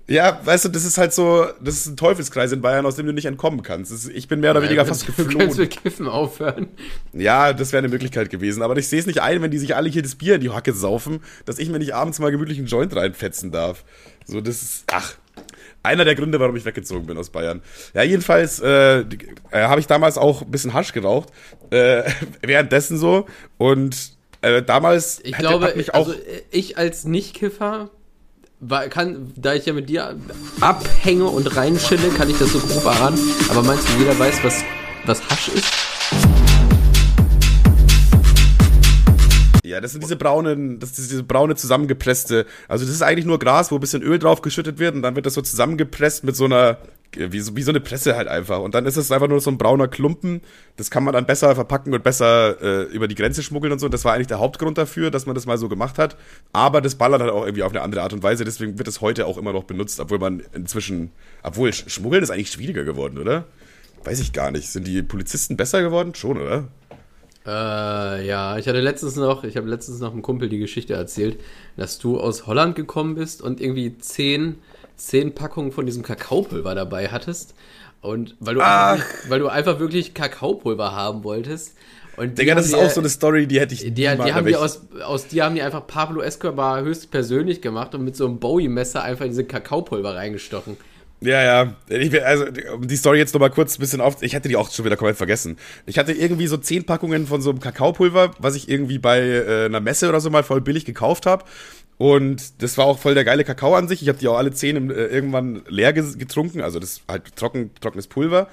Ja, 0.09 0.41
weißt 0.45 0.67
du, 0.67 0.69
das 0.69 0.85
ist 0.85 0.99
halt 0.99 1.13
so, 1.13 1.47
das 1.61 1.75
ist 1.79 1.87
ein 1.87 1.97
Teufelskreis 1.97 2.53
in 2.53 2.61
Bayern, 2.61 2.87
aus 2.87 2.95
dem 2.95 3.07
du 3.07 3.13
nicht 3.13 3.25
entkommen 3.25 3.65
kannst. 3.65 3.91
Ist, 3.91 4.09
ich 4.09 4.29
bin 4.29 4.39
mehr 4.39 4.53
oder 4.53 4.63
weniger 4.63 4.83
Ja, 4.83 4.85
fast 4.87 5.03
Du 5.03 5.13
kannst 5.13 5.31
geflohen. 5.31 5.57
mit 5.57 5.71
Kiffen 5.83 6.07
aufhören. 6.07 6.69
Ja, 7.13 7.53
das 7.53 7.73
wäre 7.73 7.79
eine 7.81 7.89
Möglichkeit 7.89 8.31
gewesen. 8.31 8.63
Aber 8.63 8.77
ich 8.77 8.87
sehe 8.89 9.01
es 9.01 9.07
nicht 9.07 9.21
ein, 9.21 9.43
wenn 9.43 9.51
die 9.51 9.59
sich 9.59 9.75
alle 9.75 9.89
hier 9.89 10.03
das 10.03 10.15
Bier 10.15 10.37
in 10.37 10.41
die 10.43 10.51
Hacke 10.51 10.73
saufen, 10.73 11.21
dass 11.45 11.59
ich 11.59 11.69
mir 11.71 11.81
nicht 11.81 11.93
abends 11.95 12.21
mal 12.21 12.31
gemütlich 12.31 12.59
einen 12.59 12.69
Joint 12.69 12.95
reinfetzen 12.95 13.51
darf. 13.51 13.85
So, 14.27 14.41
das 14.41 14.63
ist, 14.63 14.85
ach, 14.93 15.15
einer 15.83 16.05
der 16.05 16.15
Gründe, 16.15 16.39
warum 16.39 16.55
ich 16.55 16.65
weggezogen 16.65 17.07
bin 17.07 17.19
aus 17.19 17.31
Bayern. 17.31 17.61
Ja, 17.93 18.03
jedenfalls 18.05 18.61
äh, 18.61 19.01
äh, 19.01 19.05
habe 19.53 19.81
ich 19.81 19.89
damals 19.89 20.19
auch 20.19 20.43
ein 20.43 20.51
bisschen 20.53 20.73
Hasch 20.73 20.93
geraucht. 20.93 21.31
Äh, 21.71 22.05
währenddessen 22.43 22.97
so. 22.97 23.27
Und 23.59 24.13
äh, 24.43 24.63
damals 24.63 25.19
Ich 25.25 25.33
hätte- 25.33 25.49
glaube, 25.49 25.73
mich 25.77 25.95
auch. 25.95 26.07
also 26.07 26.13
äh, 26.13 26.43
ich 26.53 26.79
als 26.79 27.05
Nicht-Kiffer 27.05 27.91
kann, 28.91 29.33
da 29.37 29.55
ich 29.55 29.67
ja 29.67 29.73
mit 29.73 29.89
dir 29.89 30.17
abhänge 30.61 31.27
und 31.27 31.57
reinschille, 31.57 32.09
kann 32.11 32.31
ich 32.31 32.39
das 32.39 32.53
so 32.53 32.59
grob 32.59 32.85
erahnen. 32.85 33.19
Aber 33.51 33.63
meinst 33.63 33.89
du, 33.89 33.99
jeder 33.99 34.19
weiß, 34.19 34.43
was, 34.43 34.65
was 35.05 35.23
Hasch 35.29 35.49
ist? 35.49 35.76
Ja, 39.77 39.83
das 39.83 39.93
sind 39.93 40.03
diese 40.03 40.17
braunen, 40.17 40.79
das 40.79 40.99
ist 40.99 41.11
diese 41.11 41.23
braune 41.23 41.55
zusammengepresste. 41.55 42.47
Also 42.67 42.87
das 42.87 42.95
ist 42.95 43.03
eigentlich 43.03 43.27
nur 43.27 43.39
Gras, 43.39 43.71
wo 43.71 43.75
ein 43.75 43.81
bisschen 43.81 44.01
Öl 44.01 44.19
drauf 44.19 44.41
geschüttet 44.41 44.79
wird 44.79 44.95
und 44.95 45.03
dann 45.03 45.17
wird 45.17 45.27
das 45.27 45.35
so 45.35 45.43
zusammengepresst 45.43 46.25
mit 46.25 46.35
so 46.35 46.47
einer, 46.47 46.79
wie 47.15 47.41
so, 47.41 47.57
wie 47.57 47.63
so 47.63 47.73
eine 47.73 47.81
Presse 47.81 48.17
halt 48.17 48.27
einfach. 48.27 48.61
Und 48.61 48.75
dann 48.75 48.87
ist 48.87 48.97
es 48.97 49.13
einfach 49.13 49.29
nur 49.29 49.39
so 49.39 49.51
ein 49.51 49.59
brauner 49.59 49.87
Klumpen. 49.87 50.41
Das 50.79 50.91
kann 50.91 51.05
man 51.05 51.13
dann 51.13 51.27
besser 51.27 51.55
verpacken 51.55 51.93
und 51.93 52.03
besser 52.03 52.59
äh, 52.63 52.83
über 52.85 53.07
die 53.07 53.17
Grenze 53.17 53.43
schmuggeln 53.43 53.71
und 53.71 53.79
so. 53.79 53.91
Das 53.91 54.07
war 54.07 54.15
eigentlich 54.15 54.29
der 54.29 54.39
Hauptgrund 54.39 54.79
dafür, 54.79 55.11
dass 55.11 55.27
man 55.27 55.35
das 55.35 55.45
mal 55.45 55.59
so 55.59 55.69
gemacht 55.69 55.99
hat. 55.99 56.17
Aber 56.55 56.81
das 56.81 56.95
ballert 56.95 57.21
halt 57.21 57.31
auch 57.31 57.45
irgendwie 57.45 57.63
auf 57.63 57.73
eine 57.73 57.83
andere 57.83 58.01
Art 58.01 58.15
und 58.15 58.23
Weise. 58.23 58.47
Deswegen 58.47 58.79
wird 58.79 58.89
es 58.89 59.03
heute 59.03 59.27
auch 59.27 59.37
immer 59.37 59.53
noch 59.53 59.65
benutzt, 59.65 60.01
obwohl 60.01 60.19
man 60.19 60.43
inzwischen, 60.55 61.13
obwohl 61.43 61.71
Schmuggeln 61.75 62.23
ist 62.23 62.31
eigentlich 62.31 62.51
schwieriger 62.51 62.85
geworden, 62.85 63.19
oder? 63.19 63.45
Weiß 64.05 64.21
ich 64.21 64.33
gar 64.33 64.53
nicht. 64.53 64.71
Sind 64.71 64.87
die 64.87 65.03
Polizisten 65.03 65.59
besser 65.59 65.83
geworden? 65.83 66.15
Schon, 66.15 66.41
oder? 66.41 66.69
Äh, 67.47 68.27
ja, 68.27 68.59
ich 68.59 68.67
hatte 68.67 68.81
letztens 68.81 69.17
noch, 69.17 69.45
ich 69.45 69.57
habe 69.57 69.69
letztens 69.69 70.01
noch 70.01 70.13
einem 70.13 70.23
Kumpel 70.23 70.49
die 70.49 70.59
Geschichte 70.59 70.95
erzählt, 70.95 71.39
dass 71.77 71.99
du 71.99 72.19
aus 72.19 72.47
Holland 72.47 72.75
gekommen 72.75 73.15
bist 73.15 73.41
und 73.41 73.61
irgendwie 73.61 73.97
zehn, 73.99 74.57
zehn 74.97 75.35
Packungen 75.35 75.71
von 75.71 75.87
diesem 75.87 76.03
Kakaopulver 76.03 76.75
dabei 76.75 77.09
hattest. 77.09 77.55
Und 78.01 78.37
weil 78.41 78.55
du, 78.55 78.61
einfach, 78.61 79.05
weil 79.29 79.39
du 79.39 79.49
einfach 79.49 79.79
wirklich 79.79 80.15
Kakaopulver 80.15 80.93
haben 80.93 81.25
wolltest. 81.25 81.77
Und 82.17 82.39
Digga, 82.39 82.55
das 82.55 82.67
ist 82.67 82.75
auch 82.75 82.89
so 82.89 83.01
eine 83.01 83.11
Story, 83.11 83.47
die 83.47 83.61
hätte 83.61 83.75
ich 83.75 83.81
Die, 83.81 83.93
die 83.93 84.09
haben 84.09 84.47
die 84.47 84.57
aus, 84.57 84.81
aus 85.05 85.29
die 85.29 85.43
haben 85.43 85.55
die 85.55 85.63
einfach 85.63 85.87
Pablo 85.87 86.23
Escobar 86.23 86.81
höchst 86.83 87.11
persönlich 87.11 87.61
gemacht 87.61 87.95
und 87.95 88.05
mit 88.05 88.17
so 88.17 88.27
einem 88.27 88.39
Bowie-Messer 88.39 89.03
einfach 89.03 89.25
in 89.25 89.33
diese 89.33 89.45
Kakaopulver 89.45 90.15
reingestochen. 90.15 90.77
Ja, 91.21 91.43
ja. 91.43 91.77
Ich 91.89 92.13
will, 92.13 92.21
also, 92.21 92.45
um 92.75 92.87
die 92.87 92.97
Story 92.97 93.19
jetzt 93.19 93.33
nochmal 93.33 93.51
kurz 93.51 93.77
ein 93.77 93.81
bisschen 93.81 94.01
auf. 94.01 94.23
Ich 94.23 94.35
hätte 94.35 94.49
die 94.49 94.57
auch 94.57 94.71
schon 94.71 94.85
wieder 94.85 94.97
komplett 94.97 95.17
vergessen. 95.17 95.57
Ich 95.87 95.99
hatte 95.99 96.13
irgendwie 96.13 96.47
so 96.47 96.57
zehn 96.59 96.85
Packungen 96.85 97.27
von 97.27 97.41
so 97.41 97.51
einem 97.51 97.61
Kakaopulver, 97.61 98.33
was 98.39 98.55
ich 98.55 98.69
irgendwie 98.69 98.99
bei 98.99 99.21
äh, 99.21 99.65
einer 99.65 99.81
Messe 99.81 100.09
oder 100.09 100.21
so 100.21 100.29
mal 100.29 100.43
voll 100.43 100.61
billig 100.61 100.85
gekauft 100.85 101.25
habe. 101.27 101.45
Und 101.99 102.63
das 102.63 102.77
war 102.77 102.85
auch 102.85 102.99
voll 102.99 103.15
der 103.15 103.25
geile 103.25 103.45
Kakao 103.45 103.75
an 103.75 103.89
sich. 103.89 104.03
Ich 104.03 104.09
habe 104.09 104.19
die 104.19 104.29
auch 104.29 104.37
alle 104.37 104.53
zehn 104.53 104.77
im, 104.77 104.91
äh, 104.91 105.07
irgendwann 105.07 105.63
leer 105.69 105.95
getrunken. 105.95 106.61
Also 106.61 106.79
das 106.79 107.01
halt 107.09 107.35
trocken, 107.37 107.71
trockenes 107.81 108.09
Pulver. 108.09 108.49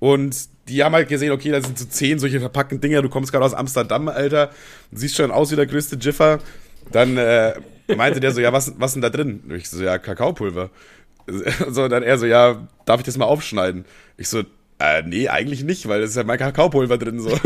Und 0.00 0.36
die 0.68 0.82
haben 0.82 0.94
halt 0.94 1.08
gesehen, 1.08 1.30
okay, 1.30 1.50
da 1.50 1.62
sind 1.62 1.78
so 1.78 1.84
zehn 1.84 2.18
solche 2.18 2.40
verpackten 2.40 2.80
Dinger. 2.80 3.02
Du 3.02 3.08
kommst 3.08 3.30
gerade 3.30 3.44
aus 3.44 3.54
Amsterdam, 3.54 4.08
Alter. 4.08 4.50
Siehst 4.90 5.16
schon 5.16 5.30
aus 5.30 5.52
wie 5.52 5.56
der 5.56 5.66
größte 5.66 5.96
Jiffer. 5.96 6.40
Dann 6.90 7.16
äh, 7.16 7.54
meinte 7.96 8.18
der 8.18 8.32
so, 8.32 8.40
ja, 8.40 8.52
was, 8.52 8.72
was 8.78 8.94
denn 8.94 9.02
da 9.02 9.10
drin? 9.10 9.44
Und 9.48 9.54
ich 9.54 9.70
so, 9.70 9.82
ja, 9.82 9.98
Kakaopulver. 9.98 10.70
So, 11.70 11.88
dann 11.88 12.02
er 12.02 12.18
so, 12.18 12.26
ja, 12.26 12.66
darf 12.84 13.00
ich 13.00 13.06
das 13.06 13.16
mal 13.16 13.26
aufschneiden? 13.26 13.84
Ich 14.16 14.28
so, 14.28 14.42
äh, 14.80 15.02
nee, 15.02 15.28
eigentlich 15.28 15.62
nicht, 15.62 15.88
weil 15.88 16.00
das 16.00 16.10
ist 16.10 16.16
ja 16.16 16.24
mein 16.24 16.38
Kakaopulver 16.38 16.96
drin, 16.96 17.20
so. 17.20 17.28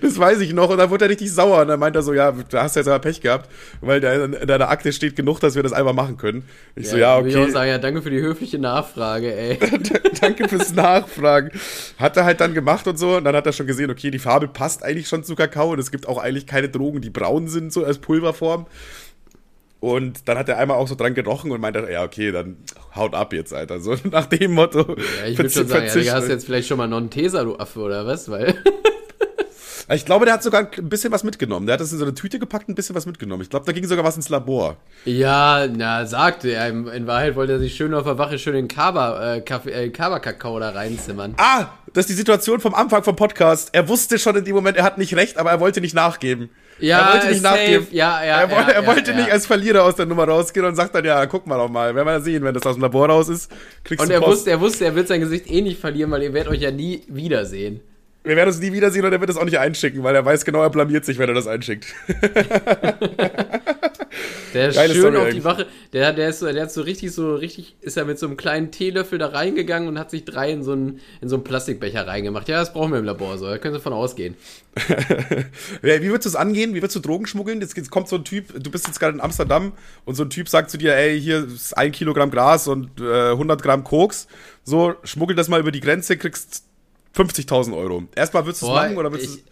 das 0.00 0.18
weiß 0.18 0.40
ich 0.40 0.52
noch. 0.52 0.70
Und 0.70 0.78
dann 0.78 0.90
wurde 0.90 1.06
er 1.06 1.10
richtig 1.10 1.32
sauer. 1.32 1.62
Und 1.62 1.68
dann 1.68 1.80
meint 1.80 1.96
er 1.96 2.02
so, 2.02 2.14
ja, 2.14 2.32
da 2.50 2.62
hast 2.62 2.76
du 2.76 2.80
jetzt 2.80 2.86
aber 2.86 3.00
Pech 3.00 3.20
gehabt, 3.20 3.50
weil 3.80 4.00
da 4.00 4.26
in 4.26 4.46
deiner 4.46 4.68
Akte 4.68 4.92
steht 4.92 5.16
genug, 5.16 5.40
dass 5.40 5.56
wir 5.56 5.64
das 5.64 5.72
einfach 5.72 5.92
machen 5.92 6.16
können. 6.16 6.44
Ich 6.76 6.84
ja, 6.86 6.90
so, 6.90 6.96
ja, 6.98 7.18
okay. 7.18 7.28
Ich 7.30 7.36
auch 7.36 7.48
sagen, 7.48 7.68
ja, 7.68 7.78
danke 7.78 8.00
für 8.02 8.10
die 8.10 8.20
höfliche 8.20 8.60
Nachfrage, 8.60 9.34
ey. 9.34 9.58
danke 10.20 10.48
fürs 10.48 10.72
Nachfragen. 10.72 11.50
Hat 11.98 12.16
er 12.16 12.24
halt 12.24 12.40
dann 12.40 12.54
gemacht 12.54 12.86
und 12.86 12.96
so. 12.96 13.16
Und 13.16 13.24
dann 13.24 13.34
hat 13.34 13.46
er 13.46 13.52
schon 13.52 13.66
gesehen, 13.66 13.90
okay, 13.90 14.12
die 14.12 14.20
Farbe 14.20 14.46
passt 14.46 14.84
eigentlich 14.84 15.08
schon 15.08 15.24
zu 15.24 15.34
Kakao. 15.34 15.72
Und 15.72 15.80
es 15.80 15.90
gibt 15.90 16.06
auch 16.06 16.18
eigentlich 16.18 16.46
keine 16.46 16.68
Drogen, 16.68 17.00
die 17.00 17.10
braun 17.10 17.48
sind, 17.48 17.72
so 17.72 17.84
als 17.84 17.98
Pulverform. 17.98 18.66
Und 19.80 20.28
dann 20.28 20.36
hat 20.36 20.48
er 20.48 20.58
einmal 20.58 20.76
auch 20.76 20.86
so 20.86 20.94
dran 20.94 21.14
gerochen 21.14 21.50
und 21.50 21.60
meinte, 21.60 21.88
ja, 21.90 22.04
okay, 22.04 22.30
dann 22.32 22.58
haut 22.94 23.14
ab 23.14 23.32
jetzt, 23.32 23.54
Alter. 23.54 23.80
So 23.80 23.96
nach 24.10 24.26
dem 24.26 24.52
Motto. 24.52 24.80
Ja, 24.80 25.26
ich 25.26 25.38
würde 25.38 25.50
schon 25.50 25.66
sagen, 25.66 25.86
ja, 25.86 25.94
du 25.94 26.12
hast 26.12 26.28
jetzt 26.28 26.44
vielleicht 26.44 26.68
schon 26.68 26.76
mal 26.76 26.86
noch 26.86 26.98
einen 26.98 27.10
Teser, 27.10 27.44
du 27.44 27.56
Affe, 27.56 27.80
oder 27.80 28.06
was? 28.06 28.30
Weil. 28.30 28.54
Ich 29.92 30.04
glaube, 30.04 30.24
der 30.24 30.34
hat 30.34 30.42
sogar 30.44 30.70
ein 30.78 30.88
bisschen 30.88 31.10
was 31.10 31.24
mitgenommen. 31.24 31.66
Der 31.66 31.72
hat 31.72 31.80
das 31.80 31.90
in 31.90 31.98
so 31.98 32.04
eine 32.04 32.14
Tüte 32.14 32.38
gepackt, 32.38 32.68
ein 32.68 32.76
bisschen 32.76 32.94
was 32.94 33.06
mitgenommen. 33.06 33.42
Ich 33.42 33.50
glaube, 33.50 33.66
da 33.66 33.72
ging 33.72 33.84
sogar 33.88 34.04
was 34.04 34.14
ins 34.14 34.28
Labor. 34.28 34.76
Ja, 35.04 35.66
na, 35.66 36.06
sagte 36.06 36.50
er. 36.50 36.68
In 36.68 37.08
Wahrheit 37.08 37.34
wollte 37.34 37.54
er 37.54 37.58
sich 37.58 37.74
schön 37.74 37.92
auf 37.92 38.04
der 38.04 38.16
Wache 38.16 38.38
schön 38.38 38.54
den 38.54 38.68
Kaba, 38.68 39.34
äh, 39.34 39.40
Kaffee, 39.40 39.72
äh, 39.72 39.88
Kaba-Kakao 39.90 40.60
da 40.60 40.70
reinzimmern. 40.70 41.34
Ah, 41.38 41.66
das 41.92 42.04
ist 42.04 42.10
die 42.10 42.14
Situation 42.14 42.60
vom 42.60 42.74
Anfang 42.74 43.02
vom 43.02 43.16
Podcast. 43.16 43.70
Er 43.72 43.88
wusste 43.88 44.18
schon 44.18 44.36
in 44.36 44.44
dem 44.44 44.54
Moment, 44.54 44.76
er 44.76 44.84
hat 44.84 44.98
nicht 44.98 45.14
recht, 45.16 45.36
aber 45.38 45.50
er 45.50 45.60
wollte 45.60 45.80
nicht 45.80 45.94
nachgeben. 45.94 46.50
Ja, 46.78 46.98
er 46.98 47.14
wollte 47.14 47.28
nicht 47.28 47.42
safe. 47.42 47.56
nachgeben. 47.56 47.86
Ja, 47.90 48.24
ja, 48.24 48.40
er, 48.42 48.50
ja, 48.50 48.68
er 48.70 48.86
wollte 48.86 49.10
ja, 49.10 49.16
nicht 49.16 49.30
als 49.30 49.46
Verlierer 49.46 49.84
aus 49.84 49.96
der 49.96 50.06
Nummer 50.06 50.24
rausgehen 50.24 50.64
und 50.66 50.76
sagt 50.76 50.94
dann, 50.94 51.04
ja, 51.04 51.26
guck 51.26 51.46
mal 51.46 51.58
doch 51.58 51.68
mal. 51.68 51.94
Werden 51.94 52.06
wir 52.06 52.20
sehen, 52.20 52.42
wenn 52.44 52.54
das 52.54 52.64
aus 52.64 52.76
dem 52.76 52.82
Labor 52.82 53.08
raus 53.08 53.28
ist, 53.28 53.50
kriegst 53.84 54.02
Und 54.02 54.08
du 54.08 54.14
er 54.14 54.20
Post. 54.20 54.30
wusste, 54.32 54.50
er 54.50 54.60
wusste, 54.60 54.84
er 54.84 54.94
wird 54.94 55.08
sein 55.08 55.20
Gesicht 55.20 55.50
eh 55.50 55.60
nicht 55.62 55.80
verlieren, 55.80 56.10
weil 56.10 56.22
ihr 56.22 56.32
werdet 56.32 56.52
euch 56.52 56.60
ja 56.60 56.70
nie 56.70 57.02
wiedersehen. 57.08 57.80
Wir 58.22 58.36
werden 58.36 58.48
uns 58.48 58.60
nie 58.60 58.72
wiedersehen 58.72 59.04
und 59.04 59.12
er 59.12 59.20
wird 59.20 59.30
es 59.30 59.36
auch 59.36 59.44
nicht 59.44 59.58
einschicken, 59.58 60.02
weil 60.02 60.14
er 60.14 60.24
weiß 60.24 60.44
genau, 60.44 60.62
er 60.62 60.70
blamiert 60.70 61.04
sich, 61.04 61.18
wenn 61.18 61.28
er 61.28 61.34
das 61.34 61.46
einschickt. 61.46 61.86
Der 64.54 64.68
ist 64.68 64.74
Geile 64.76 64.94
schön 64.94 65.02
Story 65.02 65.16
auf 65.16 65.22
die 65.22 65.28
eigentlich. 65.28 65.44
Wache. 65.44 65.66
Der, 65.92 66.12
der 66.12 66.28
ist 66.28 66.40
so, 66.40 66.52
der 66.52 66.62
hat 66.62 66.72
so 66.72 66.82
richtig, 66.82 67.12
so 67.12 67.34
richtig, 67.34 67.76
ist 67.80 67.96
er 67.96 68.04
mit 68.04 68.18
so 68.18 68.26
einem 68.26 68.36
kleinen 68.36 68.70
Teelöffel 68.70 69.18
da 69.18 69.28
reingegangen 69.28 69.88
und 69.88 69.98
hat 69.98 70.10
sich 70.10 70.24
drei 70.24 70.50
in 70.50 70.62
so 70.62 70.72
einen, 70.72 71.00
in 71.20 71.28
so 71.28 71.36
einen 71.36 71.44
Plastikbecher 71.44 72.06
reingemacht. 72.06 72.48
Ja, 72.48 72.58
das 72.58 72.72
brauchen 72.72 72.92
wir 72.92 72.98
im 72.98 73.04
Labor 73.04 73.38
so. 73.38 73.46
Da 73.46 73.58
können 73.58 73.74
Sie 73.74 73.80
von 73.80 73.92
ausgehen. 73.92 74.36
Wie 75.82 76.02
würdest 76.02 76.24
du 76.24 76.28
es 76.30 76.36
angehen? 76.36 76.74
Wie 76.74 76.82
würdest 76.82 76.96
du 76.96 77.00
Drogen 77.00 77.26
schmuggeln? 77.26 77.60
Jetzt 77.60 77.76
jetzt 77.76 77.90
kommt 77.90 78.08
so 78.08 78.16
ein 78.16 78.24
Typ, 78.24 78.62
du 78.62 78.70
bist 78.70 78.86
jetzt 78.86 78.98
gerade 78.98 79.14
in 79.14 79.20
Amsterdam 79.20 79.72
und 80.04 80.14
so 80.14 80.24
ein 80.24 80.30
Typ 80.30 80.48
sagt 80.48 80.70
zu 80.70 80.78
dir, 80.78 80.94
ey, 80.96 81.20
hier 81.20 81.46
ist 81.46 81.76
ein 81.76 81.92
Kilogramm 81.92 82.30
Gras 82.30 82.66
und 82.66 83.00
äh, 83.00 83.30
100 83.30 83.62
Gramm 83.62 83.84
Koks. 83.84 84.26
So, 84.64 84.94
schmuggel 85.04 85.36
das 85.36 85.48
mal 85.48 85.60
über 85.60 85.72
die 85.72 85.80
Grenze, 85.80 86.16
kriegst 86.16 86.64
50.000 87.16 87.76
Euro. 87.76 88.04
Erstmal 88.14 88.44
würdest 88.46 88.62
du 88.62 88.66
es 88.66 88.72
machen 88.72 88.96
oder 88.96 89.10
würdest 89.12 89.36
ich, 89.36 89.44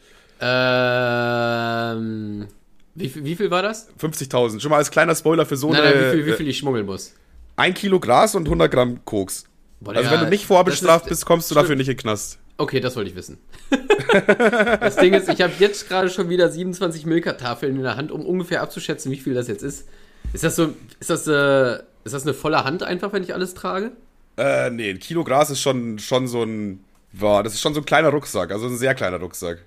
ähm, 1.09 2.47
wie, 2.95 3.09
viel- 3.09 3.25
wie 3.25 3.37
viel 3.37 3.51
war 3.51 3.63
das? 3.63 3.89
du 3.99 4.07
50.000? 4.07 4.61
Schon 4.61 4.71
mal 4.71 4.77
als 4.79 4.91
kleiner 4.91 5.15
Spoiler 5.15 5.47
für 5.47 5.57
so 5.57 5.71
Nein, 5.73 5.83
eine. 5.83 5.91
nein, 5.95 6.05
wie 6.05 6.11
viel, 6.17 6.27
wie 6.27 6.31
äh, 6.31 6.37
viel 6.37 6.49
ich 6.49 6.59
schmuggeln 6.59 6.87
muss. 6.87 7.13
ein 7.57 7.75
Kilo 7.75 7.99
Gras 8.01 8.35
und 8.35 8.45
100 8.47 8.71
Gramm 8.71 9.05
Koks. 9.05 9.45
Boah, 9.81 9.91
Also 9.91 10.03
Digga, 10.03 10.13
wenn 10.21 10.25
du 10.27 10.31
nicht 10.31 10.47
vorbestraft 10.47 11.05
ist- 11.07 11.11
bist, 11.11 11.27
kommst 11.27 11.51
du 11.51 11.55
dafür 11.55 11.77
nicht 11.77 11.89
in 11.89 11.95
den 11.97 12.01
Knast. 12.03 12.39
Okay, 12.57 12.81
das 12.81 12.97
wollte 12.97 13.11
ich 13.11 13.17
wissen. 13.17 13.39
das 14.81 14.97
Ding 14.97 15.15
ist, 15.15 15.29
ich 15.29 15.41
habe 15.43 15.53
jetzt 15.61 15.89
gerade 15.89 16.11
schon 16.11 16.29
wieder 16.29 16.51
27 16.51 17.07
Milka-Tafeln 17.07 17.77
in 17.77 17.83
der 17.83 17.97
Hand, 17.97 18.11
um 18.11 18.27
ungefähr 18.27 18.63
abzuschätzen, 18.63 19.13
wie 19.13 19.17
viel 19.19 19.35
das 19.35 19.47
jetzt 19.47 19.63
ist. 19.63 19.87
Ist 20.33 20.43
das 20.43 20.57
so, 20.57 20.75
ist 20.99 21.09
das, 21.09 21.27
äh, 21.29 21.75
ist 22.05 22.15
das 22.15 22.25
eine 22.25 22.35
volle 22.35 22.65
Hand 22.65 22.83
einfach, 22.83 23.13
wenn 23.13 23.23
ich 23.23 23.33
alles 23.33 23.55
trage? 23.55 23.93
Äh, 24.37 24.71
nee, 24.71 24.91
ein 24.91 24.99
Kilo 24.99 25.23
Gras 25.23 25.51
ist 25.51 25.61
schon, 25.61 25.99
schon 26.01 26.27
so 26.27 26.43
ein. 26.43 26.83
Boah, 27.19 27.43
das 27.43 27.55
ist 27.55 27.61
schon 27.61 27.75
so 27.75 27.81
ein 27.81 27.87
kleiner 27.87 28.09
Rucksack, 28.11 28.51
also 28.53 28.67
ein 28.67 28.77
sehr 28.77 28.95
kleiner 28.95 29.19
Rucksack. 29.19 29.59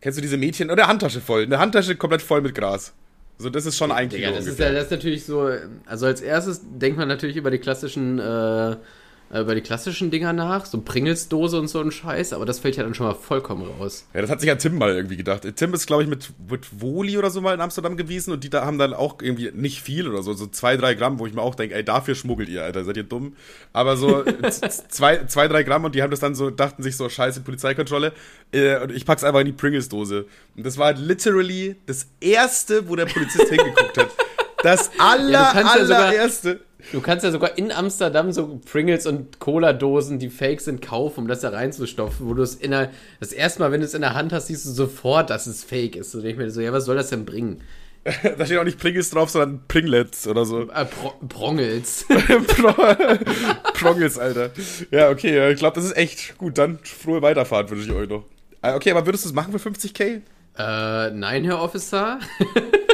Kennst 0.00 0.18
du 0.18 0.22
diese 0.22 0.36
Mädchen? 0.36 0.70
Oder 0.70 0.88
Handtasche 0.88 1.20
voll. 1.20 1.42
Eine 1.42 1.58
Handtasche 1.58 1.94
komplett 1.94 2.22
voll 2.22 2.40
mit 2.40 2.54
Gras. 2.54 2.92
Also 3.38 3.48
das 3.48 3.64
ist 3.64 3.76
schon 3.76 3.90
ein 3.92 4.08
Kilo 4.08 4.20
Digga, 4.20 4.30
das 4.32 4.40
ist 4.44 4.50
ungefähr. 4.50 4.66
ja 4.66 4.74
das 4.74 4.84
ist 4.84 4.90
natürlich 4.90 5.24
so, 5.24 5.50
also 5.86 6.06
als 6.06 6.20
erstes 6.20 6.60
denkt 6.62 6.98
man 6.98 7.08
natürlich 7.08 7.36
über 7.36 7.50
die 7.50 7.58
klassischen, 7.58 8.18
äh, 8.18 8.76
über 9.32 9.54
die 9.54 9.60
klassischen 9.60 10.10
Dinger 10.10 10.32
nach, 10.32 10.66
so 10.66 10.80
Pringles-Dose 10.80 11.60
und 11.60 11.68
so 11.68 11.80
ein 11.80 11.92
Scheiß, 11.92 12.32
aber 12.32 12.46
das 12.46 12.58
fällt 12.58 12.76
ja 12.76 12.82
dann 12.82 12.94
schon 12.94 13.06
mal 13.06 13.14
vollkommen 13.14 13.64
raus. 13.78 14.04
Ja, 14.12 14.22
das 14.22 14.30
hat 14.30 14.40
sich 14.40 14.48
ja 14.48 14.56
Tim 14.56 14.76
mal 14.76 14.94
irgendwie 14.94 15.16
gedacht. 15.16 15.46
Tim 15.54 15.72
ist, 15.72 15.86
glaube 15.86 16.02
ich, 16.02 16.08
mit, 16.08 16.32
mit 16.50 16.80
Woli 16.80 17.16
oder 17.16 17.30
so 17.30 17.40
mal 17.40 17.54
in 17.54 17.60
Amsterdam 17.60 17.96
gewesen 17.96 18.32
und 18.32 18.42
die 18.42 18.50
da 18.50 18.64
haben 18.64 18.78
dann 18.78 18.92
auch 18.92 19.22
irgendwie 19.22 19.52
nicht 19.54 19.82
viel 19.82 20.08
oder 20.08 20.22
so, 20.22 20.32
so 20.32 20.48
zwei, 20.48 20.76
drei 20.76 20.94
Gramm, 20.94 21.20
wo 21.20 21.26
ich 21.26 21.32
mir 21.32 21.42
auch 21.42 21.54
denke, 21.54 21.76
ey, 21.76 21.84
dafür 21.84 22.16
schmuggelt 22.16 22.48
ihr, 22.48 22.64
Alter, 22.64 22.84
seid 22.84 22.96
ihr 22.96 23.04
dumm? 23.04 23.36
Aber 23.72 23.96
so 23.96 24.24
zwei, 24.88 25.24
zwei, 25.26 25.46
drei 25.46 25.62
Gramm 25.62 25.84
und 25.84 25.94
die 25.94 26.02
haben 26.02 26.10
das 26.10 26.20
dann 26.20 26.34
so, 26.34 26.50
dachten 26.50 26.82
sich 26.82 26.96
so, 26.96 27.08
scheiße, 27.08 27.42
Polizeikontrolle. 27.42 28.12
Äh, 28.52 28.82
und 28.82 28.90
ich 28.90 29.06
pack's 29.06 29.22
einfach 29.22 29.40
in 29.40 29.46
die 29.46 29.52
Pringles-Dose. 29.52 30.26
Und 30.56 30.66
das 30.66 30.76
war 30.76 30.86
halt 30.86 30.98
literally 30.98 31.76
das 31.86 32.08
erste, 32.20 32.88
wo 32.88 32.96
der 32.96 33.06
Polizist 33.06 33.48
hingeguckt 33.48 33.96
hat. 33.96 34.08
Das 34.62 34.90
aller, 34.98 35.30
Ja, 35.30 35.50
kannst 35.54 35.88
ja 35.88 35.96
allererste. 35.96 36.60
Du 36.92 37.00
kannst 37.00 37.24
ja 37.24 37.30
sogar 37.30 37.56
in 37.56 37.70
Amsterdam 37.72 38.32
so 38.32 38.60
Pringles 38.70 39.06
und 39.06 39.38
Cola-Dosen, 39.38 40.18
die 40.18 40.28
fake 40.28 40.60
sind, 40.60 40.82
kaufen, 40.82 41.20
um 41.20 41.28
das 41.28 41.40
da 41.40 41.50
reinzustopfen, 41.50 42.28
wo 42.28 42.34
du 42.34 42.42
es 42.42 42.54
in 42.56 42.72
der, 42.72 42.90
das 43.20 43.32
erste 43.32 43.60
Mal, 43.60 43.70
wenn 43.70 43.80
du 43.80 43.86
es 43.86 43.94
in 43.94 44.00
der 44.00 44.14
Hand 44.14 44.32
hast, 44.32 44.48
siehst 44.48 44.66
du 44.66 44.70
sofort, 44.70 45.30
dass 45.30 45.46
es 45.46 45.62
fake 45.62 45.94
ist. 45.96 46.10
So 46.10 46.18
denke 46.20 46.32
ich 46.42 46.46
mir 46.46 46.50
so, 46.50 46.60
ja, 46.60 46.72
was 46.72 46.84
soll 46.86 46.96
das 46.96 47.10
denn 47.10 47.24
bringen? 47.24 47.60
Da 48.38 48.46
steht 48.46 48.56
auch 48.58 48.64
nicht 48.64 48.78
Pringles 48.80 49.10
drauf, 49.10 49.28
sondern 49.28 49.60
Pringlets 49.68 50.26
oder 50.26 50.44
so. 50.46 50.62
Äh, 50.70 50.86
Pro 50.86 51.12
Prongels. 51.28 52.06
Pro- 52.46 52.72
Prongles, 53.74 54.18
Alter. 54.18 54.50
Ja, 54.90 55.10
okay, 55.10 55.52
ich 55.52 55.58
glaube, 55.58 55.74
das 55.74 55.84
ist 55.84 55.96
echt 55.98 56.38
gut. 56.38 56.56
Dann 56.56 56.78
frohe 56.82 57.20
Weiterfahrt 57.20 57.70
wünsche 57.70 57.84
ich 57.84 57.92
euch 57.92 58.08
noch. 58.08 58.24
Äh, 58.62 58.72
Okay, 58.72 58.90
aber 58.90 59.04
würdest 59.06 59.24
du 59.24 59.28
es 59.28 59.34
machen 59.34 59.56
für 59.56 59.68
50k? 59.68 60.22
Äh, 60.58 61.10
nein, 61.12 61.44
Herr 61.44 61.60
Officer. 61.62 62.18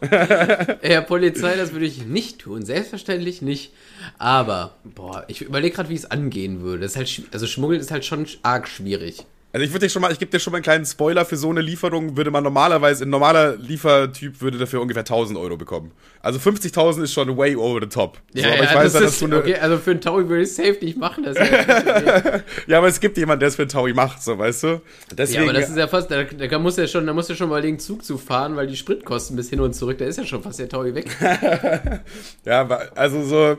Herr 0.80 1.02
Polizei, 1.02 1.56
das 1.56 1.72
würde 1.72 1.86
ich 1.86 2.04
nicht 2.04 2.40
tun. 2.40 2.64
Selbstverständlich 2.64 3.42
nicht. 3.42 3.72
Aber, 4.18 4.76
boah, 4.84 5.24
ich 5.28 5.42
überlege 5.42 5.74
gerade, 5.74 5.88
wie 5.88 5.94
es 5.94 6.10
angehen 6.10 6.62
würde. 6.62 6.82
Das 6.82 6.92
ist 6.92 6.96
halt, 6.96 7.22
also 7.32 7.46
Schmuggeln 7.46 7.80
ist 7.80 7.90
halt 7.90 8.04
schon 8.04 8.26
arg 8.42 8.68
schwierig. 8.68 9.24
Also 9.52 9.64
ich 9.64 9.72
würde 9.72 9.86
dir 9.86 9.90
schon 9.90 10.02
mal, 10.02 10.12
ich 10.12 10.18
gebe 10.18 10.30
dir 10.30 10.38
schon 10.38 10.52
mal 10.52 10.58
einen 10.58 10.62
kleinen 10.62 10.86
Spoiler 10.86 11.24
für 11.24 11.36
so 11.36 11.50
eine 11.50 11.60
Lieferung, 11.60 12.16
würde 12.16 12.30
man 12.30 12.44
normalerweise, 12.44 13.04
ein 13.04 13.10
normaler 13.10 13.56
Liefertyp 13.56 14.40
würde 14.40 14.58
dafür 14.58 14.80
ungefähr 14.80 15.00
1000 15.00 15.36
Euro 15.38 15.56
bekommen. 15.56 15.90
Also 16.22 16.38
50.000 16.38 17.02
ist 17.02 17.12
schon 17.12 17.36
way 17.36 17.56
over 17.56 17.80
the 17.80 17.88
top. 17.88 18.18
Ja, 18.32 18.42
so, 18.42 18.48
aber 18.48 18.56
ja, 18.58 18.62
ich 18.62 18.74
weiß 18.76 18.92
das 18.92 18.92
ja, 18.92 19.00
ist, 19.00 19.06
dass 19.06 19.18
du 19.18 19.24
eine, 19.24 19.38
okay, 19.38 19.56
also 19.56 19.78
für 19.78 19.90
einen 19.90 20.00
Taui 20.00 20.28
würde 20.28 20.42
ich 20.42 20.54
safe 20.54 20.76
nicht 20.80 20.96
machen. 20.98 21.24
Das 21.24 21.36
ja, 21.36 21.44
Ja, 22.68 22.78
aber 22.78 22.86
es 22.86 23.00
gibt 23.00 23.16
jemanden, 23.16 23.40
der 23.40 23.48
es 23.48 23.56
für 23.56 23.62
einen 23.62 23.70
Taui 23.70 23.92
macht, 23.92 24.22
so, 24.22 24.38
weißt 24.38 24.62
du? 24.62 24.66
ja, 24.68 24.80
Deswegen, 25.16 25.42
aber 25.42 25.52
das 25.54 25.68
ist 25.68 25.76
ja 25.76 25.88
fast, 25.88 26.10
da, 26.12 26.22
da 26.22 26.58
muss 26.60 26.76
ja 26.76 26.86
schon, 26.86 27.06
da 27.06 27.12
muss 27.12 27.28
ja 27.28 27.34
schon 27.34 27.48
mal 27.48 27.62
den 27.62 27.80
Zug 27.80 28.04
zu 28.04 28.18
fahren, 28.18 28.54
weil 28.54 28.68
die 28.68 28.76
Spritkosten 28.76 29.36
bis 29.36 29.50
hin 29.50 29.60
und 29.60 29.74
zurück, 29.74 29.98
da 29.98 30.04
ist 30.04 30.16
ja 30.16 30.24
schon 30.24 30.42
fast 30.42 30.60
der 30.60 30.68
Taui 30.68 30.94
weg. 30.94 31.08
ja, 32.44 32.68
also 32.94 33.24
so, 33.24 33.58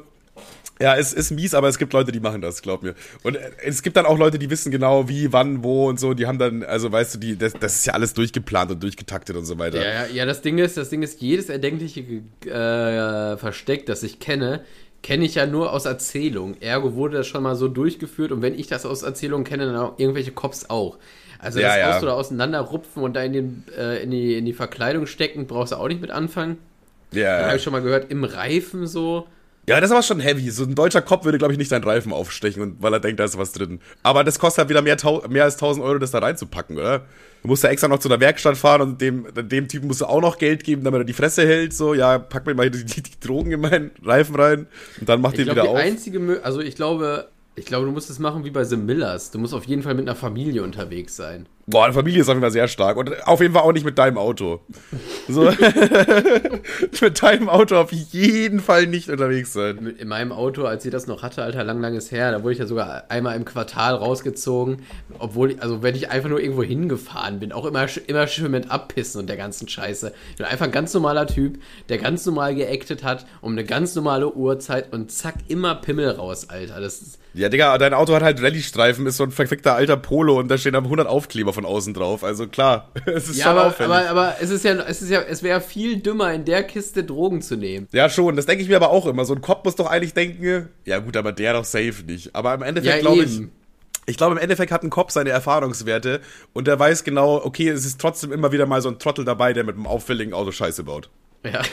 ja, 0.82 0.96
es 0.98 1.14
ist 1.14 1.32
mies, 1.32 1.54
aber 1.54 1.68
es 1.70 1.78
gibt 1.78 1.94
Leute, 1.94 2.12
die 2.12 2.20
machen 2.20 2.42
das, 2.42 2.62
glaub 2.62 2.84
mir. 2.84 2.96
Und 3.24 3.36
äh, 3.36 3.52
es 3.64 3.82
gibt 3.84 3.98
dann 3.98 4.06
auch 4.06 4.18
Leute, 4.18 4.40
die 4.40 4.50
wissen 4.50 4.72
genau, 4.72 5.08
wie, 5.10 5.32
wann, 5.34 5.64
wo 5.64 5.88
und 5.90 6.00
so. 6.00 6.14
Die 6.14 6.28
haben 6.28 6.40
dann, 6.40 6.64
also 6.64 6.92
weißt 6.92 7.16
du, 7.16 7.20
die, 7.20 7.38
das, 7.38 7.58
das 7.60 7.76
ist 7.76 7.86
ja 7.86 7.94
alles 7.94 8.14
durchgeplant 8.14 8.72
und 8.72 8.84
durchgetaktet 8.84 9.36
und 9.36 9.46
so 9.46 9.60
weiter. 9.60 9.86
Ja, 9.86 10.06
ja, 10.06 10.06
ja, 10.08 10.26
das 10.26 10.42
Ding 10.42 10.58
ist, 10.58 10.76
das 10.78 10.90
Ding 10.90 11.02
ist, 11.02 11.22
jedes 11.22 11.50
erdenkliche 11.50 12.02
äh, 12.46 13.38
Versteck, 13.38 13.86
das 13.86 14.04
ich 14.04 14.20
kenne, 14.20 14.66
kenne 15.02 15.24
ich 15.26 15.36
ja 15.36 15.46
nur 15.46 15.72
aus 15.72 15.86
Erzählung. 15.86 16.58
Ergo 16.60 16.94
wurde 16.96 17.18
das 17.18 17.28
schon 17.28 17.44
mal 17.44 17.56
so 17.56 17.68
durchgeführt 17.70 18.32
und 18.34 18.42
wenn 18.42 18.54
ich 18.58 18.68
das 18.68 18.86
aus 18.86 19.02
Erzählung 19.04 19.44
kenne, 19.46 19.66
dann 19.66 19.76
auch 19.78 19.98
irgendwelche 19.98 20.32
Cops 20.32 20.70
auch. 20.70 20.98
Also 21.40 21.60
Ja, 21.60 21.68
das 21.68 21.78
ja. 21.78 21.86
brauchst 21.86 22.02
du 22.02 22.06
da 22.06 22.14
auseinanderrupfen 22.14 23.02
und 23.02 23.16
da 23.16 23.24
in, 23.24 23.34
den, 23.34 23.66
äh, 23.78 24.04
in, 24.04 24.12
die, 24.12 24.36
in 24.38 24.46
die 24.46 24.54
Verkleidung 24.54 25.08
stecken, 25.08 25.48
brauchst 25.48 25.72
du 25.72 25.78
auch 25.78 25.88
nicht 25.88 26.02
mit 26.02 26.12
anfangen. 26.12 26.58
Dann 27.36 27.46
habe 27.48 27.56
Ja, 27.56 27.56
ich 27.58 27.64
schon 27.64 27.74
mal 27.74 27.82
gehört, 27.82 28.12
im 28.12 28.24
Reifen 28.24 28.88
so. 28.88 29.28
Ja, 29.68 29.80
das 29.80 29.90
ist 29.90 29.92
aber 29.92 30.04
schon 30.04 30.20
heavy. 30.20 30.50
So 30.50 30.64
ein 30.64 30.76
deutscher 30.76 31.02
Cop 31.02 31.24
würde, 31.24 31.38
glaube 31.38 31.54
ich, 31.54 31.58
nicht 31.60 31.72
deinen 31.72 31.84
Reifen 31.84 32.12
aufstechen, 32.14 32.62
und, 32.62 32.82
weil 32.82 32.94
er 32.94 33.00
denkt, 33.00 33.20
da 33.20 33.26
ist 33.26 33.38
was 33.38 33.52
drin. 33.52 33.80
Aber 34.04 34.24
das 34.24 34.40
kostet 34.40 34.60
halt 34.60 34.70
wieder 34.70 34.82
mehr, 34.82 34.98
mehr 35.30 35.44
als 35.44 35.56
1000 35.56 35.86
Euro, 35.86 36.00
das 36.00 36.12
da 36.12 36.20
reinzupacken, 36.20 36.78
oder? 36.78 37.06
Du 37.44 37.48
musst 37.48 37.64
ja 37.64 37.70
extra 37.70 37.88
noch 37.88 38.00
zu 38.00 38.10
der 38.10 38.20
Werkstatt 38.20 38.58
fahren 38.58 38.82
und 38.82 39.02
dem, 39.02 39.26
dem 39.34 39.68
Typen 39.68 39.88
musst 39.88 40.02
du 40.02 40.06
auch 40.06 40.22
noch 40.22 40.38
Geld 40.38 40.64
geben, 40.64 40.84
damit 40.84 41.02
er 41.02 41.06
die 41.06 41.14
Fresse 41.14 41.46
hält. 41.46 41.74
So, 41.74 41.94
ja, 41.94 42.20
pack 42.20 42.46
mir 42.46 42.54
mal 42.54 42.70
die, 42.70 42.86
die, 42.86 43.02
die 43.02 43.20
Drogen 43.20 43.52
in 43.52 43.62
meinen 43.62 43.92
Reifen 44.04 44.36
rein 44.36 44.68
und 45.00 45.10
dann 45.10 45.22
mach 45.22 45.32
Ich 45.32 45.38
den 45.38 45.46
glaube, 45.46 45.62
wieder 45.62 45.70
die 45.70 45.76
auf. 45.76 45.78
einzige, 45.84 46.40
also 46.44 46.60
ich 46.62 46.76
glaube, 46.76 47.30
ich 47.56 47.66
glaube, 47.66 47.86
du 47.86 47.92
musst 47.92 48.10
es 48.10 48.20
machen 48.20 48.46
wie 48.46 48.52
bei 48.52 48.64
The 48.64 48.78
Millers. 48.78 49.32
Du 49.32 49.40
musst 49.40 49.54
auf 49.54 49.66
jeden 49.66 49.84
Fall 49.84 49.94
mit 49.96 50.08
einer 50.08 50.16
Familie 50.16 50.64
unterwegs 50.64 51.16
sein. 51.16 51.48
Boah, 51.68 51.86
eine 51.86 51.94
Familie 51.94 52.22
ist 52.22 52.28
auf 52.28 52.34
jeden 52.34 52.42
Fall 52.42 52.52
sehr 52.52 52.68
stark. 52.68 52.98
Und 52.98 53.28
auf 53.28 53.40
jeden 53.42 53.54
Fall 53.54 53.64
auch 53.64 53.72
nicht 53.72 53.86
mit 53.86 53.98
deinem 53.98 54.18
Auto. 54.18 54.62
So. 55.28 55.44
mit 57.02 57.24
deinem 57.24 57.50
Auto 57.50 57.76
auf 57.78 57.92
jeden 57.92 58.60
Fall 58.60 58.88
nicht 58.88 59.10
unterwegs 59.10 59.54
sein. 59.54 59.96
in 59.98 60.08
meinem 60.08 60.32
Auto, 60.32 60.64
als 60.66 60.84
ich 60.86 60.92
das 60.92 61.08
noch 61.08 61.24
hatte, 61.24 61.44
Alter, 61.44 61.64
lang, 61.64 61.80
langes 61.80 62.12
her, 62.12 62.32
da 62.32 62.44
wurde 62.44 62.54
ich 62.54 62.60
ja 62.60 62.66
sogar 62.66 63.06
einmal 63.10 63.36
im 63.36 63.46
Quartal 63.46 63.96
rausgezogen, 63.96 64.84
obwohl, 65.20 65.52
ich, 65.52 65.62
also 65.62 65.84
wenn 65.84 65.96
ich 65.96 66.10
einfach 66.10 66.30
nur 66.30 66.40
irgendwo 66.40 66.64
hingefahren 66.64 67.40
bin, 67.40 67.52
auch 67.52 67.66
immer, 67.66 67.86
immer 68.08 68.28
schön 68.28 68.52
mit 68.52 68.72
Abpissen 68.72 69.22
und 69.22 69.28
der 69.28 69.38
ganzen 69.38 69.68
Scheiße. 69.68 70.12
Ich 70.32 70.38
bin 70.38 70.46
einfach 70.46 70.66
ein 70.66 70.72
ganz 70.72 70.94
normaler 70.94 71.28
Typ, 71.28 71.60
der 71.90 71.98
ganz 71.98 72.26
normal 72.26 72.56
geactet 72.56 73.04
hat, 73.04 73.26
um 73.42 73.54
eine 73.54 73.64
ganz 73.64 73.96
normale 73.96 74.34
Uhrzeit 74.34 74.92
und 74.92 75.12
zack, 75.12 75.36
immer 75.48 75.76
Pimmel 75.76 76.10
raus, 76.12 76.50
Alter. 76.50 76.82
Das 76.82 77.02
ist, 77.02 77.20
Ja, 77.34 77.50
Digga, 77.50 77.78
dein 77.78 77.94
Auto 77.94 78.14
hat 78.14 78.24
halt 78.24 78.42
Rallye-Streifen, 78.42 79.06
ist 79.06 79.18
so 79.18 79.24
ein 79.24 79.32
verfickter 79.32 79.76
alter 79.76 79.98
Polo 79.98 80.40
und 80.40 80.48
da 80.50 80.58
stehen 80.58 80.74
dann 80.74 80.84
100 80.84 81.08
Aufkleber 81.08 81.51
von 81.54 81.66
außen 81.66 81.94
drauf. 81.94 82.24
Also 82.24 82.48
klar, 82.48 82.92
es 83.06 83.30
ist 83.30 83.38
ja, 83.38 83.46
schon 83.46 83.52
aber, 83.58 83.68
auffällig. 83.68 83.92
aber, 83.92 84.10
aber 84.10 84.36
es 84.42 84.50
ist 84.50 84.64
ja, 84.64 84.74
es 84.74 85.02
ist 85.02 85.10
ja, 85.10 85.22
es 85.22 85.44
wäre 85.44 85.62
viel 85.62 85.98
dümmer, 85.98 86.34
in 86.34 86.46
der 86.46 86.64
Kiste 86.64 87.04
Drogen 87.04 87.42
zu 87.42 87.56
nehmen. 87.56 87.88
ja, 87.92 88.10
schon, 88.10 88.36
das 88.36 88.46
denke 88.46 88.64
ich 88.64 88.70
mir 88.70 88.76
aber 88.76 88.90
auch 88.90 89.06
immer. 89.06 89.26
So 89.26 89.34
ein 89.34 89.42
Cop 89.42 89.66
muss 89.66 89.76
doch 89.76 89.88
eigentlich 89.88 90.14
denken, 90.14 90.70
ja 90.86 91.00
gut, 91.00 91.18
aber 91.18 91.32
der 91.32 91.54
doch 91.54 91.66
safe 91.66 92.04
nicht. 92.06 92.36
Aber 92.36 92.54
im 92.54 92.62
Endeffekt 92.62 92.96
Ja, 92.96 93.02
glaube 93.02 93.24
ich, 93.24 93.42
ich 94.08 94.18
glaube, 94.18 94.34
im 94.34 94.42
Endeffekt 94.42 94.72
hat 94.72 94.84
ein 94.84 94.90
Cop 94.90 95.12
seine 95.12 95.30
Erfahrungswerte 95.30 96.22
und 96.54 96.68
der 96.68 96.80
weiß 96.80 97.04
genau, 97.04 97.44
okay, 97.44 97.70
es 97.70 97.86
ist 97.86 98.02
trotzdem 98.02 98.32
immer 98.32 98.52
wieder 98.52 98.66
mal 98.66 98.82
so 98.82 98.90
ein 98.90 99.00
Trottel 99.00 99.26
dabei, 99.26 99.54
der 99.54 99.64
mit 99.64 99.76
einem 99.76 99.88
auffälligen 99.88 100.34
Auto 100.34 100.52
Scheiße 100.52 100.84
baut. 100.84 101.10
Ja. 101.46 101.62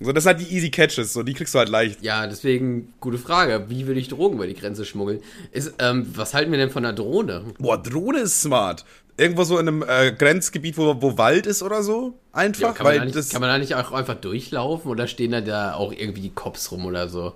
So, 0.00 0.12
das 0.12 0.24
sind 0.24 0.36
halt 0.36 0.48
die 0.48 0.54
Easy 0.54 0.70
Catches, 0.70 1.12
so, 1.12 1.22
die 1.22 1.34
kriegst 1.34 1.54
du 1.54 1.58
halt 1.58 1.68
leicht. 1.68 2.02
Ja, 2.02 2.26
deswegen, 2.26 2.92
gute 3.00 3.18
Frage. 3.18 3.66
Wie 3.68 3.86
will 3.86 3.96
ich 3.96 4.08
Drogen 4.08 4.36
über 4.36 4.46
die 4.46 4.54
Grenze 4.54 4.84
schmuggeln? 4.84 5.20
Ist, 5.52 5.74
ähm, 5.78 6.06
was 6.14 6.34
halten 6.34 6.50
wir 6.50 6.58
denn 6.58 6.70
von 6.70 6.84
einer 6.84 6.94
Drohne? 6.94 7.44
Boah, 7.58 7.80
Drohne 7.80 8.20
ist 8.20 8.40
smart. 8.42 8.84
Irgendwo 9.16 9.44
so 9.44 9.58
in 9.58 9.68
einem 9.68 9.84
äh, 9.86 10.10
Grenzgebiet, 10.12 10.76
wo, 10.76 11.00
wo 11.00 11.16
Wald 11.16 11.46
ist 11.46 11.62
oder 11.62 11.84
so. 11.84 12.18
Einfach, 12.32 12.60
Ja, 12.60 12.72
kann, 12.72 12.84
man 12.84 12.92
weil 12.92 12.98
da 12.98 13.04
nicht, 13.04 13.16
das. 13.16 13.28
kann 13.28 13.40
man 13.40 13.50
da 13.50 13.58
nicht 13.58 13.74
auch 13.76 13.92
einfach 13.92 14.16
durchlaufen 14.16 14.90
oder 14.90 15.06
stehen 15.06 15.30
da, 15.30 15.40
da 15.40 15.74
auch 15.74 15.92
irgendwie 15.92 16.20
die 16.22 16.32
Cops 16.34 16.72
rum 16.72 16.84
oder 16.86 17.08
so? 17.08 17.34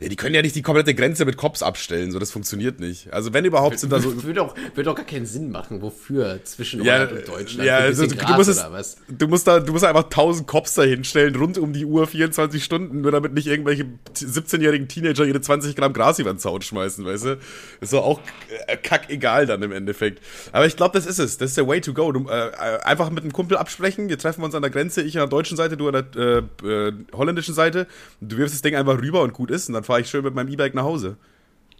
Ja, 0.00 0.08
die 0.08 0.14
können 0.14 0.34
ja 0.34 0.42
nicht 0.42 0.54
die 0.54 0.62
komplette 0.62 0.94
Grenze 0.94 1.24
mit 1.24 1.36
Cops 1.36 1.62
abstellen, 1.62 2.12
so 2.12 2.20
das 2.20 2.30
funktioniert 2.30 2.78
nicht. 2.78 3.12
Also 3.12 3.32
wenn 3.32 3.44
überhaupt 3.44 3.80
sind 3.80 3.90
da 3.92 4.00
so. 4.00 4.22
würde, 4.22 4.42
auch, 4.42 4.54
würde 4.74 4.90
auch 4.90 4.94
gar 4.94 5.04
keinen 5.04 5.26
Sinn 5.26 5.50
machen. 5.50 5.82
Wofür? 5.82 6.38
Zwischen 6.44 6.84
Ja, 6.84 6.94
Holland 6.94 7.12
und 7.12 7.28
Deutschland? 7.28 7.66
ja 7.66 7.78
also, 7.78 8.06
du, 8.06 8.14
Gras 8.14 8.36
musst 8.36 8.48
es, 8.50 8.96
du 9.08 9.26
musst 9.26 9.48
da, 9.48 9.58
du 9.58 9.72
musst 9.72 9.84
einfach 9.84 10.04
1000 10.04 10.46
Cops 10.46 10.74
da 10.74 10.82
hinstellen, 10.82 11.34
rund 11.34 11.58
um 11.58 11.72
die 11.72 11.84
Uhr, 11.84 12.06
24 12.06 12.62
Stunden, 12.62 13.00
nur 13.00 13.10
damit 13.10 13.34
nicht 13.34 13.48
irgendwelche 13.48 13.86
17-jährigen 14.14 14.86
Teenager 14.86 15.24
ihre 15.24 15.40
20 15.40 15.74
Gramm 15.74 15.92
Gras 15.92 16.20
über 16.20 16.32
den 16.32 16.38
Zaun 16.38 16.62
schmeißen, 16.62 17.04
weißt 17.04 17.24
du? 17.24 17.38
Ist 17.80 17.92
doch 17.92 18.04
auch 18.04 18.20
äh, 18.68 18.76
kackegal 18.76 19.46
dann 19.46 19.62
im 19.62 19.72
Endeffekt. 19.72 20.22
Aber 20.52 20.66
ich 20.66 20.76
glaube, 20.76 20.96
das 20.96 21.06
ist 21.06 21.18
es. 21.18 21.38
Das 21.38 21.50
ist 21.50 21.56
der 21.56 21.66
Way 21.66 21.80
to 21.80 21.92
go. 21.92 22.12
Du, 22.12 22.28
äh, 22.28 22.48
äh, 22.48 22.80
einfach 22.82 23.10
mit 23.10 23.24
einem 23.24 23.32
Kumpel 23.32 23.56
absprechen, 23.56 24.08
wir 24.08 24.18
treffen 24.18 24.44
uns 24.44 24.54
an 24.54 24.62
der 24.62 24.70
Grenze, 24.70 25.02
ich 25.02 25.16
an 25.16 25.22
der 25.22 25.28
deutschen 25.28 25.56
Seite, 25.56 25.76
du 25.76 25.88
an 25.88 26.06
der 26.14 26.44
äh, 26.62 26.68
äh, 26.68 26.92
holländischen 27.12 27.54
Seite. 27.54 27.88
Du 28.20 28.36
wirfst 28.36 28.54
das 28.54 28.62
Ding 28.62 28.76
einfach 28.76 29.00
rüber 29.00 29.22
und 29.22 29.32
gut 29.32 29.50
ist 29.50 29.66
und 29.68 29.74
dann 29.74 29.87
fahre 29.88 30.02
ich 30.02 30.10
schön 30.10 30.22
mit 30.22 30.34
meinem 30.34 30.48
E-Bike 30.48 30.74
nach 30.74 30.84
Hause. 30.84 31.16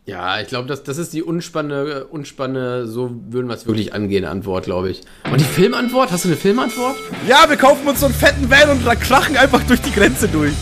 Ja, 0.06 0.40
ich 0.40 0.48
glaube, 0.48 0.66
das, 0.66 0.82
das 0.82 0.96
ist 0.96 1.12
die 1.12 1.22
unspannende, 1.22 2.06
unspannende, 2.06 2.86
so 2.86 3.10
würden 3.28 3.48
wir 3.48 3.54
es 3.54 3.66
wirklich 3.66 3.92
angehen, 3.92 4.24
Antwort, 4.24 4.64
glaube 4.64 4.88
ich. 4.88 5.02
Und 5.30 5.38
die 5.38 5.44
Filmantwort? 5.44 6.10
Hast 6.10 6.24
du 6.24 6.28
eine 6.30 6.38
Filmantwort? 6.38 6.96
Ja, 7.28 7.44
wir 7.46 7.58
kaufen 7.58 7.86
uns 7.86 8.00
so 8.00 8.06
einen 8.06 8.14
fetten 8.14 8.48
Van 8.50 8.70
und 8.70 9.00
krachen 9.00 9.36
einfach 9.36 9.62
durch 9.64 9.82
die 9.82 9.92
Grenze 9.92 10.26
durch. 10.26 10.54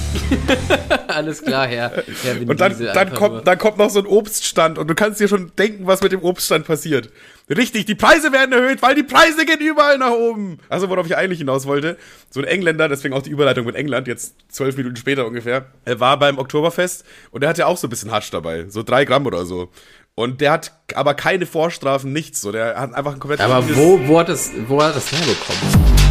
Alles 1.07 1.41
klar, 1.41 1.69
Herr, 1.69 1.93
Herr 2.25 2.41
Vin 2.41 2.51
Und 2.51 2.61
dann, 2.61 2.73
Diesel, 2.73 2.91
dann, 2.93 3.11
nur. 3.11 3.17
kommt, 3.17 3.47
dann 3.47 3.59
kommt 3.59 3.79
noch 3.79 3.91
so 3.91 4.01
ein 4.01 4.07
Obststand 4.07 4.79
und 4.79 4.89
du 4.89 4.97
kannst 4.97 5.21
dir 5.21 5.29
schon 5.29 5.53
denken, 5.57 5.87
was 5.87 6.03
mit 6.03 6.11
dem 6.11 6.25
Obststand 6.25 6.67
passiert. 6.67 7.11
Richtig, 7.49 7.85
die 7.85 7.95
Preise 7.95 8.33
werden 8.33 8.53
erhöht, 8.53 8.83
weil 8.83 8.97
die 8.97 9.05
Preise 9.05 9.47
gehen 9.47 9.61
überall 9.61 9.99
nach 9.99 10.11
oben. 10.11 10.59
Also 10.69 10.89
worauf 10.89 11.07
ich 11.07 11.17
eigentlich 11.17 11.39
hinaus 11.39 11.65
wollte, 11.67 11.97
so 12.29 12.41
ein 12.41 12.47
Engländer, 12.47 12.89
deswegen 12.89 13.15
auch 13.15 13.23
die 13.23 13.31
Überleitung 13.31 13.67
mit 13.67 13.77
England, 13.77 14.09
jetzt 14.09 14.35
zwölf 14.49 14.77
Minuten 14.77 14.97
später 14.97 15.25
ungefähr, 15.27 15.67
er 15.85 16.01
war 16.01 16.19
beim 16.19 16.39
Oktoberfest 16.39 17.05
und 17.31 17.43
der 17.43 17.51
hatte 17.51 17.67
auch 17.69 17.77
so 17.77 17.87
ein 17.87 17.91
bisschen 17.91 18.11
Hatsch 18.11 18.33
dabei, 18.33 18.67
so 18.69 18.83
drei 18.83 19.05
Gramm 19.05 19.27
oder 19.27 19.47
so. 19.47 19.71
Und 20.17 20.41
der 20.41 20.51
hat 20.51 20.73
aber 20.95 21.15
keine 21.15 21.47
Vorstrafen, 21.47 22.13
nichts. 22.13 22.41
So, 22.41 22.51
der 22.51 22.81
hat 22.81 22.95
einfach 22.95 23.13
ein 23.13 23.21
komplett 23.21 23.41
Aber 23.41 23.63
wo, 23.77 24.01
wo, 24.09 24.19
hat 24.19 24.29
das, 24.31 24.51
wo 24.67 24.83
hat 24.83 24.97
das 24.97 25.13
herbekommen? 25.13 26.07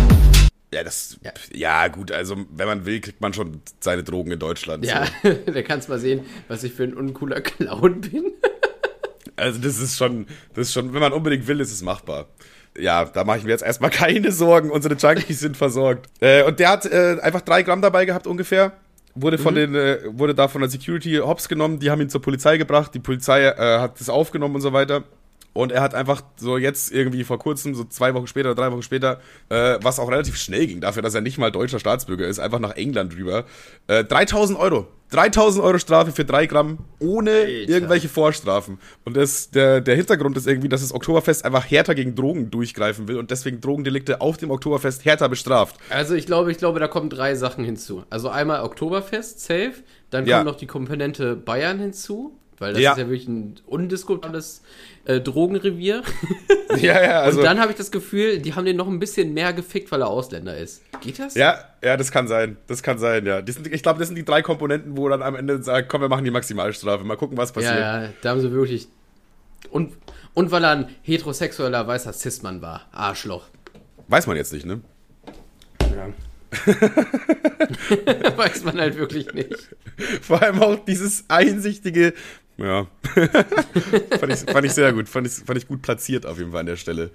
Ja, 0.74 0.84
das. 0.84 1.18
Ja. 1.24 1.32
Ja. 1.54 1.88
gut, 1.88 2.12
also 2.12 2.38
wenn 2.52 2.68
man 2.68 2.86
will, 2.86 3.02
kriegt 3.02 3.20
man 3.20 3.34
schon 3.34 3.62
seine 3.80 4.04
Drogen 4.04 4.32
in 4.32 4.40
Deutschland. 4.40 4.86
Ja, 4.86 5.06
So. 5.24 5.34
da 5.52 5.62
kannst 5.64 5.90
mal 5.90 6.00
sehen, 6.00 6.26
was 6.48 6.64
ich 6.64 6.74
für 6.74 6.84
ein 6.84 6.94
uncooler 6.94 7.42
Clown 7.42 8.02
bin. 8.02 8.32
Also 9.36 9.60
das 9.60 9.80
ist 9.80 9.98
schon, 9.98 10.28
das 10.54 10.68
ist 10.68 10.74
schon, 10.74 10.94
wenn 10.94 11.02
man 11.02 11.14
unbedingt 11.14 11.48
will, 11.48 11.60
ist 11.60 11.72
es 11.72 11.82
machbar. 11.82 12.28
Ja, 12.78 13.06
da 13.06 13.24
mache 13.24 13.40
ich 13.40 13.44
mir 13.44 13.52
jetzt 13.52 13.64
erstmal 13.64 13.90
keine 13.92 14.32
Sorgen. 14.32 14.70
Unsere 14.70 14.96
Junkies 14.96 15.40
sind 15.40 15.58
versorgt. 15.58 16.10
Äh, 16.20 16.44
und 16.44 16.60
der 16.60 16.70
hat 16.70 16.86
äh, 16.86 17.18
einfach 17.22 17.42
drei 17.42 17.64
Gramm 17.64 17.82
dabei 17.82 18.06
gehabt 18.06 18.28
ungefähr. 18.28 18.74
Wurde 19.18 19.38
von 19.38 19.56
den, 19.56 19.76
äh, 19.76 20.00
wurde 20.08 20.36
da 20.36 20.50
von 20.50 20.60
der 20.60 20.70
Security 20.70 21.16
hops 21.16 21.48
genommen. 21.48 21.80
Die 21.80 21.90
haben 21.90 22.02
ihn 22.02 22.10
zur 22.10 22.22
Polizei 22.22 22.58
gebracht. 22.58 22.94
Die 22.94 23.00
Polizei 23.00 23.46
äh, 23.46 23.80
hat 23.80 24.00
das 24.00 24.10
aufgenommen 24.10 24.56
und 24.56 24.62
so 24.62 24.74
weiter. 24.74 25.04
Und 25.54 25.72
er 25.72 25.82
hat 25.82 25.96
einfach 25.96 26.22
so 26.36 26.58
jetzt 26.58 26.92
irgendwie 26.92 27.24
vor 27.24 27.40
kurzem, 27.40 27.76
so 27.76 27.86
zwei 27.86 28.14
Wochen 28.14 28.28
später 28.28 28.52
oder 28.52 28.62
drei 28.62 28.74
Wochen 28.74 28.82
später, 28.82 29.22
äh, 29.48 29.78
was 29.82 30.00
auch 30.00 30.12
relativ 30.12 30.36
schnell 30.36 30.68
ging, 30.68 30.82
dafür, 30.82 31.02
dass 31.02 31.16
er 31.16 31.22
nicht 31.22 31.38
mal 31.38 31.50
deutscher 31.50 31.80
Staatsbürger 31.80 32.28
ist, 32.28 32.40
einfach 32.40 32.60
nach 32.60 32.76
England 32.76 33.16
rüber. 33.16 33.46
Äh, 33.88 34.04
3000 34.04 34.60
Euro. 34.60 34.86
3000 35.16 35.64
Euro 35.64 35.78
Strafe 35.78 36.12
für 36.12 36.26
drei 36.26 36.46
Gramm 36.46 36.80
ohne 37.00 37.32
Alter. 37.32 37.50
irgendwelche 37.70 38.10
Vorstrafen. 38.10 38.80
Und 39.06 39.16
das, 39.16 39.50
der, 39.50 39.80
der 39.82 39.96
Hintergrund 39.96 40.36
ist 40.38 40.46
irgendwie, 40.48 40.68
dass 40.70 40.82
das 40.82 40.94
Oktoberfest 40.94 41.46
einfach 41.46 41.70
härter 41.70 41.96
gegen 41.96 42.16
Drogen 42.16 42.52
durchgreifen 42.52 43.08
will 43.08 43.18
und 43.18 43.32
deswegen 43.32 43.62
Drogendelikte 43.62 44.20
auf 44.22 44.38
dem 44.38 44.52
Oktoberfest 44.52 45.06
härter 45.06 45.30
bestraft. 45.30 45.78
Also 45.90 46.16
ich 46.16 46.26
glaube, 46.26 46.52
ich 46.52 46.58
glaube, 46.58 46.80
da 46.80 46.88
kommen 46.88 47.10
drei 47.10 47.36
Sachen 47.36 47.64
hinzu. 47.64 48.04
Also 48.10 48.30
einmal 48.30 48.62
Oktoberfest, 48.64 49.40
safe. 49.40 49.74
Dann 50.10 50.26
Ja. 50.26 50.38
kommt 50.38 50.48
noch 50.52 50.56
die 50.58 50.68
Komponente 50.68 51.36
Bayern 51.36 51.80
hinzu, 51.80 52.38
weil 52.60 52.74
das 52.74 52.82
Ja. 52.82 52.92
ist 52.94 52.98
ja 52.98 53.06
wirklich 53.08 53.28
ein 53.28 53.56
undiskutables 53.66 54.62
äh, 55.06 55.20
Drogenrevier. 55.22 56.04
Ja, 56.78 57.02
ja, 57.02 57.22
also. 57.22 57.40
Und 57.40 57.46
dann 57.46 57.62
habe 57.62 57.72
ich 57.72 57.78
das 57.78 57.90
Gefühl, 57.90 58.40
die 58.40 58.54
haben 58.54 58.66
den 58.66 58.76
noch 58.76 58.88
ein 58.90 59.00
bisschen 59.00 59.34
mehr 59.34 59.54
gefickt, 59.54 59.90
weil 59.94 60.02
er 60.02 60.08
Ausländer 60.10 60.58
ist. 60.58 60.82
Geht 61.00 61.20
das? 61.20 61.36
ja, 61.36 61.64
ja, 61.82 61.96
das 61.96 62.12
kann 62.12 62.28
sein. 62.28 62.58
Das 62.68 62.84
kann 62.84 62.98
sein, 62.98 63.26
ja. 63.26 63.42
Sind, 63.48 63.68
ich 63.68 63.82
glaube, 63.82 64.00
das 64.00 64.10
sind 64.10 64.18
die 64.18 64.26
drei 64.26 64.42
Komponenten, 64.42 64.98
wo 64.98 65.08
dann 65.08 65.22
am 65.22 65.36
Ende 65.36 65.64
sagt, 65.64 65.88
komm, 65.88 66.02
wir 66.02 66.10
machen 66.10 66.26
die 66.26 66.32
Maximalstrafe. 66.32 67.06
Mal 67.06 67.16
gucken, 67.16 67.38
was 67.38 67.54
passiert. 67.54 67.76
Ja, 67.76 68.04
ja, 68.04 68.10
da 68.22 68.30
haben 68.32 68.42
sie 68.42 68.52
wirklich. 68.52 68.90
Und, 69.70 69.94
und 70.34 70.52
weil 70.52 70.66
er 70.66 70.72
ein 70.72 70.90
heterosexueller 71.04 71.88
weißer 71.88 72.12
Cis-Mann 72.12 72.62
war. 72.62 72.88
Arschloch. 72.92 73.46
Weiß 74.10 74.28
man 74.28 74.36
jetzt 74.36 74.52
nicht, 74.52 74.66
ne? 74.66 74.82
Ja. 75.80 76.10
Weiß 78.38 78.64
man 78.64 78.80
halt 78.80 78.98
wirklich 78.98 79.34
nicht. 79.34 79.70
Vor 80.22 80.42
allem 80.42 80.62
auch 80.62 80.84
dieses 80.86 81.26
einsichtige, 81.30 82.14
Ja. 82.58 82.88
fand, 84.20 84.34
ich, 84.34 84.40
fand 84.40 84.66
ich 84.66 84.74
sehr 84.74 84.94
gut. 84.94 85.10
Fand 85.10 85.28
ich, 85.28 85.34
fand 85.34 85.58
ich 85.58 85.68
gut 85.68 85.82
platziert 85.82 86.26
auf 86.26 86.38
jeden 86.38 86.52
Fall 86.52 86.62
an 86.62 86.66
der 86.66 86.78
Stelle. 86.78 87.12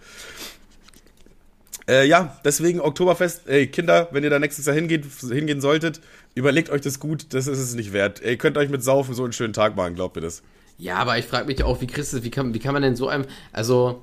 Äh, 1.88 2.06
ja, 2.06 2.38
deswegen 2.44 2.80
Oktoberfest. 2.80 3.48
Ey, 3.48 3.66
Kinder, 3.66 4.08
wenn 4.12 4.22
ihr 4.22 4.30
da 4.30 4.38
nächstes 4.38 4.66
Jahr 4.66 4.76
hingeht, 4.76 5.06
hingehen 5.28 5.60
solltet, 5.60 6.00
überlegt 6.34 6.70
euch 6.70 6.82
das 6.82 7.00
gut, 7.00 7.32
das 7.34 7.46
ist 7.46 7.58
es 7.58 7.74
nicht 7.74 7.92
wert. 7.92 8.20
Ihr 8.22 8.36
könnt 8.36 8.56
euch 8.58 8.68
mit 8.68 8.82
Saufen 8.82 9.14
so 9.14 9.24
einen 9.24 9.32
schönen 9.32 9.52
Tag 9.52 9.76
machen, 9.76 9.94
glaubt 9.94 10.14
mir 10.14 10.22
das. 10.22 10.42
Ja, 10.78 10.96
aber 10.96 11.18
ich 11.18 11.26
frage 11.26 11.46
mich 11.46 11.62
auch, 11.64 11.80
wie 11.80 11.86
kriegst 11.86 12.12
du, 12.12 12.22
wie 12.22 12.30
kann, 12.30 12.54
wie 12.54 12.58
kann 12.58 12.74
man 12.74 12.82
denn 12.82 12.96
so 12.96 13.08
einem, 13.08 13.24
also, 13.52 14.00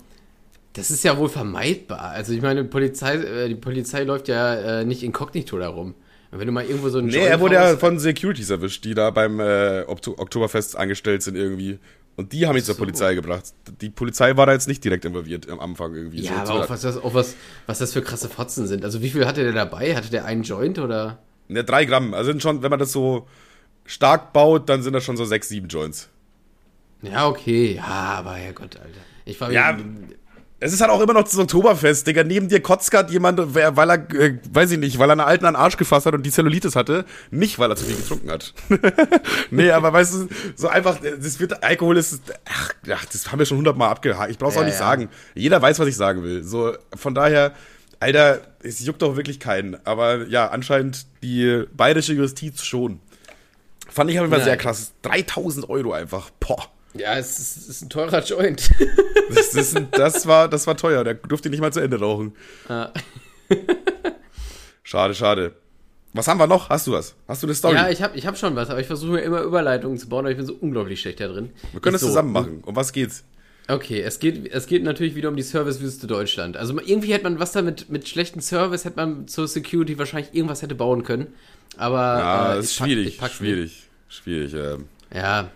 das 0.73 0.91
ist 0.91 1.03
ja 1.03 1.17
wohl 1.17 1.29
vermeidbar. 1.29 2.11
Also 2.11 2.33
ich 2.33 2.41
meine, 2.41 2.63
Polizei, 2.65 3.15
äh, 3.15 3.47
die 3.47 3.55
Polizei 3.55 4.03
läuft 4.03 4.27
ja 4.27 4.81
äh, 4.81 4.85
nicht 4.85 5.01
inkognito 5.01 5.57
darum. 5.57 5.95
Und 6.31 6.39
wenn 6.39 6.47
du 6.47 6.51
mal 6.51 6.65
irgendwo 6.65 6.89
so 6.89 6.97
einen 6.97 7.07
Nee, 7.07 7.15
Joint 7.17 7.29
er 7.29 7.39
wurde 7.39 7.55
ja 7.55 7.77
von 7.77 7.99
Securities 7.99 8.49
erwischt, 8.49 8.83
die 8.83 8.93
da 8.93 9.09
beim 9.11 9.39
äh, 9.39 9.83
Okto- 9.87 10.17
Oktoberfest 10.19 10.75
angestellt 10.75 11.23
sind 11.23 11.35
irgendwie. 11.35 11.79
Und 12.17 12.33
die 12.33 12.47
haben 12.47 12.57
ihn 12.57 12.63
zur 12.63 12.73
so. 12.75 12.79
Polizei 12.79 13.13
gebracht. 13.13 13.45
Die 13.79 13.89
Polizei 13.89 14.35
war 14.35 14.47
da 14.47 14.53
jetzt 14.53 14.67
nicht 14.67 14.83
direkt 14.83 15.05
involviert 15.05 15.49
am 15.49 15.59
Anfang 15.59 15.93
irgendwie. 15.93 16.21
Ja, 16.21 16.45
so, 16.45 16.53
aber 16.53 16.65
auch 16.65 16.69
was, 16.69 16.81
das, 16.81 16.97
auch 16.97 17.13
was, 17.13 17.35
was 17.67 17.77
das 17.79 17.93
für 17.93 18.01
krasse 18.01 18.27
Fotzen 18.27 18.65
sind. 18.67 18.83
Also 18.83 19.01
wie 19.01 19.09
viel 19.09 19.25
hatte 19.25 19.43
der 19.43 19.53
dabei? 19.53 19.95
Hatte 19.95 20.09
der 20.09 20.25
einen 20.25 20.43
Joint 20.43 20.79
oder? 20.79 21.19
Ne, 21.47 21.63
drei 21.63 21.85
Gramm. 21.85 22.13
Also 22.13 22.31
sind 22.31 22.41
schon, 22.41 22.63
wenn 22.63 22.71
man 22.71 22.79
das 22.79 22.91
so 22.91 23.27
stark 23.85 24.33
baut, 24.33 24.67
dann 24.67 24.81
sind 24.81 24.93
das 24.93 25.03
schon 25.03 25.15
so 25.15 25.25
sechs, 25.25 25.47
sieben 25.47 25.67
Joints. 25.67 26.09
Ja, 27.03 27.27
okay. 27.27 27.75
Ja, 27.75 27.83
aber 28.17 28.33
Herrgott, 28.33 28.75
Alter. 28.77 28.99
Ich 29.23 29.39
war 29.39 29.51
Ja, 29.51 29.77
Es 30.59 30.73
ist 30.73 30.81
halt 30.81 30.89
auch 30.89 31.01
immer 31.01 31.13
noch 31.13 31.23
das 31.23 31.37
Oktoberfest, 31.37 32.07
Digga. 32.07 32.23
Neben 32.23 32.47
dir 32.47 32.61
kotzt 32.61 32.89
grad 32.89 33.11
jemand, 33.11 33.53
weil 33.53 33.89
er, 33.91 34.11
äh, 34.15 34.39
weiß 34.51 34.71
ich 34.71 34.79
nicht, 34.79 34.97
weil 34.97 35.09
er 35.09 35.11
einen 35.11 35.21
alten 35.21 35.45
an 35.45 35.53
den 35.53 35.61
Arsch 35.61 35.77
gefasst 35.77 36.07
hat 36.07 36.15
und 36.15 36.23
die 36.23 36.31
Zellulitis 36.31 36.75
hatte. 36.75 37.05
Nicht, 37.29 37.59
weil 37.59 37.69
er 37.69 37.75
zu 37.75 37.85
viel 37.85 37.95
getrunken 37.95 38.31
hat. 38.31 38.55
nee, 39.51 39.69
aber 39.69 39.93
weißt 39.93 40.13
du, 40.15 40.27
so 40.55 40.67
einfach, 40.67 40.97
das 40.99 41.39
wird, 41.39 41.63
Alkohol 41.63 41.97
ist, 41.97 42.21
ach, 42.45 42.73
ach 42.91 43.05
das 43.05 43.31
haben 43.31 43.37
wir 43.37 43.45
schon 43.45 43.57
hundertmal 43.57 43.89
abgehakt. 43.89 44.31
Ich 44.31 44.39
brauch's 44.39 44.55
auch 44.55 44.61
Ja, 44.61 44.65
nicht 44.65 44.79
ja. 44.79 44.79
sagen. 44.79 45.09
Jeder 45.35 45.61
weiß, 45.61 45.77
was 45.77 45.87
ich 45.87 45.95
sagen 45.95 46.23
will. 46.23 46.43
So, 46.43 46.73
von 46.95 47.13
daher, 47.13 47.53
Alter, 47.99 48.41
es 48.63 48.83
juckt 48.83 49.03
doch 49.03 49.15
wirklich 49.15 49.39
keinen. 49.39 49.77
Aber 49.85 50.25
ja, 50.27 50.47
anscheinend 50.47 51.05
die 51.21 51.65
bayerische 51.75 52.13
Justiz 52.13 52.63
schon. 52.63 52.99
Fand 53.89 54.09
ich 54.09 54.17
aber 54.17 54.25
immer 54.25 54.37
Nein. 54.37 54.45
sehr 54.45 54.57
krass. 54.57 54.93
3000 55.03 55.69
Euro 55.69 55.93
einfach. 55.93 56.31
Boah. 56.39 56.67
Ja, 56.99 57.15
es 57.17 57.39
ist, 57.39 57.57
es 57.57 57.67
ist 57.69 57.81
ein 57.83 57.89
teurer 57.89 58.23
Joint. 58.23 58.69
Das, 59.29 59.53
ist 59.55 59.75
ein, 59.75 59.89
das, 59.91 60.25
war, 60.25 60.47
das 60.47 60.67
war 60.67 60.77
teuer. 60.77 61.03
Der 61.03 61.15
durfte 61.15 61.49
nicht 61.49 61.59
mal 61.59 61.73
zu 61.73 61.81
Ende 61.81 61.99
rauchen. 61.99 62.33
Ja. 62.69 62.93
Schade, 64.83 65.13
schade. 65.13 65.53
Was 66.13 66.27
haben 66.29 66.39
wir 66.39 66.47
noch? 66.47 66.69
Hast 66.69 66.87
du 66.87 66.93
was? 66.93 67.13
Hast 67.27 67.43
du 67.43 67.47
eine 67.47 67.53
Story? 67.53 67.75
ja, 67.75 67.89
ich 67.89 68.01
habe 68.01 68.17
ich 68.17 68.25
hab 68.25 68.37
schon 68.37 68.55
was, 68.55 68.69
aber 68.69 68.79
ich 68.79 68.87
versuche 68.87 69.11
mir 69.11 69.19
immer 69.21 69.41
Überleitungen 69.41 69.97
zu 69.97 70.07
bauen, 70.07 70.21
aber 70.21 70.31
ich 70.31 70.37
bin 70.37 70.45
so 70.45 70.55
unglaublich 70.59 71.01
schlecht 71.01 71.19
da 71.19 71.27
drin. 71.27 71.49
wir 71.73 71.81
können 71.81 71.93
das 71.93 72.01
so, 72.01 72.07
zusammen 72.07 72.31
machen. 72.31 72.63
Um 72.65 72.75
was 72.75 72.93
geht's? 72.93 73.25
Okay, 73.67 73.99
es 74.01 74.19
geht, 74.19 74.47
es 74.49 74.65
geht 74.65 74.83
natürlich 74.83 75.13
wieder 75.15 75.27
um 75.27 75.35
die 75.35 75.43
Servicewüste 75.43 76.07
Deutschland. 76.07 76.55
Also 76.55 76.79
irgendwie 76.79 77.11
hätte 77.11 77.25
man 77.25 77.39
was 77.39 77.51
da 77.51 77.61
mit, 77.61 77.89
mit 77.89 78.07
schlechten 78.07 78.39
Service, 78.39 78.85
hätte 78.85 78.95
man 78.95 79.27
zur 79.27 79.47
Security 79.49 79.97
wahrscheinlich 79.99 80.33
irgendwas 80.33 80.61
hätte 80.61 80.73
bauen 80.75 81.03
können. 81.03 81.33
Aber 81.75 81.97
Ja, 81.97 82.55
äh, 82.55 82.59
ist 82.59 82.77
pack- 82.77 82.87
schwierig. 82.87 83.07
ich 83.09 83.17
pack's 83.17 83.35
schwierig. 83.35 83.83
Schwierig. 84.07 84.53
Ähm. 84.53 84.85
Ja. 85.13 85.51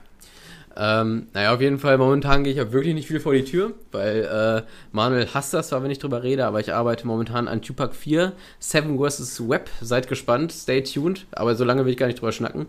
Ähm, 0.78 1.28
naja, 1.34 1.54
auf 1.54 1.62
jeden 1.62 1.80
Fall, 1.80 1.98
momentan 1.98 2.44
gehe 2.44 2.52
ich 2.52 2.58
ja 2.58 2.72
wirklich 2.72 2.94
nicht 2.94 3.08
viel 3.08 3.20
vor 3.20 3.34
die 3.34 3.44
Tür, 3.44 3.74
weil 3.92 4.24
äh, 4.24 4.62
Manuel 4.92 5.28
hasst 5.34 5.54
das 5.54 5.70
zwar, 5.70 5.84
wenn 5.84 5.92
ich 5.92 6.00
drüber 6.00 6.24
rede, 6.24 6.46
aber 6.46 6.60
ich 6.60 6.74
arbeite 6.74 7.06
momentan 7.06 7.48
an 7.48 7.62
Tupac 7.62 7.94
4, 7.94 8.34
Seven 8.60 8.98
vs. 8.98 9.48
Web. 9.50 9.70
Seid 9.82 10.08
gespannt, 10.08 10.52
stay 10.52 10.82
tuned, 10.82 11.26
aber 11.32 11.56
so 11.56 11.64
lange 11.64 11.86
will 11.86 11.92
ich 11.92 11.98
gar 11.98 12.08
nicht 12.08 12.20
drüber 12.20 12.32
schnacken. 12.32 12.68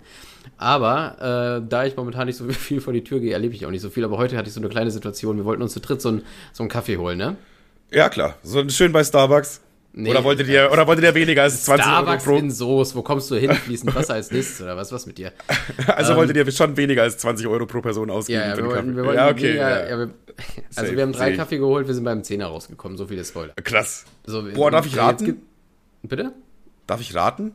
Aber 0.58 1.60
äh, 1.62 1.68
da 1.68 1.84
ich 1.84 1.96
momentan 1.96 2.26
nicht 2.26 2.36
so 2.36 2.48
viel 2.48 2.80
vor 2.80 2.92
die 2.92 3.04
Tür 3.04 3.20
gehe, 3.20 3.32
erlebe 3.32 3.54
ich 3.54 3.66
auch 3.66 3.70
nicht 3.70 3.82
so 3.82 3.90
viel. 3.90 4.04
Aber 4.04 4.18
heute 4.18 4.36
hatte 4.36 4.48
ich 4.48 4.54
so 4.54 4.60
eine 4.60 4.68
kleine 4.68 4.90
Situation. 4.90 5.36
Wir 5.36 5.44
wollten 5.44 5.62
uns 5.62 5.72
zu 5.72 5.80
dritt 5.80 6.02
so, 6.02 6.10
ein, 6.10 6.22
so 6.52 6.62
einen 6.62 6.70
Kaffee 6.70 6.96
holen, 6.96 7.18
ne? 7.18 7.36
Ja, 7.90 8.08
klar. 8.08 8.36
So 8.42 8.66
schön 8.68 8.92
bei 8.92 9.04
Starbucks. 9.04 9.60
Nee, 9.94 10.10
oder, 10.10 10.24
wolltet 10.24 10.48
ihr, 10.48 10.70
oder 10.72 10.86
wolltet 10.86 11.04
ihr 11.04 11.14
weniger 11.14 11.42
als 11.42 11.64
20 11.64 11.84
Starbucks 11.84 12.26
Euro 12.26 12.38
in 12.38 12.50
Soße, 12.50 12.94
wo 12.94 13.02
kommst 13.02 13.30
du 13.30 13.34
hin? 13.36 13.52
Fließend 13.54 13.94
Wasser 13.94 14.14
als 14.14 14.30
nächstes 14.30 14.62
oder 14.62 14.74
was? 14.76 14.90
Was 14.90 15.04
mit 15.04 15.18
dir? 15.18 15.32
pro? 15.32 15.92
Also 15.92 16.16
wolltet 16.16 16.36
ihr 16.36 16.50
schon 16.50 16.76
weniger 16.78 17.02
als 17.02 17.18
20 17.18 17.46
Euro 17.46 17.66
pro 17.66 17.82
Person 17.82 18.10
ausgeben 18.10 18.40
Ja, 18.40 18.48
ja, 18.48 18.54
für 18.54 18.62
wir 18.62 18.68
den 18.68 18.74
Kaffee? 18.76 18.96
wir 18.96 19.04
wollten 19.04 19.18
ja, 19.18 19.28
okay. 19.28 19.42
weniger, 19.42 19.90
ja. 19.90 19.98
wir, 19.98 20.02
also 20.06 20.10
Safe, 20.70 20.96
wir 20.96 21.02
haben 21.02 21.12
drei 21.12 21.26
safe. 21.26 21.36
Kaffee 21.36 21.58
geholt, 21.58 21.86
wir 21.86 21.94
sind 21.94 22.04
beim 22.04 22.24
Zehner 22.24 22.46
rausgekommen, 22.46 22.96
so 22.96 23.06
viele 23.06 23.22
Spoiler. 23.24 23.52
Krass. 23.62 24.04
So, 24.24 24.42
Boah, 24.54 24.70
darf 24.70 24.86
ich 24.86 24.96
raten? 24.96 25.24
gibt- 25.26 25.42
Bitte? 26.02 26.32
Darf 26.86 27.00
ich 27.02 27.14
raten? 27.14 27.52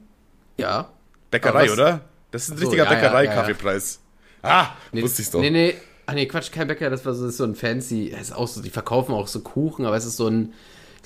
Ja. 0.57 0.89
Bäckerei, 1.31 1.71
oder? 1.71 2.01
Das 2.31 2.43
ist 2.43 2.51
ein 2.51 2.57
so, 2.57 2.65
richtiger 2.65 2.83
ja, 2.83 2.89
Bäckerei-Kaffeepreis. 2.91 3.99
Ah, 4.43 4.67
Nee, 4.91 5.01
wusste 5.01 5.21
ich's 5.23 5.31
doch. 5.31 5.39
Nee, 5.41 5.49
nee. 5.49 5.75
Ach 6.05 6.13
nee, 6.13 6.25
Quatsch, 6.27 6.51
kein 6.51 6.67
Bäcker, 6.67 6.89
das 6.89 7.03
war 7.05 7.13
so, 7.13 7.23
das 7.23 7.31
ist 7.31 7.37
so 7.37 7.43
ein 7.43 7.55
fancy, 7.55 8.05
ist 8.07 8.33
auch 8.33 8.47
so, 8.47 8.61
die 8.61 8.69
verkaufen 8.69 9.13
auch 9.13 9.27
so 9.27 9.41
Kuchen, 9.41 9.85
aber 9.85 9.97
es 9.97 10.05
ist 10.05 10.15
so 10.15 10.27
ein, 10.27 10.53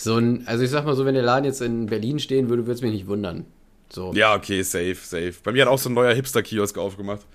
so 0.04 0.18
ein, 0.18 0.48
also 0.48 0.64
ich 0.64 0.70
sag 0.70 0.86
mal 0.86 0.96
so, 0.96 1.06
wenn 1.06 1.14
der 1.14 1.24
Laden 1.24 1.46
jetzt 1.46 1.62
in 1.62 1.86
Berlin 1.88 2.20
stehen 2.20 2.50
würde, 2.50 2.64
würde 2.64 2.74
es 2.76 2.82
mich 2.82 2.92
nicht 2.92 3.08
wundern. 3.08 3.46
So. 3.90 4.14
Ja, 4.14 4.36
okay, 4.36 4.62
safe, 4.64 4.96
safe. 4.96 5.34
Bei 5.44 5.52
mir 5.52 5.64
hat 5.64 5.70
auch 5.70 5.78
so 5.80 5.90
ein 5.90 5.94
neuer 5.94 6.14
Hipster-Kiosk 6.14 6.78
aufgemacht. 6.78 7.26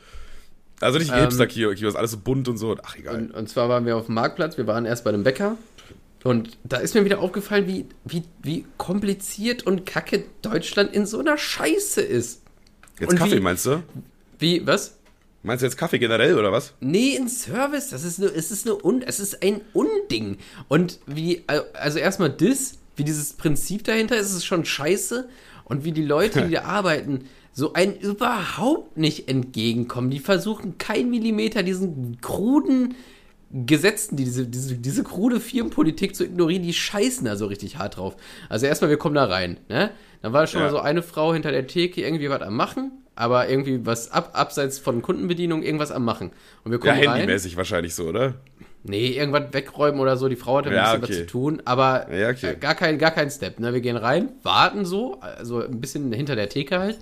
Also 0.81 0.99
nicht 0.99 1.11
Ähm, 1.13 1.21
Hipster-Kiosk, 1.21 1.97
alles 1.97 2.11
so 2.13 2.19
bunt 2.19 2.49
und 2.49 2.57
so. 2.59 2.77
Ach, 2.83 2.97
egal. 2.97 3.17
Und, 3.17 3.31
und 3.33 3.49
zwar 3.49 3.69
waren 3.69 3.85
wir 3.87 3.97
auf 3.97 4.07
dem 4.07 4.15
Marktplatz, 4.15 4.57
wir 4.57 4.67
waren 4.67 4.85
erst 4.87 5.05
bei 5.05 5.11
einem 5.11 5.23
Bäcker. 5.23 5.57
Und 6.25 6.59
da 6.65 6.79
ist 6.79 6.95
mir 6.95 7.05
wieder 7.05 7.21
aufgefallen, 7.21 7.67
wie, 7.69 7.87
wie, 8.05 8.25
wie 8.43 8.65
kompliziert 8.79 9.65
und 9.65 9.87
kacke 9.87 10.25
Deutschland 10.43 10.93
in 10.93 11.07
so 11.07 11.21
einer 11.21 11.39
Scheiße 11.39 12.01
ist. 12.01 12.43
Jetzt 12.99 13.11
und 13.13 13.19
Kaffee, 13.19 13.37
wie- 13.37 13.41
meinst 13.41 13.67
du? 13.67 13.83
Wie, 14.39 14.67
was? 14.67 14.97
Meinst 15.43 15.63
du 15.63 15.67
jetzt 15.67 15.77
Kaffee 15.77 15.99
generell, 15.99 16.39
oder 16.39 16.51
was? 16.51 16.75
Nee, 16.81 17.15
in 17.17 17.29
Service, 17.29 17.91
das 17.91 18.05
ist 18.05 18.19
nur, 18.19 18.35
es 18.35 18.51
ist 18.51 18.67
nur 18.67 18.85
un, 18.85 19.03
es 19.03 19.21
ist 19.21 19.43
ein 19.43 19.61
Unding. 19.73 20.39
Und 20.69 20.99
wie, 21.07 21.45
also 21.47 21.99
erstmal 21.99 22.31
das, 22.31 22.79
wie 22.97 23.05
dieses 23.05 23.35
Prinzip 23.35 23.85
dahinter 23.85 24.17
ist, 24.17 24.33
ist 24.33 24.45
schon 24.45 24.65
scheiße. 24.65 25.29
Und 25.65 25.85
wie 25.85 25.93
die 25.93 26.05
Leute, 26.05 26.47
die 26.47 26.55
da 26.55 26.65
arbeiten, 26.65 27.27
so 27.53 27.73
einen 27.73 27.97
überhaupt 27.97 28.99
nicht 28.99 29.29
entgegenkommen. 29.29 30.11
Die 30.11 30.19
versuchen 30.19 30.79
kein 30.79 31.11
Millimeter 31.11 31.63
diesen 31.63 32.21
kruden 32.21 32.95
Gesetzen, 33.51 34.17
die 34.17 34.25
diese, 34.25 34.47
diese, 34.47 34.75
diese 34.77 35.05
krude 35.05 35.41
Firmenpolitik 35.41 36.17
zu 36.17 36.25
ignorieren, 36.25 36.65
die 36.65 36.75
scheißen 36.75 37.25
da 37.25 37.37
so 37.37 37.47
richtig 37.47 37.79
hart 37.79 37.97
drauf. 37.97 38.17
Also 38.49 38.67
erstmal, 38.67 38.91
wir 38.91 38.99
kommen 38.99 39.15
da 39.15 39.25
rein, 39.25 39.59
ne? 39.69 39.91
Dann 40.23 40.33
war 40.33 40.47
schon 40.47 40.61
Ja. 40.61 40.67
mal 40.67 40.71
so 40.73 40.79
eine 40.81 41.03
Frau 41.03 41.33
hinter 41.33 41.53
der 41.53 41.67
Theke 41.67 42.01
irgendwie 42.03 42.29
was 42.31 42.43
am 42.43 42.57
Machen, 42.57 42.93
aber 43.15 43.49
irgendwie 43.49 43.85
was 43.87 44.11
ab, 44.11 44.31
abseits 44.35 44.79
von 44.79 45.03
Kundenbedienung 45.03 45.63
irgendwas 45.63 45.91
am 45.93 46.05
Machen. 46.05 46.31
Und 46.65 46.73
wir 46.73 46.79
Ja, 46.79 46.93
kommen 46.95 47.09
rein. 47.09 47.19
handymäßig 47.21 47.57
wahrscheinlich 47.57 47.95
so, 47.95 48.05
oder? 48.05 48.35
Nee, 48.89 49.09
irgendwas 49.09 49.53
wegräumen 49.53 50.01
oder 50.01 50.17
so. 50.17 50.29
Die 50.29 50.37
Frau 50.37 50.59
hatte 50.59 50.69
ein 50.71 50.75
Ja, 50.77 50.93
bisschen 50.95 51.03
okay. 51.05 51.13
was 51.13 51.19
zu 51.19 51.27
tun, 51.27 51.63
aber 51.65 52.07
Ja, 52.15 52.29
okay. 52.31 52.51
äh, 52.53 52.55
gar, 52.57 52.75
kein, 52.77 52.99
gar 52.99 53.11
kein 53.11 53.31
Step. 53.31 53.59
Ne? 53.59 53.73
Wir 53.73 53.81
gehen 53.81 53.97
rein, 53.97 54.29
warten 54.43 54.85
so, 54.85 55.21
also 55.21 55.61
ein 55.65 55.81
bisschen 55.81 56.13
hinter 56.13 56.37
der 56.37 56.49
Theke 56.49 56.79
halt. 56.79 56.99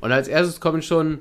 Und 0.00 0.12
als 0.12 0.28
erstes 0.28 0.60
kommen 0.60 0.80
schon, 0.82 1.18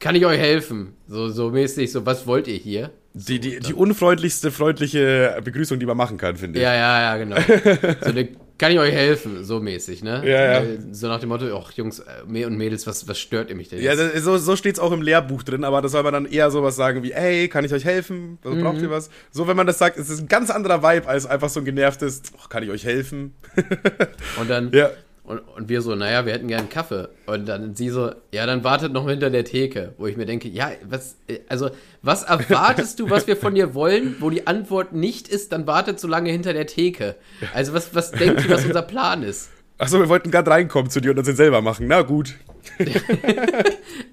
kann 0.00 0.16
ich 0.16 0.26
euch 0.26 0.38
helfen? 0.40 0.94
So, 1.06 1.28
so 1.28 1.50
mäßig, 1.50 1.92
so, 1.92 2.04
was 2.04 2.26
wollt 2.26 2.48
ihr 2.48 2.56
hier? 2.56 2.90
Die, 3.14 3.38
die, 3.38 3.60
die 3.60 3.74
unfreundlichste, 3.74 4.50
freundliche 4.50 5.38
Begrüßung, 5.44 5.78
die 5.78 5.86
man 5.86 5.96
machen 5.96 6.16
kann, 6.16 6.36
finde 6.36 6.58
ich. 6.58 6.62
Ja, 6.64 6.74
ja, 6.74 7.00
ja, 7.02 7.16
genau. 7.18 7.36
so 8.00 8.08
eine, 8.10 8.28
kann 8.62 8.72
ich 8.72 8.78
euch 8.78 8.94
helfen? 8.94 9.42
So 9.44 9.60
mäßig, 9.60 10.02
ne? 10.04 10.22
Ja, 10.24 10.62
ja. 10.62 10.66
So 10.92 11.08
nach 11.08 11.18
dem 11.20 11.30
Motto, 11.30 11.44
ach 11.58 11.72
Jungs 11.72 11.98
äh, 11.98 12.04
Mäh- 12.28 12.46
und 12.46 12.56
Mädels, 12.56 12.86
was, 12.86 13.08
was 13.08 13.18
stört 13.18 13.50
ihr 13.50 13.56
mich 13.56 13.68
denn 13.68 13.82
Ja, 13.82 13.92
jetzt? 13.92 14.14
das- 14.14 14.22
so, 14.22 14.38
so 14.38 14.54
steht 14.56 14.74
es 14.76 14.80
auch 14.80 14.92
im 14.92 15.02
Lehrbuch 15.02 15.42
drin, 15.42 15.64
aber 15.64 15.82
da 15.82 15.88
soll 15.88 16.02
man 16.04 16.12
dann 16.12 16.26
eher 16.26 16.50
sowas 16.50 16.76
sagen 16.76 17.02
wie, 17.02 17.12
ey, 17.12 17.48
kann 17.48 17.64
ich 17.64 17.72
euch 17.74 17.84
helfen? 17.84 18.38
Also, 18.44 18.56
Braucht 18.62 18.78
Mhm. 18.78 18.84
ihr 18.84 18.90
was? 18.90 19.10
So, 19.32 19.48
wenn 19.48 19.56
man 19.56 19.66
das 19.66 19.78
sagt, 19.78 19.96
ist 19.96 20.08
es 20.08 20.20
ein 20.20 20.28
ganz 20.28 20.48
anderer 20.50 20.82
Vibe 20.82 21.08
als 21.08 21.26
einfach 21.26 21.48
so 21.48 21.60
ein 21.60 21.64
genervtes, 21.64 22.22
"Och, 22.38 22.48
kann 22.48 22.62
ich 22.62 22.70
euch 22.70 22.84
helfen? 22.84 23.34
Und 24.40 24.48
dann, 24.48 24.70
Ja. 24.72 24.90
Und, 25.24 25.38
und 25.38 25.68
wir 25.68 25.82
so, 25.82 25.94
naja, 25.94 26.26
wir 26.26 26.32
hätten 26.32 26.48
gern 26.48 26.68
Kaffee. 26.68 27.08
Und 27.26 27.46
dann 27.46 27.76
sie 27.76 27.90
so, 27.90 28.10
ja, 28.32 28.44
dann 28.44 28.64
wartet 28.64 28.92
noch 28.92 29.08
hinter 29.08 29.30
der 29.30 29.44
Theke. 29.44 29.94
Wo 29.96 30.06
ich 30.06 30.16
mir 30.16 30.26
denke, 30.26 30.48
ja, 30.48 30.72
was, 30.88 31.16
äh, 31.28 31.38
also, 31.48 31.70
was 32.02 32.22
erwartest 32.24 32.98
du, 32.98 33.08
was 33.08 33.26
wir 33.26 33.36
von 33.36 33.54
dir 33.54 33.74
wollen, 33.74 34.16
wo 34.18 34.30
die 34.30 34.46
Antwort 34.46 34.92
nicht 34.92 35.28
ist, 35.28 35.52
dann 35.52 35.66
wartet 35.66 36.00
so 36.00 36.08
lange 36.08 36.30
hinter 36.30 36.52
der 36.52 36.66
Theke. 36.66 37.14
Also, 37.54 37.72
was, 37.72 37.94
was 37.94 38.10
denkt 38.10 38.44
ihr, 38.44 38.50
was 38.50 38.64
unser 38.64 38.82
Plan 38.82 39.22
ist? 39.22 39.50
Achso, 39.78 39.98
wir 39.98 40.08
wollten 40.08 40.30
gerade 40.30 40.50
reinkommen 40.50 40.90
zu 40.90 41.00
dir 41.00 41.12
und 41.12 41.18
uns 41.18 41.26
den 41.26 41.36
selber 41.36 41.62
machen. 41.62 41.86
Na 41.86 42.02
gut. 42.02 42.34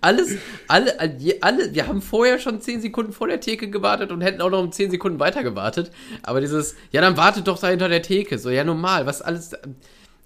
Alles, 0.01 0.37
alle, 0.67 0.99
alle, 0.99 1.37
alle, 1.41 1.73
wir 1.73 1.87
haben 1.87 2.01
vorher 2.01 2.39
schon 2.39 2.61
10 2.61 2.81
Sekunden 2.81 3.13
vor 3.13 3.27
der 3.27 3.39
Theke 3.39 3.69
gewartet 3.69 4.11
und 4.11 4.21
hätten 4.21 4.41
auch 4.41 4.49
noch 4.49 4.63
um 4.63 4.71
10 4.71 4.89
Sekunden 4.89 5.19
weiter 5.19 5.43
gewartet. 5.43 5.91
Aber 6.23 6.41
dieses, 6.41 6.75
ja, 6.91 7.01
dann 7.01 7.17
wartet 7.17 7.47
doch 7.47 7.59
da 7.59 7.67
hinter 7.67 7.89
der 7.89 8.01
Theke. 8.01 8.39
So, 8.39 8.49
ja, 8.49 8.63
normal, 8.63 9.05
was 9.05 9.21
alles. 9.21 9.55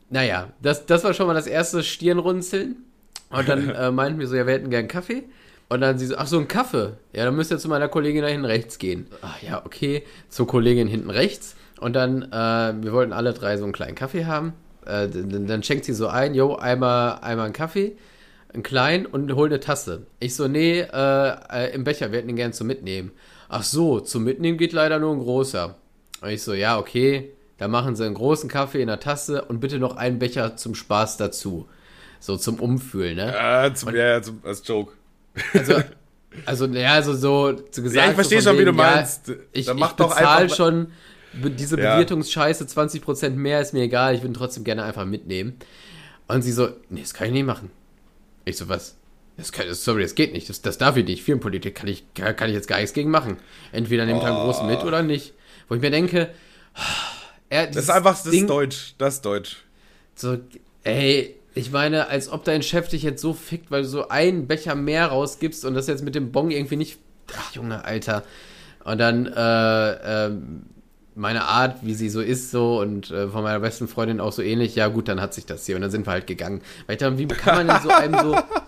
Naja, 0.09 0.49
das, 0.61 0.85
das 0.85 1.03
war 1.03 1.13
schon 1.13 1.27
mal 1.27 1.33
das 1.33 1.47
erste 1.47 1.83
Stirnrunzeln. 1.83 2.77
Und 3.29 3.49
dann 3.49 3.69
äh, 3.75 3.91
meinten 3.91 4.19
wir 4.19 4.27
so, 4.27 4.35
ja, 4.35 4.45
wir 4.45 4.53
hätten 4.53 4.69
gern 4.69 4.87
Kaffee. 4.87 5.23
Und 5.69 5.81
dann 5.81 5.97
sie 5.97 6.05
so, 6.05 6.17
ach 6.17 6.27
so, 6.27 6.37
ein 6.39 6.47
Kaffee. 6.47 6.93
Ja, 7.13 7.25
dann 7.25 7.35
müsst 7.35 7.51
ihr 7.51 7.57
zu 7.57 7.67
meiner 7.67 7.87
Kollegin 7.87 8.21
da 8.21 8.27
hinten 8.27 8.45
rechts 8.45 8.77
gehen. 8.77 9.07
Ach 9.21 9.41
ja, 9.41 9.65
okay, 9.65 10.03
zur 10.29 10.45
Kollegin 10.45 10.87
hinten 10.87 11.09
rechts. 11.09 11.55
Und 11.79 11.93
dann, 11.93 12.23
äh, 12.31 12.83
wir 12.83 12.93
wollten 12.93 13.11
alle 13.11 13.33
drei 13.33 13.57
so 13.57 13.63
einen 13.63 13.73
kleinen 13.73 13.95
Kaffee 13.95 14.25
haben. 14.25 14.53
Äh, 14.85 15.07
dann, 15.09 15.47
dann 15.47 15.63
schenkt 15.63 15.85
sie 15.85 15.93
so 15.93 16.07
ein, 16.07 16.35
jo, 16.35 16.55
einmal, 16.55 17.19
einmal 17.21 17.45
einen 17.45 17.53
Kaffee, 17.53 17.97
einen 18.53 18.63
kleinen 18.63 19.05
und 19.05 19.33
hol 19.35 19.47
eine 19.47 19.59
Tasse. 19.59 20.05
Ich 20.19 20.35
so, 20.35 20.47
nee, 20.47 20.81
äh, 20.81 21.35
äh, 21.51 21.73
im 21.73 21.83
Becher, 21.83 22.11
wir 22.11 22.19
hätten 22.19 22.27
den 22.27 22.35
gern 22.35 22.53
zum 22.53 22.67
Mitnehmen. 22.67 23.11
ach 23.49 23.63
so, 23.63 23.99
zum 23.99 24.23
Mitnehmen 24.23 24.57
geht 24.57 24.73
leider 24.73 24.99
nur 24.99 25.11
ein 25.13 25.19
großer. 25.19 25.75
Und 26.21 26.29
ich 26.29 26.41
so, 26.41 26.53
ja, 26.53 26.77
okay, 26.77 27.31
da 27.57 27.67
machen 27.67 27.95
sie 27.95 28.05
einen 28.05 28.15
großen 28.15 28.49
Kaffee 28.49 28.81
in 28.81 28.87
der 28.87 28.99
Tasse 28.99 29.45
und 29.45 29.59
bitte 29.59 29.79
noch 29.79 29.95
einen 29.95 30.19
Becher 30.19 30.55
zum 30.55 30.75
Spaß 30.75 31.17
dazu. 31.17 31.67
So 32.19 32.37
zum 32.37 32.59
Umfühlen, 32.59 33.17
ne? 33.17 33.35
Äh, 33.37 33.73
zum, 33.73 33.95
ja, 33.95 34.21
zum, 34.21 34.41
als 34.43 34.65
Joke. 34.65 34.93
Also, 35.53 35.75
also, 36.45 36.65
ja, 36.67 36.93
also 36.93 37.13
so 37.13 37.53
zu 37.53 37.83
gesagt. 37.83 38.05
Ja, 38.05 38.09
ich 38.11 38.15
verstehe 38.15 38.41
so 38.41 38.49
schon, 38.49 38.59
wie 38.59 38.65
du 38.65 38.71
wegen, 38.71 38.79
ja, 38.79 38.95
meinst. 38.95 39.31
ich, 39.51 39.67
ich 39.67 39.91
bezahle 39.93 40.49
schon 40.49 40.87
diese 41.33 41.79
Ja. 41.79 41.95
Bewirtungsscheiße 41.95 42.65
20% 42.65 43.31
mehr, 43.31 43.59
ist 43.59 43.73
mir 43.73 43.83
egal, 43.83 44.15
ich 44.15 44.21
würde 44.21 44.33
trotzdem 44.33 44.63
gerne 44.63 44.83
einfach 44.83 45.05
mitnehmen. 45.05 45.55
Und 46.27 46.41
sie 46.43 46.51
so, 46.51 46.69
nee, 46.89 47.01
das 47.01 47.13
kann 47.13 47.27
ich 47.27 47.33
nicht 47.33 47.45
machen. 47.45 47.71
Ich 48.45 48.57
so, 48.57 48.69
was? 48.69 48.97
Das 49.37 49.51
kann, 49.51 49.65
sorry, 49.73 50.03
das 50.03 50.15
geht 50.15 50.33
nicht, 50.33 50.47
das, 50.47 50.61
das 50.61 50.77
darf 50.77 50.95
ich 50.95 51.05
nicht. 51.05 51.23
Firmenpolitik 51.23 51.75
kann 51.75 51.87
ich, 51.87 52.05
kann 52.13 52.35
kann 52.35 52.49
ich 52.49 52.55
jetzt 52.55 52.67
gar 52.67 52.77
nichts 52.77 52.93
gegen 52.93 53.09
machen. 53.09 53.37
Entweder 53.71 54.05
nimmt 54.05 54.21
er 54.21 54.27
einen 54.27 54.37
großen 54.37 54.67
mit 54.67 54.83
oder 54.83 55.01
nicht. 55.01 55.33
Wo 55.67 55.75
ich 55.75 55.81
mir 55.81 55.89
denke, 55.91 56.29
er, 57.53 57.67
Das 57.67 57.83
ist 57.83 57.89
einfach, 57.89 58.21
das 58.21 58.33
ist 58.33 58.49
Deutsch. 58.49 58.95
Das 58.97 59.15
ist 59.15 59.25
Deutsch. 59.25 59.57
so, 60.15 60.37
ey, 60.83 61.35
ich 61.55 61.71
meine, 61.71 62.07
als 62.07 62.31
ob 62.31 62.43
dein 62.43 62.63
Chef 62.63 62.87
dich 62.87 63.03
jetzt 63.03 63.21
so 63.21 63.33
fickt, 63.33 63.69
weil 63.69 63.83
du 63.83 63.87
so 63.87 64.09
einen 64.09 64.47
Becher 64.47 64.75
mehr 64.75 65.07
rausgibst 65.07 65.63
und 65.65 65.75
das 65.75 65.87
jetzt 65.87 66.03
mit 66.03 66.15
dem 66.15 66.31
Bon 66.31 66.49
irgendwie 66.49 66.77
nicht. 66.77 66.97
Ach, 67.37 67.53
Junge, 67.53 67.85
Alter. 67.85 68.23
Und 68.83 68.97
dann, 68.97 69.27
äh, 69.27 70.25
ähm, 70.25 70.63
meine 71.15 71.43
Art, 71.43 71.77
wie 71.83 71.93
sie 71.93 72.09
so 72.09 72.21
ist, 72.21 72.49
so 72.49 72.79
und 72.81 73.11
äh, 73.11 73.27
von 73.29 73.43
meiner 73.43 73.59
besten 73.59 73.87
Freundin 73.87 74.19
auch 74.19 74.31
so 74.31 74.41
ähnlich, 74.41 74.75
ja 74.75 74.87
gut, 74.87 75.07
dann 75.07 75.21
hat 75.21 75.35
sich 75.35 75.45
das 75.45 75.63
hier 75.65 75.75
und 75.75 75.83
dann 75.83 75.91
sind 75.91 76.07
wir 76.07 76.11
halt 76.11 76.25
gegangen. 76.25 76.61
Weil 76.87 76.95
ich 76.95 76.99
dachte, 76.99 77.19
wie 77.19 77.27
kann 77.27 77.55
man 77.55 77.67
denn 77.67 77.81
so 77.83 77.89
einem 77.89 78.19
so. 78.19 78.35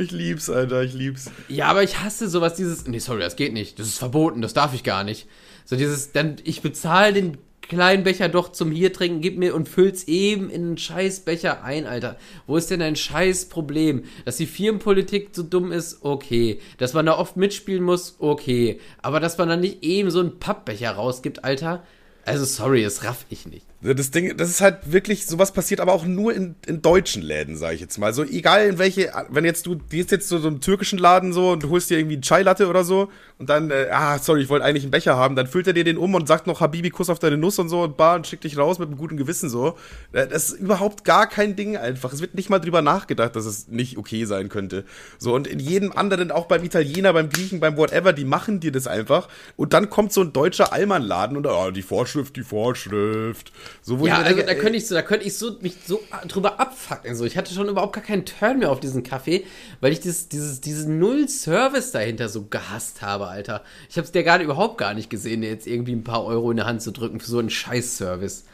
Ich 0.00 0.12
lieb's, 0.12 0.48
Alter, 0.48 0.82
ich 0.82 0.94
lieb's. 0.94 1.30
Ja, 1.48 1.66
aber 1.66 1.82
ich 1.82 2.00
hasse 2.00 2.26
sowas, 2.26 2.54
dieses, 2.54 2.86
nee, 2.86 3.00
sorry, 3.00 3.20
das 3.20 3.36
geht 3.36 3.52
nicht, 3.52 3.78
das 3.78 3.86
ist 3.86 3.98
verboten, 3.98 4.40
das 4.40 4.54
darf 4.54 4.72
ich 4.72 4.82
gar 4.82 5.04
nicht. 5.04 5.28
So 5.66 5.76
dieses, 5.76 6.12
dann, 6.12 6.36
ich 6.42 6.62
bezahle 6.62 7.12
den 7.12 7.36
kleinen 7.60 8.02
Becher 8.02 8.30
doch 8.30 8.50
zum 8.50 8.72
hier 8.72 8.94
trinken, 8.94 9.20
gib 9.20 9.36
mir 9.36 9.54
und 9.54 9.68
füll's 9.68 10.04
eben 10.04 10.48
in 10.48 10.62
einen 10.62 10.78
scheiß 10.78 11.20
Becher 11.20 11.64
ein, 11.64 11.86
Alter. 11.86 12.16
Wo 12.46 12.56
ist 12.56 12.70
denn 12.70 12.80
ein 12.80 12.96
scheiß 12.96 13.50
Problem? 13.50 14.04
Dass 14.24 14.38
die 14.38 14.46
Firmenpolitik 14.46 15.28
so 15.32 15.42
dumm 15.42 15.70
ist, 15.70 15.98
okay. 16.00 16.60
Dass 16.78 16.94
man 16.94 17.04
da 17.04 17.18
oft 17.18 17.36
mitspielen 17.36 17.84
muss, 17.84 18.16
okay. 18.20 18.80
Aber 19.02 19.20
dass 19.20 19.36
man 19.36 19.50
dann 19.50 19.60
nicht 19.60 19.82
eben 19.82 20.10
so 20.10 20.20
einen 20.20 20.38
Pappbecher 20.38 20.92
rausgibt, 20.92 21.44
Alter, 21.44 21.84
also 22.24 22.46
sorry, 22.46 22.82
das 22.82 23.04
raff 23.04 23.26
ich 23.28 23.44
nicht. 23.44 23.66
Das 23.82 24.10
Ding, 24.10 24.36
das 24.36 24.50
ist 24.50 24.60
halt 24.60 24.92
wirklich, 24.92 25.26
sowas 25.26 25.52
passiert 25.52 25.80
aber 25.80 25.94
auch 25.94 26.04
nur 26.04 26.34
in, 26.34 26.54
in 26.66 26.82
deutschen 26.82 27.22
Läden, 27.22 27.56
sage 27.56 27.76
ich 27.76 27.80
jetzt 27.80 27.96
mal. 27.96 28.12
So, 28.12 28.24
egal 28.24 28.66
in 28.66 28.78
welche, 28.78 29.10
wenn 29.30 29.46
jetzt 29.46 29.64
du, 29.64 29.74
die 29.74 30.00
ist 30.00 30.10
jetzt 30.10 30.28
so, 30.28 30.38
so 30.38 30.48
einem 30.48 30.60
türkischen 30.60 30.98
Laden 30.98 31.32
so 31.32 31.52
und 31.52 31.62
du 31.62 31.70
holst 31.70 31.88
dir 31.88 31.96
irgendwie 31.98 32.16
einen 32.16 32.22
Chai-Latte 32.22 32.68
oder 32.68 32.84
so 32.84 33.08
und 33.38 33.48
dann, 33.48 33.70
äh, 33.70 33.88
ah, 33.90 34.18
sorry, 34.18 34.42
ich 34.42 34.50
wollte 34.50 34.66
eigentlich 34.66 34.84
einen 34.84 34.90
Becher 34.90 35.16
haben, 35.16 35.34
dann 35.34 35.46
füllt 35.46 35.66
er 35.66 35.72
dir 35.72 35.84
den 35.84 35.96
um 35.96 36.14
und 36.14 36.28
sagt 36.28 36.46
noch 36.46 36.60
Habibi, 36.60 36.90
Kuss 36.90 37.08
auf 37.08 37.18
deine 37.20 37.38
Nuss 37.38 37.58
und 37.58 37.70
so 37.70 37.82
und 37.82 37.96
bar 37.96 38.16
und 38.16 38.26
schickt 38.26 38.44
dich 38.44 38.58
raus 38.58 38.78
mit 38.78 38.88
einem 38.88 38.98
guten 38.98 39.16
Gewissen 39.16 39.48
so. 39.48 39.78
Äh, 40.12 40.26
Das 40.26 40.50
ist 40.50 40.60
überhaupt 40.60 41.04
gar 41.04 41.26
kein 41.26 41.56
Ding 41.56 41.78
einfach. 41.78 42.12
Es 42.12 42.20
wird 42.20 42.34
nicht 42.34 42.50
mal 42.50 42.58
drüber 42.58 42.82
nachgedacht, 42.82 43.34
dass 43.34 43.46
es 43.46 43.68
nicht 43.68 43.96
okay 43.96 44.26
sein 44.26 44.50
könnte. 44.50 44.84
So, 45.16 45.34
und 45.34 45.46
in 45.46 45.58
jedem 45.58 45.92
anderen, 45.92 46.32
auch 46.32 46.44
beim 46.44 46.64
Italiener, 46.64 47.14
beim 47.14 47.30
Griechen, 47.30 47.60
beim 47.60 47.78
whatever, 47.78 48.12
die 48.12 48.26
machen 48.26 48.60
dir 48.60 48.72
das 48.72 48.86
einfach 48.86 49.28
und 49.56 49.72
dann 49.72 49.88
kommt 49.88 50.12
so 50.12 50.20
ein 50.20 50.34
deutscher 50.34 50.74
Allmannladen 50.74 51.38
und, 51.38 51.46
ah, 51.46 51.70
die 51.70 51.80
Vorschrift, 51.80 52.36
die 52.36 52.42
Vorschrift. 52.42 53.52
So, 53.82 54.00
wo 54.00 54.06
Ja, 54.06 54.18
also 54.18 54.42
da 54.42 54.54
könnte 54.54 54.76
ich 54.76 54.86
so, 54.86 54.94
da 54.94 55.02
könnte 55.02 55.26
ich 55.26 55.36
so 55.36 55.56
mich 55.60 55.74
so 55.86 56.00
drüber 56.28 56.60
abfucken. 56.60 57.14
So, 57.14 57.24
ich 57.24 57.36
hatte 57.36 57.54
schon 57.54 57.68
überhaupt 57.68 57.94
gar 57.94 58.04
keinen 58.04 58.24
Turn 58.24 58.58
mehr 58.58 58.70
auf 58.70 58.80
diesen 58.80 59.02
Kaffee, 59.02 59.44
weil 59.80 59.92
ich 59.92 60.00
dieses, 60.00 60.28
dieses, 60.28 60.60
diesen 60.60 60.98
Null-Service 60.98 61.92
dahinter 61.92 62.28
so 62.28 62.44
gehasst 62.44 63.02
habe, 63.02 63.26
Alter. 63.26 63.62
Ich 63.88 63.96
habe 63.96 64.04
es 64.04 64.12
dir 64.12 64.22
gerade 64.22 64.44
überhaupt 64.44 64.78
gar 64.78 64.94
nicht 64.94 65.10
gesehen, 65.10 65.40
dir 65.40 65.48
jetzt 65.48 65.66
irgendwie 65.66 65.92
ein 65.92 66.04
paar 66.04 66.24
Euro 66.24 66.50
in 66.50 66.58
die 66.58 66.62
Hand 66.64 66.82
zu 66.82 66.90
drücken 66.92 67.20
für 67.20 67.30
so 67.30 67.38
einen 67.38 67.50
Scheiß-Service. 67.50 68.44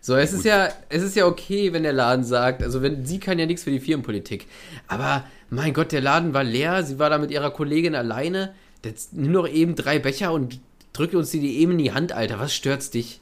So, 0.00 0.14
es 0.14 0.32
ist 0.32 0.44
ja, 0.44 0.68
es 0.88 1.02
ist 1.02 1.16
ja 1.16 1.26
okay, 1.26 1.72
wenn 1.72 1.82
der 1.82 1.92
Laden 1.92 2.24
sagt, 2.24 2.62
also 2.62 2.80
wenn 2.80 3.04
sie 3.04 3.18
kann 3.18 3.38
ja 3.38 3.46
nichts 3.46 3.64
für 3.64 3.72
die 3.72 3.80
Firmenpolitik. 3.80 4.46
Aber 4.86 5.24
mein 5.50 5.72
Gott, 5.74 5.90
der 5.90 6.00
Laden 6.00 6.32
war 6.32 6.44
leer, 6.44 6.84
sie 6.84 6.98
war 6.98 7.10
da 7.10 7.18
mit 7.18 7.30
ihrer 7.30 7.50
Kollegin 7.50 7.94
alleine. 7.94 8.54
Jetzt 8.84 9.14
nimm 9.14 9.32
doch 9.32 9.48
eben 9.48 9.74
drei 9.74 9.98
Becher 9.98 10.32
und 10.32 10.60
drück 10.92 11.12
uns 11.14 11.30
die 11.30 11.58
eben 11.58 11.72
in 11.72 11.78
die 11.78 11.92
Hand, 11.92 12.12
Alter. 12.12 12.38
Was 12.38 12.54
stört's 12.54 12.90
dich? 12.90 13.20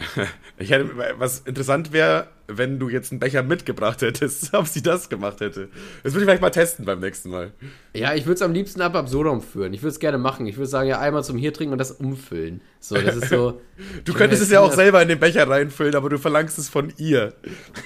Ich 0.58 0.70
hätte, 0.70 0.96
was 1.18 1.40
interessant 1.40 1.92
wäre, 1.92 2.28
wenn 2.56 2.78
du 2.78 2.88
jetzt 2.88 3.12
einen 3.12 3.20
Becher 3.20 3.42
mitgebracht 3.42 4.02
hättest, 4.02 4.54
ob 4.54 4.66
sie 4.66 4.82
das 4.82 5.08
gemacht 5.08 5.40
hätte. 5.40 5.68
Das 6.02 6.12
würde 6.12 6.20
ich 6.20 6.24
vielleicht 6.24 6.42
mal 6.42 6.50
testen 6.50 6.84
beim 6.84 7.00
nächsten 7.00 7.30
Mal. 7.30 7.52
Ja, 7.94 8.14
ich 8.14 8.26
würde 8.26 8.34
es 8.34 8.42
am 8.42 8.52
liebsten 8.52 8.80
ab 8.80 8.94
Absurdum 8.94 9.42
führen. 9.42 9.72
Ich 9.72 9.82
würde 9.82 9.90
es 9.90 10.00
gerne 10.00 10.18
machen. 10.18 10.46
Ich 10.46 10.56
würde 10.56 10.68
sagen, 10.68 10.88
ja, 10.88 11.00
einmal 11.00 11.24
zum 11.24 11.36
hier 11.36 11.52
trinken 11.52 11.72
und 11.72 11.78
das 11.78 11.92
umfüllen. 11.92 12.60
So, 12.80 12.96
das 12.96 13.16
ist 13.16 13.28
so. 13.28 13.60
Du 14.04 14.12
könntest 14.12 14.42
es 14.42 14.50
ja 14.50 14.60
auch 14.60 14.72
selber 14.72 15.00
in 15.00 15.08
den 15.08 15.18
Becher 15.18 15.48
reinfüllen, 15.48 15.94
aber 15.94 16.10
du 16.10 16.18
verlangst 16.18 16.58
es 16.58 16.68
von 16.68 16.92
ihr. 16.98 17.32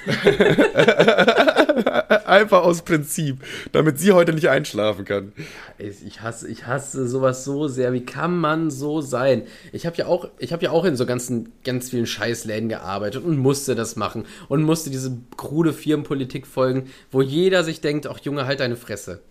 Einfach 2.26 2.64
aus 2.64 2.82
Prinzip, 2.82 3.36
damit 3.70 4.00
sie 4.00 4.12
heute 4.12 4.32
nicht 4.32 4.48
einschlafen 4.48 5.04
kann. 5.04 5.32
Ich 5.78 6.20
hasse, 6.20 6.48
ich 6.48 6.66
hasse 6.66 7.06
sowas 7.06 7.44
so 7.44 7.68
sehr. 7.68 7.92
Wie 7.92 8.04
kann 8.04 8.36
man 8.36 8.72
so 8.72 9.00
sein? 9.00 9.44
Ich 9.72 9.86
habe 9.86 9.96
ja 9.96 10.06
auch, 10.06 10.28
ich 10.38 10.52
habe 10.52 10.64
ja 10.64 10.70
auch 10.70 10.84
in 10.84 10.96
so 10.96 11.06
ganzen, 11.06 11.52
ganz 11.64 11.90
vielen 11.90 12.06
Scheißläden 12.06 12.68
gearbeitet 12.68 13.24
und 13.24 13.38
musste 13.38 13.74
das 13.74 13.96
machen 13.96 14.24
und 14.48 14.53
musste 14.62 14.90
diese 14.90 15.16
krude 15.36 15.72
Firmenpolitik 15.72 16.46
folgen, 16.46 16.90
wo 17.10 17.22
jeder 17.22 17.64
sich 17.64 17.80
denkt, 17.80 18.06
ach 18.06 18.18
Junge, 18.20 18.46
halt 18.46 18.60
deine 18.60 18.76
Fresse. 18.76 19.22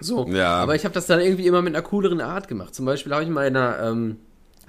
So. 0.00 0.26
Ja. 0.28 0.54
Aber 0.56 0.74
ich 0.74 0.84
habe 0.84 0.94
das 0.94 1.06
dann 1.06 1.20
irgendwie 1.20 1.46
immer 1.46 1.62
mit 1.62 1.74
einer 1.74 1.82
cooleren 1.82 2.20
Art 2.20 2.48
gemacht. 2.48 2.74
Zum 2.74 2.86
Beispiel 2.86 3.12
habe 3.12 3.22
ich 3.24 3.30
mal 3.30 3.46
in 3.46 3.56
einer, 3.56 3.80
ähm, 3.82 4.16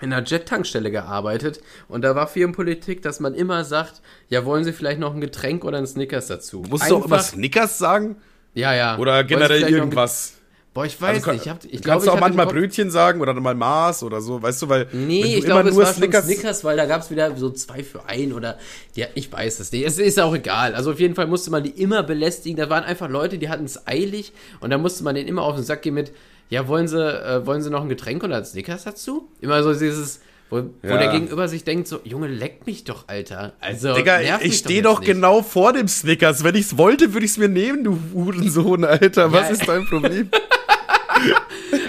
in 0.01 0.11
einer 0.13 0.25
Jet-Tankstelle 0.25 0.91
gearbeitet 0.91 1.61
und 1.87 2.03
da 2.03 2.15
war 2.15 2.27
Firmenpolitik, 2.27 3.01
dass 3.01 3.19
man 3.19 3.33
immer 3.33 3.63
sagt, 3.63 4.01
ja, 4.29 4.45
wollen 4.45 4.63
Sie 4.63 4.73
vielleicht 4.73 4.99
noch 4.99 5.13
ein 5.13 5.21
Getränk 5.21 5.63
oder 5.63 5.77
ein 5.77 5.87
Snickers 5.87 6.27
dazu? 6.27 6.63
Musst 6.69 6.89
du 6.89 6.97
auch 6.97 7.05
immer 7.05 7.15
Einfach- 7.15 7.27
Snickers 7.29 7.77
sagen? 7.77 8.17
Ja, 8.53 8.73
ja. 8.73 8.97
Oder 8.97 9.23
generell 9.23 9.63
irgendwas? 9.63 10.35
Boah, 10.73 10.85
ich 10.85 10.99
weiß 10.99 11.17
Also 11.17 11.31
nicht. 11.33 11.43
Ich 11.45 11.49
hab, 11.49 11.63
ich 11.65 11.81
kannst 11.83 12.07
du 12.07 12.09
ich 12.11 12.15
auch 12.17 12.19
manchmal 12.19 12.47
Brötchen 12.47 12.89
sagen 12.89 13.21
oder 13.21 13.33
mal 13.35 13.53
Maß 13.53 14.01
oder 14.03 14.21
so, 14.21 14.41
weißt 14.41 14.63
du, 14.63 14.69
weil 14.69 14.87
Nee, 14.91 15.35
ich 15.37 15.45
glaube, 15.45 15.69
es 15.69 15.75
war 15.75 15.85
schon 15.85 15.95
Snickers- 15.95 16.25
Snickers, 16.25 16.63
weil 16.63 16.77
da 16.77 16.85
gab 16.85 17.01
es 17.01 17.11
wieder 17.11 17.35
so 17.37 17.51
zwei 17.51 17.83
für 17.83 18.05
ein 18.07 18.33
oder 18.33 18.57
ja, 18.95 19.05
ich 19.13 19.31
weiß 19.31 19.59
es 19.59 19.71
nicht. 19.71 19.85
Es 19.85 19.99
ist 19.99 20.19
auch 20.19 20.33
egal. 20.33 20.73
Also 20.73 20.91
auf 20.91 20.99
jeden 20.99 21.13
Fall 21.13 21.27
musste 21.27 21.51
man 21.51 21.63
die 21.63 21.69
immer 21.69 22.01
belästigen. 22.01 22.57
Da 22.57 22.71
waren 22.71 22.83
einfach 22.83 23.07
Leute, 23.07 23.37
die 23.37 23.49
hatten 23.49 23.65
es 23.65 23.85
eilig 23.87 24.33
und 24.61 24.71
da 24.71 24.79
musste 24.79 25.03
man 25.03 25.13
denen 25.13 25.27
immer 25.29 25.43
auf 25.43 25.55
den 25.55 25.63
Sack 25.63 25.83
gehen 25.83 25.93
mit, 25.93 26.11
ja, 26.49 26.67
wollen 26.67 26.87
sie, 26.87 26.97
äh, 26.99 27.45
wollen 27.45 27.61
sie 27.61 27.69
noch 27.69 27.83
ein 27.83 27.89
Getränk 27.89 28.23
oder 28.23 28.37
ein 28.37 28.45
Snickers 28.45 28.83
dazu? 28.85 29.27
Immer 29.41 29.61
so 29.61 29.73
dieses, 29.75 30.21
wo, 30.49 30.57
wo 30.81 30.87
Ja. 30.87 30.97
der 30.97 31.09
Gegenüber 31.09 31.47
sich 31.47 31.63
denkt, 31.63 31.87
so, 31.87 31.99
Junge, 32.03 32.27
leck 32.27 32.65
mich 32.65 32.83
doch, 32.83 33.07
Alter. 33.07 33.53
Also, 33.59 33.93
Digga, 33.93 34.21
ich 34.41 34.57
stehe 34.57 34.81
doch 34.81 35.01
nicht. 35.01 35.07
genau 35.07 35.43
vor 35.43 35.71
dem 35.73 35.87
Snickers. 35.87 36.43
Wenn 36.43 36.55
ich's 36.55 36.77
wollte, 36.79 37.13
würde 37.13 37.25
ich's 37.27 37.37
mir 37.37 37.47
nehmen, 37.49 37.83
du 37.83 37.99
Hurensohn, 38.13 38.83
Alter. 38.85 39.31
Was 39.31 39.49
Ja. 39.49 39.53
ist 39.53 39.67
dein 39.67 39.85
Problem? 39.85 40.29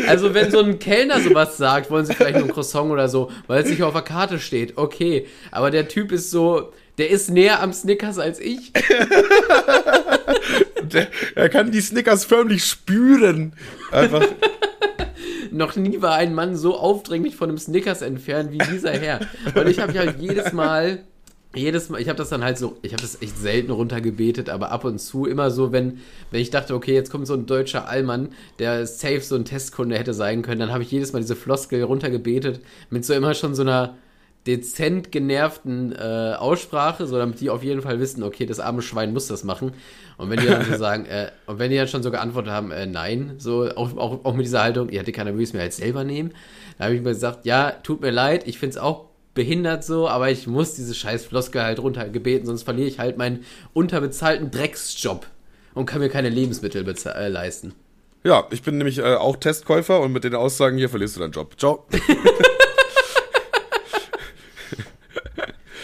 Also 0.07 0.35
wenn 0.35 0.51
so 0.51 0.61
ein 0.61 0.79
Kellner 0.79 1.20
sowas 1.20 1.57
sagt, 1.57 1.91
wollen 1.91 2.07
sie 2.07 2.14
vielleicht 2.14 2.37
nur 2.37 2.45
ein 2.45 2.53
Croissant 2.53 2.91
oder 2.91 3.09
so, 3.09 3.31
weil 3.47 3.62
es 3.62 3.68
nicht 3.68 3.83
auf 3.83 3.93
der 3.93 4.03
Karte 4.03 4.39
steht, 4.39 4.77
okay. 4.77 5.27
Aber 5.51 5.70
der 5.70 5.89
Typ 5.89 6.12
ist 6.12 6.31
so, 6.31 6.72
der 6.99 7.11
ist 7.11 7.31
näher 7.31 7.62
am 7.62 7.72
Snickers 7.72 8.18
als 8.18 8.39
ich. 8.39 8.72
Der, 10.83 11.09
er 11.35 11.49
kann 11.49 11.70
die 11.70 11.81
Snickers 11.81 12.25
förmlich 12.25 12.64
spüren. 12.64 13.55
Einfach. 13.91 14.22
Noch 15.51 15.77
nie 15.77 16.03
war 16.03 16.14
ein 16.16 16.35
Mann 16.35 16.57
so 16.57 16.77
aufdringlich 16.77 17.37
von 17.37 17.49
einem 17.49 17.59
Snickers 17.59 18.03
entfernt 18.03 18.53
wie 18.53 18.59
dieser 18.59 18.93
Herr. 18.93 19.20
Und 19.55 19.68
ich 19.68 19.81
habe 19.81 19.99
halt 19.99 20.20
jedes 20.20 20.53
Mal, 20.53 21.05
jedes 21.57 21.88
Mal, 21.88 22.00
ich 22.00 22.09
habe 22.09 22.16
das 22.16 22.28
dann 22.28 22.44
halt 22.44 22.59
so, 22.59 22.76
ich 22.82 22.92
habe 22.92 23.02
das 23.02 23.20
echt 23.22 23.38
selten 23.38 23.70
runtergebetet, 23.70 24.48
aber 24.48 24.70
ab 24.70 24.84
und 24.84 24.98
zu 24.98 25.26
immer 25.26 25.50
so, 25.50 25.72
wenn, 25.72 26.00
wenn 26.30 26.40
ich 26.40 26.50
dachte, 26.50 26.74
okay, 26.74 26.94
jetzt 26.94 27.11
kommt 27.11 27.26
so 27.26 27.34
ein 27.34 27.46
deutscher 27.46 27.88
Allmann, 27.88 28.30
der 28.59 28.86
safe 28.86 29.20
so 29.20 29.34
ein 29.34 29.44
Testkunde 29.44 29.98
hätte 29.98 30.14
sein 30.14 30.42
können, 30.42 30.61
dann 30.61 30.72
habe 30.72 30.82
ich 30.82 30.90
jedes 30.90 31.12
Mal 31.12 31.20
diese 31.20 31.36
Floskel 31.36 31.82
runtergebetet 31.82 32.61
mit 32.90 33.05
so 33.05 33.14
immer 33.14 33.34
schon 33.34 33.55
so 33.55 33.62
einer 33.62 33.96
dezent 34.46 35.11
genervten 35.11 35.92
äh, 35.92 36.34
Aussprache, 36.38 37.07
so 37.07 37.16
damit 37.16 37.40
die 37.40 37.48
auf 37.50 37.62
jeden 37.62 37.80
Fall 37.80 37.98
wissen, 37.98 38.22
okay, 38.22 38.44
das 38.44 38.61
arme 38.61 38.82
Schwein 38.82 39.12
muss 39.12 39.26
das 39.26 39.42
machen. 39.42 39.72
Und 40.18 40.30
wenn 40.30 40.38
die 40.38 40.46
dann 40.46 40.64
so 40.64 40.76
sagen, 40.78 41.07
äh, 41.07 41.30
und 41.46 41.59
wenn 41.59 41.70
die 41.70 41.76
dann 41.76 41.88
schon 41.88 42.02
so 42.02 42.11
geantwortet 42.11 42.52
haben, 42.52 42.70
äh, 42.70 42.86
nein, 42.86 43.34
so 43.38 43.70
auch, 43.74 43.96
auch, 43.96 44.24
auch 44.24 44.34
mit 44.34 44.44
dieser 44.44 44.62
Haltung, 44.62 44.90
ihr 44.90 45.00
hätte 45.00 45.12
keiner 45.12 45.34
will 45.34 45.44
es 45.44 45.55
mir 45.55 45.61
halt 45.61 45.72
selber 45.72 46.05
nehmen, 46.05 46.32
da 46.78 46.84
habe 46.84 46.94
ich 46.94 47.00
mir 47.00 47.11
gesagt, 47.11 47.46
ja, 47.46 47.70
tut 47.70 48.02
mir 48.02 48.11
leid, 48.11 48.46
ich 48.46 48.59
finde 48.59 48.76
es 48.76 48.78
auch 48.78 49.07
behindert 49.35 49.85
so, 49.85 50.09
aber 50.09 50.30
ich 50.30 50.47
muss 50.47 50.74
diese 50.74 50.95
scheiß 50.95 51.24
Floskel 51.24 51.62
halt 51.62 51.78
runtergebeten, 51.80 52.47
sonst 52.47 52.62
verliere 52.62 52.89
ich 52.89 52.99
halt 52.99 53.18
meinen 53.18 53.45
unterbezahlten 53.72 54.51
Drecksjob 54.51 55.26
und 55.74 55.87
kann 55.87 56.01
mir 56.01 56.09
keine 56.09 56.28
Lebensmittel 56.28 56.87
äh, 56.89 57.28
leisten. 57.28 57.74
Ja, 58.22 58.47
ich 58.51 58.62
bin 58.62 58.78
nämlich 58.78 58.99
äh, 58.99 59.14
auch 59.16 59.37
Testkäufer 59.37 60.01
und 60.01 60.12
mit 60.12 60.24
den 60.24 60.35
Aussagen 60.35 60.78
hier 60.78 60.89
verlierst 60.89 61.16
du 61.16 61.20
deinen 61.20 61.32
Job. 61.32 61.55
Ciao. 61.59 61.85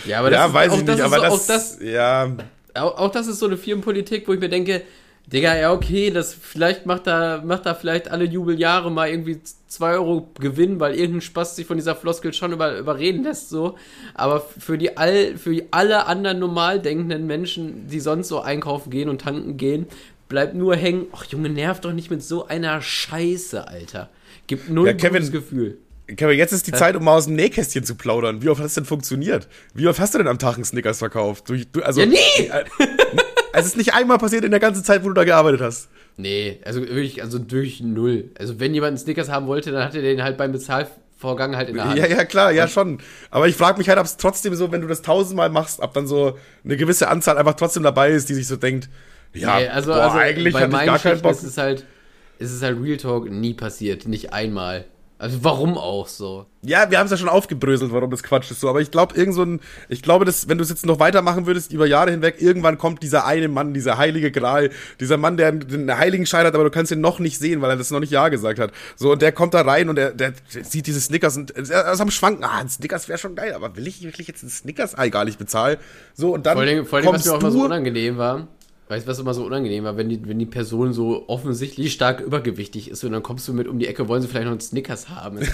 Ja, 0.07 0.21
aber 0.21 0.33
ja, 0.33 0.47
ist- 0.47 0.55
weiß 0.55 0.73
auch 0.73 0.79
ich 0.79 0.85
nicht, 0.85 1.01
aber 1.01 1.17
so, 1.17 1.23
das, 1.23 1.33
auch 1.33 1.47
das 1.47 1.79
ja, 1.83 2.33
auch, 2.75 2.99
auch 2.99 3.11
das 3.11 3.27
ist 3.27 3.39
so 3.39 3.47
eine 3.47 3.57
Firmenpolitik, 3.57 4.27
wo 4.27 4.33
ich 4.33 4.41
mir 4.41 4.49
denke, 4.49 4.83
Digga, 5.33 5.57
ja, 5.57 5.73
okay, 5.73 6.11
das 6.11 6.35
vielleicht 6.35 6.87
macht 6.87 7.07
da, 7.07 7.41
macht 7.45 7.65
da 7.65 7.75
vielleicht 7.75 8.11
alle 8.11 8.25
Jubeljahre 8.25 8.91
mal 8.91 9.09
irgendwie 9.09 9.39
2 9.69 9.93
Euro 9.93 10.29
Gewinn, 10.41 10.81
weil 10.81 10.95
irgendein 10.95 11.21
Spaß 11.21 11.55
sich 11.55 11.67
von 11.67 11.77
dieser 11.77 11.95
Floskel 11.95 12.33
schon 12.33 12.53
über, 12.53 12.77
überreden 12.77 13.23
lässt, 13.23 13.49
so. 13.49 13.77
Aber 14.15 14.41
für 14.41 14.77
die 14.77 14.97
all, 14.97 15.37
für 15.37 15.63
alle 15.71 16.07
anderen 16.07 16.41
normal 16.41 16.81
denkenden 16.81 17.29
Menschen, 17.29 17.87
die 17.87 18.01
sonst 18.01 18.27
so 18.27 18.41
einkaufen 18.41 18.91
gehen 18.91 19.09
und 19.09 19.21
tanken 19.21 19.57
gehen, 19.57 19.87
bleibt 20.29 20.55
nur 20.55 20.75
hängen, 20.75 21.07
ach 21.13 21.25
Junge, 21.27 21.49
nervt 21.49 21.85
doch 21.85 21.93
nicht 21.93 22.11
mit 22.11 22.25
so 22.25 22.47
einer 22.47 22.83
Scheiße, 22.83 23.69
Alter. 23.69 24.09
Gibt 24.49 24.69
null 24.69 24.89
Ja, 24.89 24.95
Kevin, 24.95 25.31
Gefühl. 25.31 25.79
Kevin, 26.17 26.39
jetzt 26.39 26.53
ist 26.53 26.67
die 26.67 26.73
Zeit, 26.73 26.97
um 26.97 27.05
mal 27.05 27.17
aus 27.17 27.27
dem 27.27 27.37
Nähkästchen 27.37 27.85
zu 27.85 27.95
plaudern. 27.95 28.43
Wie 28.43 28.49
oft 28.49 28.59
hat 28.61 28.67
es 28.67 28.75
denn 28.75 28.85
funktioniert? 28.85 29.47
Wie 29.75 29.87
oft 29.87 30.01
hast 30.01 30.15
du 30.15 30.19
denn 30.19 30.27
am 30.27 30.41
Tag 30.41 30.57
einen 30.57 30.65
Snickers 30.65 30.99
verkauft? 30.99 31.49
Du, 31.49 31.57
du, 31.57 31.83
also, 31.83 32.01
Ja, 32.01 32.07
nie! 32.07 32.17
Äh, 32.39 32.65
es 33.53 33.67
ist 33.67 33.77
nicht 33.77 33.95
einmal 33.95 34.19
passiert 34.19 34.45
in 34.45 34.51
der 34.51 34.61
ganzen 34.61 34.85
Zeit, 34.85 35.05
wo 35.05 35.09
du 35.09 35.15
da 35.15 35.25
gearbeitet 35.25 35.61
hast. 35.61 35.89
Nee, 36.17 36.61
also 36.65 36.81
wirklich, 36.81 37.23
also 37.23 37.39
durch 37.39 37.81
null. 37.81 38.31
Also 38.39 38.61
wenn 38.61 38.75
jemand 38.75 38.91
einen 38.91 38.99
Snickers 38.99 39.29
haben 39.31 39.47
wollte, 39.47 39.71
dann 39.73 39.85
hat 39.85 39.95
er 39.95 40.03
den 40.03 40.23
halt 40.23 40.37
beim 40.37 40.53
Bezahlvorgang 40.53 41.57
halt 41.57 41.71
in 41.71 41.77
der 41.77 41.85
Hand. 41.89 41.99
Ja, 41.99 42.07
ja, 42.07 42.25
klar, 42.25 42.53
ja 42.53 42.69
schon. 42.69 42.99
Aber 43.31 43.49
ich 43.49 43.57
frage 43.57 43.79
mich 43.79 43.89
halt, 43.89 43.99
ob 43.99 44.05
es 44.05 44.17
trotzdem 44.17 44.55
so, 44.55 44.71
wenn 44.73 44.81
du 44.83 44.87
das 44.87 45.03
tausendmal 45.03 45.49
machst, 45.49 45.81
ob 45.81 45.95
dann 45.95 46.07
so 46.07 46.39
eine 46.65 46.77
gewisse 46.77 47.09
Anzahl 47.09 47.39
einfach 47.39 47.55
trotzdem 47.55 47.83
dabei 47.83 48.11
ist, 48.11 48.29
die 48.29 48.35
sich 48.35 48.47
so 48.47 48.57
denkt, 48.57 48.89
ja, 49.33 49.61
Nee, 49.61 49.69
also, 49.69 49.93
boah, 49.93 50.03
also 50.03 50.19
eigentlich 50.19 50.53
bei 50.53 50.63
hatte 50.63 50.77
ich 50.77 50.87
gar 50.87 50.99
keinen 50.99 51.21
Bock. 51.23 51.33
ist 51.33 51.45
es 51.45 51.57
halt, 51.57 51.85
ist 52.39 52.53
es 52.53 52.63
halt 52.63 52.79
Real 52.83 52.97
Talk 52.97 53.31
nie 53.31 53.55
passiert, 53.55 54.09
nicht 54.09 54.33
einmal. 54.33 54.85
Also 55.21 55.45
warum 55.45 55.77
auch 55.77 56.09
so? 56.09 56.47
Ja, 56.63 56.91
wir 56.91 56.99
haben 56.99 57.05
es 57.05 57.11
ja 57.11 57.19
schon 57.19 57.29
aufgebröselt, 57.29 57.93
warum 57.93 58.11
das 58.11 58.23
Quatsch 58.23 58.51
ist 58.51 58.61
so. 58.61 58.71
Aber 58.71 58.81
ich 58.81 58.91
glaube, 58.91 59.15
irgend 59.15 59.35
so 59.35 59.43
ein, 59.43 59.61
ich 59.91 60.01
glaube, 60.01 60.25
dass, 60.25 60.49
wenn 60.49 60.57
du 60.57 60.65
es 60.65 60.71
jetzt 60.71 60.87
noch 60.87 60.99
weitermachen 60.99 61.45
würdest, 61.45 61.75
über 61.75 61.85
Jahre 61.85 62.11
hinweg, 62.11 62.37
irgendwann 62.39 62.79
kommt 62.79 63.03
dieser 63.03 63.27
eine 63.27 63.49
Mann, 63.49 63.75
dieser 63.75 63.99
heilige 63.99 64.33
Gral, 64.33 64.71
dieser 64.99 65.19
Mann, 65.19 65.37
der 65.37 65.53
den 65.53 65.95
heiligen 65.95 66.25
Schein 66.25 66.47
hat, 66.47 66.55
aber 66.55 66.65
du 66.65 66.71
kannst 66.71 66.91
ihn 66.91 67.03
noch 67.03 67.19
nicht 67.19 67.39
sehen, 67.39 67.61
weil 67.61 67.69
er 67.69 67.77
das 67.77 67.91
noch 67.91 68.01
nicht 68.01 68.13
Ja 68.13 68.31
gesagt 68.31 68.59
hat. 68.59 68.73
So, 68.97 69.13
und 69.13 69.21
der 69.21 69.33
kommt 69.33 69.53
da 69.53 69.61
rein 69.61 69.91
und 69.91 69.97
der, 69.97 70.13
der 70.13 70.33
sieht 70.49 70.87
diese 70.87 71.03
Snickers 71.03 71.37
und 71.37 71.51
er 71.51 71.93
ist 71.93 72.01
am 72.01 72.11
Schwanken. 72.11 72.43
Ah, 72.43 72.57
ein 72.59 72.71
Snickers 72.71 73.07
wäre 73.11 73.19
schon 73.19 73.35
geil, 73.35 73.53
aber 73.53 73.77
will 73.77 73.87
ich 73.87 74.03
wirklich 74.03 74.27
jetzt 74.27 74.43
einen 74.43 74.51
Snickers? 74.51 74.95
Ah, 74.95 75.05
egal, 75.05 75.29
ich 75.29 75.37
bezahle. 75.37 75.77
So, 76.15 76.33
und 76.33 76.47
dann 76.47 76.55
Vor 76.55 76.63
allem, 76.63 76.87
vor 76.87 76.99
allem 76.99 77.09
was 77.09 77.27
mir 77.27 77.35
auch 77.35 77.41
immer 77.41 77.51
so 77.51 77.65
unangenehm 77.65 78.17
war, 78.17 78.49
weißt 78.91 79.07
du, 79.07 79.11
was 79.11 79.19
immer 79.21 79.35
so 79.35 79.45
unangenehm 79.45 79.85
war, 79.85 79.97
wenn 79.97 80.09
die, 80.09 80.27
wenn 80.29 80.39
die 80.41 80.47
Person 80.47 80.93
so 80.93 81.29
offensichtlich 81.29 81.93
stark 81.93 82.21
übergewichtig 82.21 82.91
ist 82.91 83.05
und 83.05 83.13
dann 83.13 83.23
kommst 83.23 83.47
du 83.47 83.53
mit 83.53 83.69
um 83.69 83.79
die 83.79 83.87
Ecke, 83.87 84.09
wollen 84.09 84.21
sie 84.21 84.27
vielleicht 84.29 84.47
noch 84.47 84.51
einen 84.53 84.61
Snickers 84.61 85.09
haben. 85.09 85.39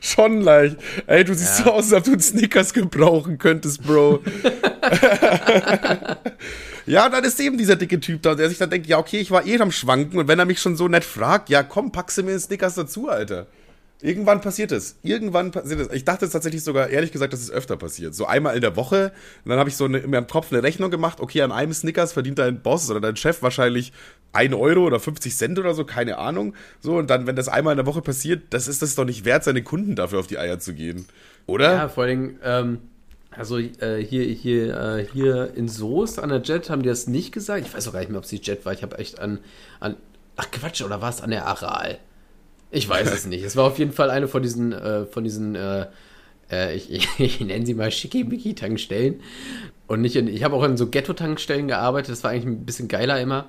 Schon 0.00 0.40
leicht. 0.40 0.76
Ey, 1.08 1.24
du 1.24 1.34
siehst 1.34 1.58
Ja. 1.58 1.64
so 1.64 1.70
aus, 1.72 1.92
als 1.92 1.94
ob 1.94 2.04
du 2.04 2.10
einen 2.12 2.20
Snickers 2.20 2.72
gebrauchen 2.72 3.38
könntest, 3.38 3.82
Bro. 3.82 4.20
ja, 6.86 7.08
dann 7.08 7.24
ist 7.24 7.40
eben 7.40 7.58
dieser 7.58 7.74
dicke 7.76 7.98
Typ 7.98 8.22
da, 8.22 8.34
der 8.36 8.48
sich 8.48 8.58
dann 8.58 8.70
denkt, 8.70 8.86
ja, 8.86 8.98
okay, 8.98 9.18
ich 9.18 9.30
war 9.30 9.44
eh 9.44 9.58
am 9.60 9.72
Schwanken 9.72 10.18
und 10.20 10.28
wenn 10.28 10.38
er 10.38 10.44
mich 10.44 10.60
schon 10.60 10.76
so 10.76 10.86
nett 10.88 11.04
fragt, 11.04 11.50
ja, 11.50 11.62
komm, 11.64 11.90
packst 11.92 12.18
du 12.18 12.22
mir 12.22 12.30
einen 12.30 12.40
Snickers 12.40 12.76
dazu, 12.76 13.08
Alter. 13.08 13.46
Irgendwann 14.00 14.40
passiert 14.40 14.70
es. 14.70 14.96
Irgendwann 15.02 15.50
passiert 15.50 15.80
es. 15.80 15.92
Ich 15.92 16.04
dachte 16.04 16.24
es 16.24 16.30
tatsächlich 16.30 16.62
sogar, 16.62 16.88
ehrlich 16.88 17.10
gesagt, 17.10 17.32
dass 17.32 17.40
es 17.40 17.50
öfter 17.50 17.76
passiert. 17.76 18.14
So 18.14 18.26
einmal 18.26 18.54
in 18.54 18.60
der 18.60 18.76
Woche. 18.76 19.12
Und 19.44 19.50
dann 19.50 19.58
habe 19.58 19.68
ich 19.68 19.76
so 19.76 19.86
eine, 19.86 19.98
in 19.98 20.10
meinem 20.10 20.28
Kopf 20.28 20.52
eine 20.52 20.62
Rechnung 20.62 20.92
gemacht. 20.92 21.20
Okay, 21.20 21.42
an 21.42 21.50
einem 21.50 21.72
Snickers 21.72 22.12
verdient 22.12 22.38
dein 22.38 22.62
Boss 22.62 22.88
oder 22.90 23.00
dein 23.00 23.16
Chef 23.16 23.42
wahrscheinlich 23.42 23.92
1 24.32 24.54
Euro 24.54 24.84
oder 24.84 25.00
50 25.00 25.36
Cent 25.36 25.58
oder 25.58 25.74
so, 25.74 25.84
keine 25.84 26.18
Ahnung. 26.18 26.54
So, 26.80 26.96
und 26.96 27.10
dann, 27.10 27.26
wenn 27.26 27.34
das 27.34 27.48
einmal 27.48 27.72
in 27.72 27.78
der 27.78 27.86
Woche 27.86 28.00
passiert, 28.00 28.44
das 28.50 28.68
ist 28.68 28.82
das 28.82 28.94
doch 28.94 29.04
nicht 29.04 29.24
wert, 29.24 29.42
seine 29.42 29.64
Kunden 29.64 29.96
dafür 29.96 30.20
auf 30.20 30.28
die 30.28 30.38
Eier 30.38 30.60
zu 30.60 30.74
gehen. 30.74 31.06
Oder? 31.46 31.72
ja, 31.72 31.88
vor 31.88 32.04
allem, 32.04 32.36
ähm, 32.44 32.78
also 33.30 33.58
äh, 33.58 34.04
hier, 34.04 34.24
hier, 34.24 34.76
äh, 34.76 35.06
hier 35.12 35.54
in 35.56 35.68
Soest 35.68 36.20
an 36.20 36.28
der 36.28 36.42
Jet 36.42 36.70
haben 36.70 36.82
die 36.82 36.88
das 36.88 37.08
nicht 37.08 37.32
gesagt. 37.32 37.66
Ich 37.66 37.74
weiß 37.74 37.88
auch 37.88 37.92
gar 37.92 38.00
nicht 38.00 38.10
mehr, 38.10 38.18
ob 38.18 38.24
es 38.24 38.30
die 38.30 38.40
Jet 38.40 38.64
war. 38.64 38.72
Ich 38.72 38.82
habe 38.82 38.96
echt 38.98 39.18
an, 39.18 39.40
an, 39.80 39.96
ach 40.36 40.50
Quatsch, 40.52 40.82
oder 40.82 41.00
war 41.00 41.10
es 41.10 41.20
an 41.20 41.30
der 41.30 41.46
Aral? 41.46 41.98
Ich 42.70 42.88
weiß 42.88 43.10
es 43.12 43.26
nicht. 43.26 43.42
Es 43.42 43.56
war 43.56 43.64
auf 43.64 43.78
jeden 43.78 43.92
Fall 43.92 44.10
eine 44.10 44.28
von 44.28 44.42
diesen, 44.42 44.72
äh, 44.72 45.06
von 45.06 45.24
diesen, 45.24 45.54
äh, 45.54 45.86
äh, 46.50 46.74
ich, 46.74 46.90
ich, 46.90 47.08
ich 47.18 47.40
nenne 47.40 47.64
sie 47.64 47.74
mal 47.74 47.90
Schickimicki-Tankstellen. 47.90 49.20
Und 49.86 50.02
nicht 50.02 50.16
in, 50.16 50.28
ich 50.28 50.44
habe 50.44 50.54
auch 50.54 50.64
in 50.64 50.76
so 50.76 50.88
Ghetto-Tankstellen 50.88 51.68
gearbeitet. 51.68 52.12
Das 52.12 52.24
war 52.24 52.30
eigentlich 52.30 52.44
ein 52.44 52.66
bisschen 52.66 52.88
geiler 52.88 53.20
immer. 53.20 53.48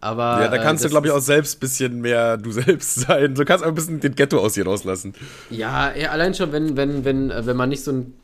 Aber 0.00 0.42
Ja, 0.42 0.48
da 0.48 0.56
äh, 0.56 0.62
kannst 0.62 0.82
du, 0.82 0.86
das 0.86 0.92
glaube 0.92 1.06
ich, 1.08 1.12
auch 1.12 1.20
selbst 1.20 1.56
ein 1.56 1.60
bisschen 1.60 2.00
mehr 2.00 2.36
du 2.36 2.50
selbst 2.52 2.94
sein. 3.00 3.34
Du 3.34 3.44
kannst 3.44 3.64
auch 3.64 3.68
ein 3.68 3.74
bisschen 3.74 4.00
den 4.00 4.14
Ghetto 4.14 4.38
aus 4.38 4.54
dir 4.54 4.64
rauslassen. 4.64 5.14
Ja, 5.50 5.94
ja, 5.94 6.10
allein 6.10 6.34
schon, 6.34 6.52
wenn, 6.52 6.76
wenn, 6.76 7.04
wenn, 7.04 7.30
äh, 7.30 7.46
wenn 7.46 7.56
man 7.56 7.68
nicht 7.68 7.84
so 7.84 7.92
ein 7.92 8.14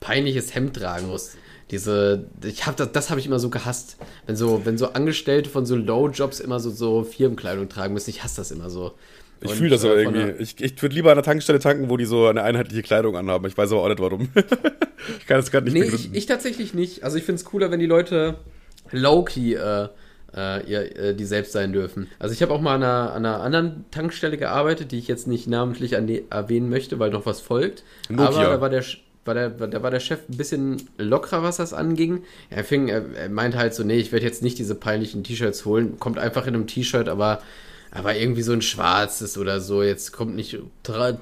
peinliches 0.00 0.54
Hemd 0.54 0.76
tragen 0.76 1.08
muss. 1.08 1.32
Diese, 1.70 2.26
ich 2.44 2.66
hab 2.66 2.76
das, 2.76 2.92
das 2.92 3.10
habe 3.10 3.18
ich 3.18 3.26
immer 3.26 3.38
so 3.38 3.50
gehasst. 3.50 3.96
Wenn 4.26 4.36
so, 4.36 4.64
wenn 4.64 4.78
so 4.78 4.92
Angestellte 4.92 5.50
von 5.50 5.66
so 5.66 5.74
Low-Jobs 5.74 6.40
immer 6.40 6.60
so, 6.60 6.70
so 6.70 7.02
Firmenkleidung 7.02 7.68
tragen 7.68 7.92
müssen, 7.92 8.10
ich 8.10 8.22
hasse 8.22 8.36
das 8.36 8.50
immer 8.50 8.70
so. 8.70 8.92
Ich 9.42 9.52
fühle 9.52 9.70
das 9.70 9.84
aber 9.84 9.98
äh, 9.98 10.04
von 10.04 10.14
irgendwie. 10.14 10.32
der- 10.32 10.40
Ich, 10.40 10.60
ich 10.62 10.82
würde 10.82 10.94
lieber 10.94 11.10
an 11.10 11.16
der 11.16 11.24
Tankstelle 11.24 11.58
tanken, 11.58 11.88
wo 11.90 11.96
die 11.96 12.04
so 12.06 12.26
eine 12.26 12.42
einheitliche 12.42 12.82
Kleidung 12.82 13.16
anhaben. 13.16 13.46
Ich 13.46 13.56
weiß 13.56 13.70
aber 13.72 13.82
auch 13.82 13.88
nicht 13.88 14.00
warum. 14.00 14.28
ich 14.34 15.26
kann 15.26 15.36
das 15.36 15.50
gerade 15.50 15.70
nicht 15.70 15.74
Nee, 15.74 15.94
ich, 15.94 16.14
ich 16.14 16.26
tatsächlich 16.26 16.74
nicht. 16.74 17.04
Also 17.04 17.16
ich 17.18 17.24
finde 17.24 17.40
es 17.40 17.44
cooler, 17.44 17.70
wenn 17.70 17.80
die 17.80 17.86
Leute 17.86 18.36
low-key 18.92 19.54
äh, 19.54 19.88
äh, 20.34 20.60
äh, 21.10 21.14
die 21.14 21.24
selbst 21.24 21.52
sein 21.52 21.72
dürfen. 21.72 22.08
Also 22.18 22.32
ich 22.34 22.42
habe 22.42 22.52
auch 22.52 22.60
mal 22.60 22.74
an 22.74 22.82
einer, 22.82 23.12
an 23.12 23.24
einer 23.26 23.40
anderen 23.42 23.84
Tankstelle 23.90 24.36
gearbeitet, 24.36 24.92
die 24.92 24.98
ich 24.98 25.08
jetzt 25.08 25.26
nicht 25.26 25.46
namentlich 25.48 25.92
erwähnen 25.94 26.68
möchte, 26.70 26.98
weil 26.98 27.10
noch 27.10 27.26
was 27.26 27.40
folgt. 27.40 27.84
Nokia. 28.08 28.26
Aber 28.26 28.44
da 28.44 28.60
war 28.60 28.70
der, 28.70 28.84
war 29.24 29.34
der, 29.34 29.50
da 29.50 29.82
war 29.82 29.90
der 29.90 30.00
Chef 30.00 30.20
ein 30.28 30.36
bisschen 30.36 30.82
lockerer, 30.98 31.42
was 31.42 31.56
das 31.56 31.72
anging. 31.72 32.22
Er 32.50 32.64
fing, 32.64 32.88
er, 32.88 33.04
er 33.16 33.28
meinte 33.28 33.58
halt 33.58 33.74
so, 33.74 33.82
nee, 33.82 33.96
ich 33.98 34.12
werde 34.12 34.24
jetzt 34.26 34.42
nicht 34.42 34.58
diese 34.58 34.74
peinlichen 34.74 35.24
T-Shirts 35.24 35.64
holen. 35.64 35.98
Kommt 35.98 36.18
einfach 36.18 36.46
in 36.46 36.54
einem 36.54 36.66
T-Shirt, 36.66 37.08
aber, 37.08 37.40
aber 37.96 38.16
irgendwie 38.16 38.42
so 38.42 38.52
ein 38.52 38.62
schwarzes 38.62 39.36
oder 39.38 39.60
so. 39.60 39.82
Jetzt 39.82 40.12
kommt 40.12 40.34
nicht, 40.36 40.58
tra, 40.82 41.18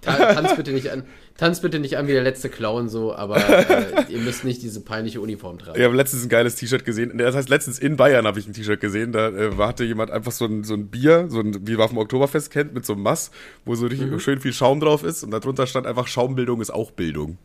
ta, 0.00 0.34
tanz 0.34 0.56
bitte 0.56 0.72
nicht 0.72 0.90
an. 0.90 1.04
Tanz 1.36 1.60
bitte 1.60 1.78
nicht 1.78 1.98
an 1.98 2.08
wie 2.08 2.12
der 2.12 2.22
letzte 2.22 2.48
Clown 2.48 2.88
so, 2.88 3.14
aber 3.14 3.36
äh, 3.36 4.04
ihr 4.08 4.20
müsst 4.20 4.44
nicht 4.44 4.62
diese 4.62 4.80
peinliche 4.80 5.20
Uniform 5.20 5.58
tragen. 5.58 5.78
Ich 5.78 5.84
habe 5.84 5.94
letztens 5.94 6.22
ein 6.24 6.28
geiles 6.30 6.54
T-Shirt 6.54 6.86
gesehen. 6.86 7.18
Das 7.18 7.34
heißt, 7.36 7.50
letztens 7.50 7.78
in 7.78 7.96
Bayern 7.96 8.26
habe 8.26 8.38
ich 8.40 8.46
ein 8.46 8.54
T-Shirt 8.54 8.80
gesehen. 8.80 9.12
Da 9.12 9.28
äh, 9.28 9.52
hatte 9.58 9.84
jemand 9.84 10.10
einfach 10.10 10.32
so 10.32 10.46
ein, 10.46 10.64
so 10.64 10.72
ein 10.72 10.86
Bier, 10.88 11.26
so 11.28 11.40
ein, 11.40 11.66
wie 11.68 11.76
man 11.76 11.88
vom 11.90 11.98
Oktoberfest 11.98 12.50
kennt, 12.50 12.72
mit 12.72 12.86
so 12.86 12.94
einem 12.94 13.02
Mass, 13.02 13.30
wo 13.66 13.74
so 13.74 13.86
richtig 13.86 14.10
Mhm. 14.10 14.18
schön 14.18 14.40
viel 14.40 14.54
Schaum 14.54 14.80
drauf 14.80 15.04
ist. 15.04 15.24
Und 15.24 15.30
darunter 15.30 15.66
stand 15.66 15.86
einfach, 15.86 16.06
Schaumbildung 16.06 16.62
ist 16.62 16.70
auch 16.70 16.90
Bildung. 16.92 17.36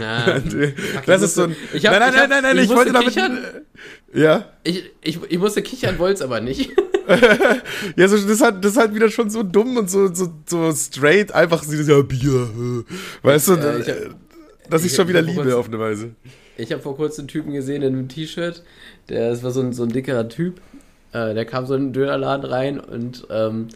Ja, 0.00 0.38
das 1.06 1.20
ist 1.22 1.34
so 1.34 1.44
ein. 1.44 1.56
Ich 1.74 1.84
hab- 1.86 1.92
nein, 1.98 2.00
nein, 2.00 2.14
ich 2.14 2.20
hab- 2.20 2.28
nein, 2.30 2.42
nein, 2.42 2.42
nein, 2.42 2.64
ich 2.64 2.70
ich, 2.70 2.76
wollte 2.76 2.92
damit. 2.92 3.08
kichern. 3.08 3.38
Ja. 4.14 4.46
ich, 4.64 4.90
ich, 5.02 5.18
ich 5.28 5.38
musste 5.38 5.60
kichern, 5.62 5.98
wollte 5.98 6.14
es 6.14 6.22
aber 6.22 6.40
nicht. 6.40 6.70
Ja, 7.96 8.08
so, 8.08 8.16
das, 8.16 8.24
ist 8.26 8.40
halt, 8.42 8.64
das 8.64 8.76
halt 8.76 8.94
wieder 8.94 9.08
schon 9.10 9.28
so 9.30 9.42
dumm 9.42 9.76
und 9.76 9.90
so, 9.90 10.12
so, 10.14 10.32
so 10.48 10.72
straight, 10.72 11.32
einfach 11.32 11.62
so, 11.62 11.72
ja, 11.74 12.02
Bier. 12.02 12.48
äh. 12.56 12.94
Weißt 13.26 13.48
du, 13.48 13.52
Ja, 13.54 13.76
ich 13.78 13.88
hab- 13.88 13.96
äh, 13.96 14.08
dass 14.70 14.82
ich 14.84 14.92
ich 14.92 14.96
schon 14.96 15.08
wieder 15.08 15.20
liebe 15.22 15.42
kurzem- 15.42 15.58
auf 15.58 15.66
eine 15.68 15.78
Weise. 15.78 16.10
Ich 16.56 16.70
habe 16.72 16.82
vor 16.82 16.96
kurzem 16.96 17.22
einen 17.22 17.28
Typen 17.28 17.52
gesehen 17.52 17.82
in 17.82 17.94
einem 17.94 18.08
T-Shirt. 18.08 18.62
Der 19.08 19.30
das 19.30 19.42
war 19.42 19.50
so 19.50 19.60
ein, 19.60 19.72
so 19.72 19.82
ein 19.82 19.88
dickerer 19.90 20.28
Typ. 20.28 20.60
Äh, 21.12 21.34
der 21.34 21.44
kam 21.44 21.66
so 21.66 21.74
in 21.74 21.86
den 21.88 21.92
Dönerladen 21.92 22.44
rein 22.50 22.78
und 22.80 23.26
ähm, 23.30 23.68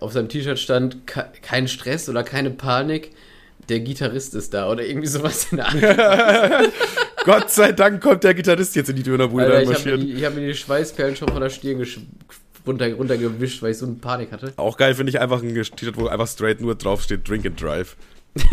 auf 0.00 0.12
seinem 0.12 0.28
T-Shirt 0.28 0.58
stand 0.58 1.06
"Ke- 1.06 1.26
kein 1.42 1.66
Stress 1.68 2.08
oder 2.08 2.22
keine 2.22 2.50
Panik. 2.50 3.10
Der 3.68 3.80
Gitarrist 3.80 4.34
ist 4.36 4.54
da 4.54 4.70
oder 4.70 4.84
irgendwie 4.84 5.08
sowas 5.08 5.48
in 5.50 5.56
der 5.56 5.66
Art. 5.66 6.72
Gott 7.24 7.50
sei 7.50 7.72
Dank 7.72 8.00
kommt 8.02 8.22
der 8.22 8.34
Gitarrist 8.34 8.76
jetzt 8.76 8.90
in 8.90 8.96
die 8.96 9.02
Dönerbude 9.02 9.46
Alter, 9.46 9.62
ich 9.62 9.78
habe 9.78 9.90
mir, 9.90 9.98
die- 9.98 10.12
ich 10.12 10.24
hab 10.24 10.34
mir 10.34 10.46
die 10.46 10.54
Schweißperlen 10.54 11.16
schon 11.16 11.28
von 11.28 11.40
der 11.40 11.50
Stirn 11.50 11.80
gesch- 11.80 11.98
runter, 12.66 12.92
runtergewischt, 12.92 13.62
weil 13.62 13.72
ich 13.72 13.78
so 13.78 13.86
eine 13.86 13.96
Panik 13.96 14.32
hatte. 14.32 14.52
Auch 14.56 14.76
geil 14.76 14.94
finde 14.94 15.10
ich 15.10 15.20
einfach 15.20 15.42
ein 15.42 15.54
T-Shirt, 15.54 15.96
wo 15.96 16.06
einfach 16.06 16.28
straight 16.28 16.60
nur 16.60 16.74
draufsteht 16.74 17.28
Drink 17.28 17.46
and 17.46 17.60
Drive. 17.60 17.96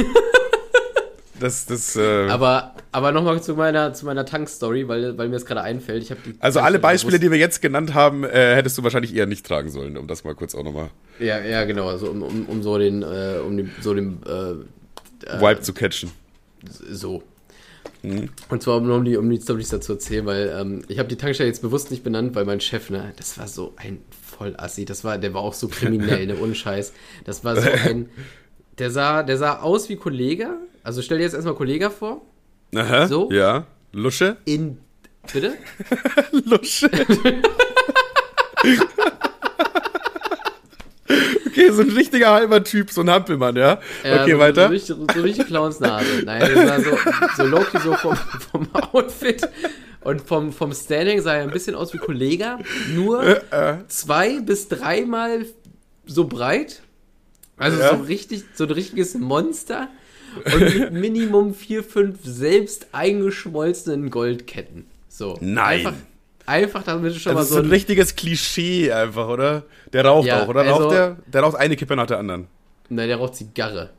das, 1.40 1.66
das, 1.66 1.96
äh, 1.96 2.30
Aber, 2.30 2.76
aber 2.92 3.12
nochmal 3.12 3.42
zu 3.42 3.56
meiner, 3.56 3.94
zu 3.94 4.06
meiner 4.06 4.26
Tankstory, 4.26 4.88
weil, 4.88 5.18
weil 5.18 5.28
mir 5.28 5.36
das 5.36 5.46
gerade 5.46 5.62
einfällt. 5.62 6.04
Ich 6.04 6.10
die 6.10 6.36
also 6.40 6.60
alle 6.60 6.80
Beispiele, 6.80 7.20
die 7.20 7.32
wir 7.32 7.38
jetzt 7.38 7.62
genannt 7.62 7.94
haben, 7.94 8.24
äh, 8.24 8.56
hättest 8.56 8.78
du 8.78 8.84
wahrscheinlich 8.84 9.16
eher 9.16 9.26
nicht 9.26 9.46
tragen 9.46 9.70
sollen, 9.70 9.98
um 9.98 10.08
das 10.08 10.24
mal 10.24 10.36
kurz 10.36 10.56
auch 10.56 10.64
nochmal 10.64 10.90
Ja, 11.20 11.40
ja, 11.40 11.66
genau. 11.66 11.90
Also 11.90 12.10
um, 12.10 12.22
um, 12.22 12.46
um 12.46 12.64
so 12.64 12.78
den, 12.78 13.02
äh, 13.02 13.40
um 13.46 13.58
den, 13.58 13.72
so 13.82 13.94
den, 13.94 14.20
äh, 14.24 15.40
Vibe 15.40 15.62
zu 15.62 15.74
catchen. 15.74 16.12
so. 16.70 17.24
Und 18.50 18.62
zwar 18.62 18.78
um, 18.78 18.92
um 18.92 19.06
die, 19.06 19.16
um 19.16 19.30
die 19.30 19.40
Storys 19.40 19.70
dazu 19.70 19.94
erzählen, 19.94 20.26
weil 20.26 20.54
ähm, 20.60 20.84
ich 20.90 21.00
habe 21.00 21.08
die 21.08 21.16
Tankstelle 21.16 21.48
jetzt 21.48 21.62
bewusst 21.62 21.90
nicht 21.90 22.04
benannt, 22.04 22.36
weil 22.36 22.44
mein 22.44 22.60
Chef, 22.60 22.90
ne, 22.90 23.14
das 23.16 23.38
war 23.38 23.48
so 23.48 23.74
ein 23.78 24.00
Vollassi, 24.38 24.84
das 24.84 25.06
war, 25.06 25.18
der 25.18 25.34
war 25.34 25.42
auch 25.42 25.54
so 25.54 25.70
kriminell, 25.70 26.28
ne, 26.28 26.38
ohne 26.38 26.54
Scheiß. 26.54 26.92
Das 27.24 27.46
war 27.46 27.56
so 27.56 27.70
ein, 27.70 28.10
der 28.78 28.92
sah, 28.92 29.24
der 29.24 29.38
sah 29.38 29.60
aus 29.62 29.88
wie 29.88 29.96
Kollege. 29.96 30.58
Also 30.84 31.02
stell 31.02 31.18
dir 31.18 31.24
jetzt 31.24 31.34
erstmal 31.34 31.56
Kollege 31.56 31.90
vor. 31.90 32.22
Aha, 32.76 33.08
So? 33.08 33.32
Ja. 33.32 33.68
Lusche? 33.94 34.38
In, 34.46 34.80
bitte? 35.32 35.54
Lusche. 36.32 36.90
Okay, 41.66 41.72
so 41.76 41.82
ein 41.82 41.90
richtiger 41.90 42.32
halber 42.32 42.64
Typ, 42.64 42.92
so 42.92 43.02
ein 43.02 43.10
Hampelmann, 43.10 43.56
ja? 43.56 43.80
Ja, 44.04 44.22
okay, 44.22 44.32
so, 44.34 44.40
weiter. 44.40 44.64
So 44.68 44.72
richtig, 44.72 44.96
so 45.16 45.22
richtig 45.22 45.48
Clownsnase. 45.48 46.24
Nein, 46.26 46.42
das 46.42 46.70
war 46.70 46.80
so, 46.82 46.98
so 47.38 47.44
Loki 47.44 47.80
so 47.80 47.94
vom, 47.94 48.16
vom 48.52 48.68
Outfit. 48.74 49.48
Und 50.02 50.22
vom, 50.22 50.52
vom 50.52 50.74
Standing 50.74 51.22
sah 51.22 51.36
er 51.36 51.44
ein 51.44 51.52
bisschen 51.52 51.76
aus 51.76 51.94
wie 51.94 51.98
Kollega, 51.98 52.60
nur 52.94 53.24
Äh, 53.52 53.78
zwei 53.88 54.42
bis 54.42 54.68
dreimal 54.68 55.46
so 56.06 56.26
breit. 56.26 56.82
Also 57.58 57.80
Ja. 57.80 57.96
so 57.96 58.04
richtig, 58.04 58.44
so 58.54 58.66
ein 58.66 58.72
richtiges 58.72 59.16
Monster. 59.16 59.88
Und 60.54 60.60
mit 60.80 60.92
Minimum 60.94 61.54
vier, 61.54 61.84
fünf 61.84 62.18
selbst 62.24 62.88
eingeschmolzenen 62.92 64.10
Goldketten. 64.10 64.86
So. 65.08 65.38
Nein. 65.40 65.86
Einfach, 65.86 65.94
einfach 66.46 66.84
damit 66.84 67.14
du 67.16 67.20
schon 67.20 67.32
Das 67.32 67.36
mal 67.36 67.42
ist 67.44 67.50
so 67.50 67.56
so 67.56 67.60
ein 67.62 67.66
ein. 67.68 67.72
richtiges 67.72 68.16
Klischee 68.16 68.92
einfach, 68.92 69.28
oder? 69.28 69.64
Der 69.92 70.06
raucht 70.06 70.28
Ja, 70.28 70.44
auch, 70.44 70.48
oder? 70.48 70.62
also- 70.62 70.74
raucht 70.84 70.92
der? 70.94 71.18
Der 71.28 71.42
raucht 71.42 71.56
eine 71.58 71.76
Kippe 71.76 71.96
nach 71.96 72.08
der 72.08 72.20
anderen. 72.20 72.48
Nein, 72.90 73.08
der 73.08 73.18
raucht 73.18 73.36
Zigarre. 73.36 73.92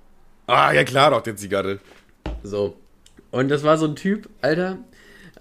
Ah, 0.47 0.73
ja 0.73 0.85
klar, 0.85 1.13
raucht 1.13 1.27
der 1.27 1.37
Zigarre. 1.37 1.79
So. 2.43 2.77
Und 3.31 3.49
das 3.49 3.63
war 3.65 3.79
so 3.79 3.87
ein 3.87 3.97
Typ, 3.97 4.29
Alter. 4.43 4.79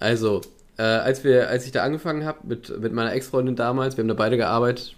Also, 0.00 0.40
äh, 0.78 0.82
als 0.82 1.22
wir, 1.24 1.48
als 1.48 1.66
ich 1.66 1.72
da 1.72 1.84
angefangen 1.84 2.24
habe 2.24 2.38
mit, 2.44 2.80
mit 2.80 2.92
meiner 2.92 3.12
Ex-Freundin 3.12 3.54
damals, 3.54 3.96
wir 3.96 4.02
haben 4.02 4.08
da 4.08 4.14
beide 4.14 4.36
gearbeitet. 4.36 4.96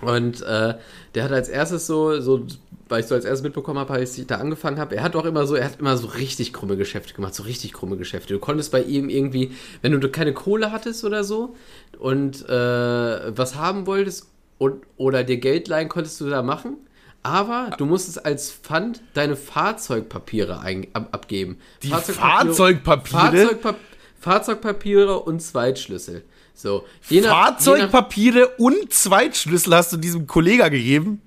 Und 0.00 0.42
äh, 0.42 0.74
der 1.14 1.24
hat 1.24 1.32
als 1.32 1.48
erstes 1.48 1.86
so, 1.86 2.20
so, 2.20 2.46
weil 2.88 3.00
ich 3.00 3.06
so 3.06 3.14
als 3.14 3.24
erstes 3.24 3.42
mitbekommen 3.42 3.78
habe, 3.78 3.94
als 3.94 4.16
ich 4.18 4.26
da 4.26 4.36
angefangen 4.36 4.78
habe, 4.78 4.96
er 4.96 5.02
hat 5.02 5.16
auch 5.16 5.24
immer 5.24 5.46
so, 5.46 5.54
er 5.54 5.64
hat 5.64 5.80
immer 5.80 5.96
so 5.96 6.08
richtig 6.08 6.52
krumme 6.52 6.76
Geschäfte 6.76 7.14
gemacht, 7.14 7.34
so 7.34 7.42
richtig 7.42 7.72
krumme 7.72 7.96
Geschäfte. 7.96 8.34
Du 8.34 8.40
konntest 8.40 8.72
bei 8.72 8.82
ihm 8.82 9.08
irgendwie, 9.08 9.52
wenn 9.82 9.98
du 9.98 10.08
keine 10.08 10.32
Kohle 10.34 10.72
hattest 10.72 11.04
oder 11.04 11.24
so 11.24 11.56
und 11.98 12.48
äh, 12.48 13.36
was 13.36 13.56
haben 13.56 13.86
wolltest 13.86 14.26
und, 14.58 14.82
oder 14.96 15.24
dir 15.24 15.38
Geld 15.38 15.68
leihen, 15.68 15.88
konntest 15.88 16.20
du 16.20 16.28
da 16.28 16.42
machen. 16.42 16.76
Aber 17.22 17.74
du 17.76 17.86
musstest 17.86 18.24
als 18.24 18.52
Pfand 18.52 19.02
deine 19.14 19.34
Fahrzeugpapiere 19.34 20.60
ein, 20.60 20.86
ab, 20.92 21.08
abgeben. 21.10 21.58
Die 21.82 21.88
Fahrzeugpapiere? 21.88 22.54
Fahrzeugpapiere? 22.54 23.46
Fahrzeugpa 23.46 23.74
Fahrzeugpapiere 24.20 25.20
und 25.20 25.40
Zweitschlüssel. 25.40 26.24
So. 26.56 26.78
Nach- 27.02 27.10
je 27.10 27.20
nach- 27.20 27.28
Fahrzeugpapiere 27.30 28.48
und 28.58 28.92
Zweitschlüssel 28.92 29.74
hast 29.74 29.92
du 29.92 29.96
diesem 29.98 30.26
Kollega 30.26 30.68
gegeben? 30.68 31.20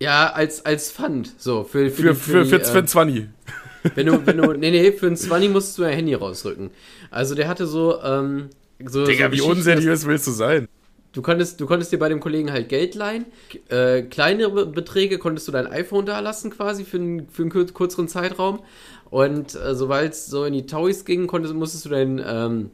Ja, 0.00 0.30
als, 0.32 0.66
als 0.66 0.90
Pfand. 0.90 1.32
So, 1.38 1.62
für, 1.64 1.88
Für, 1.90 2.02
die- 2.12 2.14
für, 2.18 2.42
die, 2.44 2.50
für, 2.50 2.60
äh, 2.60 2.64
für 2.64 2.78
ein 2.78 2.86
Zwanni. 2.88 3.28
Wenn 3.94 4.06
du, 4.06 4.26
wenn 4.26 4.36
du, 4.38 4.52
nee, 4.58 4.70
nee, 4.70 4.92
für 4.92 5.06
ein 5.06 5.16
20 5.16 5.50
musstest 5.50 5.78
du 5.78 5.82
dein 5.82 5.94
Handy 5.94 6.14
rausrücken. 6.14 6.70
Also 7.10 7.34
der 7.34 7.48
hatte 7.48 7.66
so, 7.66 8.02
ähm, 8.02 8.48
so, 8.84 9.06
Digga, 9.06 9.26
so 9.28 9.32
wie 9.32 9.40
unseriös 9.40 10.04
willst 10.06 10.26
du 10.26 10.32
sein? 10.32 10.68
Du 11.12 11.22
konntest, 11.22 11.60
du 11.60 11.66
konntest 11.66 11.92
dir 11.92 11.98
bei 12.00 12.08
dem 12.08 12.18
Kollegen 12.18 12.50
halt 12.50 12.68
Geld 12.68 12.96
leihen. 12.96 13.26
Äh, 13.68 14.02
kleinere 14.02 14.66
Beträge 14.66 15.18
konntest 15.18 15.46
du 15.46 15.52
dein 15.52 15.68
iPhone 15.68 16.06
da 16.06 16.18
lassen 16.18 16.50
quasi 16.50 16.84
für 16.84 16.96
einen, 16.96 17.28
für 17.28 17.42
einen 17.42 17.50
kürzeren 17.72 18.08
Zeitraum. 18.08 18.60
Und 19.10 19.54
äh, 19.54 19.76
sobald 19.76 20.12
es 20.14 20.26
so 20.26 20.44
in 20.44 20.54
die 20.54 20.66
Tauis 20.66 21.04
ging, 21.04 21.28
konntest, 21.28 21.54
musstest 21.54 21.84
du 21.84 21.90
deinen 21.90 22.20
ähm, 22.26 22.70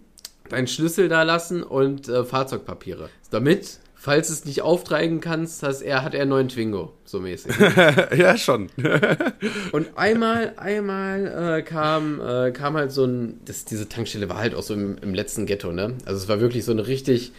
deinen 0.51 0.67
Schlüssel 0.67 1.09
da 1.09 1.23
lassen 1.23 1.63
und 1.63 2.09
äh, 2.09 2.25
Fahrzeugpapiere. 2.25 3.09
Damit, 3.31 3.79
falls 3.95 4.29
du 4.29 4.33
es 4.33 4.45
nicht 4.45 4.63
auftreiben 4.63 5.21
kannst, 5.21 5.63
hast 5.63 5.83
er, 5.83 6.05
hat 6.05 6.15
er 6.15 6.23
einen 6.23 6.31
neuen 6.31 6.49
Twingo, 6.49 6.93
so 7.05 7.21
mäßig. 7.21 7.55
ja, 8.17 8.37
schon. 8.37 8.69
Und 9.73 9.97
einmal, 9.97 10.55
einmal 10.57 11.59
äh, 11.59 11.63
kam, 11.63 12.21
äh, 12.21 12.51
kam 12.51 12.75
halt 12.75 12.93
so 12.93 13.05
ein, 13.05 13.41
das, 13.45 13.65
diese 13.65 13.89
Tankstelle 13.89 14.29
war 14.29 14.39
halt 14.39 14.55
auch 14.55 14.63
so 14.63 14.75
im, 14.75 14.99
im 14.99 15.15
letzten 15.15 15.47
Ghetto, 15.47 15.73
ne? 15.73 15.95
Also 16.05 16.23
es 16.23 16.29
war 16.29 16.41
wirklich 16.41 16.65
so 16.65 16.73
eine 16.73 16.87
richtig, 16.87 17.33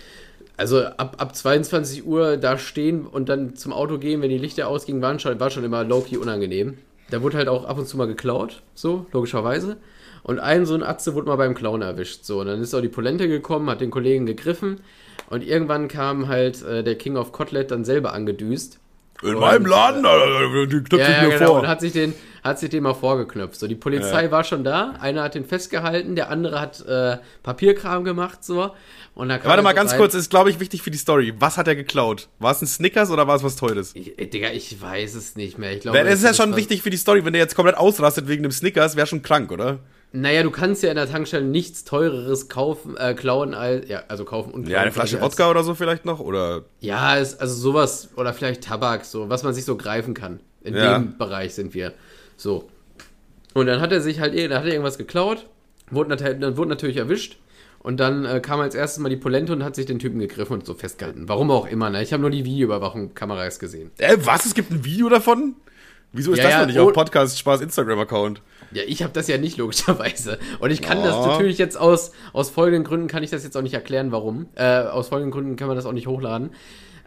also 0.58 0.84
ab, 0.84 1.16
ab 1.18 1.36
22 1.36 2.06
Uhr 2.06 2.38
da 2.38 2.58
stehen 2.58 3.06
und 3.08 3.30
dann 3.30 3.56
zum 3.56 3.74
Auto 3.74 3.98
gehen, 3.98 4.22
wenn 4.22 4.30
die 4.30 4.38
Lichter 4.38 4.68
ausgingen, 4.68 5.02
waren 5.02 5.20
schon, 5.20 5.40
war 5.40 5.50
schon 5.50 5.64
immer 5.64 5.84
low-key 5.84 6.18
unangenehm. 6.18 6.78
Da 7.10 7.22
wurde 7.22 7.38
halt 7.38 7.50
auch 7.50 7.66
ab 7.66 7.78
und 7.78 7.88
zu 7.88 7.98
mal 7.98 8.08
geklaut, 8.08 8.62
so, 8.74 9.06
logischerweise. 9.12 9.78
Und 10.24 10.40
ein 10.40 10.66
so 10.66 10.74
ein 10.76 10.84
Atze 10.84 11.14
wurde 11.16 11.28
mal 11.28 11.36
beim 11.38 11.56
Clown 11.56 11.82
erwischt, 11.82 12.24
so. 12.26 12.40
Und 12.42 12.48
dann 12.48 12.62
ist 12.62 12.74
auch 12.74 12.82
die 12.82 12.90
Polente 12.90 13.28
gekommen, 13.28 13.70
hat 13.70 13.82
den 13.82 13.92
Kollegen 13.92 14.26
gegriffen 14.26 14.82
und 15.30 15.44
irgendwann 15.44 15.88
kam 15.88 16.28
halt 16.28 16.62
äh, 16.64 16.84
der 16.84 16.96
King 16.96 17.18
of 17.18 17.32
Kotlet 17.32 17.72
dann 17.72 17.86
selber 17.86 18.14
angedüst. 18.14 18.80
In 19.24 19.36
Und, 19.36 19.42
meinem 19.42 19.66
Laden, 19.68 20.04
Alter, 20.04 20.66
die 20.68 20.84
knüpfe 20.84 20.98
Ja, 20.98 21.10
ich 21.10 21.18
ja 21.18 21.24
mir 21.28 21.34
genau. 21.36 21.52
vor. 21.52 21.60
Und 21.62 21.68
hat 21.68 21.80
sich 21.82 21.92
den, 21.94 22.14
hat 22.44 22.58
sich 22.58 22.70
den 22.72 22.82
mal 22.82 22.96
vorgeknöpft. 22.96 23.60
So, 23.60 23.68
die 23.68 23.76
Polizei 23.76 24.32
war 24.32 24.44
schon 24.44 24.64
da. 24.64 24.96
Einer 25.00 25.22
hat 25.22 25.36
den 25.36 25.46
festgehalten, 25.46 26.16
der 26.16 26.32
andere 26.32 26.60
hat 26.60 26.84
äh, 26.88 27.18
Papierkram 27.44 28.04
gemacht, 28.04 28.44
so. 28.44 28.72
Und 29.14 29.30
da 29.30 29.38
kam 29.38 29.50
Warte 29.50 29.62
mal 29.62 29.74
ganz 29.74 29.92
rein. 29.92 30.00
kurz, 30.00 30.16
ist 30.16 30.32
glaube 30.32 30.50
ich 30.50 30.60
wichtig 30.60 30.82
für 30.82 30.90
die 30.90 30.98
Story. 30.98 31.36
Was 31.38 31.58
hat 31.58 31.68
er 31.68 31.76
geklaut? 31.76 32.30
War 32.40 32.52
es 32.52 32.62
ein 32.64 32.68
Snickers 32.68 33.12
oder 33.12 33.28
war 33.28 33.36
es 33.36 33.44
was 33.44 33.58
Teures? 33.58 33.92
Ich, 33.94 34.18
äh, 34.18 34.26
Digga, 34.26 34.50
ich 34.52 34.82
weiß 34.82 35.14
es 35.14 35.36
nicht 35.36 35.60
mehr. 35.60 35.72
Ich 35.74 35.82
glaube, 35.82 36.00
Das 36.04 36.14
ist 36.16 36.24
ja 36.24 36.34
schon 36.34 36.56
wichtig 36.56 36.82
für 36.82 36.90
die 36.90 36.98
Story. 36.98 37.24
Wenn 37.24 37.34
der 37.34 37.42
jetzt 37.44 37.56
komplett 37.56 37.78
ausrastet 37.78 38.28
wegen 38.28 38.42
dem 38.42 38.52
Snickers, 38.52 38.96
wäre 38.96 39.06
schon 39.06 39.22
krank, 39.22 39.52
oder? 39.52 39.80
Naja, 40.14 40.44
du 40.44 40.52
kannst 40.52 40.84
ja 40.84 40.90
in 40.90 40.98
der 40.98 41.10
Tankstelle 41.10 41.46
nichts 41.46 41.86
teureres 41.86 42.50
kaufen, 42.50 42.98
äh, 42.98 43.14
klauen 43.14 43.54
als, 43.54 43.88
ja, 43.88 44.04
also 44.10 44.26
kaufen 44.26 44.52
und 44.54 44.68
Ja, 44.68 44.82
eine 44.82 44.92
klauen, 44.92 45.08
Flasche 45.08 45.22
Wodka 45.22 45.50
oder 45.50 45.64
so 45.64 45.74
vielleicht 45.74 46.04
noch? 46.06 46.20
Oder 46.20 46.64
Ja, 46.82 47.16
ist, 47.16 47.40
also 47.40 47.54
sowas, 47.56 48.10
oder 48.18 48.34
vielleicht 48.34 48.64
Tabak, 48.64 49.06
so, 49.06 49.30
was 49.30 49.44
man 49.44 49.54
sich 49.54 49.64
so 49.64 49.78
greifen 49.78 50.14
kann. 50.14 50.42
In 50.64 50.76
Ja. 50.76 50.98
dem 51.00 51.18
Bereich 51.18 51.54
sind 51.56 51.74
wir. 51.74 51.94
So. 52.36 52.70
Und 53.54 53.68
dann 53.68 53.80
hat 53.80 53.92
er 53.94 54.02
sich 54.02 54.20
halt, 54.20 54.38
dann 54.38 54.58
hat 54.60 54.66
er 54.66 54.72
irgendwas 54.72 54.98
geklaut, 54.98 55.48
wurde, 55.90 56.16
dann 56.18 56.58
wurde 56.58 56.70
natürlich 56.70 56.98
erwischt. 56.98 57.38
Und 57.80 58.00
dann 58.00 58.26
äh, 58.26 58.40
kam 58.42 58.60
als 58.60 58.76
erstes 58.76 59.00
mal 59.02 59.10
die 59.10 59.18
Polente 59.18 59.54
und 59.54 59.64
hat 59.64 59.76
sich 59.76 59.88
den 59.88 59.98
Typen 59.98 60.20
gegriffen 60.20 60.54
und 60.54 60.66
so 60.68 60.76
festgehalten. 60.76 61.28
Warum 61.28 61.50
auch 61.50 61.66
immer, 61.68 61.90
ne? 61.90 62.04
Ich 62.04 62.14
habe 62.14 62.22
nur 62.22 62.30
die 62.30 62.46
Videoüberwachung-Kameras 62.46 63.58
gesehen. 63.58 63.90
Äh, 63.98 64.18
was? 64.22 64.46
Es 64.46 64.54
gibt 64.54 64.70
ein 64.72 64.86
Video 64.86 65.10
davon? 65.10 65.56
Wieso 66.14 66.34
ist 66.34 66.40
Ja, 66.40 66.44
das 66.46 66.52
ja, 66.54 66.60
noch 66.62 66.68
nicht 66.68 66.80
oh- 66.80 66.88
auf 66.90 66.94
Podcast 66.94 67.40
Spaß 67.40 67.62
Instagram-Account? 67.62 68.42
Ja, 68.74 68.84
ich 68.86 69.02
habe 69.04 69.14
das 69.14 69.28
ja 69.28 69.38
nicht 69.38 69.58
logischerweise. 69.58 70.40
Und 70.60 70.72
ich 70.72 70.82
kann 70.82 71.04
das 71.04 71.16
Oh. 71.16 71.26
natürlich 71.26 71.58
jetzt 71.58 71.78
aus, 71.78 72.12
aus 72.34 72.50
folgenden 72.50 72.84
Gründen 72.84 73.08
kann 73.08 73.24
ich 73.24 73.30
das 73.30 73.44
jetzt 73.44 73.56
auch 73.56 73.62
nicht 73.62 73.74
erklären, 73.74 74.12
warum. 74.12 74.48
Äh, 74.56 74.82
aus 74.84 75.10
folgenden 75.10 75.32
Gründen 75.32 75.56
kann 75.56 75.68
man 75.68 75.76
das 75.78 75.86
auch 75.86 75.94
nicht 75.94 76.08
hochladen. 76.08 76.52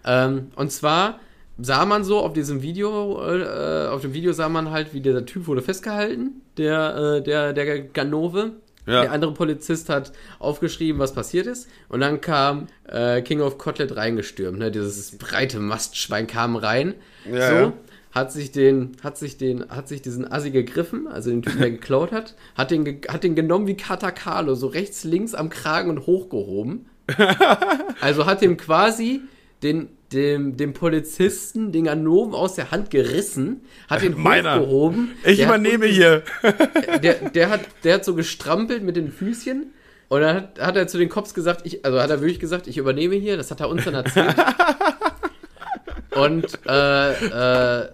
Ähm, 0.06 0.48
und 0.56 0.72
zwar 0.72 1.20
sah 1.58 1.84
man 1.84 2.02
so 2.04 2.18
auf 2.18 2.32
diesem 2.32 2.62
Video, 2.62 3.22
äh, 3.22 3.88
auf 3.88 4.00
dem 4.02 4.12
Video 4.14 4.32
sah 4.32 4.48
man 4.48 4.70
halt, 4.70 4.92
wie 4.94 5.00
dieser 5.00 5.24
Typ 5.26 5.46
wurde 5.46 5.62
festgehalten, 5.62 6.40
der, 6.56 6.96
äh, 7.18 7.22
der, 7.22 7.52
der 7.52 7.80
Ganove. 7.82 8.52
Ja. 8.86 9.00
Der 9.00 9.12
andere 9.12 9.32
Polizist 9.32 9.88
hat 9.88 10.12
aufgeschrieben, 10.38 11.00
was 11.00 11.14
passiert 11.14 11.46
ist. 11.46 11.68
Und 11.88 12.00
dann 12.00 12.20
kam 12.20 12.66
äh, 12.86 13.22
King 13.22 13.40
of 13.40 13.56
Kotlet 13.56 13.96
reingestürmt. 13.96 14.58
Ne? 14.58 14.70
Dieses 14.70 15.16
breite 15.16 15.58
Mastschwein 15.58 16.26
kam 16.26 16.54
rein. 16.56 16.94
Ja, 17.30 17.48
so. 17.48 17.54
ja. 17.54 17.72
Hat 18.14 18.30
sich 18.30 18.52
den, 18.52 18.92
hat 19.02 19.18
sich 19.18 19.36
den, 19.38 19.68
hat 19.70 19.88
sich 19.88 20.00
diesen 20.00 20.30
Assi 20.30 20.50
gegriffen, 20.52 21.08
also 21.08 21.30
den 21.30 21.42
Typen, 21.42 21.58
der 21.60 21.70
geklaut 21.72 22.12
hat, 22.12 22.36
hat 22.54 22.70
den, 22.70 23.00
hat 23.08 23.24
den 23.24 23.34
genommen 23.34 23.66
wie 23.66 23.76
Katakalo, 23.76 24.54
so 24.54 24.68
rechts, 24.68 25.02
links 25.02 25.34
am 25.34 25.50
Kragen 25.50 25.90
und 25.90 26.06
hochgehoben. 26.06 26.86
Also 28.00 28.26
hat 28.26 28.40
ihm 28.42 28.56
quasi 28.56 29.20
den, 29.62 29.88
dem, 30.12 30.56
dem 30.56 30.72
Polizisten 30.74 31.72
den 31.72 31.84
Ganoven 31.84 32.34
aus 32.34 32.54
der 32.54 32.70
Hand 32.70 32.90
gerissen, 32.90 33.62
hat 33.88 34.02
ihn 34.02 34.14
Meiner. 34.16 34.60
hochgehoben. 34.60 35.12
Ich 35.24 35.38
Der 35.38 35.46
übernehme 35.46 35.86
unten- 35.86 35.94
hier. 35.94 36.22
der, 37.02 37.30
der, 37.30 37.50
hat, 37.50 37.60
der 37.82 37.94
hat 37.94 38.04
so 38.04 38.14
gestrampelt 38.14 38.82
mit 38.82 38.94
den 38.96 39.10
Füßchen 39.10 39.72
und 40.08 40.20
dann 40.20 40.36
hat, 40.36 40.60
hat 40.60 40.76
er 40.76 40.86
zu 40.86 40.98
den 40.98 41.08
Cops 41.08 41.34
gesagt, 41.34 41.62
ich, 41.66 41.84
also 41.84 42.00
hat 42.00 42.10
er 42.10 42.20
wirklich 42.20 42.40
gesagt, 42.40 42.66
ich 42.68 42.76
übernehme 42.76 43.16
hier, 43.16 43.36
das 43.36 43.50
hat 43.50 43.60
er 43.60 43.68
uns 43.68 43.84
dann 43.84 43.94
erzählt. 43.94 44.34
und 46.14 46.46
äh, 46.66 47.82
äh, 47.82 47.88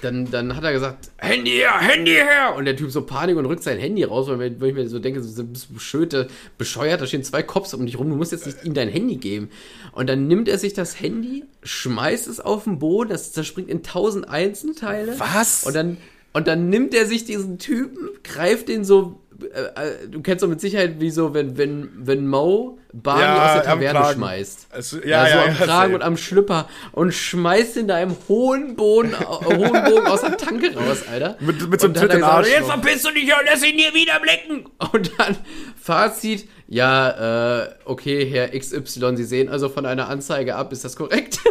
dann, 0.00 0.30
dann 0.30 0.56
hat 0.56 0.64
er 0.64 0.72
gesagt, 0.72 1.10
Handy 1.18 1.50
her, 1.52 1.78
Handy 1.80 2.12
her! 2.12 2.54
Und 2.56 2.64
der 2.64 2.76
Typ 2.76 2.90
so 2.90 3.02
Panik 3.02 3.36
und 3.36 3.46
rückt 3.46 3.62
sein 3.62 3.78
Handy 3.78 4.04
raus, 4.04 4.26
weil 4.28 4.52
ich- 4.52 4.74
mir 4.74 4.88
so 4.88 4.98
denke, 4.98 5.22
so, 5.22 5.44
bist 5.44 5.68
du 5.70 5.74
bescheuert, 5.74 6.30
bescheuert, 6.58 7.00
da 7.00 7.06
stehen 7.06 7.22
zwei 7.24 7.42
Cops 7.42 7.74
um 7.74 7.84
dich 7.86 7.98
rum, 7.98 8.08
du 8.08 8.16
musst 8.16 8.32
jetzt 8.32 8.46
nicht 8.46 8.64
ihm 8.64 8.74
dein 8.74 8.88
Handy 8.88 9.16
geben. 9.16 9.50
Und 9.92 10.08
dann 10.08 10.26
nimmt 10.26 10.48
er 10.48 10.58
sich 10.58 10.72
das 10.74 11.00
Handy, 11.00 11.44
schmeißt 11.62 12.28
es 12.28 12.40
auf 12.40 12.64
den 12.64 12.78
Boden, 12.78 13.10
das 13.10 13.32
zerspringt 13.32 13.68
in 13.68 13.82
tausend 13.82 14.28
Einzelteile. 14.28 15.14
Was? 15.18 15.64
Und 15.64 15.74
dann, 15.74 15.96
und 16.32 16.46
dann 16.46 16.68
nimmt 16.68 16.94
er 16.94 17.06
sich 17.06 17.24
diesen 17.24 17.58
Typen, 17.58 18.08
greift 18.24 18.68
den 18.68 18.84
so, 18.84 19.20
äh, 19.44 20.04
äh, 20.04 20.08
du 20.08 20.20
kennst 20.22 20.42
doch 20.42 20.48
mit 20.48 20.60
Sicherheit, 20.60 21.00
wie 21.00 21.10
so, 21.10 21.32
wenn, 21.34 21.56
wenn, 21.58 21.90
wenn 21.96 22.26
Mo 22.26 22.78
Barney 22.92 23.22
Ja, 23.22 23.46
aus 23.46 23.52
der 23.54 23.62
Taverne 23.62 24.14
schmeißt. 24.14 24.66
Es- 24.72 24.92
ja, 24.92 24.98
Ja, 25.04 25.26
so 25.26 25.30
ja, 25.38 25.44
am 25.44 25.54
Kragen 25.56 25.94
und 25.94 26.02
am 26.02 26.16
Schlüpper 26.16 26.68
und 26.92 27.12
schmeißt 27.14 27.76
ihn 27.76 27.86
da 27.88 28.00
im 28.00 28.16
hohen 28.28 28.74
Boden, 28.76 29.12
äh, 29.12 29.16
hohen 29.24 29.84
Bogen 29.84 30.06
aus 30.06 30.22
der 30.22 30.36
Tanke 30.36 30.74
raus, 30.76 31.04
Alter. 31.10 31.36
Mit- 31.40 31.68
mit 31.70 31.80
so 31.80 31.86
einem 31.86 31.94
Tritt 31.94 32.12
in 32.14 32.22
Arsch 32.24 32.48
Jetzt 32.48 32.62
noch. 32.62 32.74
verpiss 32.82 33.02
du 33.02 33.10
dich 33.12 33.24
und 33.24 33.40
lass 33.46 33.64
ihn 33.64 33.76
nie 33.76 33.92
wieder 33.94 34.18
blicken. 34.20 34.66
Und 34.92 35.12
dann 35.18 35.36
Fazit, 35.80 36.48
ja, 36.68 37.62
äh, 37.62 37.68
okay, 37.84 38.26
Herr 38.28 38.48
XY, 38.58 39.16
Sie 39.16 39.24
sehen 39.24 39.48
also 39.48 39.68
von 39.68 39.86
einer 39.86 40.08
Anzeige 40.08 40.56
ab, 40.56 40.72
ist 40.72 40.84
das 40.84 40.96
korrekt? 40.96 41.38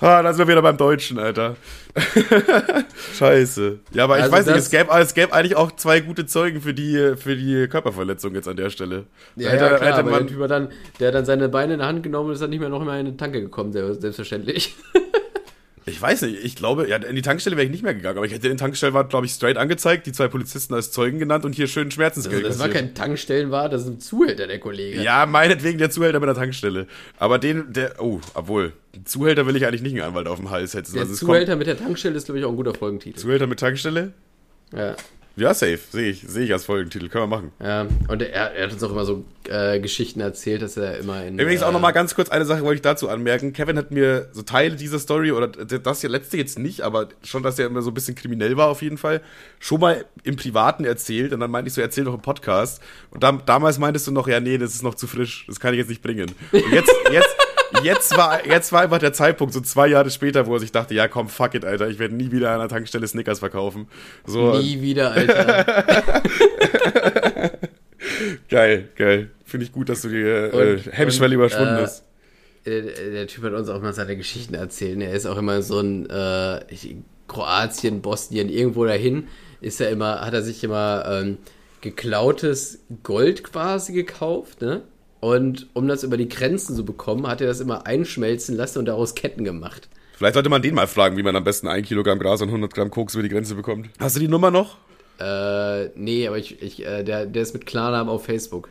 Ah, 0.00 0.22
da 0.22 0.32
sind 0.32 0.46
wir 0.46 0.52
wieder 0.52 0.62
beim 0.62 0.76
Deutschen, 0.78 1.18
Alter. 1.18 1.56
Scheiße. 3.18 3.80
Ja, 3.92 4.04
aber 4.04 4.16
ich 4.16 4.22
Also 4.24 4.32
weiß 4.34 4.46
nicht, 4.46 4.56
es 4.56 4.70
gäbe, 4.70 4.90
es 4.98 5.12
gäbe 5.14 5.32
eigentlich 5.32 5.56
auch 5.56 5.72
zwei 5.72 6.00
gute 6.00 6.24
Zeugen 6.26 6.60
für 6.62 6.72
die, 6.72 7.14
für 7.16 7.36
die 7.36 7.66
Körperverletzung 7.68 8.34
jetzt 8.34 8.48
an 8.48 8.56
der 8.56 8.70
Stelle. 8.70 9.04
Ja, 9.36 9.50
Hätte- 9.50 9.64
ja 9.64 9.68
klar, 9.76 9.80
hätte 9.88 9.94
aber 9.98 10.10
der 10.10 10.20
man- 10.20 10.26
Typ 10.28 10.40
hat 10.40 10.50
dann, 10.50 10.68
der 11.00 11.12
dann 11.12 11.24
seine 11.24 11.48
Beine 11.48 11.74
in 11.74 11.78
der 11.80 11.88
Hand 11.88 12.02
genommen 12.02 12.28
und 12.28 12.32
ist 12.34 12.40
dann 12.42 12.50
nicht 12.50 12.60
mehr 12.60 12.68
noch 12.70 12.80
immer 12.80 12.98
in 12.98 13.06
die 13.06 13.16
Tanke 13.16 13.40
gekommen, 13.40 13.72
selbstverständlich. 13.72 14.74
Ich 15.86 16.00
weiß 16.00 16.22
nicht, 16.22 16.44
ich 16.44 16.56
glaube, 16.56 16.88
ja, 16.88 16.96
in 16.96 17.16
die 17.16 17.22
Tankstelle 17.22 17.56
wäre 17.56 17.64
ich 17.64 17.70
nicht 17.70 17.82
mehr 17.82 17.94
gegangen, 17.94 18.18
aber 18.18 18.26
ich 18.26 18.32
hätte 18.32 18.48
den 18.48 18.58
Tankstellenwart, 18.58 19.10
glaube 19.10 19.26
ich, 19.26 19.32
straight 19.32 19.56
angezeigt, 19.56 20.06
die 20.06 20.12
zwei 20.12 20.28
Polizisten 20.28 20.74
als 20.74 20.92
Zeugen 20.92 21.18
genannt 21.18 21.44
und 21.44 21.54
hier 21.54 21.66
schön 21.66 21.90
Schmerzensgeld. 21.90 22.44
Also 22.44 22.58
das 22.58 22.66
war 22.66 22.68
kein 22.68 22.94
Tankstellenwart, 22.94 23.72
das 23.72 23.82
ist 23.82 23.88
ein 23.88 24.00
Zuhälter, 24.00 24.46
der 24.46 24.58
Kollege. 24.58 25.02
Ja, 25.02 25.26
meinetwegen 25.26 25.78
der 25.78 25.90
Zuhälter 25.90 26.20
bei 26.20 26.26
der 26.26 26.34
Tankstelle. 26.34 26.86
Aber 27.18 27.38
den, 27.38 27.72
der, 27.72 27.94
oh, 27.98 28.20
obwohl, 28.34 28.72
Zuhälter 29.04 29.46
will 29.46 29.56
ich 29.56 29.66
eigentlich 29.66 29.82
nicht 29.82 29.94
einen 29.94 30.02
Anwalt 30.02 30.26
auf 30.28 30.38
dem 30.38 30.50
Hals 30.50 30.72
setzen. 30.72 30.94
Der 30.94 31.02
Also 31.02 31.14
Zuhälter 31.14 31.56
mit 31.56 31.66
der 31.66 31.78
Tankstelle 31.78 32.16
ist, 32.16 32.26
glaube 32.26 32.38
ich, 32.38 32.44
auch 32.44 32.50
ein 32.50 32.56
guter 32.56 32.74
Folgentitel. 32.74 33.14
kommt, 33.14 33.20
Zuhälter 33.22 33.46
mit 33.46 33.58
Tankstelle? 33.58 34.12
Ja. 34.74 34.96
Ja, 35.40 35.54
safe, 35.54 35.78
sehe 35.90 36.10
ich, 36.10 36.20
sehe 36.20 36.44
ich 36.44 36.52
als 36.52 36.66
Folgentitel, 36.66 37.08
können 37.08 37.24
wir 37.24 37.36
machen. 37.36 37.52
ja. 37.60 37.86
Und 38.08 38.22
er, 38.22 38.52
er 38.52 38.66
hat 38.66 38.72
uns 38.72 38.82
auch 38.82 38.90
immer 38.90 39.06
so 39.06 39.24
äh, 39.48 39.80
Geschichten 39.80 40.20
erzählt, 40.20 40.60
dass 40.60 40.76
er 40.76 40.98
immer 40.98 41.24
in. 41.24 41.38
Übrigens 41.38 41.62
auch 41.62 41.70
äh, 41.70 41.72
nochmal 41.72 41.94
ganz 41.94 42.14
kurz 42.14 42.28
eine 42.28 42.44
Sache 42.44 42.62
wollte 42.62 42.76
ich 42.76 42.82
dazu 42.82 43.08
anmerken. 43.08 43.54
Kevin 43.54 43.78
hat 43.78 43.90
mir 43.90 44.28
so 44.32 44.42
Teile 44.42 44.76
dieser 44.76 44.98
Story, 44.98 45.32
oder 45.32 45.48
das 45.48 46.02
hier 46.02 46.10
letzte 46.10 46.36
jetzt 46.36 46.58
nicht, 46.58 46.82
aber 46.82 47.08
schon, 47.24 47.42
dass 47.42 47.58
er 47.58 47.66
immer 47.66 47.80
so 47.80 47.90
ein 47.90 47.94
bisschen 47.94 48.14
kriminell 48.14 48.56
war 48.58 48.68
auf 48.68 48.82
jeden 48.82 48.98
Fall, 48.98 49.22
schon 49.58 49.80
mal 49.80 50.04
im 50.24 50.36
Privaten 50.36 50.84
erzählt. 50.84 51.32
Und 51.32 51.40
dann 51.40 51.50
meinte 51.50 51.68
ich 51.68 51.74
so, 51.74 51.80
erzähl 51.80 52.04
doch 52.04 52.14
im 52.14 52.22
Podcast. 52.22 52.82
Und 53.10 53.22
dann, 53.22 53.42
damals 53.46 53.78
meintest 53.78 54.06
du 54.06 54.12
noch, 54.12 54.28
ja, 54.28 54.40
nee, 54.40 54.58
das 54.58 54.74
ist 54.74 54.82
noch 54.82 54.94
zu 54.94 55.06
frisch, 55.06 55.46
das 55.48 55.58
kann 55.58 55.72
ich 55.72 55.78
jetzt 55.78 55.88
nicht 55.88 56.02
bringen. 56.02 56.30
Und 56.52 56.72
jetzt, 56.72 56.92
jetzt, 57.10 57.36
jetzt 57.82 58.16
war, 58.16 58.46
jetzt 58.46 58.72
war 58.72 58.82
einfach 58.82 58.98
der 58.98 59.12
Zeitpunkt, 59.12 59.54
so 59.54 59.60
zwei 59.60 59.88
Jahre 59.88 60.10
später, 60.10 60.46
wo 60.46 60.54
er 60.54 60.60
sich 60.60 60.72
dachte, 60.72 60.94
ja 60.94 61.08
komm, 61.08 61.28
fuck 61.28 61.54
it, 61.54 61.64
Alter, 61.64 61.88
ich 61.88 61.98
werde 61.98 62.14
nie 62.14 62.32
wieder 62.32 62.50
an 62.50 62.60
einer 62.60 62.68
Tankstelle 62.68 63.06
Snickers 63.06 63.38
verkaufen. 63.40 63.88
So, 64.26 64.58
Nie 64.58 64.80
wieder, 64.80 65.12
Alter. 65.12 65.64
geil, 68.48 68.88
geil. 68.96 69.30
Finde 69.44 69.66
ich 69.66 69.72
gut, 69.72 69.88
dass 69.88 70.02
du 70.02 70.08
die 70.08 70.22
äh, 70.22 70.78
Hemmschwelle 70.90 71.36
und, 71.36 71.42
überschwunden 71.42 71.78
äh, 71.78 71.82
hast. 71.82 72.04
der, 72.66 72.82
der 72.82 73.26
Typ 73.26 73.44
hat 73.44 73.52
uns 73.52 73.68
auch 73.68 73.80
mal 73.80 73.92
seine 73.92 74.16
Geschichten 74.16 74.54
erzählt. 74.54 74.98
ne? 74.98 75.06
Er 75.06 75.14
ist 75.14 75.26
auch 75.26 75.38
immer 75.38 75.62
so 75.62 75.80
ein 75.80 76.08
äh, 76.08 76.60
Kroatien, 77.28 78.02
Bosnien, 78.02 78.48
irgendwo 78.48 78.84
dahin 78.84 79.28
ist 79.60 79.80
er 79.80 79.90
immer, 79.90 80.20
hat 80.20 80.34
er 80.34 80.42
sich 80.42 80.64
immer 80.64 81.04
ähm, 81.06 81.38
geklautes 81.80 82.80
Gold 83.02 83.44
quasi 83.44 83.92
gekauft, 83.92 84.62
ne? 84.62 84.82
Und 85.20 85.68
um 85.74 85.86
das 85.86 86.02
über 86.02 86.16
die 86.16 86.28
Grenzen 86.28 86.74
zu 86.74 86.84
bekommen, 86.84 87.26
hat 87.26 87.40
er 87.40 87.46
das 87.46 87.60
immer 87.60 87.86
einschmelzen 87.86 88.56
lassen 88.56 88.78
und 88.78 88.86
daraus 88.86 89.14
Ketten 89.14 89.44
gemacht. 89.44 89.88
Vielleicht 90.16 90.34
sollte 90.34 90.48
man 90.50 90.62
den 90.62 90.74
mal 90.74 90.86
fragen, 90.86 91.16
wie 91.16 91.22
man 91.22 91.36
am 91.36 91.44
besten 91.44 91.68
ein 91.68 91.82
Kilogramm 91.82 92.18
Gras 92.18 92.40
und 92.42 92.48
100 92.48 92.74
Gramm 92.74 92.90
Koks 92.90 93.14
über 93.14 93.22
die 93.22 93.28
Grenze 93.28 93.54
bekommt. 93.54 93.88
Hast 93.98 94.16
du 94.16 94.20
die 94.20 94.28
Nummer 94.28 94.50
noch? 94.50 94.76
Äh, 95.18 95.88
nee, 95.96 96.26
aber 96.26 96.38
ich, 96.38 96.60
ich 96.62 96.84
äh, 96.86 97.02
der, 97.02 97.26
der 97.26 97.42
ist 97.42 97.52
mit 97.52 97.66
Klarnamen 97.66 98.08
auf 98.08 98.24
Facebook. 98.24 98.70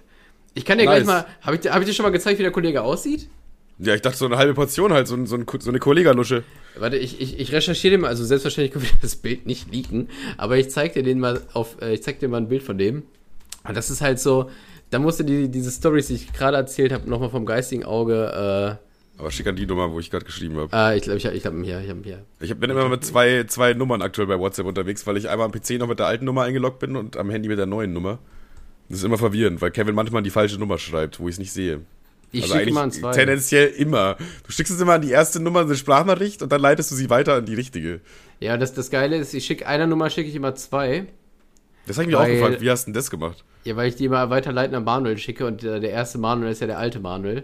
Ich 0.56 0.66
kann 0.66 0.80
dir 0.80 0.86
Nice. 0.86 1.04
gleich 1.04 1.08
mal, 1.08 1.26
habe 1.42 1.56
ich, 1.56 1.62
dir- 1.62 1.74
hab 1.74 1.82
ich 1.82 1.88
dir 1.88 1.94
schon 1.94 2.04
mal 2.04 2.10
gezeigt, 2.12 2.40
wie 2.40 2.44
der 2.44 2.52
Kollege 2.52 2.82
aussieht? 2.82 3.30
Ja, 3.78 3.94
ich 3.96 4.02
dachte 4.02 4.18
so 4.18 4.26
eine 4.26 4.38
halbe 4.38 4.56
Portion 4.56 4.92
halt, 4.92 5.08
so, 5.08 5.16
ein- 5.16 5.28
so, 5.28 5.36
ein, 5.36 5.46
so 5.60 5.70
eine 5.70 5.80
Kollegalusche. 5.80 6.44
Warte, 6.78 6.98
ich, 6.98 7.22
ich, 7.22 7.40
ich 7.40 7.52
recherchiere 7.52 7.92
den 7.92 8.02
mal, 8.02 8.08
also 8.08 8.26
selbstverständlich 8.26 8.74
können 8.74 8.86
wir 8.86 8.92
das 9.02 9.16
Bild 9.16 9.46
nicht 9.46 9.72
leaken, 9.72 10.10
aber 10.38 10.58
ich 10.58 10.70
zeig 10.72 10.94
dir 10.94 11.04
den 11.04 11.20
mal 11.20 11.42
auf, 11.54 11.78
äh, 11.82 11.94
ich 11.94 12.02
zeig 12.04 12.20
dir 12.20 12.28
mal 12.30 12.38
ein 12.38 12.50
Bild 12.50 12.64
von 12.64 12.78
dem. 12.80 13.04
Und 13.68 13.78
das 13.78 13.90
ist 13.92 14.02
halt 14.02 14.20
so, 14.20 14.50
da 14.90 15.00
musst 15.00 15.20
du 15.20 15.24
die, 15.24 15.50
diese 15.50 15.72
Stories, 15.72 16.08
die 16.08 16.16
ich 16.16 16.34
gerade 16.34 16.58
erzählt 16.58 16.92
habe, 16.92 17.10
nochmal 17.10 17.30
vom 17.30 17.46
geistigen 17.46 17.84
Auge, 17.86 18.80
Aber 19.18 19.32
schick 19.32 19.48
an 19.48 19.56
die 19.56 19.66
Nummer, 19.66 19.92
wo 19.92 20.00
ich 20.00 20.10
gerade 20.10 20.26
geschrieben 20.26 20.58
habe. 20.58 20.76
äh, 20.76 20.94
äh, 20.94 20.98
ich 20.98 21.04
glaube, 21.04 21.18
ich, 21.18 21.26
hab- 21.26 21.34
ich 21.34 21.46
habe 21.46 21.58
ihn 21.58 21.64
hier, 21.64 21.82
ich 21.82 21.90
ihn 21.90 22.02
hier. 22.04 22.24
Ich 22.40 22.52
hab- 22.52 22.60
bin 22.60 22.70
immer 22.70 22.88
mit 22.90 23.04
zwei, 23.04 23.44
zwei 23.46 23.74
Nummern 23.74 24.02
aktuell 24.02 24.28
bei 24.28 24.40
WhatsApp 24.40 24.66
unterwegs, 24.66 25.06
weil 25.08 25.18
ich 25.18 25.28
einmal 25.30 25.46
am 25.46 25.52
PC 25.52 25.72
noch 25.78 25.88
mit 25.88 26.00
der 26.00 26.08
alten 26.08 26.26
Nummer 26.26 26.44
eingeloggt 26.44 26.80
bin 26.80 26.96
und 26.96 27.18
am 27.18 27.30
Handy 27.30 27.50
mit 27.50 27.58
der 27.58 27.66
neuen 27.66 27.92
Nummer. 27.94 28.20
Das 28.88 29.00
ist 29.00 29.04
immer 29.04 29.18
verwirrend, 29.18 29.62
weil 29.62 29.72
Kevin 29.72 29.94
manchmal 29.94 30.24
die 30.24 30.30
falsche 30.32 30.58
Nummer 30.58 30.78
schreibt, 30.80 31.20
wo 31.20 31.28
ich 31.28 31.36
es 31.36 31.40
nicht 31.40 31.52
sehe. 31.52 31.82
Ich 32.32 32.44
also 32.44 32.56
schicke 32.56 32.72
mal 32.74 32.84
an 32.84 32.92
zwei. 32.92 33.12
tendenziell 33.12 33.68
immer. 33.70 34.16
Du 34.46 34.52
schickst 34.52 34.72
es 34.74 34.80
immer 34.80 34.94
an 34.94 35.02
die 35.02 35.10
erste 35.12 35.40
Nummer, 35.40 35.62
eine 35.62 35.76
Sprachnachricht, 35.76 36.42
und 36.44 36.52
dann 36.52 36.62
leitest 36.62 36.92
du 36.92 36.96
sie 36.96 37.10
weiter 37.10 37.34
an 37.36 37.46
die 37.46 37.56
richtige. 37.56 38.02
Ja, 38.40 38.56
das, 38.58 38.74
das 38.74 38.90
Geile 38.90 39.18
ist, 39.18 39.34
ich 39.34 39.46
schicke 39.46 39.68
einer 39.68 39.86
Nummer, 39.88 40.10
schicke 40.10 40.30
ich 40.30 40.36
immer 40.36 40.56
zwei. 40.56 41.08
Das 41.90 41.98
habe 41.98 42.04
ich 42.08 42.16
mir 42.16 42.20
auch 42.22 42.28
gefragt, 42.28 42.62
wie 42.62 42.70
hast 42.70 42.84
du 42.84 42.92
denn 42.92 42.94
das 42.94 43.10
gemacht? 43.10 43.44
Ja, 43.64 43.76
weil 43.76 43.90
ich 43.90 43.96
die 43.96 44.06
immer 44.06 44.30
weiterleiten 44.30 44.76
an 44.76 44.84
Manuel 44.84 45.18
schicke 45.18 45.48
und 45.48 45.64
äh, 45.64 45.80
der 45.80 45.90
erste 45.90 46.20
Manuel 46.20 46.52
ist 46.52 46.62
ja 46.62 46.68
der 46.68 46.78
alte 46.78 47.00
Manuel. 47.00 47.44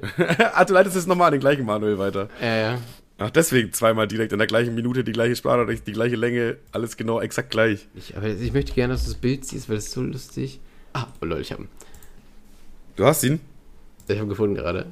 ah, 0.53 0.63
du 0.63 0.75
leitest 0.75 0.95
es 0.95 1.07
nochmal 1.07 1.29
an 1.29 1.31
den 1.31 1.41
gleichen 1.41 1.65
Manuel 1.65 1.97
weiter. 1.97 2.29
äh, 2.39 2.61
ja. 2.61 2.77
Ach, 3.17 3.31
deswegen 3.31 3.73
zweimal 3.73 4.07
direkt 4.07 4.33
in 4.33 4.37
der 4.37 4.47
gleichen 4.47 4.75
Minute 4.75 5.03
die 5.03 5.13
gleiche 5.13 5.35
Sprachnachricht, 5.35 5.87
die 5.87 5.93
gleiche 5.93 6.15
Länge, 6.15 6.57
alles 6.71 6.95
genau 6.95 7.21
exakt 7.21 7.49
gleich. 7.49 7.87
Ich, 7.95 8.15
aber 8.15 8.27
ich 8.27 8.53
möchte 8.53 8.73
gerne, 8.73 8.93
dass 8.93 9.05
du 9.05 9.13
das 9.13 9.19
Bild 9.19 9.45
siehst, 9.45 9.67
weil 9.67 9.77
das 9.77 9.85
ist 9.85 9.93
so 9.93 10.03
lustig. 10.03 10.59
Ah, 10.93 11.07
oh 11.21 11.25
lol, 11.25 11.41
ich 11.41 11.51
habe 11.51 11.65
Du 12.95 13.03
hast 13.03 13.23
ihn? 13.23 13.39
ich 14.07 14.19
hab 14.19 14.29
gefunden 14.29 14.53
gerade. 14.53 14.85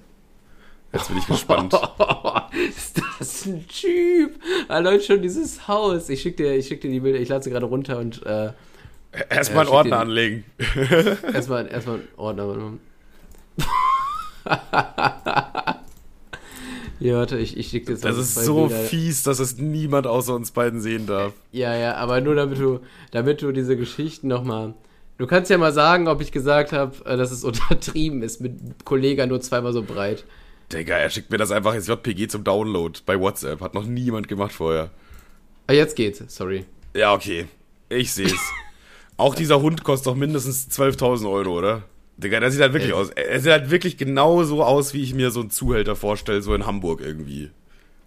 Jetzt 0.91 1.09
bin 1.09 1.17
ich 1.19 1.27
gespannt. 1.27 1.73
ist 2.75 2.99
das 3.19 3.45
ein 3.45 3.67
Typ? 3.67 4.31
Leute, 4.67 5.03
schon 5.03 5.21
dieses 5.21 5.67
Haus. 5.67 6.09
Ich 6.09 6.21
schick 6.23 6.37
dir, 6.37 6.55
ich 6.55 6.67
schick 6.67 6.81
dir 6.81 6.89
die 6.89 7.01
Bilder, 7.01 7.19
ich 7.19 7.29
lade 7.29 7.43
sie 7.43 7.51
gerade 7.51 7.67
runter 7.67 7.99
und 7.99 8.25
äh, 8.25 8.51
Erstmal 9.29 9.65
einen 9.65 9.75
Ordner 9.75 9.99
anlegen. 9.99 10.43
erstmal 11.33 11.67
erstmal 11.67 11.97
einen 11.97 12.07
Ordner. 12.17 12.73
ja, 16.99 17.17
warte, 17.17 17.37
ich, 17.37 17.55
ich 17.57 17.67
schick 17.67 17.85
dir 17.85 17.91
jetzt 17.93 18.03
Das 18.03 18.17
ist 18.17 18.35
so 18.35 18.67
Bilder. 18.67 18.83
fies, 18.83 19.23
dass 19.23 19.39
es 19.39 19.57
niemand 19.57 20.07
außer 20.07 20.33
uns 20.33 20.51
beiden 20.51 20.81
sehen 20.81 21.05
darf. 21.05 21.33
Ja, 21.51 21.75
ja, 21.75 21.95
aber 21.95 22.21
nur 22.21 22.35
damit 22.35 22.57
du, 22.57 22.79
damit 23.11 23.41
du 23.41 23.51
diese 23.51 23.77
Geschichten 23.77 24.27
nochmal. 24.27 24.73
Du 25.19 25.27
kannst 25.27 25.51
ja 25.51 25.59
mal 25.59 25.71
sagen, 25.71 26.07
ob 26.07 26.21
ich 26.21 26.31
gesagt 26.31 26.71
habe, 26.71 26.97
dass 27.03 27.31
es 27.31 27.43
untertrieben 27.45 28.23
ist 28.23 28.41
mit 28.41 28.83
Kollega 28.83 29.25
nur 29.27 29.41
zweimal 29.41 29.73
so 29.73 29.83
breit. 29.83 30.23
Digga, 30.71 30.97
er 30.97 31.09
schickt 31.11 31.29
mir 31.29 31.37
das 31.37 31.51
einfach 31.51 31.73
als 31.73 31.87
JPG 31.87 32.29
zum 32.29 32.43
Download 32.43 32.99
bei 33.05 33.19
WhatsApp. 33.19 33.61
Hat 33.61 33.75
noch 33.75 33.85
niemand 33.85 34.27
gemacht 34.27 34.53
vorher. 34.53 34.89
Ah, 35.67 35.73
jetzt 35.73 35.95
geht's, 35.95 36.23
sorry. 36.35 36.65
Ja, 36.95 37.13
okay. 37.13 37.45
Ich 37.89 38.11
seh's. 38.11 38.39
Auch 39.17 39.35
dieser 39.35 39.61
Hund 39.61 39.83
kostet 39.83 40.07
doch 40.07 40.15
mindestens 40.15 40.69
12.000 40.69 41.31
Euro, 41.31 41.57
oder? 41.57 41.83
Digga, 42.17 42.39
der 42.39 42.51
sieht 42.51 42.61
halt 42.61 42.73
wirklich 42.73 42.91
Ey. 42.91 42.97
aus. 42.97 43.09
Er 43.09 43.39
sieht 43.39 43.51
halt 43.51 43.71
wirklich 43.71 43.97
genau 43.97 44.43
so 44.43 44.63
aus, 44.63 44.93
wie 44.93 45.01
ich 45.01 45.13
mir 45.13 45.31
so 45.31 45.41
einen 45.41 45.49
Zuhälter 45.49 45.95
vorstelle, 45.95 46.41
so 46.41 46.53
in 46.53 46.65
Hamburg 46.65 47.01
irgendwie. 47.01 47.51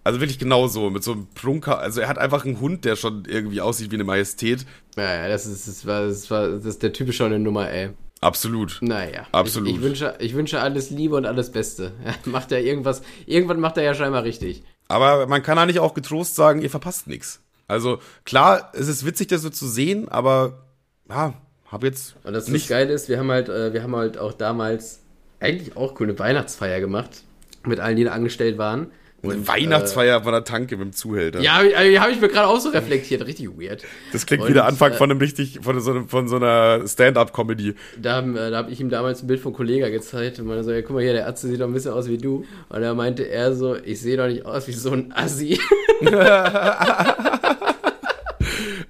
Also 0.05 0.21
wirklich 0.21 0.39
genau 0.39 0.69
so, 0.69 0.89
mit 0.91 1.03
so 1.03 1.13
einem 1.13 1.27
Prunker. 1.35 1.81
Also 1.81 2.01
er 2.01 2.09
hat 2.09 2.19
einfach 2.19 2.45
einen 2.45 2.61
Hund, 2.61 2.85
der 2.85 2.95
schon 2.95 3.25
irgendwie 3.27 3.61
aussieht 3.61 3.91
wie 3.91 3.97
eine 3.97 4.05
Majestät. 4.05 4.65
Ja, 4.97 5.23
ja, 5.23 5.29
das 5.29 5.47
ist, 5.47 5.67
das 5.67 5.85
war, 5.85 6.07
das 6.07 6.31
war, 6.31 6.49
das 6.49 6.65
ist 6.65 6.83
der 6.83 6.93
typische 6.93 7.25
eine 7.25 7.41
Nummer, 7.41 7.69
ey. 7.69 7.91
Absolut. 8.21 8.79
Naja. 8.81 9.27
Absolut. 9.33 9.69
Ich, 9.69 9.77
ich, 9.77 9.83
wünsche, 9.83 10.15
ich 10.21 10.35
wünsche 10.35 10.61
alles 10.61 10.91
Liebe 10.91 11.17
und 11.17 11.27
alles 11.27 11.51
Beste. 11.51 11.93
macht 12.25 12.53
er 12.53 12.63
irgendwas, 12.63 13.03
irgendwann 13.27 13.61
macht 13.61 13.77
er 13.77 13.83
ja 13.83 13.95
scheinbar 13.95 14.23
richtig. 14.23 14.63
Aber 14.89 15.27
man 15.27 15.43
kann 15.43 15.59
eigentlich 15.59 15.81
auch 15.81 15.95
getrost 15.95 16.37
sagen, 16.37 16.63
ihr 16.63 16.71
verpasst 16.71 17.09
nichts. 17.09 17.41
Also 17.67 17.99
klar, 18.25 18.71
es 18.75 18.87
ist 18.87 19.05
witzig, 19.05 19.27
das 19.29 19.43
so 19.43 19.51
zu 19.51 19.67
sehen, 19.67 20.09
aber 20.09 20.66
ja, 21.09 21.35
hab 21.71 21.83
jetzt 21.85 22.17
Und 22.25 22.33
das, 22.33 22.49
nicht. 22.49 22.69
Geile 22.69 22.93
ist, 22.93 23.09
wir 23.09 23.19
haben 23.19 23.31
halt, 23.31 23.49
äh, 23.49 23.73
wir 23.73 23.83
haben 23.83 23.97
halt 23.97 24.19
auch 24.19 24.33
damals 24.33 25.01
eigentlich 25.41 25.77
auch 25.77 25.99
cool 26.01 26.09
eine 26.09 26.19
Weihnachtsfeier 26.19 26.81
gemacht. 26.81 27.23
Mit 27.65 27.81
allen, 27.81 27.97
die 27.97 28.05
da 28.05 28.13
angestellt 28.13 28.59
waren. 28.59 28.93
Eine 29.23 29.35
Und, 29.35 29.49
Weihnachtsfeier 29.49 30.23
von 30.23 30.33
der 30.33 30.45
Tanke 30.45 30.77
mit 30.77 30.87
dem 30.87 30.93
Zuhälter. 30.93 31.41
Äh, 31.41 31.43
ja, 31.43 31.55
habe 31.55 31.67
ich, 31.67 31.99
hab 31.99 32.11
ich 32.11 32.21
mir 32.21 32.29
gerade 32.29 32.47
auch 32.47 32.61
so 32.61 32.69
reflektiert. 32.69 33.27
Richtig 33.27 33.49
weird. 33.59 33.83
Das 34.13 34.25
klingt 34.27 34.43
Und, 34.45 34.51
wie 34.51 34.53
der 34.53 34.67
Anfang 34.67 34.93
äh, 34.93 34.95
von 34.95 35.11
einem 35.11 35.19
richtig, 35.19 35.59
von 35.63 35.81
so, 35.81 35.91
einem, 35.91 36.09
von 36.09 36.29
so 36.29 36.37
einer 36.37 36.87
Stand-up-Comedy. 36.87 37.75
Da, 38.01 38.21
äh, 38.21 38.51
da 38.51 38.59
habe 38.59 38.71
ich 38.71 38.81
ihm 38.81 38.89
damals 38.89 39.23
ein 39.23 39.27
Bild 39.27 39.41
von 39.41 39.53
Kollega 39.53 39.89
gezeigt 39.89 40.39
und 40.39 40.47
meinte 40.47 40.63
so, 40.63 40.71
ja, 40.71 40.83
guck 40.83 40.93
mal 40.93 41.03
hier, 41.03 41.15
der 41.15 41.27
Atze 41.27 41.49
sieht 41.49 41.61
doch 41.61 41.67
ein 41.67 41.73
bisschen 41.73 41.93
aus 41.93 42.09
wie 42.09 42.19
du. 42.19 42.45
Und 42.69 42.81
da 42.81 42.95
meinte 42.95 43.29
er 43.29 43.55
so, 43.55 43.75
ich 43.75 44.01
sehe 44.01 44.17
doch 44.17 44.29
nicht 44.29 44.47
aus 44.47 44.69
wie 44.69 44.73
so 44.73 44.93
ein 44.93 45.13
Assi. 45.13 45.59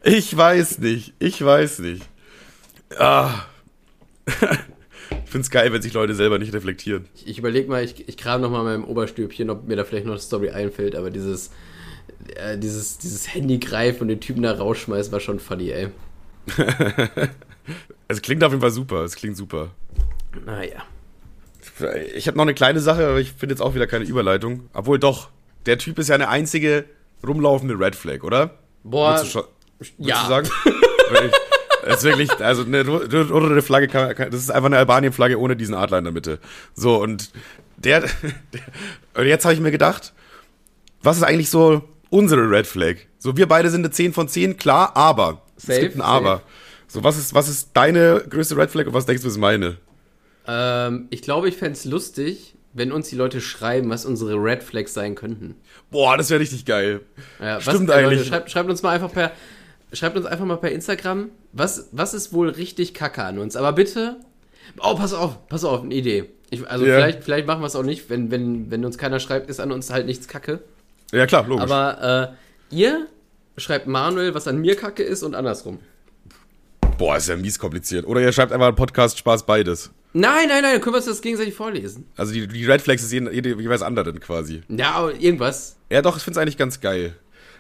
Ich 0.07 0.37
weiß 0.37 0.79
nicht, 0.79 1.15
ich 1.19 1.45
weiß 1.45 1.81
nicht. 1.81 2.03
Ah. 2.99 3.45
Ich 5.25 5.31
find's 5.31 5.51
geil, 5.51 5.73
wenn 5.73 5.83
sich 5.83 5.93
Leute 5.93 6.15
selber 6.15 6.39
nicht 6.39 6.53
reflektieren. 6.53 7.07
Ich, 7.15 7.29
ich 7.29 7.39
überlege 7.39 7.69
mal, 7.69 7.85
ich, 7.85 8.09
ich 8.09 8.17
kram 8.17 8.41
noch 8.41 8.51
mal 8.51 8.61
in 8.61 8.65
meinem 8.65 8.85
Oberstübchen, 8.85 9.51
ob 9.51 9.69
mir 9.69 9.77
da 9.77 9.85
vielleicht 9.85 10.07
noch 10.07 10.15
eine 10.15 10.21
Story 10.21 10.51
einfällt, 10.51 10.97
aber 10.97 11.11
dieses, 11.11 11.51
äh, 12.35 12.57
dieses, 12.59 12.99
dieses 12.99 13.33
Handy 13.33 13.59
greifen 13.59 14.03
und 14.03 14.09
den 14.09 14.21
Typen 14.21 14.43
da 14.43 14.53
rausschmeißen 14.53 15.13
war 15.13 15.21
schon 15.21 15.39
funny, 15.39 15.71
ey. 15.71 15.89
Es 18.09 18.23
klingt 18.23 18.43
auf 18.45 18.53
jeden 18.53 18.61
Fall 18.61 18.71
super, 18.71 19.03
es 19.03 19.17
klingt 19.17 19.37
super. 19.37 19.71
Naja. 20.45 20.85
Ich 22.15 22.29
habe 22.29 22.37
noch 22.37 22.45
eine 22.45 22.55
kleine 22.55 22.81
Sache, 22.81 23.07
aber 23.07 23.19
ich 23.19 23.33
finde 23.33 23.55
jetzt 23.55 23.61
auch 23.61 23.75
wieder 23.75 23.89
keine 23.89 24.05
Überleitung. 24.05 24.69
Obwohl 24.73 24.99
doch, 25.01 25.31
der 25.67 25.79
Typ 25.79 25.99
ist 25.99 26.09
ja 26.09 26.15
eine 26.15 26.29
einzige 26.29 26.85
rumlaufende 27.27 27.79
Red 27.79 27.97
Flag, 27.97 28.23
oder? 28.23 28.59
Boah, 28.85 29.25
Ja. 29.99 30.43
Das 31.85 31.99
ist 31.99 32.05
wirklich, 32.05 32.31
also 32.41 32.63
eine 32.63 32.85
ro- 32.87 32.99
rote 33.31 33.63
Flagge, 33.63 33.89
kann, 33.89 34.15
kann, 34.15 34.31
das 34.31 34.41
ist 34.41 34.51
einfach 34.51 34.67
eine 34.67 34.79
Albanien-Flagge 34.79 35.39
ohne 35.39 35.57
diesen 35.57 35.75
Adler 35.75 35.99
in 35.99 36.05
der 36.05 36.13
Mitte. 36.13 36.39
So, 36.75 37.01
und 37.01 37.31
der, 37.77 38.01
der 38.53 38.61
und 39.15 39.27
jetzt 39.27 39.45
habe 39.45 39.55
ich 39.55 39.61
mir 39.61 39.71
gedacht, 39.71 40.13
was 41.03 41.17
ist 41.19 41.23
eigentlich 41.23 41.51
so 41.51 41.83
unsere 42.11 42.51
Red 42.51 42.67
Flag? 42.67 42.97
So, 43.19 43.37
wir 43.37 43.47
beide 43.47 43.71
sind 43.71 43.85
eine 43.85 43.91
10 43.93 44.13
von 44.13 44.29
10, 44.29 44.57
klar, 44.57 44.97
aber. 44.97 45.43
es 45.57 45.65
Safe, 45.67 45.81
gibt 45.81 45.97
ein 45.97 46.01
Aber. 46.03 46.37
safe. 46.37 46.43
So, 46.89 47.05
was 47.05 47.19
ist, 47.19 47.35
was 47.35 47.49
ist 47.49 47.71
deine 47.75 48.25
größte 48.29 48.57
Red 48.57 48.71
Flag 48.71 48.87
und 48.87 48.95
was 48.95 49.07
denkst 49.07 49.23
du 49.23 49.29
ist 49.29 49.39
meine? 49.39 49.77
Ähm, 50.47 51.07
ich 51.11 51.23
glaube, 51.23 51.49
ich 51.49 51.57
fänd's 51.57 51.85
lustig, 51.85 52.55
wenn 52.73 52.93
uns 52.93 53.09
die 53.09 53.17
Leute 53.17 53.41
schreiben, 53.41 53.91
was 53.91 54.05
unsere 54.05 54.35
Red 54.37 54.63
Flags 54.63 54.95
sein 54.95 55.15
könnten. 55.15 55.57
Boah, 55.91 56.17
das 56.17 56.31
wäre 56.31 56.41
richtig 56.41 56.65
geil. 56.65 57.01
Ja, 57.41 57.61
Stimmt 57.61 57.89
was, 57.89 57.97
eigentlich. 57.97 58.19
Leute, 58.21 58.29
schreibt, 58.29 58.51
schreibt 58.51 58.71
uns 58.71 58.83
mal 58.83 58.91
einfach 58.91 59.11
per, 59.13 59.33
schreibt 59.93 60.17
uns 60.17 60.27
einfach 60.27 60.45
mal 60.45 60.57
per 60.57 60.73
Instagram, 60.73 61.31
was, 61.53 61.89
was 61.93 62.15
ist 62.15 62.33
wohl 62.33 62.49
richtig 62.49 62.95
Kacke 62.95 63.23
an 63.25 63.39
uns. 63.39 63.57
Aber 63.57 63.73
bitte, 63.73 64.17
oh, 64.79 64.95
pass 64.95 65.13
auf, 65.13 65.47
pass 65.49 65.65
auf, 65.65 65.83
eine 65.83 65.95
Idee. 65.95 66.31
Ich, 66.51 66.69
also 66.69 66.85
Ja. 66.87 66.97
vielleicht, 66.97 67.25
vielleicht 67.25 67.47
machen 67.47 67.61
wir 67.61 67.67
es 67.67 67.77
auch 67.77 67.83
nicht, 67.83 68.09
wenn, 68.11 68.31
wenn, 68.31 68.71
wenn 68.71 68.85
uns 68.85 68.99
keiner 68.99 69.21
schreibt, 69.21 69.49
ist 69.51 69.61
an 69.61 69.73
uns 69.73 69.91
halt 69.91 70.07
nichts 70.07 70.29
Kacke. 70.29 70.61
Ja, 71.13 71.27
klar, 71.27 71.47
logisch. 71.47 71.65
Aber 71.71 72.37
äh, 72.71 72.75
ihr 72.75 73.07
schreibt 73.57 73.87
Manuel, 73.87 74.35
was 74.35 74.47
an 74.49 74.59
mir 74.61 74.77
Kacke 74.77 75.03
ist 75.03 75.23
und 75.23 75.35
andersrum. 75.35 75.79
Boah, 76.99 77.17
ist 77.17 77.29
ja 77.29 77.37
mies 77.37 77.59
kompliziert. 77.59 78.07
Oder 78.07 78.21
ihr 78.23 78.33
schreibt 78.33 78.53
einfach 78.53 78.69
einen 78.69 78.77
Podcast 78.77 79.19
Spaß 79.19 79.45
beides. 79.45 79.91
Nein, 80.13 80.49
nein, 80.49 80.63
nein, 80.63 80.73
dann 80.73 80.81
können 80.81 80.95
wir 80.95 80.99
uns 80.99 81.05
das 81.07 81.21
gegenseitig 81.21 81.53
vorlesen. 81.55 82.07
Also 82.17 82.33
die, 82.33 82.47
die 82.49 82.65
Red 82.65 82.81
Flags 82.81 83.03
ist 83.03 83.13
jede, 83.13 83.31
jede 83.33 83.51
jeweils 83.61 83.83
anderen 83.83 84.19
quasi. 84.19 84.63
Ja, 84.69 84.93
aber 84.93 85.15
irgendwas. 85.15 85.77
Ja, 85.91 86.01
doch, 86.01 86.17
ich 86.17 86.23
finde 86.23 86.39
es 86.39 86.43
eigentlich 86.43 86.57
ganz 86.57 86.81
geil. 86.81 87.15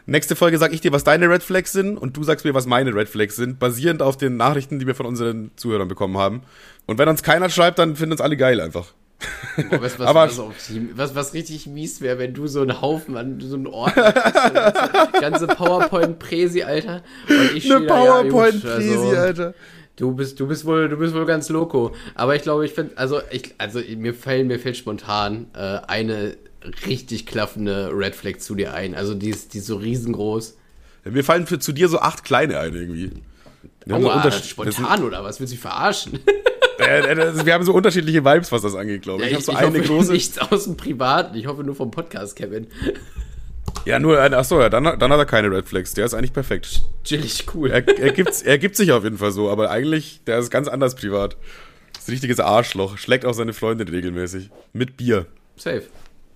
Nächste 0.08 0.36
Folge 0.36 0.56
sag 0.58 0.72
ich 0.72 0.80
dir, 0.80 0.92
was 0.92 1.02
deine 1.02 1.28
Red 1.28 1.42
Flags 1.42 1.72
sind 1.72 1.98
und 1.98 2.16
du 2.16 2.22
sagst 2.22 2.44
mir, 2.44 2.54
was 2.54 2.66
meine 2.66 2.94
Red 2.94 3.08
Flags 3.08 3.34
sind, 3.34 3.58
basierend 3.58 4.02
auf 4.02 4.16
den 4.16 4.36
Nachrichten, 4.36 4.78
die 4.78 4.86
wir 4.86 4.94
von 4.94 5.04
unseren 5.06 5.50
Zuhörern 5.56 5.88
bekommen 5.88 6.16
haben. 6.16 6.42
Und 6.86 6.98
wenn 6.98 7.08
uns 7.08 7.24
keiner 7.24 7.50
schreibt, 7.50 7.80
dann 7.80 7.96
finden 7.96 8.12
uns 8.12 8.20
alle 8.20 8.36
geil 8.36 8.60
einfach. 8.60 8.92
Boah, 9.56 9.78
du, 9.78 9.82
was, 9.82 10.00
Aber- 10.00 10.28
was, 10.28 10.40
was, 10.94 11.14
was 11.16 11.34
richtig 11.34 11.66
mies 11.66 12.00
wäre, 12.00 12.18
wenn 12.20 12.34
du 12.34 12.46
so 12.46 12.60
einen 12.62 12.80
Haufen 12.80 13.16
an 13.16 13.40
so 13.40 13.56
einen 13.56 13.66
Ordner 13.66 14.14
hast, 14.14 14.54
ganze, 14.54 15.20
ganze 15.20 15.46
PowerPoint-Präsi, 15.48 16.62
Alter. 16.62 17.02
Und 17.28 17.56
ich 17.56 17.72
Eine 17.74 17.86
ja, 17.86 18.22
gut, 18.22 18.64
also, 18.64 19.08
Alter. 19.10 19.54
Du 19.96 20.14
bist, 20.14 20.38
du 20.38 20.46
bist 20.46 20.66
wohl, 20.66 20.90
du 20.90 20.98
bist 20.98 21.14
wohl 21.14 21.24
ganz 21.24 21.48
loco. 21.48 21.94
Aber 22.14 22.36
ich 22.36 22.42
glaube, 22.42 22.66
ich 22.66 22.74
finde, 22.74 22.96
also 22.98 23.20
ich, 23.30 23.54
also 23.58 23.80
mir 23.96 24.12
fällt, 24.12 24.46
mir 24.46 24.58
fällt 24.58 24.76
spontan 24.76 25.46
äh, 25.54 25.78
eine 25.88 26.36
richtig 26.86 27.26
klaffende 27.26 27.90
Red 27.92 28.14
Flag 28.14 28.38
zu 28.38 28.54
dir 28.54 28.74
ein. 28.74 28.94
Also 28.94 29.14
die 29.14 29.30
ist, 29.30 29.54
die 29.54 29.58
ist 29.58 29.66
so 29.66 29.76
riesengroß. 29.76 30.56
Ja, 31.04 31.10
mir 31.10 31.24
fallen 31.24 31.46
für, 31.46 31.58
zu 31.58 31.72
dir 31.72 31.88
so 31.88 31.98
acht 32.00 32.24
kleine 32.24 32.58
ein 32.58 32.74
irgendwie. 32.74 33.10
Wir 33.84 33.94
haben, 33.94 34.02
so 34.02 34.10
Aua, 34.10 34.16
unterschied- 34.16 34.46
spontan 34.46 35.04
oder 35.04 35.22
was? 35.22 35.38
Willst 35.38 35.52
du 35.52 35.54
mich 35.56 35.60
verarschen? 35.62 36.18
äh, 36.78 37.00
äh, 37.12 37.46
wir 37.46 37.54
haben 37.54 37.64
so 37.64 37.72
unterschiedliche 37.72 38.24
Vibes, 38.24 38.50
was 38.50 38.62
das 38.62 38.74
angeht, 38.74 39.02
glaube 39.02 39.22
ich. 39.24 39.30
Ja, 39.30 39.38
ich 39.38 39.46
habe 39.48 39.58
so 39.58 39.66
eine 39.66 39.78
hoffe 39.78 39.88
große. 39.88 40.12
nichts 40.12 40.38
aus 40.38 40.64
dem 40.64 40.76
Privaten. 40.76 41.36
Ich 41.36 41.46
hoffe 41.46 41.62
nur 41.62 41.74
vom 41.76 41.90
Podcast, 41.90 42.34
Kevin. 42.36 42.66
Ja, 43.84 44.00
nur. 44.00 44.20
Achso, 44.20 44.60
ja, 44.60 44.68
dann, 44.68 44.84
dann 44.84 45.12
hat 45.12 45.18
er 45.18 45.26
keine 45.26 45.50
Red 45.50 45.68
Flags. 45.68 45.94
Der 45.94 46.04
ist 46.06 46.14
eigentlich 46.14 46.32
perfekt. 46.32 46.82
Chillig 47.04 47.46
cool. 47.54 47.70
Er, 47.70 47.86
er, 47.86 48.12
gibt's, 48.12 48.42
er 48.42 48.58
gibt 48.58 48.74
sich 48.76 48.90
auf 48.90 49.04
jeden 49.04 49.18
Fall 49.18 49.30
so, 49.30 49.48
aber 49.50 49.70
eigentlich, 49.70 50.22
der 50.26 50.38
ist 50.38 50.50
ganz 50.50 50.66
anders 50.66 50.96
privat. 50.96 51.36
Das 51.92 52.02
ist 52.02 52.08
ein 52.08 52.12
richtiges 52.12 52.40
Arschloch. 52.40 52.98
Schlägt 52.98 53.24
auch 53.24 53.34
seine 53.34 53.52
Freundin 53.52 53.88
regelmäßig. 53.88 54.50
Mit 54.72 54.96
Bier. 54.96 55.26
Safe. 55.56 55.82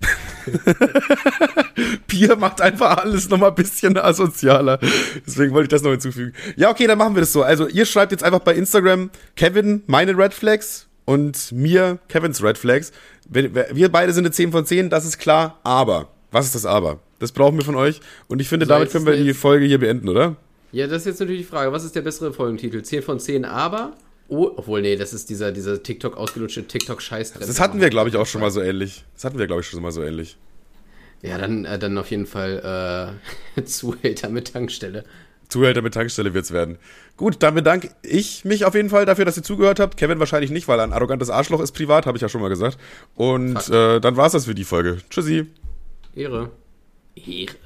Bier 2.07 2.37
macht 2.37 2.61
einfach 2.61 2.99
alles 2.99 3.29
nochmal 3.29 3.51
ein 3.51 3.55
bisschen 3.55 3.97
asozialer. 3.97 4.79
Deswegen 5.27 5.53
wollte 5.53 5.65
ich 5.65 5.71
das 5.71 5.83
noch 5.83 5.91
hinzufügen. 5.91 6.33
Ja, 6.57 6.71
okay, 6.71 6.87
dann 6.87 6.99
machen 6.99 7.15
wir 7.15 7.21
das 7.21 7.33
so. 7.33 7.43
Also, 7.43 7.69
ihr 7.69 7.87
schreibt 7.87 8.13
jetzt 8.13 8.25
einfach 8.25 8.41
bei 8.41 8.55
Instagram 8.55 9.11
Kevin 9.37 9.83
meine 9.87 10.17
Red 10.17 10.35
Flags 10.35 10.87
und 11.05 11.53
mir 11.53 11.99
Kevins 12.09 12.43
Red 12.43 12.59
Flags. 12.59 12.93
Wir 13.29 13.55
wir 13.73 13.89
beide 13.91 14.13
sind 14.13 14.25
eine 14.25 14.33
10 14.33 14.53
von 14.53 14.67
10, 14.67 14.91
das 14.91 15.05
ist 15.05 15.19
klar. 15.19 15.59
Aber, 15.63 16.09
was 16.31 16.47
ist 16.47 16.55
das 16.55 16.67
Aber? 16.67 16.99
Das 17.19 17.33
brauchen 17.33 17.59
wir 17.59 17.65
von 17.65 17.77
euch. 17.77 18.01
Und 18.29 18.41
ich 18.41 18.49
finde, 18.49 18.67
So, 18.67 18.71
damit 18.71 18.91
können 18.91 19.07
wir 19.07 19.17
die 19.17 19.35
Folge 19.35 19.67
hier 19.67 19.79
beenden, 19.79 20.09
oder? 20.09 20.37
Ja, 20.73 20.87
das 20.87 21.03
ist 21.03 21.07
jetzt 21.07 21.21
natürlich 21.21 21.43
die 21.43 21.49
Frage. 21.49 21.73
Was 21.73 21.85
ist 21.85 21.95
der 21.95 22.03
bessere 22.03 22.33
Folgentitel? 22.33 22.83
10 22.83 23.03
von 23.03 23.21
10, 23.21 23.45
aber. 23.45 23.93
Oh, 24.31 24.53
obwohl, 24.57 24.81
nee, 24.81 24.95
das 24.95 25.13
ist 25.13 25.29
dieser, 25.29 25.51
dieser 25.51 25.83
TikTok 25.83 26.17
ausgelutschte 26.17 26.63
TikTok-Scheiß. 26.63 27.33
Das 27.33 27.59
hatten 27.59 27.81
wir, 27.81 27.91
glaube 27.91 28.09
ich, 28.11 28.17
auch 28.17 28.27
schon 28.27 28.41
mal 28.41 28.53
so 28.53 28.63
ähnlich. 28.63 29.05
Das 29.15 29.25
hatten 29.25 29.39
wir, 29.41 29.49
glaube 29.49 29.63
ich, 29.63 29.67
schon 29.67 29.83
mal 29.83 29.91
so 29.91 30.05
ähnlich. 30.05 30.37
Ja, 31.21 31.37
dann, 31.37 31.65
äh, 31.65 31.81
dann 31.81 31.99
auf 31.99 32.13
jeden 32.13 32.27
Fall 32.27 33.19
äh, 33.57 33.63
Zuhälter 33.65 34.29
mit 34.29 34.53
Tankstelle. 34.53 35.05
Zuhälter 35.49 35.83
mit 35.83 35.95
Tankstelle 35.95 36.33
wird's 36.33 36.53
werden. 36.53 36.79
Gut, 37.17 37.43
dann 37.43 37.55
bedanke 37.55 37.91
ich 38.03 38.45
mich 38.45 38.65
auf 38.65 38.77
jeden 38.77 38.89
Fall 38.89 39.05
dafür, 39.05 39.25
dass 39.25 39.37
ihr 39.37 39.43
zugehört 39.43 39.81
habt. 39.81 39.97
Kevin 39.97 40.21
wahrscheinlich 40.21 40.53
nicht, 40.53 40.69
weil 40.69 40.79
er 40.79 40.85
ein 40.85 40.93
arrogantes 40.93 41.29
Arschloch 41.29 41.61
ist 41.61 41.73
privat, 41.73 42.07
habe 42.07 42.17
ich 42.17 42.23
ja 42.23 42.29
schon 42.29 42.41
mal 42.41 42.49
gesagt. 42.49 42.79
Und 43.17 43.69
äh, 43.69 44.01
dann 44.01 44.17
war's 44.17 44.33
das 44.33 44.47
für 44.47 44.55
die 44.55 44.65
Folge. 44.65 44.99
Tschüssi. 45.11 45.47
Ehre. 46.15 46.53
Ehre. 47.17 47.57